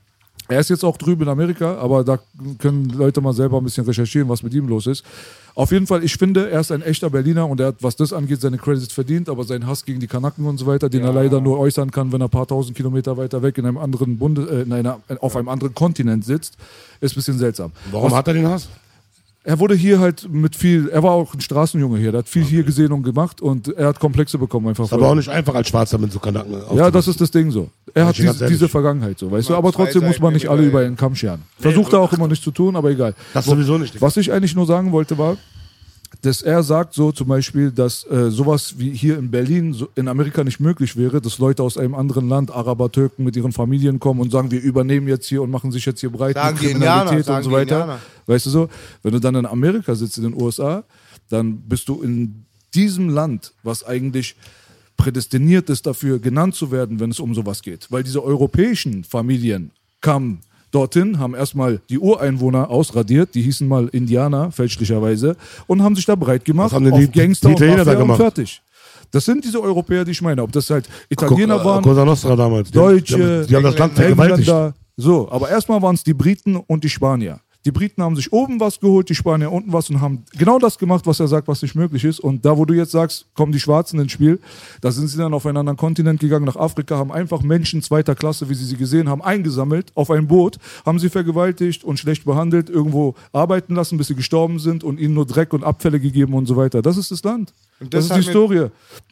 [0.48, 2.18] Er ist jetzt auch drüben in Amerika, aber da
[2.58, 5.04] können Leute mal selber ein bisschen recherchieren, was mit ihm los ist.
[5.54, 8.12] Auf jeden Fall, ich finde, er ist ein echter Berliner und er hat, was das
[8.12, 11.12] angeht, seine Credits verdient, aber sein Hass gegen die Kanaken und so weiter, den er
[11.12, 14.18] leider nur äußern kann, wenn er ein paar tausend Kilometer weiter weg in einem anderen
[14.18, 16.56] Bunde, äh, in einer, auf einem anderen Kontinent sitzt,
[17.00, 17.72] ist ein bisschen seltsam.
[17.90, 18.68] Warum hat er den Hass?
[19.48, 22.44] Er wurde hier halt mit viel, er war auch ein Straßenjunge hier, der hat viel
[22.44, 24.84] hier gesehen und gemacht und er hat Komplexe bekommen einfach.
[24.84, 27.50] Ist aber auch nicht einfach als Schwarzer mit so Kanaken ja, das ist das Ding
[27.50, 27.70] so.
[27.94, 30.80] Er hat ganz diese, Vergangenheit so, weißt du, aber trotzdem muss man nicht alle über
[30.80, 31.44] einen Kamm scheren.
[31.58, 33.14] Versucht er auch immer nicht zu tun, aber egal.
[33.32, 33.98] Das sowieso nicht.
[34.02, 35.38] Was ich eigentlich nur sagen wollte war,
[36.22, 40.08] dass er sagt so zum Beispiel, dass äh, sowas wie hier in Berlin so in
[40.08, 44.00] Amerika nicht möglich wäre, dass Leute aus einem anderen Land, Araber, Türken mit ihren Familien
[44.00, 46.62] kommen und sagen, wir übernehmen jetzt hier und machen sich jetzt hier breit Sagen mit
[46.62, 47.80] die Indianer, Kriminalität sagen und so weiter.
[47.80, 48.00] Indianer.
[48.26, 48.68] Weißt du so?
[49.02, 50.82] Wenn du dann in Amerika sitzt, in den USA,
[51.28, 54.34] dann bist du in diesem Land, was eigentlich
[54.96, 57.86] prädestiniert ist dafür, genannt zu werden, wenn es um sowas geht.
[57.90, 59.70] Weil diese europäischen Familien
[60.00, 60.40] kamen
[60.70, 65.36] dorthin, haben erstmal die Ureinwohner ausradiert, die hießen mal Indianer, fälschlicherweise,
[65.66, 68.18] und haben sich da breit gemacht Was haben denn die- Gangster die Italiener da gemacht?
[68.20, 68.60] fertig.
[69.10, 70.42] Das sind diese Europäer, die ich meine.
[70.42, 72.70] Ob das halt Italiener Guck, äh, waren, Cosa Nostra damals.
[72.70, 74.48] Deutsche, Die haben, die haben das Land vergewaltigt.
[74.48, 74.74] Engländer.
[74.98, 77.40] So, aber erstmal waren es die Briten und die Spanier.
[77.68, 80.78] Die Briten haben sich oben was geholt, die Spanier unten was und haben genau das
[80.78, 82.18] gemacht, was er sagt, was nicht möglich ist.
[82.18, 84.40] Und da, wo du jetzt sagst, kommen die Schwarzen ins Spiel,
[84.80, 88.14] da sind sie dann auf einen anderen Kontinent gegangen, nach Afrika, haben einfach Menschen zweiter
[88.14, 92.24] Klasse, wie sie sie gesehen haben, eingesammelt auf ein Boot, haben sie vergewaltigt und schlecht
[92.24, 96.32] behandelt, irgendwo arbeiten lassen, bis sie gestorben sind und ihnen nur Dreck und Abfälle gegeben
[96.32, 96.80] und so weiter.
[96.80, 97.52] Das ist das Land.
[97.80, 98.66] Und Das, das ist die Historie.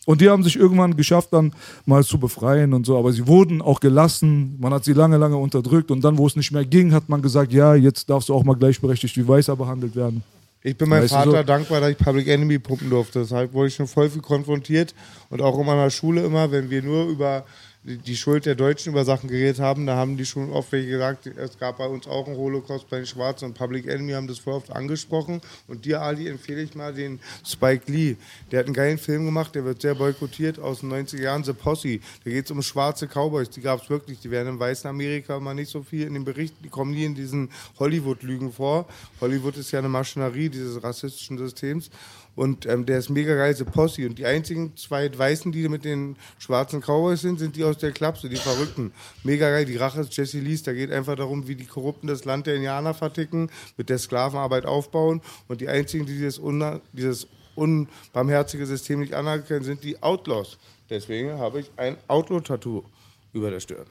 [0.06, 1.52] Und die haben sich irgendwann geschafft, dann
[1.84, 2.97] mal zu befreien und so.
[2.98, 4.56] Aber sie wurden auch gelassen.
[4.60, 5.90] Man hat sie lange, lange unterdrückt.
[5.90, 8.44] Und dann, wo es nicht mehr ging, hat man gesagt, ja, jetzt darfst du auch
[8.44, 10.22] mal gleichberechtigt wie Weißer behandelt werden.
[10.62, 11.43] Ich bin meinem Weißt Vater so?
[11.44, 13.20] dankbar, dass ich Public Enemy pumpen durfte.
[13.20, 14.94] Deshalb wurde ich schon voll viel konfrontiert.
[15.30, 17.44] Und auch in meiner Schule immer, wenn wir nur über
[17.86, 21.26] die- Schuld der Deutschen über Sachen geredet haben, da haben die schon oft welche gesagt,
[21.26, 24.38] es gab bei uns auch einen Holocaust bei den Schwarzen und Public Enemy haben das
[24.38, 25.40] voll oft angesprochen.
[25.68, 28.16] Und dir, Ali, empfehle ich mal den Spike Lee.
[28.50, 31.52] Der hat einen geilen Film gemacht, der wird sehr boykottiert aus den 90er Jahren, The
[31.52, 32.00] Posse.
[32.24, 34.18] Da geht es um schwarze Cowboys, die gab es wirklich.
[34.20, 37.04] Die werden im weißen Amerika mal nicht so viel in den Berichten, die kommen nie
[37.04, 38.86] in diesen Hollywood-Lügen vor.
[39.20, 41.90] Hollywood ist ja eine Maschinerie dieses rassistischen Systems.
[42.36, 44.06] Und ähm, der ist mega geil, The Posse.
[44.06, 47.92] Und die einzigen zwei Weißen, die mit den schwarzen Cowboys sind, sind die aus der
[47.92, 48.92] Klapse, die Verrückten.
[49.24, 49.64] Mega geil.
[49.64, 50.62] Die Rache ist Jesse Lees.
[50.62, 54.66] Da geht einfach darum, wie die Korrupten das Land der Indianer verticken, mit der Sklavenarbeit
[54.66, 55.22] aufbauen.
[55.48, 60.58] Und die einzigen, die dieses, unna- dieses unbarmherzige System nicht anerkennen, sind die Outlaws.
[60.90, 62.84] Deswegen habe ich ein Outlaw-Tattoo
[63.32, 63.86] über der Stirn.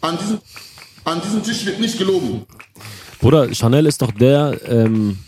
[0.00, 0.38] An diesem,
[1.02, 2.46] an diesem Tisch wird nicht gelogen.
[3.20, 5.18] Bruder, Chanel ist doch der, ähm,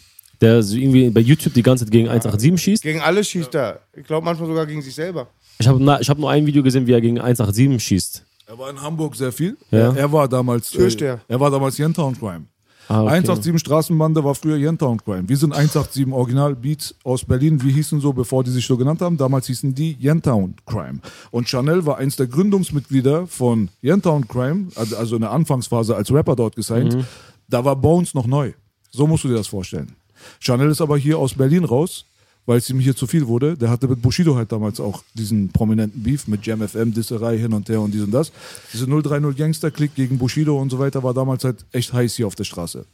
[0.42, 2.82] der so irgendwie bei YouTube die ganze Zeit gegen 187 schießt.
[2.82, 3.80] Gegen alle schießt er.
[3.94, 5.28] Ich glaube manchmal sogar gegen sich selber.
[5.58, 8.24] Ich habe ich hab nur ein Video gesehen, wie er gegen 187 schießt.
[8.46, 9.56] Er war in Hamburg sehr viel.
[9.70, 9.94] Ja.
[9.94, 10.70] Er, war damals.
[10.70, 11.20] Türsteher.
[11.26, 12.46] er war damals Yentown Crime.
[12.88, 13.12] Ah, okay.
[13.12, 15.28] 187 Straßenbande war früher Yentown Crime.
[15.28, 17.62] Wir sind 187 Original Beats aus Berlin.
[17.62, 19.16] Wir hießen so, bevor die sich so genannt haben.
[19.16, 20.98] Damals hießen die Yentown Crime.
[21.30, 26.12] Und Chanel war eins der Gründungsmitglieder von Yentown Crime, also also in der Anfangsphase als
[26.12, 26.96] Rapper dort gesigned.
[26.96, 27.04] Mhm.
[27.48, 28.52] Da war Bones noch neu.
[28.90, 29.92] So musst du dir das vorstellen.
[30.40, 32.06] Chanel ist aber hier aus Berlin raus,
[32.46, 33.56] weil es ihm hier zu viel wurde.
[33.56, 37.52] Der hatte mit Bushido halt damals auch diesen prominenten Beef mit Jam FM, Disserei hin
[37.52, 38.32] und her und dies und das.
[38.72, 42.34] Diese 030 Gangster-Klick gegen Bushido und so weiter war damals halt echt heiß hier auf
[42.34, 42.84] der Straße.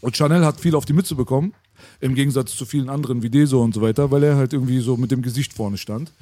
[0.00, 1.54] Und Chanel hat viel auf die Mütze bekommen,
[2.00, 4.96] im Gegensatz zu vielen anderen wie Deso und so weiter, weil er halt irgendwie so
[4.96, 6.12] mit dem Gesicht vorne stand.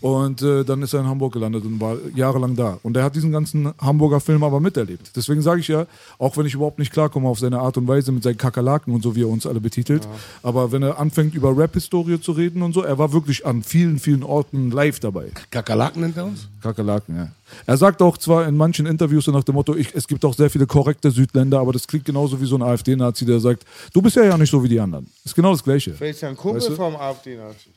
[0.00, 2.78] Und äh, dann ist er in Hamburg gelandet und war jahrelang da.
[2.82, 5.10] Und er hat diesen ganzen Hamburger Film aber miterlebt.
[5.14, 5.86] Deswegen sage ich ja,
[6.18, 9.02] auch wenn ich überhaupt nicht klarkomme auf seine Art und Weise mit seinen Kakerlaken und
[9.02, 10.08] so, wie er uns alle betitelt,
[10.42, 13.98] aber wenn er anfängt über Rap-Historie zu reden und so, er war wirklich an vielen,
[13.98, 15.32] vielen Orten live dabei.
[15.50, 16.48] Kakerlaken nennt er uns?
[16.62, 17.28] Kakerlaken, ja.
[17.66, 20.34] Er sagt auch zwar in manchen Interviews so nach dem Motto, ich, es gibt auch
[20.34, 24.00] sehr viele korrekte Südländer, aber das klingt genauso wie so ein AfD-Nazi, der sagt, du
[24.00, 25.06] bist ja ja nicht so wie die anderen.
[25.24, 25.92] Ist genau das Gleiche.
[25.92, 26.76] Vielleicht ist ja ein Kumpel Weißt du?
[26.76, 27.70] vom AfD-Nazi.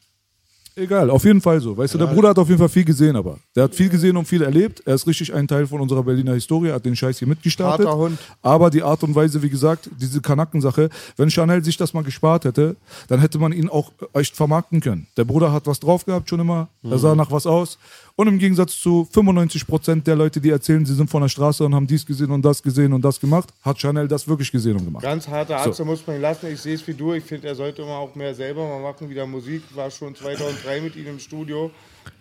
[0.76, 1.78] Egal, auf jeden Fall so.
[1.78, 4.18] Weißt du, der Bruder hat auf jeden Fall viel gesehen, aber der hat viel gesehen
[4.18, 4.82] und viel erlebt.
[4.86, 7.86] Er ist richtig ein Teil von unserer Berliner Historie, hat den Scheiß hier mitgestartet.
[7.86, 8.18] Harter Hund.
[8.42, 12.46] Aber die Art und Weise, wie gesagt, diese Kanakensache, wenn Chanel sich das mal gespart
[12.46, 12.76] hätte,
[13.08, 15.06] dann hätte man ihn auch echt vermarkten können.
[15.16, 17.78] Der Bruder hat was drauf gehabt schon immer, er sah nach was aus.
[18.16, 21.66] Und im Gegensatz zu 95 Prozent der Leute, die erzählen, sie sind von der Straße
[21.66, 24.78] und haben dies gesehen und das gesehen und das gemacht, hat Chanel das wirklich gesehen
[24.78, 25.02] und gemacht.
[25.02, 25.70] Ganz harter So.
[25.70, 26.48] Arzt, da muss man ihn lassen.
[26.52, 27.14] Ich sehe es wie du.
[27.14, 29.64] Ich finde, er sollte immer auch mehr selber mal machen, wieder Musik.
[29.74, 31.72] War schon 2003 mit ihm im Studio.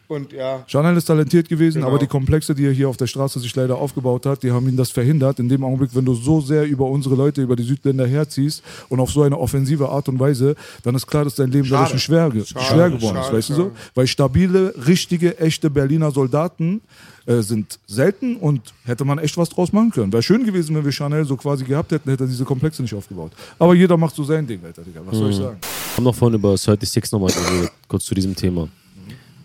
[0.08, 1.88] Und ja, Chanel ist talentiert gewesen, Genau.
[1.88, 4.68] aber die Komplexe, die er hier auf der Straße sich leider aufgebaut hat, die haben
[4.68, 5.38] ihn das verhindert.
[5.38, 9.00] In dem Augenblick, wenn du so sehr über unsere Leute, über die Südländer herziehst und
[9.00, 11.84] auf so eine offensive Art und Weise, dann ist klar, dass dein Leben Schade.
[11.84, 13.70] dadurch schwer, Schade, schwer geworden ist, schade, weißt du so?
[13.94, 16.82] Weil stabile, richtige, echte Berliner Soldaten
[17.24, 20.12] äh, sind selten und hätte man echt was draus machen können.
[20.12, 22.94] Wäre schön gewesen, wenn wir Chanel so quasi gehabt hätten, hätte er diese Komplexe nicht
[22.94, 23.32] aufgebaut.
[23.58, 25.00] Aber jeder macht so sein Ding, Alter, Digga.
[25.06, 25.56] Was soll ich sagen?
[25.60, 28.68] Wir haben noch vorhin über 36 nochmal geredet, kurz zu diesem Thema.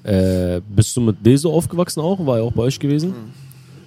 [0.08, 2.26] Äh, bist du mit Deso aufgewachsen auch?
[2.26, 3.14] War er auch bei euch gewesen?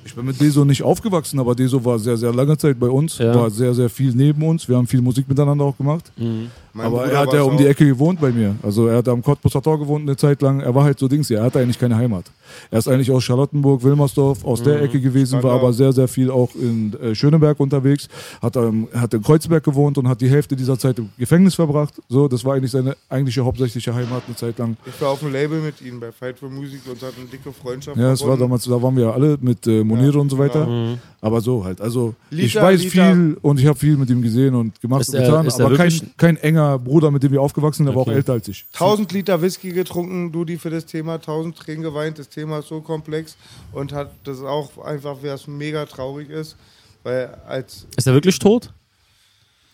[0.04, 3.18] Ich bin mit Deso nicht aufgewachsen, aber Deso war sehr, sehr lange Zeit bei uns,
[3.18, 3.34] Ja.
[3.34, 4.68] war sehr, sehr viel neben uns.
[4.68, 6.10] Wir haben viel Musik miteinander auch gemacht.
[6.16, 7.66] mein aber Bruder er hat ja um die.
[7.66, 8.56] Ecke gewohnt bei mir.
[8.62, 10.60] Also er hat am Cottbusser Tor gewohnt eine Zeit lang.
[10.60, 11.38] Er war halt so Dings hier.
[11.38, 12.24] Er hatte eigentlich keine Heimat.
[12.70, 16.30] Er ist eigentlich aus Charlottenburg, Wilmersdorf, aus der Ecke gewesen, war aber sehr, sehr viel
[16.32, 18.08] auch in äh, Schöneberg unterwegs.
[18.42, 21.94] Hat, ähm, hat in Kreuzberg gewohnt und hat die Hälfte dieser Zeit im Gefängnis verbracht.
[22.08, 24.76] So, das war eigentlich seine eigentliche hauptsächliche Heimat eine Zeit lang.
[24.84, 27.52] ich war auf dem Label mit ihm bei Fight for Music und hatten eine dicke
[27.52, 27.96] Freundschaft.
[27.96, 30.38] Ja, es war damals, da waren wir ja alle mit äh, Monire Ja, und so
[30.38, 30.64] weiter.
[30.64, 30.98] genau.
[31.20, 31.80] Aber so halt.
[31.80, 33.12] Also ich Liter, weiß Liter.
[33.14, 35.46] viel und ich habe viel mit ihm gesehen und gemacht Ist und er- getan.
[35.46, 38.16] er aber kein, kein enger Bruder, mit dem wir aufgewachsen sind, der war auch Okay.
[38.16, 38.64] älter als ich.
[38.72, 42.18] 1000 Liter Whisky getrunken, Dudi für das Thema, 1000 Tränen geweint.
[42.18, 43.36] Das Thema ist so komplex
[43.72, 46.56] und hat das auch einfach, wie das mega traurig ist,
[47.02, 48.72] weil als Ist er wirklich tot?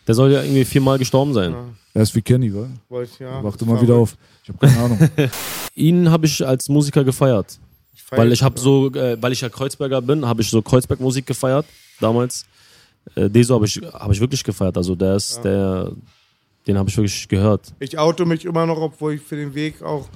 [0.06, 1.54] Der soll ja irgendwie viermal gestorben sein.
[1.92, 2.68] Er ist wie Kenny, wa?
[2.88, 3.42] wollte ich ja.
[3.42, 4.16] Wachte mal wieder auf.
[4.44, 4.98] Ich habe keine Ahnung.
[5.74, 7.58] Ihn habe ich als Musiker gefeiert.
[7.96, 11.26] Feier- Weil ich habe so, äh, weil ich ja Kreuzberger bin, habe ich so Kreuzberg-Musik
[11.26, 11.66] gefeiert
[12.00, 12.44] damals.
[13.14, 14.76] Äh, Deso habe ich, hab ich wirklich gefeiert.
[14.76, 15.92] Also der ist der,
[16.66, 17.72] den habe ich wirklich gehört.
[17.78, 20.08] Ich auto mich immer noch, obwohl ich für den Weg auch,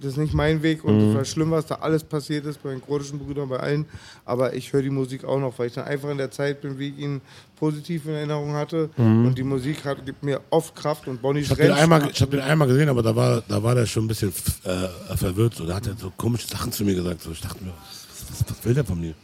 [0.00, 1.08] das ist nicht mein Weg und Mhm.
[1.10, 3.86] es war schlimm, was da alles passiert ist bei den kurdischen Brüdern, bei allen.
[4.24, 6.78] Aber ich höre die Musik auch noch, weil ich dann einfach in der Zeit bin,
[6.78, 7.20] wie ich ihn
[7.56, 8.90] positiv in Erinnerung hatte.
[8.96, 9.26] Mhm.
[9.26, 12.20] Und die Musik hat, gibt mir oft Kraft und Bonnie Ich habe den, einmal, ich
[12.20, 14.32] hab den einmal gesehen, aber da war, da war der schon ein bisschen
[14.64, 15.54] äh, verwirrt.
[15.54, 15.66] So.
[15.66, 17.22] Da hat er so komische Sachen zu mir gesagt.
[17.22, 17.30] So.
[17.32, 19.14] Ich dachte mir, was, was, was will der von mir?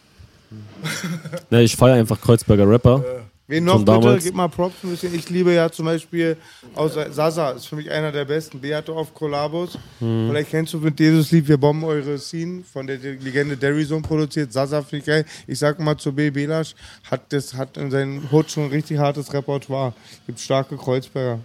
[1.50, 3.04] Ne, ich feiere einfach Kreuzberger Rapper.
[3.50, 3.92] Wen noch bitte?
[3.92, 4.24] damals.
[4.24, 5.14] Gib mal Props ein bisschen.
[5.14, 6.36] Ich liebe ja zum Beispiel
[6.74, 8.60] außer Sasa, ist für mich einer der besten.
[8.60, 9.76] Beate auf Kollabos.
[9.98, 10.28] Mhm.
[10.28, 14.52] Vielleicht kennst du mit dieses Lied Wir bomben eure Scene von der Legende Derryzone produziert.
[14.52, 15.24] Sasa finde ich geil.
[15.48, 16.30] Ich sag mal zu B.
[16.30, 16.74] Belasch,
[17.10, 19.92] hat, das, hat in seinem Hut schon ein richtig hartes Repertoire.
[20.26, 21.40] Gibt starke Kreuzberger.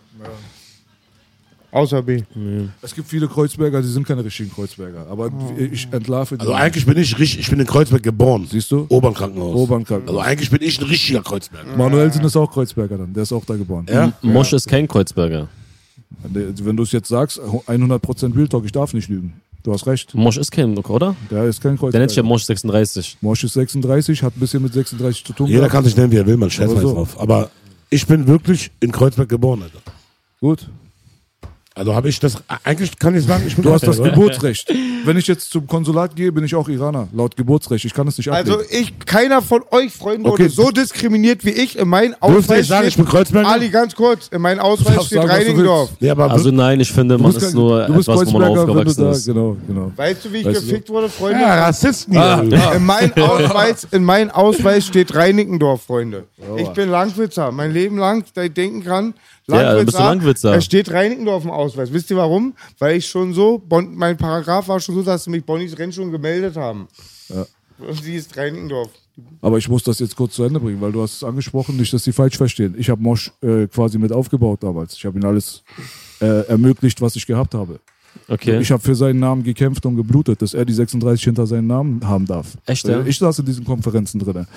[1.76, 2.24] Außer B.
[2.82, 5.08] Es gibt viele Kreuzberger, die sind keine richtigen Kreuzberger.
[5.10, 6.40] Aber ich entlarve die.
[6.40, 8.48] Also eigentlich bin ich richtig, ich bin in Kreuzberg geboren.
[8.50, 8.86] Siehst du?
[8.88, 9.56] Obernkrankenhaus.
[9.56, 10.16] Obernkrankenhaus.
[10.16, 11.76] Also eigentlich bin ich ein richtiger Kreuzberger.
[11.76, 13.14] Manuelsen ist auch Kreuzberger dann.
[13.14, 13.86] Der ist auch da geboren.
[13.90, 14.14] Ja?
[14.22, 15.50] Mosch ist kein Kreuzberger.
[16.24, 19.34] Wenn du es jetzt sagst, 100% Real Talk, ich darf nicht lügen.
[19.64, 20.16] Du hast recht.
[20.16, 21.14] Mosch ist kein, oder?
[21.30, 22.30] Der ist kein Der nennt sich ja Kreuzberger.
[22.30, 23.18] Mosch 36.
[23.20, 25.48] Mosch ist 36, hat ein bisschen mit 36 zu tun.
[25.48, 25.74] Jeder gehabt.
[25.74, 26.94] kann sich nennen, wie er will, man scheiß mal so.
[26.94, 27.20] drauf.
[27.20, 27.50] Aber
[27.90, 29.80] ich bin wirklich in Kreuzberg geboren, Alter.
[30.40, 30.70] Gut.
[31.78, 34.74] Also habe ich das, eigentlich kann ich sagen, ich bin Du hast das Geburtsrecht.
[35.06, 37.10] Wenn ich jetzt zum Konsulat gehe, bin ich auch Iraner.
[37.14, 37.84] Laut Geburtsrecht.
[37.84, 38.60] Ich kann es nicht ablehnen.
[38.60, 40.44] Also ich, keiner von euch Freunden Okay.
[40.44, 41.78] wurde so diskriminiert wie ich.
[41.78, 43.48] In meinem Dürfte Ausweis ich sagen, steht, ich bin Kreuzberger?
[43.50, 44.30] Ali, ganz kurz.
[44.30, 45.90] In meinem Ausweis steht sagen, du Reinigendorf.
[46.00, 48.54] Nee, aber Also nein, ich finde, Du man ist nur du bist etwas, wo man
[48.54, 49.26] du aufgewachsen da, ist.
[49.26, 49.92] genau, genau.
[49.98, 51.42] Weißt du, wie ich Weißt du gefickt wurde, Freunde?
[51.42, 52.72] ja, Rassisten Ah, hier.
[52.74, 56.24] In meinem Ausweis, in meinem Ausweis steht Reinickendorf, Freunde.
[56.56, 57.52] Ich bin Langwitzer.
[57.52, 59.14] Mein Leben lang, da ich denken kann.
[59.48, 60.56] Ja, bist du Langwitzer.
[60.56, 61.65] Es steht Reinickendorf im Ausweis.
[61.74, 62.54] Wisst ihr warum?
[62.80, 65.92] Weil ich schon so, Bon, mein Paragraph war schon so, dass sie mich Bonnys Renn
[65.92, 66.88] schon gemeldet haben.
[67.78, 68.90] Und sie ist Reinickendorf.
[69.42, 71.94] Aber ich muss das jetzt kurz zu Ende bringen, weil du hast es angesprochen, nicht,
[71.94, 72.76] dass sie falsch verstehen.
[72.78, 74.94] Ich habe Mosch äh, quasi mit aufgebaut damals.
[74.96, 75.64] Ich habe ihm alles
[76.20, 77.80] äh, ermöglicht, was ich gehabt habe.
[78.28, 78.60] Okay.
[78.60, 82.06] Ich habe für seinen Namen gekämpft und geblutet, dass er die 36 hinter seinen Namen
[82.08, 82.58] haben darf.
[82.66, 83.02] Echt, ja?
[83.02, 84.48] Äh, Ich saß in diesen Konferenzen drin.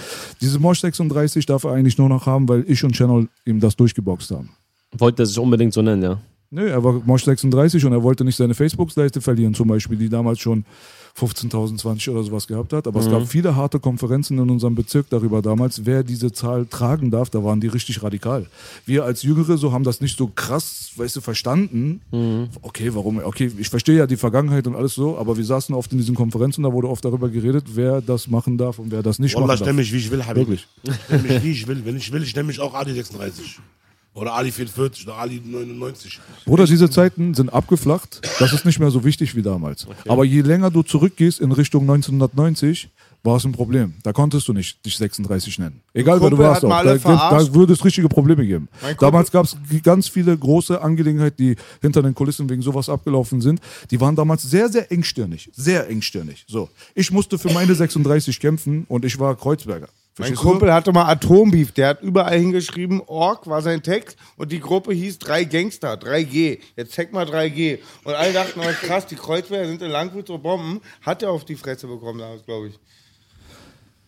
[0.41, 3.77] Diese Mosch 36 darf er eigentlich nur noch haben, weil ich und Channel ihm das
[3.77, 4.51] durchgeboxt haben.
[4.97, 6.21] Wollte er sich unbedingt so nennen, ja.
[6.51, 10.09] Nö, er war Mosch 36 und er wollte nicht seine Facebook-Seite verlieren, zum Beispiel, die
[10.09, 10.65] damals schon
[11.19, 12.87] 15.000, 20 oder sowas gehabt hat.
[12.87, 17.11] Aber es gab viele harte Konferenzen in unserem Bezirk darüber damals, wer diese Zahl tragen
[17.11, 17.29] darf.
[17.29, 18.47] Da waren die richtig radikal.
[18.87, 22.01] Wir als Jüngere so haben das nicht so krass, weißt du, verstanden.
[22.63, 23.19] Okay, warum?
[23.19, 26.15] Okay, ich verstehe ja die Vergangenheit und alles so, aber wir saßen oft in diesen
[26.15, 29.49] Konferenzen, da wurde oft darüber geredet, wer das machen darf und wer das nicht Wallah,
[29.49, 29.67] machen ich darf.
[29.69, 30.49] nenne mich, wie ich will, Habib.
[30.49, 30.67] Wirklich.
[30.85, 31.85] Ich nenne mich, wie ich will.
[31.85, 33.59] Wenn ich will, ich nenne mich auch Ali 36.
[34.19, 36.21] Oder Ali 44 oder Ali 99.
[36.45, 38.21] Bruder, diese Zeiten sind abgeflacht.
[38.41, 39.87] Das ist nicht mehr so wichtig wie damals.
[40.09, 42.91] Aber je länger du zurückgehst in Richtung 1990,
[43.23, 43.95] war es ein Problem.
[44.03, 45.81] Da konntest du nicht dich 36 nennen.
[45.93, 46.69] Egal wer du warst auch.
[46.69, 48.69] Da, da würde es richtige Probleme geben.
[48.99, 53.61] Damals gab es ganz viele große Angelegenheiten, die hinter den Kulissen wegen sowas abgelaufen sind.
[53.91, 55.51] Die waren damals sehr, sehr engstirnig.
[55.55, 56.45] Sehr engstirnig.
[56.49, 56.69] So.
[56.95, 59.89] Ich musste für meine 36 kämpfen und ich war Kreuzberger.
[60.19, 60.35] Mein?
[60.35, 61.73] Kumpel hatte mal Atombeef.
[61.73, 66.59] Der hat überall hingeschrieben, Org war sein Text und die Gruppe hieß 3 Gangster, 3G.
[66.77, 67.79] Jetzt check mal 3G.
[68.05, 70.81] Und alle dachten, oh, krass, die Kreuzberger sind in Langwitz so Bomben.
[71.03, 72.79] Hat er auf die Fresse bekommen damals, glaube ich.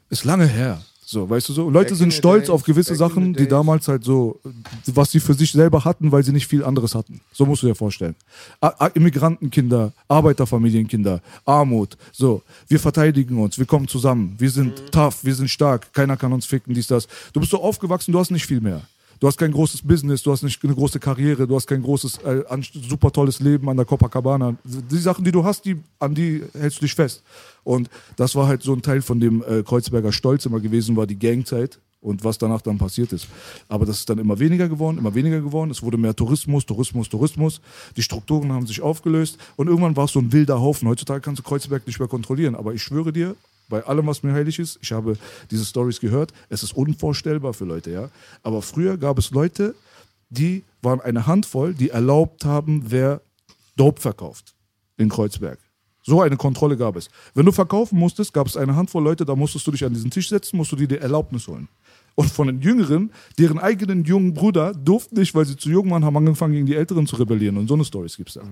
[0.08, 0.82] Ist lange her.
[1.12, 1.68] So, weißt du so?
[1.68, 4.38] Leute sind stolz auf gewisse Sachen, die damals halt so,
[4.86, 7.20] was sie für sich selber hatten, weil sie nicht viel anderes hatten.
[7.32, 8.14] So musst du dir vorstellen.
[8.60, 12.42] A A Immigrantenkinder, Arbeiterfamilienkinder, Armut, so.
[12.68, 14.90] Wir verteidigen uns, wir kommen zusammen, wir sind Mhm.
[14.92, 17.08] tough, wir sind stark, keiner kann uns ficken, dies, das.
[17.32, 18.82] Du bist so aufgewachsen, du hast nicht viel mehr.
[19.20, 22.18] Du hast kein großes Business, du hast nicht eine große Karriere, du hast kein großes,
[22.24, 22.42] äh,
[22.88, 24.56] super tolles Leben an der Copacabana.
[24.64, 27.22] Die Sachen, die du hast, die, an die hältst du dich fest.
[27.62, 31.06] Und das war halt so ein Teil von dem äh, Kreuzberger Stolz immer gewesen, war
[31.06, 33.28] die Gangzeit und was danach dann passiert ist.
[33.68, 35.70] Aber das ist dann immer weniger geworden, immer weniger geworden.
[35.70, 37.60] Es wurde mehr Tourismus, Tourismus, Tourismus.
[37.98, 40.88] Die Strukturen haben sich aufgelöst und irgendwann war es so ein wilder Haufen.
[40.88, 42.54] Heutzutage kannst du Kreuzberg nicht mehr kontrollieren.
[42.54, 43.36] Aber ich schwöre dir,
[43.70, 45.16] bei allem, was mir heilig ist, ich habe
[45.50, 48.10] diese Stories gehört, es ist unvorstellbar für Leute, ja.
[48.42, 49.74] Aber früher gab es Leute,
[50.28, 53.22] die waren eine Handvoll, die erlaubt haben, wer
[53.76, 54.54] Dope verkauft
[54.98, 55.58] in Kreuzberg.
[56.02, 57.08] So eine Kontrolle gab es.
[57.34, 60.10] Wenn du verkaufen musstest, gab es eine Handvoll Leute, da musstest du dich an diesen
[60.10, 61.68] Tisch setzen, musst du dir die Erlaubnis holen.
[62.14, 66.04] Und von den Jüngeren, deren eigenen jungen Brüder durften nicht, weil sie zu jung waren,
[66.04, 67.56] haben angefangen, gegen die Älteren zu rebellieren.
[67.56, 68.42] Und so eine Stories gibt es da.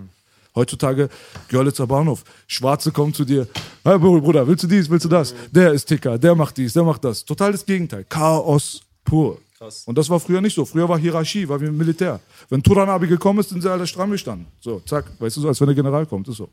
[0.55, 1.09] Heutzutage,
[1.49, 3.47] Görlitzer Bahnhof, Schwarze kommen zu dir,
[3.85, 5.35] hey Bruder, willst du dies, willst du das?
[5.51, 7.25] Der ist Ticker, der macht dies, der macht das.
[7.25, 8.05] Total das Gegenteil.
[8.05, 9.39] Chaos pur.
[9.87, 10.65] Und das war früher nicht so.
[10.65, 12.21] Früher war Hierarchie, war wie im Militär.
[12.49, 14.47] Wenn Turanabi gekommen ist, sind sie alle stramm gestanden.
[14.61, 16.49] So, zack, weißt du so, als wenn der General kommt, ist so.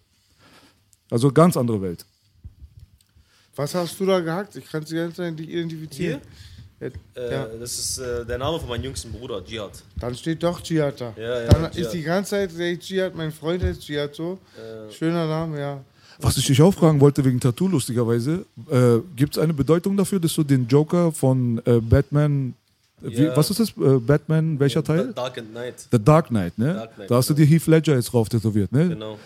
[1.11, 2.05] Also ganz andere Welt.
[3.55, 4.55] Was hast du da gehackt?
[4.55, 6.19] Ich kann es die ganze Zeit nicht identifizieren.
[6.19, 6.91] Jetzt, Äh,
[7.31, 7.47] ja.
[7.59, 9.71] Das ist äh, der Name von meinem jüngsten Bruder, Jihad.
[9.99, 11.13] Dann steht doch Dschihad da.
[11.17, 11.77] Ja, ja, Dann Dschihad.
[11.77, 14.37] ist die ganze Zeit sehe ich Dschihad, mein Freund heißt Dschihad so.
[14.91, 15.81] Schöner Name, ja.
[16.19, 20.19] Was ich dich auch fragen wollte wegen Tattoo, lustigerweise, äh, gibt es eine Bedeutung dafür,
[20.19, 22.53] dass du den Joker von äh, Batman,
[23.03, 23.35] äh, wie, Ja.
[23.35, 23.69] was ist das?
[23.71, 25.11] Äh, Batman, welcher Teil?
[25.13, 25.87] Dark and Night.
[25.91, 26.73] The Dark Knight, ne?
[26.73, 28.89] Dark Knight, da hast du dir Heath Ledger jetzt drauf tätowiert, ne?
[28.89, 29.17] Genau.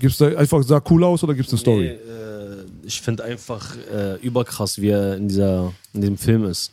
[0.00, 1.82] Gibt's da einfach, sah cool aus oder gibt's eine Story?
[1.82, 6.72] Nee, äh, ich finde einfach äh, überkrass, wie er in, dieser, in diesem Film ist.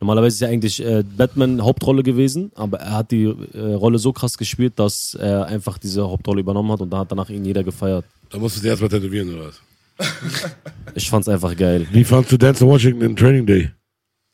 [0.00, 4.12] Normalerweise ist ja eigentlich äh, Batman Hauptrolle gewesen, aber er hat die äh, Rolle so
[4.12, 7.62] krass gespielt, dass er einfach diese Hauptrolle übernommen hat und da hat danach ihn jeder
[7.62, 8.04] gefeiert.
[8.30, 9.60] Da musstest du erstmal tätowieren, oder was?
[10.94, 11.86] Ich fand's einfach geil.
[11.92, 13.70] Wie fandst du Dance in Washington in Training Day?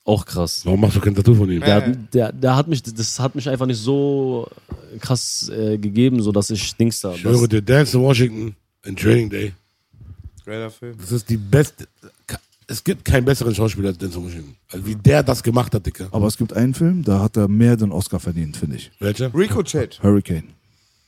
[0.04, 0.62] Auch krass.
[0.64, 1.60] Warum machst du kein Tattoo von ihm?
[1.60, 4.48] Der, hat, der, der hat mich, das hat mich einfach nicht so
[5.00, 7.12] krass äh, gegeben, so dass ich Dings da.
[7.12, 9.52] Ich höre dir Dance in Washington in Training Day.
[10.48, 10.96] Geiler Film.
[10.98, 11.86] Das ist die beste.
[12.66, 14.56] Es gibt keinen besseren Schauspieler als Denzel Washington.
[14.72, 16.08] Also wie der das gemacht hat, Dicker.
[16.10, 18.90] Aber es gibt einen Film, da hat er mehr den Oscar verdient, finde ich.
[18.98, 19.30] Welcher?
[19.34, 20.02] Ricochet.
[20.02, 20.44] Hurricane.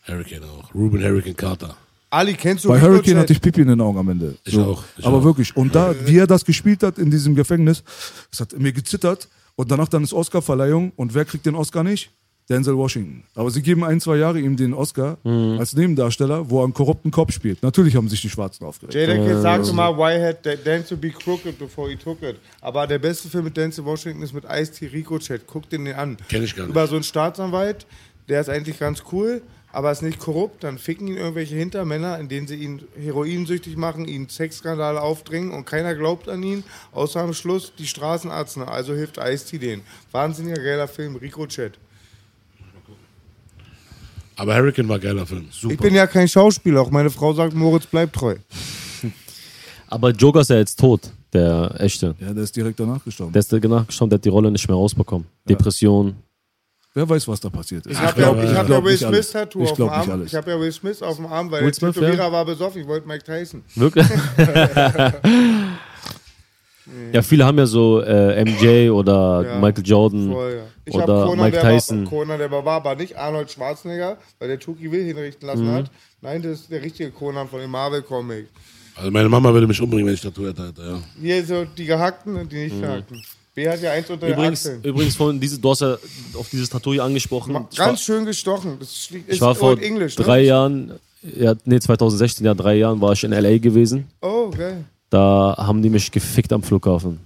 [0.07, 0.75] Hurricane auch.
[0.75, 1.75] Ruben Hurricane Carter.
[2.11, 2.93] Ali, kennst du Bei Ricochet?
[2.93, 4.37] Hurricane hatte ich Pipi in den Augen am Ende.
[4.45, 5.25] Ich auch, ich aber auch.
[5.25, 5.57] wirklich.
[5.57, 7.83] Und da, wie er das gespielt hat in diesem Gefängnis,
[8.31, 9.27] es hat mir gezittert.
[9.57, 10.93] Und danach dann ist Oscar-Verleihung.
[10.97, 12.11] Und wer kriegt den Oscar nicht?
[12.51, 13.23] Denzel Washington.
[13.35, 17.11] Aber sie geben ein, zwei Jahre ihm den Oscar als Nebendarsteller, wo er einen korrupten
[17.11, 17.63] Kopf spielt.
[17.63, 18.95] Natürlich haben sich die Schwarzen aufgeregt.
[18.95, 22.37] Jada Kid sagte mal, why had Denzel be crooked before he took it?
[22.61, 25.43] Aber der beste Film mit Denzel Washington ist mit Ice-T Ricochet.
[25.47, 26.17] Guck den den an.
[26.29, 26.73] Kenn ich gar nicht.
[26.73, 27.87] Über so einen Staatsanwalt,
[28.29, 30.65] der ist eigentlich ganz cool, aber ist nicht korrupt.
[30.65, 35.95] Dann ficken ihn irgendwelche Hintermänner, indem sie ihn heroinsüchtig machen, ihn Sexskandale aufdringen und keiner
[35.95, 38.59] glaubt an ihn, außer am Schluss die Straßenarzt.
[38.59, 39.83] Also hilft Ice-T denen.
[40.11, 41.79] Wahnsinniger geiler Film, Ricochet.
[44.41, 45.47] Aber Hurricane war ein geiler Film.
[45.69, 48.37] Ich bin ja kein Schauspieler, auch meine Frau sagt, Moritz bleibt treu.
[49.89, 52.15] Aber Joker ist ja jetzt tot, der echte.
[52.19, 53.35] Ja, der ist direkt danach gestorben.
[53.35, 55.27] Der ist danach gestorben, der hat die Rolle nicht mehr rausbekommen.
[55.47, 56.17] Depression.
[56.95, 57.93] Wer weiß, was da passiert ist.
[57.93, 58.97] Ich habe ja, ich hab ja Will.
[58.97, 60.11] Smith Tattoo Ich auf dem glaub nicht Arm.
[60.11, 60.33] alles.
[60.33, 62.33] Ich habe ja Will Smith auf dem Arm, weil Will der Smith, Tätowierer ja.
[62.33, 62.81] war besoffen.
[62.81, 63.63] Ich wollte Mike Tyson.
[63.75, 64.07] Wirklich?
[67.13, 70.63] ja, viele haben ja so äh, MJ oder Ja, Michael Jordan Voll, ja.
[70.85, 72.05] Ich hab oder Conan, Mike der Tyson.
[72.05, 75.75] War, Conan der Barbar, aber nicht Arnold Schwarzenegger, weil der Tuki Will hinrichten lassen Mhm.
[75.75, 75.91] hat.
[76.23, 78.47] Nein, das ist der richtige Conan von dem Marvel-Comic.
[78.97, 80.63] Also meine Mama würde mich umbringen, wenn ich Tattoo hätte.
[80.63, 80.99] Alter, Ja.
[81.21, 83.23] Hier so die gehackten und die nicht gehackten.
[83.55, 84.85] B hat ja eins unter Übrigens, den Achseln.
[84.91, 85.97] übrigens von diese, du hast ja
[86.35, 87.53] auf dieses Tattoo hier angesprochen.
[87.53, 88.77] Ma- Ich war, Ganz schön gestochen.
[88.79, 90.47] Das ist, ich war vor English, drei ne?
[90.47, 90.93] Jahren,
[91.23, 93.59] ja, nee, 2016, ja, drei Jahren war ich in L.A.
[93.59, 94.07] gewesen.
[94.23, 94.85] Oh, geil.
[95.11, 97.21] Da haben die mich gefickt am Flughafen.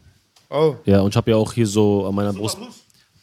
[0.51, 0.75] Oh.
[0.85, 2.59] Ja, und ich habe ja auch hier so an meiner Brust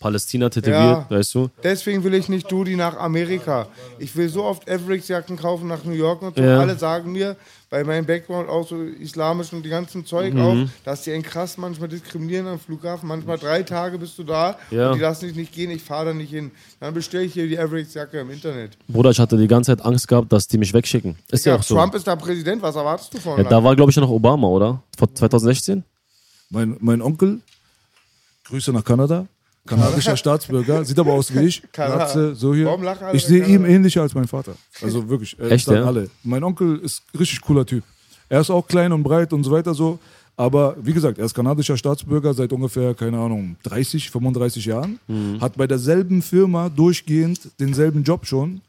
[0.01, 1.05] Palästina tätowiert, Ja.
[1.09, 1.49] weißt du?
[1.63, 3.67] Deswegen will ich nicht Dudi nach Amerika.
[3.99, 6.43] Ich will so oft Avericks-Jacken kaufen nach New York und so.
[6.43, 6.59] Ja.
[6.59, 7.37] Alle sagen mir,
[7.69, 10.41] bei meinem Background auch so islamisch und die ganzen Zeug Mhm.
[10.41, 13.07] auch, dass die einen krass manchmal diskriminieren am Flughafen.
[13.07, 14.89] Manchmal drei Tage bist du da Ja.
[14.89, 16.51] und die lassen dich nicht gehen, ich fahre da nicht hin.
[16.81, 18.71] Dann bestelle ich hier die Avericks-Jacke im Internet.
[18.89, 21.15] Bruder, ich hatte die ganze Zeit Angst gehabt, dass die mich wegschicken.
[21.29, 21.75] Ist ja, Ja, auch so.
[21.75, 24.47] Trump ist da Präsident, was erwartest du von Ja, da war, glaube ich, noch Obama,
[24.47, 24.81] oder?
[24.97, 25.83] Vor 2016?
[26.49, 27.39] Mein, mein Onkel,
[28.45, 29.27] Grüße nach Kanada,
[29.65, 31.63] kanadischer Staatsbürger, sieht aber aus wie ich.
[31.71, 31.97] Kanada.
[31.97, 32.65] Glatze, so hier.
[32.65, 34.53] Warum lachen alle Ich sehe ihm ähnlicher als mein Vater.
[34.81, 35.37] Also wirklich.
[35.39, 35.85] äh, Echt, sagen ja?
[35.85, 36.09] alle.
[36.23, 37.83] Mein Onkel ist ein richtig cooler Typ.
[38.29, 39.99] Er ist auch klein und breit und so weiter so.
[40.37, 44.99] Aber wie gesagt, er ist kanadischer Staatsbürger seit ungefähr, keine Ahnung, 30, 35 Jahren.
[45.07, 45.39] Mhm.
[45.41, 48.61] Hat bei derselben Firma durchgehend denselben Job schon.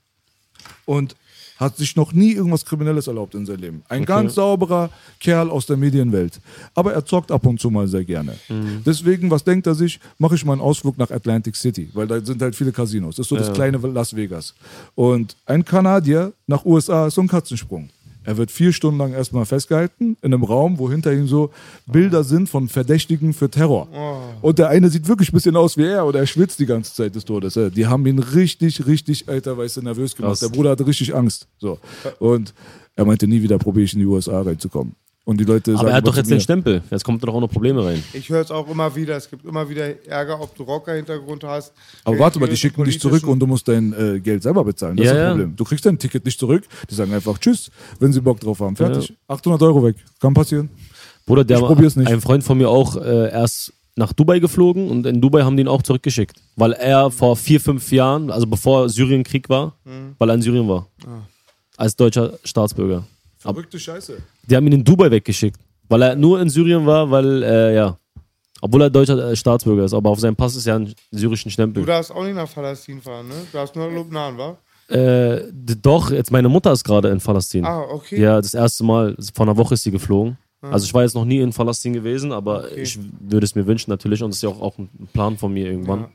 [0.85, 1.17] Und
[1.63, 3.83] hat sich noch nie irgendwas Kriminelles erlaubt in seinem Leben.
[3.89, 4.91] Ein ganz sauberer
[5.21, 6.41] Kerl aus der Medienwelt.
[6.75, 8.37] Aber er zockt ab und zu mal sehr gerne.
[8.49, 8.83] Mhm.
[8.85, 10.01] Deswegen, was denkt er sich?
[10.19, 13.17] Mache ich mal einen Ausflug nach Atlantic City, weil da sind halt viele Casinos.
[13.17, 14.55] Das ist so das kleine Las Vegas.
[14.95, 17.89] Und ein Kanadier nach USA ist so ein Katzensprung.
[18.25, 21.51] Er wird vier Stunden lang erstmal festgehalten in einem Raum, wo hinter ihm so
[21.87, 23.89] Bilder sind von Verdächtigen für Terror.
[24.41, 26.95] Und der eine sieht wirklich ein bisschen aus wie er oder er schwitzt die ganze
[26.95, 27.55] Zeit des Todes.
[27.55, 30.31] Ja, Die haben ihn richtig, richtig, alter, weißt du, nervös gemacht.
[30.33, 30.41] Krass.
[30.41, 31.49] Der Bruder hatte richtig Angst.
[31.59, 31.79] So.
[32.19, 32.55] Und
[32.95, 34.95] er meinte, nie wieder probiere ich in die USA reinzukommen.
[35.25, 36.83] Und die Leute sagen Aber er hat doch jetzt den Stempel.
[36.91, 38.03] Jetzt kommt doch auch noch Probleme rein.
[38.13, 39.17] Ich höre es auch immer wieder.
[39.17, 41.73] Es gibt immer wieder Ärger, ob du Rocker-Hintergrund hast.
[42.03, 44.97] Aber warte mal, die schicken dich zurück und du musst dein äh, Geld selber bezahlen.
[44.97, 45.31] Das Ja, ist das ja.
[45.31, 45.57] Problem.
[45.57, 46.65] Du kriegst dein Ticket nicht zurück.
[46.91, 47.71] Die sagen einfach Tschüss,
[48.01, 48.75] wenn sie Bock drauf haben.
[48.75, 49.15] Fertig.
[49.29, 49.95] 800 Euro weg.
[50.21, 50.69] Kann passieren.
[51.25, 52.09] Bruder, der Ich probier's nicht.
[52.11, 55.63] ein Freund von mir auch äh, erst nach Dubai geflogen und in Dubai haben die
[55.63, 56.35] ihn auch zurückgeschickt.
[56.57, 60.17] Weil er vor vier, fünf Jahren, also bevor Syrien Krieg war, Mhm.
[60.19, 60.89] weil er in Syrien war.
[61.07, 61.21] Ah.
[61.77, 63.05] Als deutscher Staatsbürger.
[63.43, 64.19] Verrückte Scheiße.
[64.49, 65.59] Die haben ihn in Dubai weggeschickt.
[65.89, 67.99] Weil er nur in Syrien war, weil, äh, ja.
[68.61, 71.53] Obwohl er deutscher äh, Staatsbürger ist, aber auf seinem Pass ist ja ein syrischen Du
[71.53, 71.85] Stempel.
[71.85, 73.35] darfst auch nicht nach Palästin fahren, ne?
[73.51, 74.57] Du darfst nur nach Lubnan, wa?
[74.89, 77.69] Äh, doch, jetzt meine Mutter ist gerade in Palästina.
[77.69, 78.21] Ah, okay.
[78.21, 80.39] Ja, das erste Mal, vor einer Woche ist sie geflogen.
[80.61, 82.83] Also ich war jetzt noch nie in Palästina gewesen, aber Okay.
[82.83, 85.53] ich würde es mir wünschen natürlich und das ist ja auch, auch ein Plan von
[85.53, 86.01] mir irgendwann.
[86.03, 86.09] Ja.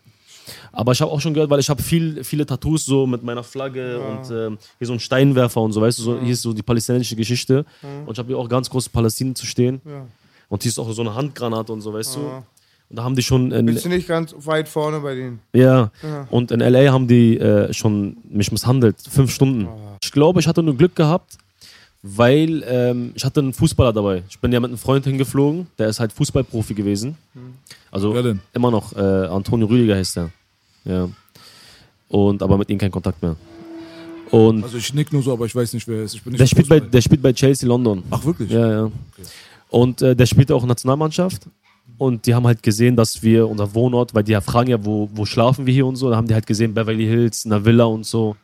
[0.72, 3.44] Aber ich habe auch schon gehört, weil ich habe viel, viele Tattoos so mit meiner
[3.44, 6.54] Flagge und ähm, hier so ein Steinwerfer und so, weißt du, so, hier ist so
[6.54, 7.66] die palästinensische Geschichte
[8.06, 10.06] und ich habe hier auch ganz groß Palästina zu stehen Ja.
[10.50, 12.20] und hier ist auch so eine Handgranate und so, weißt du.
[12.22, 12.44] Ja.
[12.90, 15.40] Und da haben die schon in, Bist du nicht ganz weit vorne bei denen?
[15.54, 15.92] ja.
[16.02, 16.28] Ja.
[16.30, 18.96] Und in LA haben die äh, schon mich misshandelt.
[19.10, 19.68] Fünf Stunden.
[20.02, 21.38] Ich glaube, ich hatte nur Glück gehabt,
[22.02, 24.24] weil ähm, ich hatte einen Fußballer dabei.
[24.30, 27.18] Ich bin ja mit einem Freund hingeflogen, der ist halt Fußballprofi gewesen.
[27.92, 28.40] Also Wer denn?
[28.54, 28.96] immer noch.
[28.96, 30.30] Äh, Antonio Rüdiger heißt der.
[30.88, 31.10] Ja.
[32.10, 33.36] Und aber mit ihm kein Kontakt mehr.
[34.32, 36.20] Und Also ich nick nur so, aber ich weiß nicht, wer er ist.
[36.26, 38.04] Der spielt, bei, der spielt bei Chelsea London.
[38.10, 38.50] Ach, wirklich?
[38.52, 38.92] Ja, ja.
[39.70, 41.48] Und äh, der spielt auch Nationalmannschaft.
[41.98, 45.10] Und die haben halt gesehen, dass wir unser Wohnort, weil die ja fragen ja, wo,
[45.14, 47.66] wo schlafen wir hier und so, da haben die halt gesehen, Beverly Hills, in einer
[47.66, 48.36] Villa und so.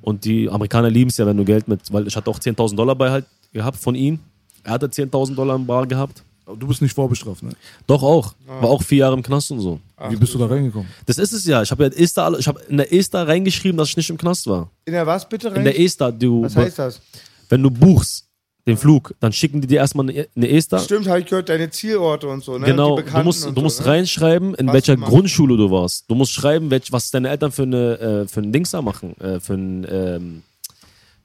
[0.00, 2.76] Und die Amerikaner lieben es ja, wenn du Geld mit, weil ich hatte auch 10.000
[2.76, 4.20] Dollar bei halt gehabt von ihm.
[4.62, 6.22] Er hatte 10.000 Dollar im Bar gehabt.
[6.46, 7.50] Aber du bist nicht vorbestraft, ne?
[7.86, 8.34] Doch auch.
[8.46, 9.80] War auch vier Jahre im Knast und so.
[10.10, 10.88] Wie bist du da reingekommen?
[11.06, 11.62] Das ist es ja.
[11.62, 14.46] Ich habe ja Esther, ich habe in der Esther reingeschrieben, dass ich nicht im Knast
[14.46, 14.70] war.
[14.84, 15.56] In der was bitte rein?
[15.58, 17.00] In der Esther, du, Was heißt das?
[17.48, 18.26] wenn du buchst
[18.66, 20.78] den Flug, dann schicken die dir erstmal eine, eine Esther.
[20.78, 22.64] Stimmt, habe ich gehört, deine Zielorte und so, ne?
[22.64, 23.88] Genau, Die du musst, du musst so, ne?
[23.90, 24.96] reinschreiben, in Was welcher.
[24.96, 26.04] Grundschule du warst.
[26.08, 29.14] Du musst schreiben, welch, was deine Eltern für, eine, äh, für ein Dings da machen,
[29.20, 30.42] äh, für, ein, ähm,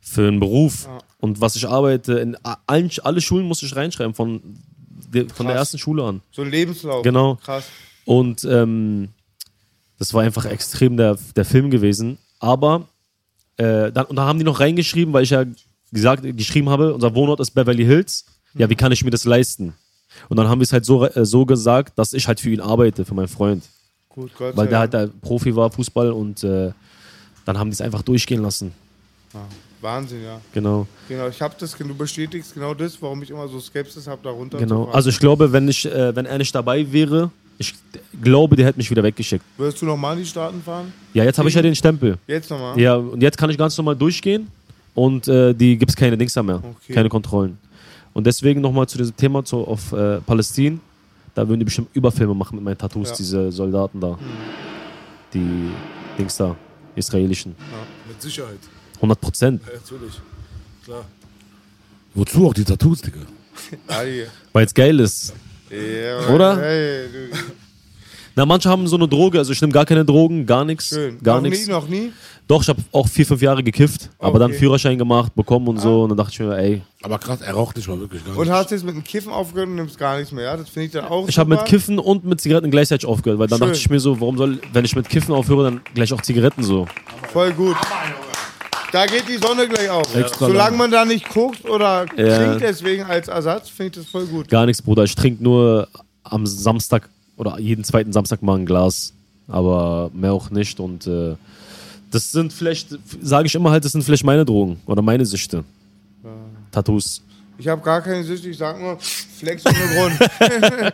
[0.02, 0.90] für einen Beruf.
[1.22, 2.36] Und was ich arbeite, in
[2.68, 4.42] allen, alle Schulen musste ich reinschreiben, von,
[5.14, 6.20] der- von der ersten Schule an.
[6.32, 7.04] So ein Lebenslauf.
[7.04, 7.36] Genau.
[7.36, 7.64] Krass.
[8.10, 9.10] Und ähm,
[10.00, 12.18] das war einfach extrem der, der Film gewesen.
[12.40, 12.88] Aber
[13.58, 15.46] äh, dann, und da haben die noch reingeschrieben, weil ich ja
[15.92, 18.26] gesagt, geschrieben habe, unser Wohnort ist Beverly Hills.
[18.56, 19.76] Ja, wie kann ich mir das leisten?
[20.28, 22.62] Und dann haben wir es halt so, äh, so gesagt, dass ich halt für ihn
[22.62, 23.64] arbeite, für meinen Freund.
[24.10, 26.72] Gut, Gott Weil der halt der Profi war, Fußball, und äh,
[27.46, 28.72] dann haben die es einfach durchgehen lassen.
[29.82, 30.42] Wahnsinn, ja.
[30.52, 30.88] Genau.
[31.08, 34.58] Genau, ich habe das, du bestätigst genau das, warum ich immer so Skepsis habe, darunter
[34.58, 34.86] Genau.
[34.86, 37.30] Also ich glaube, wenn ich, äh, wenn er nicht dabei wäre,
[37.60, 37.76] ich
[38.24, 39.44] glaube, der hätte mich wieder weggeschickt.
[39.58, 40.92] Würdest du nochmal in die Staaten fahren?
[41.14, 42.18] Ja, jetzt habe ich ja den Stempel.
[42.26, 42.80] Jetzt nochmal?
[42.80, 44.48] Ja, und jetzt kann ich ganz normal durchgehen
[44.96, 46.94] und äh, die gibt es keine Dings da mehr, Okay.
[46.94, 47.58] keine Kontrollen.
[48.14, 50.80] Und deswegen nochmal zu diesem Thema zu, auf äh, Palästin,
[51.36, 53.16] da würden die bestimmt Überfilme machen mit meinen Tattoos, Ja.
[53.18, 54.18] diese Soldaten da.
[55.34, 55.70] Die
[56.18, 56.56] Dings da,
[56.96, 57.56] israelischen.
[58.08, 58.58] Mit Sicherheit.
[58.96, 59.62] 100 Prozent.
[59.66, 60.14] Ja, natürlich.
[60.84, 61.06] Klar.
[62.16, 63.20] Wozu auch die Tattoos, Digga?
[64.54, 65.34] Weil es geil ist.
[65.70, 66.58] Ja, Oder?
[66.62, 67.38] Hey, du,
[68.36, 70.88] Na, manche haben so eine Droge, also ich nehme gar keine Drogen, gar nichts.
[70.90, 71.22] schön.
[71.22, 71.68] Gar noch nichts.
[71.68, 72.12] noch nie?
[72.48, 74.52] Doch, ich habe auch vier, fünf Jahre gekifft, aber dann.
[74.54, 76.04] Führerschein gemacht, bekommen und so.
[76.04, 78.46] Und dann dachte ich mir, ey, Aber krass, er raucht nicht mal wirklich gar Und
[78.48, 78.52] nicht.
[78.52, 80.58] hast jetzt mit dem Kiffen aufgehört und nimmst gar nichts mehr, ja?
[80.58, 81.66] Das finde ich dann auch Ich habe mit.
[81.66, 83.68] Kiffen und mit Zigaretten gleichzeitig aufgehört, weil dann Schön.
[83.68, 86.64] dachte ich mir so, warum soll, wenn ich mit Kiffen aufhöre, dann gleich auch Zigaretten
[86.64, 86.88] so.
[87.32, 87.76] Voll gut.
[88.92, 90.14] Da geht die Sonne gleich auf.
[90.16, 90.78] Extra Solange lang.
[90.78, 92.38] man da nicht guckt oder Ja.
[92.38, 94.48] trinkt deswegen als Ersatz, finde ich das voll gut.
[94.50, 95.04] Gar nichts, Bruder.
[95.04, 95.88] Ich trinke nur
[96.24, 97.08] am Samstag
[97.38, 99.14] oder jeden zweiten Samstag mal ein Glas,
[99.48, 100.80] aber mehr auch nicht.
[100.80, 101.36] Und äh,
[102.12, 105.64] das sind vielleicht, sage ich immer halt, das sind vielleicht meine Drogen oder meine Süchte.
[106.72, 107.22] Tattoos.
[107.58, 110.30] Ich habe gar keine Sicht, ich sag nur Flex ohne Grund.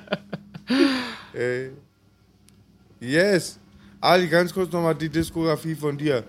[1.34, 1.72] Ey.
[3.00, 3.58] Yes.
[4.02, 6.24] Ali, ganz kurz nochmal die Diskografie von dir.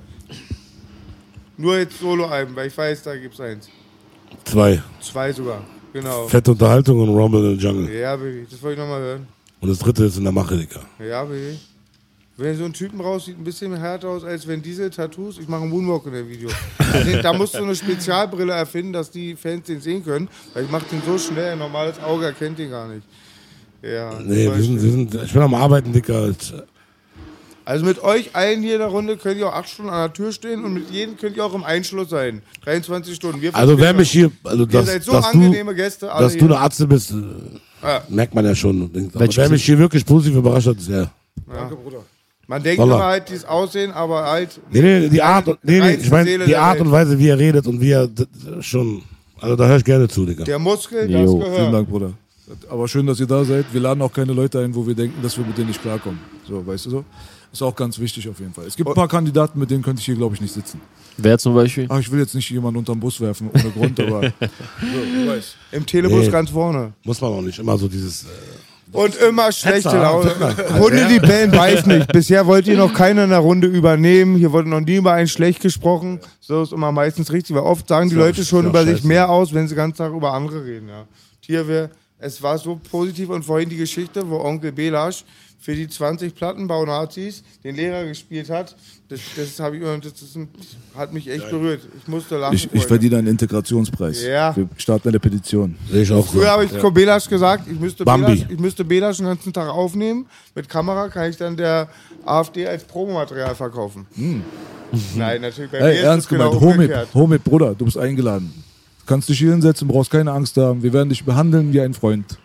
[1.58, 3.68] Nur jetzt Solo-Alben, weil ich weiß, da gibt's eins.
[4.44, 4.82] Zwei.
[5.00, 5.64] Zwei sogar.
[5.92, 6.28] Genau.
[6.28, 7.90] Fette Unterhaltung und Rumble in the Jungle.
[7.92, 9.26] Ja, Baby, das wollte ich nochmal hören.
[9.60, 10.80] Und das dritte ist in der Mache, Digga.
[10.98, 11.58] Ja, Baby.
[12.38, 15.48] Wenn so ein Typen raus sieht ein bisschen härter aus, als wenn diese Tattoos, ich
[15.48, 16.50] mache einen Moonwalk in dem Video.
[17.22, 20.84] Da musst du eine Spezialbrille erfinden, dass die Fans den sehen können, weil ich mache
[20.92, 23.06] den so schnell, ein normales Auge erkennt den gar nicht.
[23.80, 26.28] Ja, Nee, wir sind, wir sind, ich bin am Arbeiten, Digga.
[27.66, 30.12] Also mit euch allen hier in der Runde könnt ihr auch acht Stunden an der
[30.12, 32.40] Tür stehen und mit jedem könnt ihr auch im Einschluss sein.
[32.64, 33.40] 23 Stunden.
[33.43, 36.12] Wir Also wer mich hier, also Ihr dass, seid so dass, du, angenehme Gäste.
[36.12, 36.48] alle dass du hier.
[36.55, 37.14] eine Atze bist, äh,
[37.82, 38.02] Ja.
[38.09, 38.82] merkt man ja schon.
[39.14, 41.10] Aber wer mich hier wirklich positiv überrascht hat, ist er.
[41.52, 41.98] Danke, Bruder.
[42.47, 42.94] Man denkt Wallah.
[42.94, 44.60] immer halt dieses Aussehen, aber halt.
[44.70, 47.36] Nee, nee, die Art, und- nee, nee, ich meine, die Art und Weise, wie er
[47.38, 48.09] redet und wie er
[48.60, 49.02] schon,
[49.40, 50.44] also da höre ich gerne zu, Digga.
[50.44, 51.18] Der Muskel, Jo.
[51.18, 51.74] das Vielen gehört.
[51.74, 52.12] Dank, Bruder.
[52.70, 53.66] Aber schön, dass ihr da seid.
[53.72, 56.20] Wir laden auch keine Leute ein, wo wir denken, dass wir mit denen nicht klarkommen.
[56.48, 57.05] So, weißt du so?
[57.56, 58.66] Ist auch ganz wichtig auf jeden Fall.
[58.66, 60.78] Es gibt ein paar Kandidaten, mit denen könnte ich hier, glaube ich, nicht sitzen.
[61.16, 61.86] Wer zum Beispiel?
[61.88, 64.46] Ach, ich will jetzt nicht jemanden unterm Bus werfen, ohne Grund, aber so,
[64.78, 65.56] du weißt.
[65.72, 66.30] Im Telebus Nee.
[66.30, 66.92] ganz vorne.
[67.02, 68.26] Muss man auch nicht immer so dieses, äh,
[68.92, 70.30] Und immer schlechte Hetzer, Laune.
[70.78, 72.12] Hunde, die bellen, weiß nicht.
[72.12, 74.36] Bisher wollte hier noch keiner in der Runde übernehmen.
[74.36, 76.20] Hier wurde noch nie über einen schlecht gesprochen.
[76.40, 78.84] So ist immer meistens richtig, weil oft sagen die ja- Leute ist schon ja über
[78.84, 79.06] sich scheiße.
[79.08, 80.90] mehr aus, wenn sie den ganzen Tag über andere reden.
[80.90, 81.06] Ja.
[81.40, 81.88] Hier wäre
[82.18, 85.22] es war so positiv und vorhin die Geschichte, wo Onkel Belasch
[85.58, 88.76] für die 20 Plattenbau-Nazis den Lehrer gespielt hat.
[89.08, 90.38] Das, das, ich, das, das
[90.96, 91.80] hat mich echt berührt.
[92.00, 92.54] Ich musste lachen.
[92.54, 94.24] Ich, ich verdiene einen Integrationspreis.
[94.24, 94.54] Ja.
[94.56, 95.76] Wir starten eine Petition.
[95.90, 96.38] Sehe ich auch so.
[96.38, 96.90] Früher habe ich ja.
[96.90, 98.26] Belasch gesagt, ich müsste Bambi.
[98.26, 100.26] Belasch, ich müsste Belasch den ganzen Tag aufnehmen.
[100.54, 101.88] Mit Kamera kann ich dann der
[102.24, 104.06] AfD als Promomaterial verkaufen.
[105.16, 107.08] Nein, natürlich bei mir Ey, ist ernst genau gemeint, Homie, umgekehrt.
[107.14, 108.52] Homie, Bruder, du bist eingeladen.
[109.00, 110.82] Du kannst dich hier hinsetzen, brauchst keine Angst haben.
[110.82, 112.38] Wir werden dich behandeln wie ein Freund.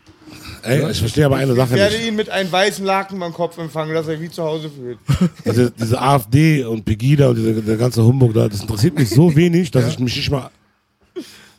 [0.64, 2.08] Ey, ich verstehe aber eine Ich Sache werde nicht.
[2.08, 4.98] ihn mit einem weißen Laken beim Kopf empfangen, dass er wie zu Hause fühlt.
[5.46, 9.36] Also diese AfD und Pegida und dieser, der ganze Humbug da, das interessiert mich so
[9.36, 10.50] wenig, dass ich mich nicht mal.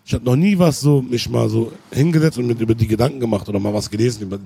[0.04, 3.20] Ich habe noch nie was so, mich mal so hingesetzt und mit über die Gedanken
[3.20, 4.22] gemacht oder mal was gelesen.
[4.22, 4.38] Über,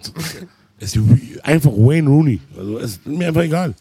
[0.78, 2.40] es ist einfach Wayne Rooney.
[2.56, 3.74] Also es ist mir einfach egal.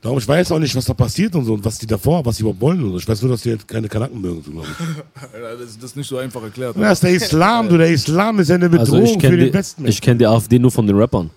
[0.00, 2.36] Darum, ich weiß auch nicht, was da passiert und so und was die davor, was
[2.36, 2.82] die überhaupt wollen.
[2.84, 2.98] Und so.
[2.98, 5.32] Ich weiß nur, dass die jetzt keine Kanaken mögen, so, glaube ich.
[5.58, 6.76] Das ist, das nicht so einfach erklärt.
[6.76, 9.36] Ja, ist der Islam, du, der Islam ist ja eine Bedrohung Also ich für kenne
[9.38, 9.86] den die, Westen.
[9.86, 11.30] ich kenn die AfD nur von den Rappern.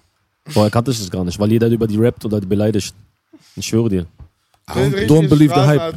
[0.48, 2.94] Vorher kannte ich das gar nicht, weil jeder über die rappt oder die beleidigt.
[3.56, 4.06] Ich schwöre dir.
[4.68, 5.96] Don't believe the hype.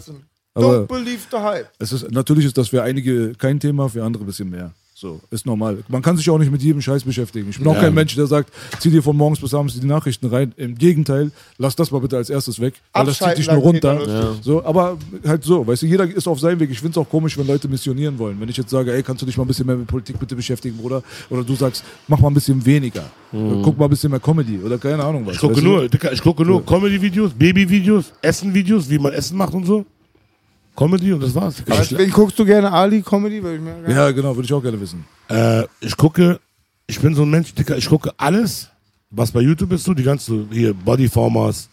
[0.57, 1.69] Don't believe the hype.
[1.79, 4.73] Es ist, natürlich ist das für einige kein Thema, für andere ein bisschen mehr.
[4.97, 5.79] So, ist normal.
[5.89, 7.51] Man kann sich auch nicht mit jedem Scheiß beschäftigen.
[7.51, 7.81] Ich bin auch Ja.
[7.81, 10.53] kein Mensch, der sagt, zieh dir von morgens bis abends die Nachrichten rein.
[10.57, 14.01] Im Gegenteil, lass das mal bitte als erstes weg, weil das zieht dich nur runter.
[14.07, 14.35] Ja.
[14.41, 14.97] So, aber
[15.27, 16.71] halt so, weißt du, jeder ist auf seinem Weg.
[16.71, 18.41] Ich finde es auch komisch, wenn Leute missionieren wollen.
[18.41, 20.37] Wenn ich jetzt sage, ey, kannst du dich mal ein bisschen mehr mit Politik bitte
[20.37, 21.03] beschäftigen, Bruder?
[21.29, 23.05] Oder du sagst, mach mal ein bisschen weniger.
[23.33, 25.35] Guck mal ein bisschen mehr Comedy oder keine Ahnung was.
[25.35, 25.69] Ich gucke weißt du?
[25.69, 29.85] nur, ich gucke nur Comedy-Videos, Baby-Videos, Essen-Videos, wie man Essen macht und so.
[30.77, 31.63] Comedy und das war's.
[31.67, 32.71] Ich, Wen guckst du gerne?
[32.73, 33.43] Ali-Comedy?
[33.43, 35.05] Würde ich mir gerne- Ja, genau, würde ich auch gerne wissen.
[35.29, 36.41] äh, ich gucke,
[36.87, 38.69] ich bin so ein Mensch, Dicker, ich gucke alles,
[39.11, 41.69] was bei YouTube ist, so die ganze, hier, Bodyformers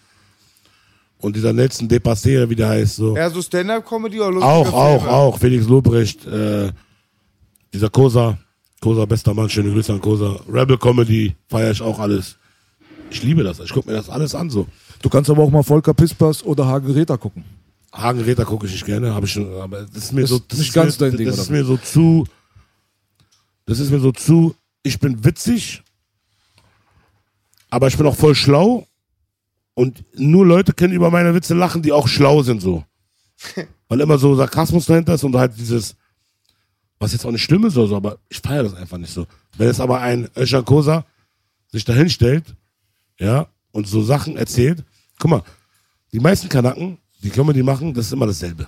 [1.19, 3.15] und dieser Nelson Depassé, wie der heißt, so.
[3.18, 5.14] Eher so Stand-Up-Comedy oder lustige Auch, auch, Filme?
[5.15, 5.40] auch.
[5.40, 6.72] Felix Lobrecht, äh,
[7.73, 8.38] dieser Kosa,
[8.80, 10.40] Kosa, bester Mann, schöne Grüße an Kosa.
[10.52, 12.38] Rebel Comedy, feiere ich auch alles.
[13.10, 14.65] Ich liebe das, ich gucke mir das alles an, so.
[15.02, 17.44] Du kannst aber auch mal Volker Pispas oder Hagen Räther gucken.
[17.93, 20.39] Hagen Räther gucke ich nicht gerne, habe ich schon, aber das ist mir Ist so,
[20.39, 22.26] das ist ganz mir, dein Ding, Das ist mir so zu,
[23.65, 25.84] das ist mir so zu, ich bin witzig,
[27.69, 28.88] aber ich bin auch voll schlau
[29.73, 32.84] und nur Leute können über meine Witze lachen, die auch schlau sind, so.
[33.89, 35.95] Weil immer so Sarkasmus dahinter ist und halt dieses,
[36.99, 39.27] was jetzt auch nicht schlimm ist oder so, aber ich feiere das einfach nicht so.
[39.57, 41.05] Wenn jetzt aber ein Özcan Kosa
[41.68, 42.55] sich dahin stellt,
[43.19, 44.84] ja, und so Sachen erzählt,
[45.19, 45.43] guck mal,
[46.13, 48.68] die meisten Kanaken, die Comedy machen, das ist immer dasselbe.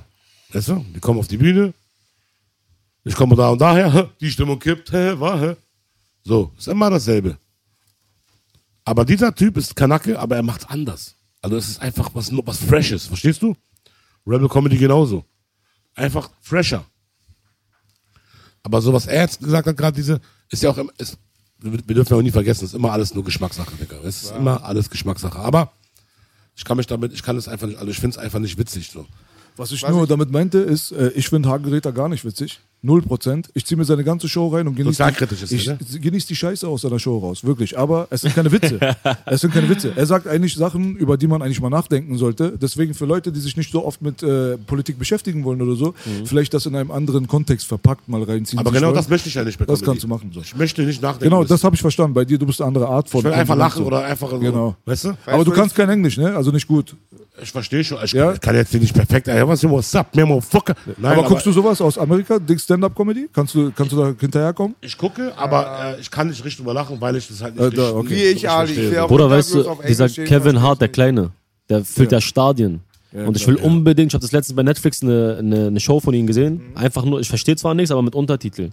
[0.51, 0.85] Weißt du?
[0.95, 1.73] Die kommen auf die Bühne,
[3.03, 5.55] ich komme da und daher, die Stimmung kippt, hä, war, hä?
[6.23, 7.37] So, ist immer dasselbe.
[8.85, 11.15] Aber dieser Typ ist Kanake, aber er macht's anders.
[11.41, 13.55] Also es ist einfach was, was Freshes, verstehst du?
[14.25, 15.25] Rebel Comedy genauso.
[15.95, 16.85] Einfach fresher.
[18.63, 21.17] Aber so, was er jetzt gesagt hat, gerade diese, ist ja auch, ist,
[21.59, 23.97] wir dürfen ja auch nie vergessen, ist immer alles nur Geschmackssache, Digga.
[24.05, 25.37] Es ist immer alles Geschmackssache.
[25.39, 25.73] Aber
[26.55, 28.57] ich kann mich damit, ich kann es einfach nicht, also ich finde es einfach nicht
[28.57, 28.89] witzig.
[28.91, 29.05] So.
[29.55, 32.59] Was ich nur damit meinte, ist, äh, ich finde Hagen Räther gar nicht witzig.
[32.85, 33.49] Null Prozent.
[33.53, 35.99] Ich ziehe mir seine ganze Show rein und genieße die, ich er, ne?
[36.01, 37.41] genieß die Scheiße aus seiner Show raus.
[37.45, 37.77] Wirklich.
[37.77, 38.77] Aber es sind keine Witze.
[39.25, 39.93] es sind keine Witze.
[39.95, 42.57] Er sagt eigentlich Sachen, über die man eigentlich mal nachdenken sollte.
[42.61, 45.93] Deswegen für Leute, die sich nicht so oft mit äh, Politik beschäftigen wollen oder so,
[46.25, 48.59] vielleicht das in einem anderen Kontext verpackt mal reinziehen.
[48.59, 48.95] Aber genau wollen.
[48.95, 49.85] das möchte ich ja nicht bei Das Comedy.
[49.85, 50.31] kannst du machen.
[50.33, 50.41] So.
[50.41, 51.23] Ich möchte nicht nachdenken.
[51.33, 52.13] Genau, das habe ich verstanden.
[52.13, 53.19] Bei dir, du bist eine andere Art von.
[53.19, 53.85] Ich will einfach lachen so.
[53.87, 54.39] oder einfach so.
[54.39, 54.75] Genau.
[54.83, 55.13] Weißt du?
[55.25, 56.35] Aber du kannst kein Englisch, ne?
[56.35, 56.97] Also nicht gut.
[57.41, 57.97] Ich verstehe schon.
[58.03, 58.25] Ich, Ja?
[58.25, 59.27] kann, ich kann jetzt nicht perfekt.
[59.27, 60.15] Ey, was what's up?
[60.15, 60.27] Nein,
[61.01, 62.37] aber, guckst du sowas aus Amerika?
[62.37, 63.29] Dick Stand-Up-Comedy?
[63.31, 64.75] Kannst du, kannst du da hinterherkommen?
[64.81, 67.73] Ich gucke, aber äh, ich kann nicht richtig drüber lachen, weil ich das halt nicht
[67.73, 68.09] Äh, da, okay.
[68.09, 68.73] Wie ich, Ali.
[68.73, 70.89] Ich Bruder, weißt du, dieser Kevin Hart, der.
[70.93, 71.31] Kleine,
[71.69, 72.81] der füllt ja, Stadien.
[73.11, 73.63] und ich will ja.
[73.63, 76.61] unbedingt, ich habe das letztens bei Netflix eine, eine, eine Show von ihm gesehen.
[76.71, 76.77] Mhm.
[76.77, 78.71] Einfach nur, ich verstehe zwar nichts, aber mit Untertiteln.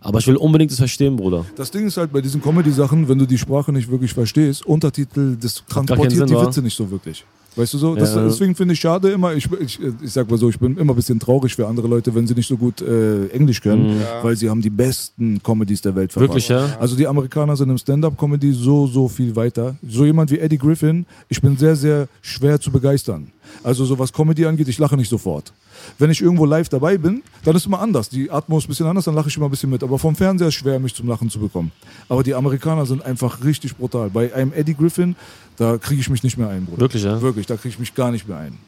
[0.00, 1.44] Aber ich will unbedingt das verstehen, Bruder.
[1.56, 5.36] Das Ding ist halt bei diesen Comedy-Sachen, wenn du die Sprache nicht wirklich verstehst, Untertitel,
[5.36, 6.46] das transportiert Sinn, die?
[6.46, 7.24] Witze nicht so wirklich.
[7.56, 7.94] Weißt du so?
[7.94, 8.24] Das, Ja.
[8.24, 10.96] Deswegen finde ich schade immer, ich, ich, ich sag mal so, ich bin immer ein
[10.96, 14.48] bisschen traurig für andere Leute, wenn sie nicht so gut äh, Englisch können, weil sie
[14.48, 16.30] haben die besten Comedies der Welt verbracht.
[16.30, 16.76] Wirklich, ja?
[16.78, 19.76] Also die Amerikaner sind im Stand-Up-Comedy so, so viel weiter.
[19.86, 23.28] So jemand wie Eddie Griffin, ich bin sehr, sehr schwer zu begeistern.
[23.64, 25.52] Also so was Comedy angeht, ich lache nicht sofort.
[25.98, 28.08] Wenn ich irgendwo live dabei bin, dann ist immer anders.
[28.08, 29.82] Die Atmos ist ein bisschen anders, dann lache ich immer ein bisschen mit.
[29.82, 31.72] Aber vom Fernseher ist schwer, mich zum Lachen zu bekommen.
[32.08, 34.10] Aber die Amerikaner sind einfach richtig brutal.
[34.10, 35.16] Bei einem Eddie Griffin,
[35.56, 36.80] da kriege ich mich nicht mehr ein, Bruder.
[36.80, 37.20] Wirklich, ja?
[37.20, 38.58] Wirklich, da kriege ich mich gar nicht mehr ein.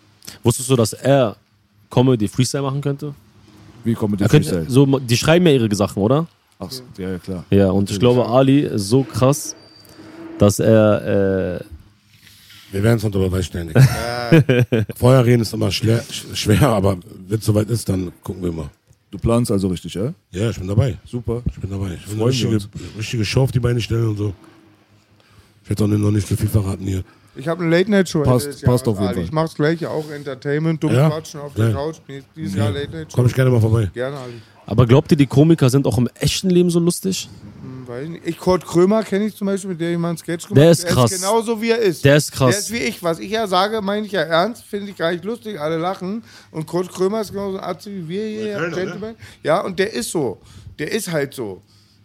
[0.42, 1.36] Wusstest du, dass er
[1.90, 3.14] Comedy Freestyle machen könnte?
[3.84, 4.70] Wie Comedy könnte Freestyle?
[4.70, 6.26] so, die schreiben ja ihre Sachen, oder?
[6.58, 7.44] Ach, ja, ja, klar.
[7.50, 9.56] Ja, und ich glaube, Ali ist so krass,
[10.38, 11.60] dass er.
[11.60, 11.64] Äh,
[12.72, 13.72] Wir werden es noch drüber beistellen.
[14.96, 16.96] Vorher reden ist immer schwer, sch- schwer, aber
[17.28, 18.70] wenn es soweit ist, dann gucken wir mal.
[19.10, 20.14] Du planst also richtig, ja?
[20.30, 20.96] Ja, ich bin dabei.
[21.04, 21.42] Super.
[21.46, 21.94] Ich bin dabei.
[22.02, 22.58] Ich will eine richtige,
[22.96, 24.32] richtige Show auf die Beine stellen und so.
[25.62, 27.04] Ich werde auch noch nicht so viel verraten hier.
[27.36, 28.22] Ich habe eine Late-Night-Show.
[28.22, 29.16] Passt- passt auf jeden Ali.
[29.16, 29.24] Fall.
[29.24, 31.08] Ich mach's gleich auch Entertainment, dumm Ja?
[31.10, 31.74] quatschen auf der Ja.
[31.74, 31.96] Couch.
[32.34, 32.64] Dieses Ja.
[32.64, 33.16] Jahr Late-Night-Show.
[33.16, 33.90] Komm ich gerne mal vorbei.
[33.92, 34.34] Gerne, Ali.
[34.64, 37.28] Aber glaubt ihr, die Komiker sind auch im echten Leben so lustig?
[37.92, 38.26] Weiß ich nicht.
[38.26, 40.64] Ich, Kurt Krömer kenne ich zum Beispiel, mit dem ich mal einen Sketch gemacht Der
[40.64, 40.72] habe.
[40.72, 41.10] ist krass.
[41.10, 42.04] Der ist genauso wie er ist.
[42.04, 42.50] Der ist krass.
[42.50, 43.02] Der ist wie ich.
[43.02, 46.24] Was ich ja sage, meine ich ja ernst, finde ich gar nicht lustig, alle lachen.
[46.50, 49.14] Und Kurt Krömer ist genauso ein Arzt wie wir hier, Gentleman.
[49.42, 50.40] Ja, und der ist so.
[50.78, 51.60] Der ist halt so.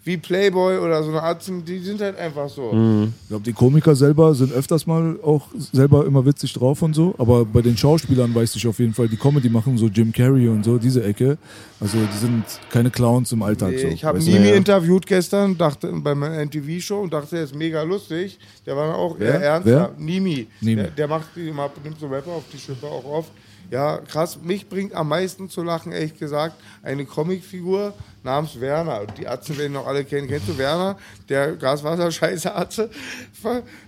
[0.07, 2.71] Wie Playboy oder so eine Arzt, die sind halt einfach so.
[2.71, 3.13] Mhm.
[3.23, 7.13] Ich glaube, die Komiker selber sind öfters mal auch selber immer witzig drauf und so,
[7.17, 10.47] aber bei den Schauspielern weiß ich auf jeden Fall, die Comedy machen, so Jim Carrey
[10.47, 11.37] und so, diese Ecke.
[11.81, 13.71] Also die sind keine Clowns im Alltag.
[13.71, 14.25] Nee, so, ich habe du?
[14.31, 18.39] Nimi interviewt gestern, dachte bei meiner NTV-Show und dachte, er ist mega lustig.
[18.65, 19.33] Der war auch Wer?
[19.33, 19.67] eher ernst.
[19.67, 19.77] Wer?
[19.77, 20.47] Ja, Nimi.
[20.61, 20.75] Nimi.
[20.77, 23.31] Der, der macht die immer, nimmt so Rapper auf die Schippe auch oft.
[23.69, 24.39] Ja, krass.
[24.41, 29.05] Mich bringt am meisten zu lachen, ehrlich gesagt, eine Comicfigur namens Werner.
[29.17, 30.27] Die Atzen werden noch alle kennen.
[30.27, 30.97] Kennst du Werner?
[31.29, 32.89] Der Gaswasser-Scheiße-Atze?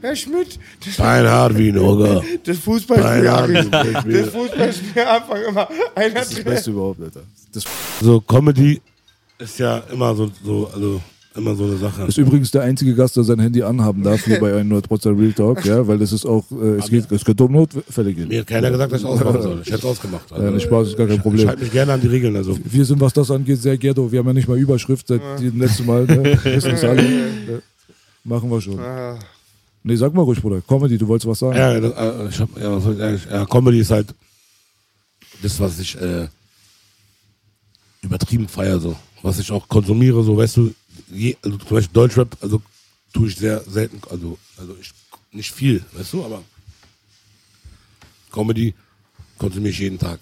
[0.02, 0.60] Herr Schmidt.
[0.98, 2.24] Beinhard wie ein Oger.
[2.44, 3.70] das Fußballspiel.
[3.70, 4.30] Das.
[4.30, 5.70] Fußballspiel Anfang immer.
[5.96, 7.22] Einer Das ist das Beste überhaupt, Alter.
[7.54, 7.64] Das
[8.02, 8.82] So, Comedy
[9.38, 11.02] ist ja immer so, so, also,
[11.36, 12.04] immer so eine Sache.
[12.04, 15.66] ist übrigens der einzige Gast, der sein Handy anhaben darf hier bei 100% Real Talk,
[15.66, 18.28] ja, weil das ist auch, äh, es, geht, es könnte um Notfälle gehen.
[18.28, 19.62] Mir hat keiner gesagt, dass ich ausmachen soll.
[19.62, 20.32] Ich hätte es ausgemacht.
[20.32, 21.48] Also, Ja, nicht Spaß, ist gar kein Ich Problem.
[21.48, 22.36] halte mich gerne an die Regeln.
[22.36, 22.58] Also.
[22.64, 24.12] Wir sind, was das angeht, sehr ghetto.
[24.12, 26.06] Wir haben ja nicht mal Überschrift seit dem letzten Mal.
[26.06, 26.40] Ne?
[26.44, 27.04] Wissen es alle.
[27.04, 27.60] Ja.
[28.24, 28.80] Machen wir schon.
[29.84, 30.62] Nee, sag mal ruhig, Bruder.
[30.68, 31.58] Comedy, du wolltest was sagen?
[31.58, 33.26] Ja, das, äh, ich hab, ja, was soll ich eigentlich?
[33.32, 34.14] Ja, Comedy ist halt
[35.42, 36.28] das, was ich äh,
[38.02, 38.96] übertrieben feier, so.
[39.22, 40.74] Was ich auch konsumiere, so, weißt du,
[41.10, 42.62] je, also zum Beispiel Deutschrap, also
[43.14, 44.92] tue ich sehr selten, also, also ich,
[45.32, 46.44] nicht viel, weißt du, aber
[48.32, 48.74] Comedy
[49.38, 50.20] konsumiere ich jeden Tag.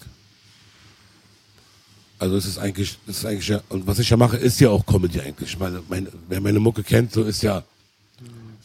[2.19, 4.69] Also es ist eigentlich, es ist eigentlich ja, und was ich ja mache, ist ja
[4.69, 5.49] auch Comedy eigentlich.
[5.49, 7.63] Ich meine, meine, wer meine Mucke kennt, so ist ja,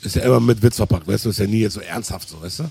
[0.01, 2.41] ist ja immer mit Witz verpackt, weißt du, ist ja nie jetzt so ernsthaft so,
[2.41, 2.70] weißt du?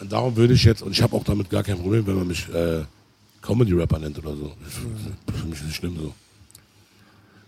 [0.00, 2.26] Und darum würde ich jetzt, und ich habe auch damit gar kein Problem, wenn man
[2.26, 2.84] mich äh,
[3.42, 4.54] Comedy-Rapper nennt oder so.
[4.66, 6.14] Ist für mich nicht schlimm so.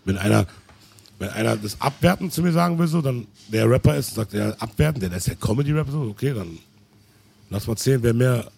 [0.07, 0.47] Wenn einer,
[1.19, 4.55] wenn einer das abwertend zu mir sagen will, so, dann der Rapper ist, sagt er
[4.61, 6.57] abwertend, der ist ja Comedy-Rapper, so, okay, dann
[7.49, 8.49] lass mal zählen, wer mehr,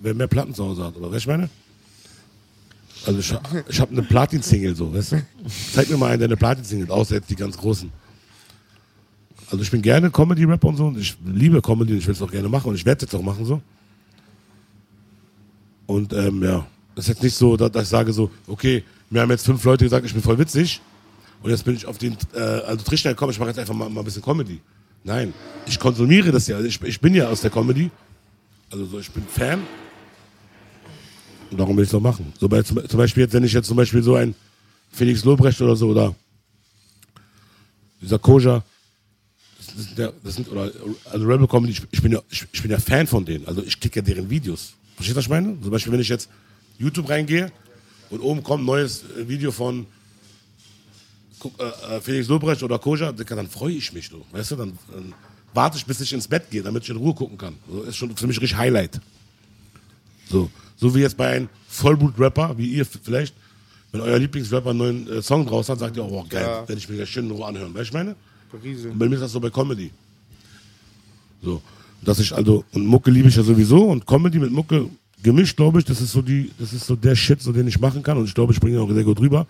[0.00, 1.50] wer mehr Platten zu Hause hat, oder was ich meine?
[3.04, 3.34] Also ich,
[3.68, 5.26] ich habe eine Platin-Single, so, weißt du?
[5.74, 7.92] Zeig mir mal einen, der eine Platin-Single außer jetzt die ganz großen.
[9.50, 12.22] Also ich bin gerne Comedy-Rapper und so und ich liebe Comedy und ich will es
[12.22, 13.60] auch gerne machen und ich werde es jetzt auch machen so.
[15.84, 19.30] Und ähm, ja, das ist jetzt nicht so, dass ich sage so, okay, mir haben
[19.30, 20.80] jetzt fünf Leute gesagt, ich bin voll witzig
[21.42, 23.88] und jetzt bin ich auf den, äh, also Trichter gekommen, ich mache jetzt einfach mal,
[23.88, 24.60] mal ein bisschen Comedy.
[25.04, 25.32] Nein,
[25.66, 27.90] ich konsumiere das ja, also ich, ich bin ja aus der Comedy,
[28.70, 29.62] also so, ich bin Fan
[31.50, 32.32] und darum will ich es auch machen.
[32.38, 34.34] So bei, zum, zum Beispiel jetzt, wenn ich jetzt zum Beispiel so ein
[34.90, 36.14] Felix Lobrecht oder so oder
[38.00, 38.64] dieser Koja,
[39.58, 40.70] das sind ja, das sind, oder,
[41.10, 43.46] also Rebel Comedy, ich, ich, bin ja, ich, ich bin ja Fan von denen.
[43.46, 44.74] Also ich klicke ja deren Videos.
[44.96, 45.60] Verstehst du, was ich meine?
[45.60, 46.28] Zum Beispiel, wenn ich jetzt
[46.78, 47.52] YouTube reingehe
[48.10, 49.86] und oben kommt ein neues äh, Video von
[51.44, 54.24] äh, äh, Felix Lobrecht oder Koja, dann freue ich mich so.
[54.32, 55.14] Weißt du, dann, dann
[55.54, 57.54] warte ich, bis ich ins Bett gehe, damit ich in Ruhe gucken kann.
[57.70, 59.00] So, ist schon für mich richtig Highlight.
[60.28, 63.34] So, so wie jetzt bei einem Vollblut-Rapper, wie ihr vielleicht,
[63.92, 66.68] wenn euer Lieblingsrapper einen neuen äh, Song draußen hat, sagt ihr, oh geil, Ja.
[66.68, 67.72] werde ich mir gleich schön in Ruhe anhören.
[67.74, 68.16] Weißt du, ich meine?
[68.52, 69.90] Und bei mir ist das so bei Comedy.
[71.42, 71.62] So.
[72.02, 74.88] Dass ich also, und Mucke liebe ich ja sowieso und Comedy mit Mucke
[75.26, 77.80] gemischt, glaube ich, das ist so die, das ist so der Shit, so den ich
[77.80, 79.46] machen kann und ich glaube, ich bringe auch sehr gut drüber.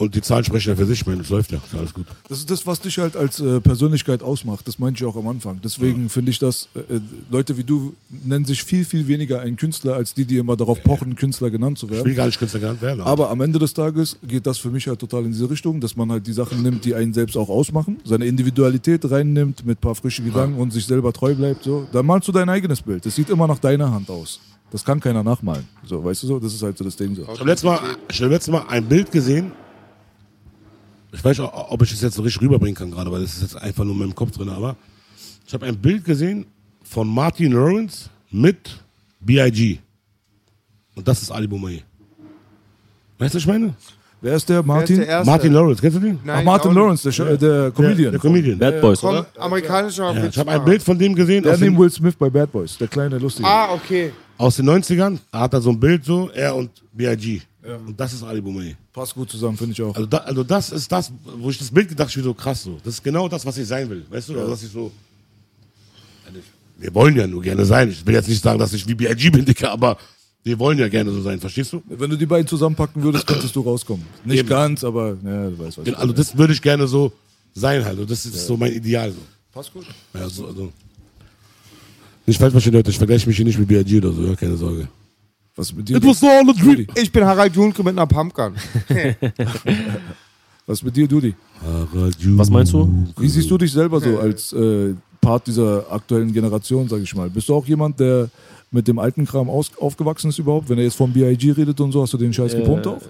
[0.00, 2.06] Und die Zahlen sprechen ja für sich, ich meine, es läuft ja, alles gut.
[2.28, 4.68] Das ist das, was dich halt als äh, Persönlichkeit ausmacht.
[4.68, 5.58] Das meinte ich auch am Anfang.
[5.64, 7.00] Deswegen finde ich, dass äh,
[7.32, 10.80] Leute wie du nennen sich viel, viel weniger ein Künstler, als die, die immer darauf
[10.84, 12.14] pochen, Künstler genannt zu Ich will werden.
[12.14, 13.00] gar nicht Künstler genannt werden.
[13.00, 15.96] Aber am Ende des Tages geht das für mich halt total in diese Richtung, dass
[15.96, 19.80] man halt die Sachen nimmt, die einen selbst auch ausmachen, seine Individualität reinnimmt mit ein
[19.80, 21.64] paar frischen Gedanken und sich selber treu bleibt.
[21.64, 21.88] So.
[21.90, 23.04] Dann malst du dein eigenes Bild.
[23.04, 24.38] Das sieht immer nach deiner Hand aus.
[24.70, 25.64] Das kann keiner nachmalen.
[25.84, 26.38] So, weißt du so?
[26.38, 27.22] Das ist halt so das Ding so.
[27.22, 29.50] Ich habe letztes Mal, ich hab letztes Mal ein Bild gesehen.
[31.12, 33.42] Ich weiß nicht, ob ich das jetzt so richtig rüberbringen kann gerade, weil das ist
[33.42, 34.48] jetzt einfach nur in meinem Kopf drin.
[34.50, 34.76] Aber
[35.46, 36.46] ich habe ein Bild gesehen
[36.84, 38.78] von Martin Lawrence mit
[39.20, 39.78] B.I.G.
[40.94, 41.80] Und das ist Ali Boumaier.
[43.18, 43.74] Weißt du, was ich meine?
[44.20, 44.56] Wer ist der?
[44.56, 44.96] Wer ist Martin?
[44.96, 45.30] der Erste?
[45.30, 46.18] Martin Lawrence, kennst du den?
[46.24, 48.10] Nein, Ach, Martin auch Lawrence, der, Sch- der Comedian.
[48.10, 48.58] Der Comedian.
[48.58, 49.26] Bad Boys, Komm, oder?
[49.38, 50.64] amerikanischer Ja, ich habe ein.
[50.64, 53.48] Bild von dem gesehen Der neben Will Smith bei Bad Boys, der kleine Lustige.
[53.48, 54.12] Ah, okay.
[54.36, 55.18] aus den 90ern.
[55.30, 57.42] Da hat er so ein Bild so, er und B.I.G.
[57.86, 58.74] Und das ist Ali Boumaier.
[58.92, 59.94] Passt gut zusammen, finde ich auch.
[59.94, 62.78] Also, da, also das ist das, wo ich das Bild gedacht habe, so krass so.
[62.82, 64.04] Das ist genau das, was ich sein will.
[64.08, 64.90] Weißt du, also, dass ich so.
[66.78, 67.90] Wir wollen ja nur gerne sein.
[67.90, 69.30] Ich will jetzt nicht sagen, dass ich wie B.I.G.
[69.30, 69.98] bin, Dicker, aber
[70.44, 71.82] Die wollen ja gerne so sein, verstehst du?
[71.86, 74.06] Wenn du die beiden zusammenpacken würdest, könntest du rauskommen.
[74.24, 74.48] Nicht Eben.
[74.48, 75.94] ganz, aber ja, du weißt was.
[75.94, 77.12] Also das würde ich gerne so
[77.54, 77.98] sein halt.
[77.98, 79.10] Und das ist so mein Ideal.
[79.10, 79.18] So.
[79.52, 79.84] passt gut.
[80.14, 80.72] Ja, so, also.
[82.24, 83.98] Nicht falsch verstehen, Leute, ich vergleiche mich hier nicht mit B.I.G.
[83.98, 84.88] oder so, ja, keine Sorge.
[85.58, 85.96] Was mit dir?
[85.96, 86.86] It was all a dream.
[86.94, 88.54] Ich bin Harald Junke mit einer Pumpgun.
[90.68, 91.34] Was mit dir, Dudi?
[92.36, 93.06] Was meinst du?
[93.16, 97.28] Wie siehst du dich selber so als äh, Part dieser aktuellen Generation, sag ich mal?
[97.28, 98.28] Bist du auch jemand, der
[98.70, 100.68] mit dem alten Kram aus, aufgewachsen ist überhaupt?
[100.68, 101.52] Wenn er jetzt vom B.I.G.
[101.52, 103.00] redet und so, hast du den Scheiß gepumpt auch?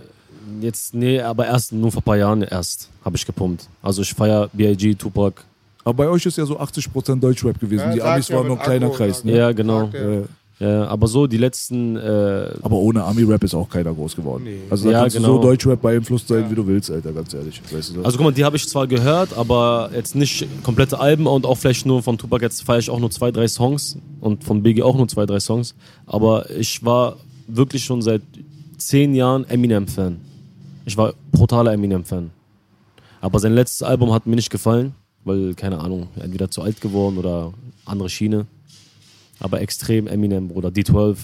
[0.62, 3.68] Jetzt, nee, aber erst nur vor ein paar Jahren erst habe ich gepumpt.
[3.82, 5.42] Also ich feiere B.I.G., Tupac.
[5.84, 7.88] Aber bei euch ist ja so 80% Deutschrap gewesen.
[7.88, 9.24] Ja, die Amis ja waren noch ein kleiner Akku, Kreis.
[9.24, 9.36] Ne?
[9.36, 9.80] Ja, genau.
[9.82, 10.22] Sagt er.
[10.60, 14.46] Äh, Ja, aber so die letzten, äh, aber ohne Ami-Rap ist auch keiner groß geworden.
[14.70, 15.28] Also da Ja, kannst genau.
[15.28, 17.60] du so Deutschrap beeinflusst sein, wie du willst, Alter, ganz ehrlich.
[17.72, 18.02] Weißt du so?
[18.02, 21.56] also guck mal, die habe ich zwar gehört, aber jetzt nicht komplette Alben und auch
[21.56, 24.82] vielleicht nur von Tupac jetzt feiere ich auch nur zwei, drei Songs und von Biggie
[24.82, 25.74] auch nur zwei, drei Songs.
[26.06, 28.22] Aber ich war wirklich schon seit
[28.78, 30.16] zehn Jahren Eminem-Fan.
[30.86, 32.30] Ich war brutaler Eminem-Fan.
[33.20, 37.18] Aber sein letztes Album hat mir nicht gefallen, weil, keine Ahnung, entweder zu alt geworden
[37.18, 37.52] oder
[37.84, 38.46] andere Schiene.
[39.40, 40.68] Aber extrem Eminem, Bruder.
[40.68, 41.16] D12.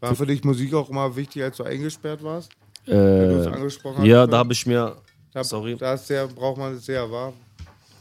[0.00, 2.50] War für dich Musik auch immer wichtig, als du eingesperrt warst?
[2.84, 4.30] du es Äh, angesprochen ja, hast?
[4.32, 4.96] da habe ich mir,
[5.32, 5.76] Da, sorry.
[5.76, 7.32] Da ist sehr, braucht man es sehr, wahr.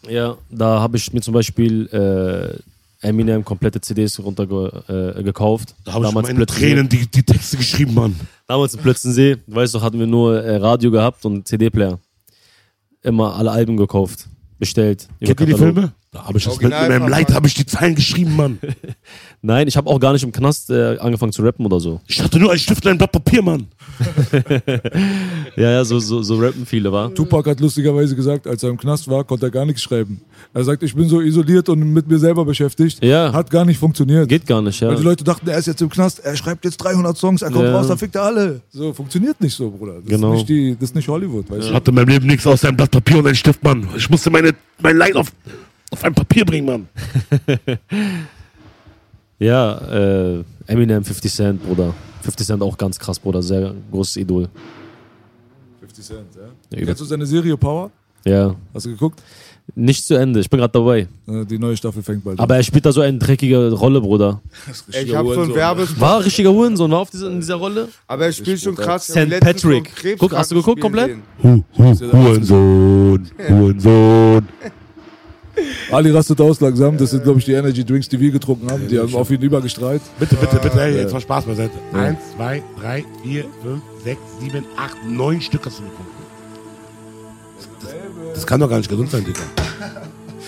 [0.09, 1.87] ja, da habe ich mir zum Beispiel
[3.01, 4.89] äh, Eminem komplette CDs runtergekauft.
[4.89, 5.75] Äh, gekauft.
[5.85, 6.65] Da habe ich Damals meine Plötzensee.
[6.69, 8.19] Tränen die, die Texte geschrieben, Mann.
[8.47, 11.99] Damals in Plötzensee, weißt du, hatten wir nur äh, Radio gehabt und CD-Player.
[13.03, 14.27] Immer alle Alben gekauft,
[14.59, 15.07] bestellt.
[15.23, 15.53] Kennt ihr die.
[15.53, 15.93] Filme?
[16.13, 18.59] Da habe ich das mit, mit meinem Leid habe ich die Zeilen geschrieben, Mann.
[19.41, 22.01] Nein, ich habe auch gar nicht im Knast äh, angefangen zu rappen oder so.
[22.05, 23.67] Ich hatte nur ein Stift und ein Blatt Papier, Mann.
[25.57, 27.13] Ja, ja, so, so, so rappen viele, war.
[27.13, 30.21] Tupac hat lustigerweise gesagt, als er im Knast war, konnte er gar nichts schreiben.
[30.53, 33.03] Er sagt, ich bin so isoliert und mit mir selber beschäftigt.
[33.03, 33.31] Ja.
[33.33, 34.27] Hat gar nicht funktioniert.
[34.29, 34.87] Geht gar nicht, ja.
[34.89, 37.51] Weil die Leute dachten, er ist jetzt im Knast, er schreibt jetzt 300 Songs, er
[37.51, 37.75] kommt Ja.
[37.77, 38.61] raus, dann fickt er alle.
[38.71, 39.95] So, funktioniert nicht so, Bruder.
[40.01, 40.31] Das, Genau.
[40.33, 42.67] ist, nicht die, das ist nicht Hollywood, weißt Ich hatte in meinem Leben nichts außer
[42.69, 43.87] ein Blatt Papier und ein Stift, Mann.
[43.97, 45.31] Ich musste meine, mein Leid auf,
[45.91, 46.87] auf ein Papier bringen, Mann.
[49.39, 51.95] Ja, äh, Eminem, 50 Cent, Bruder.
[52.21, 53.41] 50 Cent auch ganz krass, Bruder.
[53.41, 54.43] Sehr großes Idol.
[54.43, 54.49] du?
[55.79, 56.77] 50 Cent, ja.
[56.77, 57.89] Ja, Kennst du seine Serie Power?
[58.23, 58.53] Ja.
[58.71, 59.19] Hast du geguckt?
[59.73, 61.07] Nicht zu Ende, ich bin gerade dabei.
[61.27, 64.41] Äh, Die neue Staffel fängt bald Aber er spielt da so eine dreckige Rolle, Bruder.
[64.91, 67.87] Ey, Ich habe so ein Werbespot, War richtiger Hurensohn, war auf dieser, in dieser Rolle?
[68.07, 69.07] aber er spielt schon krass.
[69.07, 69.39] St.
[69.39, 69.91] Patrick.
[70.19, 71.17] Guck, hast du geguckt komplett?
[71.41, 72.11] Hurensohn,
[73.49, 74.47] Hurensohn.
[75.91, 76.97] Ali rastet aus langsam.
[76.97, 78.87] Das sind, glaube ich, die Energy Drinks, die wir getrunken haben.
[78.87, 80.01] Die haben auf ihn übergestrahlt.
[80.19, 81.73] Bitte, bitte, bitte, hey, jetzt mal Spaß beiseite.
[81.93, 86.21] Eins, zwei, drei, vier, fünf, sechs, sieben, acht, neun Stück hast du getrunken.
[87.81, 89.41] Das, das kann doch gar nicht gesund sein, Digga.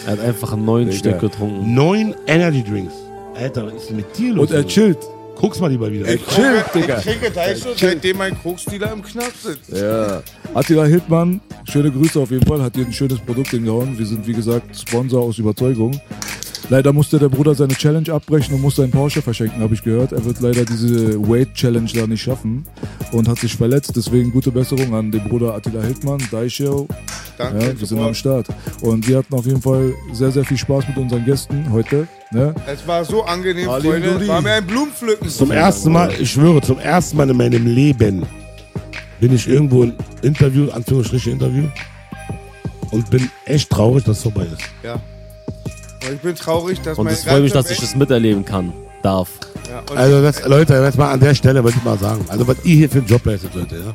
[0.05, 1.73] Er hat einfach neun Stück getrunken.
[1.73, 2.93] Neun Energy Drinks.
[3.35, 4.49] Alter, was ist denn mit dir los?
[4.49, 4.99] Und er chillt.
[5.35, 6.07] Guck's mal lieber wieder.
[6.07, 6.97] Er chillt, Digga.
[6.99, 9.71] Ich trinke da schon, seitdem mein Koksdealer im Knast sitzt.
[9.71, 10.21] Ja.
[10.53, 13.97] Attila Hildmann, schöne Grüße auf jeden Fall, hat dir ein schönes Produkt hingehauen.
[13.97, 15.99] Wir sind, wie gesagt, Sponsor aus Überzeugung.
[16.69, 20.11] Leider musste der Bruder seine Challenge abbrechen und musste einen Porsche verschenken, habe ich gehört.
[20.11, 22.65] Er wird leider diese Weight Challenge da nicht schaffen
[23.11, 23.93] und hat sich verletzt.
[23.95, 26.87] Deswegen gute Besserung an den Bruder Attila Hildmann, Daisho.
[27.37, 27.65] Danke.
[27.65, 28.13] Ja, wir sind am.
[28.13, 28.47] Start.
[28.81, 32.07] Und wir hatten auf jeden Fall sehr, sehr viel Spaß mit unseren Gästen heute.
[32.31, 32.53] Ne?
[32.67, 34.13] Es war so angenehm, Ali Freunde.
[34.13, 34.27] Dudi.
[34.27, 35.29] War mir ein Blumenpflücken.
[35.29, 38.25] Zum ersten Mal, ich schwöre, zum ersten Mal in meinem Leben
[39.19, 41.63] bin ich irgendwo in Interview, Anführungsstriche Interview,
[42.91, 44.61] und bin echt traurig, dass es vorbei ist.
[44.83, 45.01] Ja.
[46.07, 49.29] Und ich bin traurig, dass Und es freut mich, dass ich das miterleben kann, darf.
[49.69, 52.57] Ja, Also, das, Leute, jetzt mal an der Stelle würde ich mal sagen, also was
[52.63, 53.93] ihr hier für einen Job leistet, Leute, ja.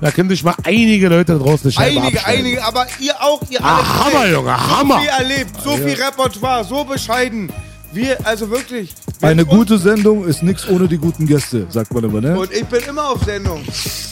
[0.00, 2.40] Da können sich mal einige Leute da draußen eine Scheibe einige, abschneiden.
[2.46, 3.82] einige, aber ihr auch, ihr alle.
[3.82, 5.00] Ah, Hammer, Junge, so Hammer.
[5.00, 7.50] viel erlebt, so viel Repertoire, so bescheiden.
[7.92, 8.94] Wir, also wirklich.
[9.20, 12.38] Eine gute Sendung ist nichts ohne die guten Gäste, sagt man immer, ne?
[12.38, 13.60] Und ich bin immer auf Sendung.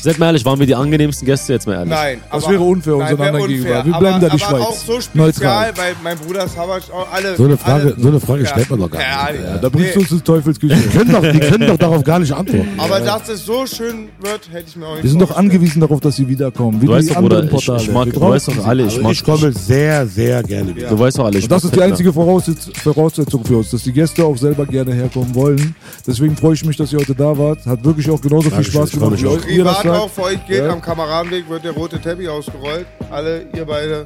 [0.03, 1.91] Seid mal ehrlich, waren wir die angenehmsten Gäste jetzt mal ehrlich?
[1.91, 2.21] Nein.
[2.31, 3.57] Das aber- wäre unfair nein, unseren wäre anderen unfair.
[3.63, 3.85] gegenüber.
[3.87, 4.67] Wir aber, bleiben da die aber Schweiz.
[4.67, 5.73] auch so spezial, Neutral.
[5.77, 7.37] weil mein Bruder Savage auch alle.
[7.37, 9.45] So eine Frage, alle, so eine Frage stellt man doch gar Ja, nicht.
[9.45, 10.75] ja, Da bringst du nee, uns ins Teufelsküche.
[10.77, 12.69] Die können, doch, die können doch darauf gar nicht antworten.
[12.79, 15.81] Aber dass es so schön wird, hätte ich mir auch nicht Wir sind doch angewiesen
[15.81, 16.81] darauf, dass sie wiederkommen.
[16.83, 19.13] Wie Du weißt doch, Bruder, ich, ich mag, du weißt doch alle, ich Also mag,
[19.13, 20.89] ich komme sehr, sehr gerne wieder.
[20.89, 23.83] du weißt doch alle, ich Und das ist die einzige Voraussetz Voraussetzung für uns, dass
[23.83, 25.75] die Gäste auch selber gerne herkommen wollen.
[26.07, 27.65] Deswegen freue ich mich, dass ihr heute da wart.
[27.67, 29.57] Hat wirklich auch genauso viel Dankeschön, Spaß ich freu gemacht, mich wie auch.
[29.59, 30.15] ihr das Privat auch sagt.
[30.15, 30.71] für euch geht, Ja.
[30.71, 32.87] am Kameradenweg wird der rote Teppich ausgerollt.
[33.11, 34.05] Alle, ihr beide.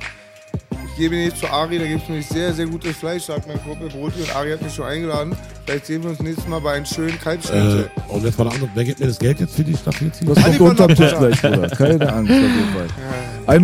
[0.92, 3.62] Ich gebe nicht zu Ari, da gibt es nämlich sehr, sehr gutes Fleisch, sagt mein
[3.62, 5.34] Kumpel Broti und Ari hat mich schon eingeladen.
[5.64, 7.88] Vielleicht sehen wir uns nächstes Mal bei einem schönen Kalbschnitzel.
[7.96, 10.10] Äh, und jetzt mal eine andere, wer gibt mir das Geld jetzt für die Staffel?
[10.26, 11.68] Das kommt unterm der Tisch gleich, Bruder.
[11.70, 13.56] Keine Angst auf jeden Fall.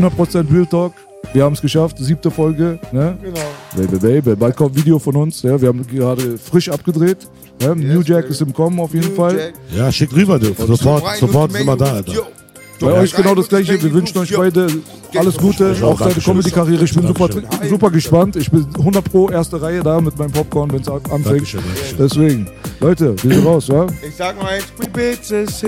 [0.47, 0.93] 100% Real Talk.
[1.33, 2.79] Wir haben es geschafft, siebte Folge.
[2.93, 3.17] Ne?
[3.23, 3.41] Genau.
[3.77, 4.37] Baby, baby.
[4.37, 5.43] Bald kommt ein Video von uns.
[5.43, 5.61] Ja?
[5.61, 7.19] Wir haben gerade frisch abgedreht.
[7.61, 7.75] Ja?
[7.75, 8.33] New Jack baby.
[8.33, 9.37] ist im Kommen auf jeden New Fall.
[9.37, 9.55] Jack.
[9.77, 10.55] Ja, schick rüber, du.
[10.55, 12.13] Sofort, sofort sind wir da, Alter.
[12.13, 12.23] Yo.
[12.81, 13.83] Bei euch genau das gleiche.
[13.83, 14.69] Wir wünschen euch beide
[15.17, 16.15] alles Gute, auch deine.
[16.15, 16.85] Comedy-Karriere.
[16.85, 17.29] Ich bin super,
[17.69, 18.37] super gespannt.
[18.37, 21.57] Ich bin 100 pro erste Reihe da mit meinem Popcorn, wenn es anfängt.
[21.99, 22.49] Deswegen,
[22.81, 23.87] Leute, wir sind raus, ja?
[24.07, 24.65] Ich sag noch eins.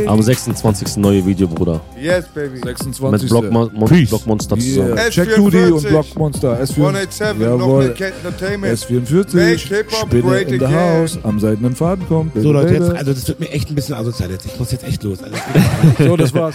[0.06, 0.96] Am 26.
[0.98, 1.80] neue Video, Bruder.
[2.00, 2.60] Yes, baby.
[2.62, 3.22] 26.
[3.22, 4.08] Mit Block, Mon Mon Peace.
[4.10, 4.88] Block Monster zusammen.
[4.94, 5.06] Yeah.
[5.06, 5.10] S44.
[5.10, 6.60] Check Duty und Block Monster.
[6.60, 6.76] S4.
[6.76, 7.84] 187, noch Jawohl.
[7.84, 8.78] mit Cat Entertainment.
[8.78, 9.36] S44.
[9.36, 11.18] Make Hip-Hop Spinne in the house.
[11.22, 12.32] Am seidenen Faden kommt.
[12.34, 14.46] So, Leute, jetzt, also das wird mir echt ein bisschen asozial jetzt.
[14.46, 15.18] Ich muss jetzt echt los.
[15.98, 16.54] So, das war's.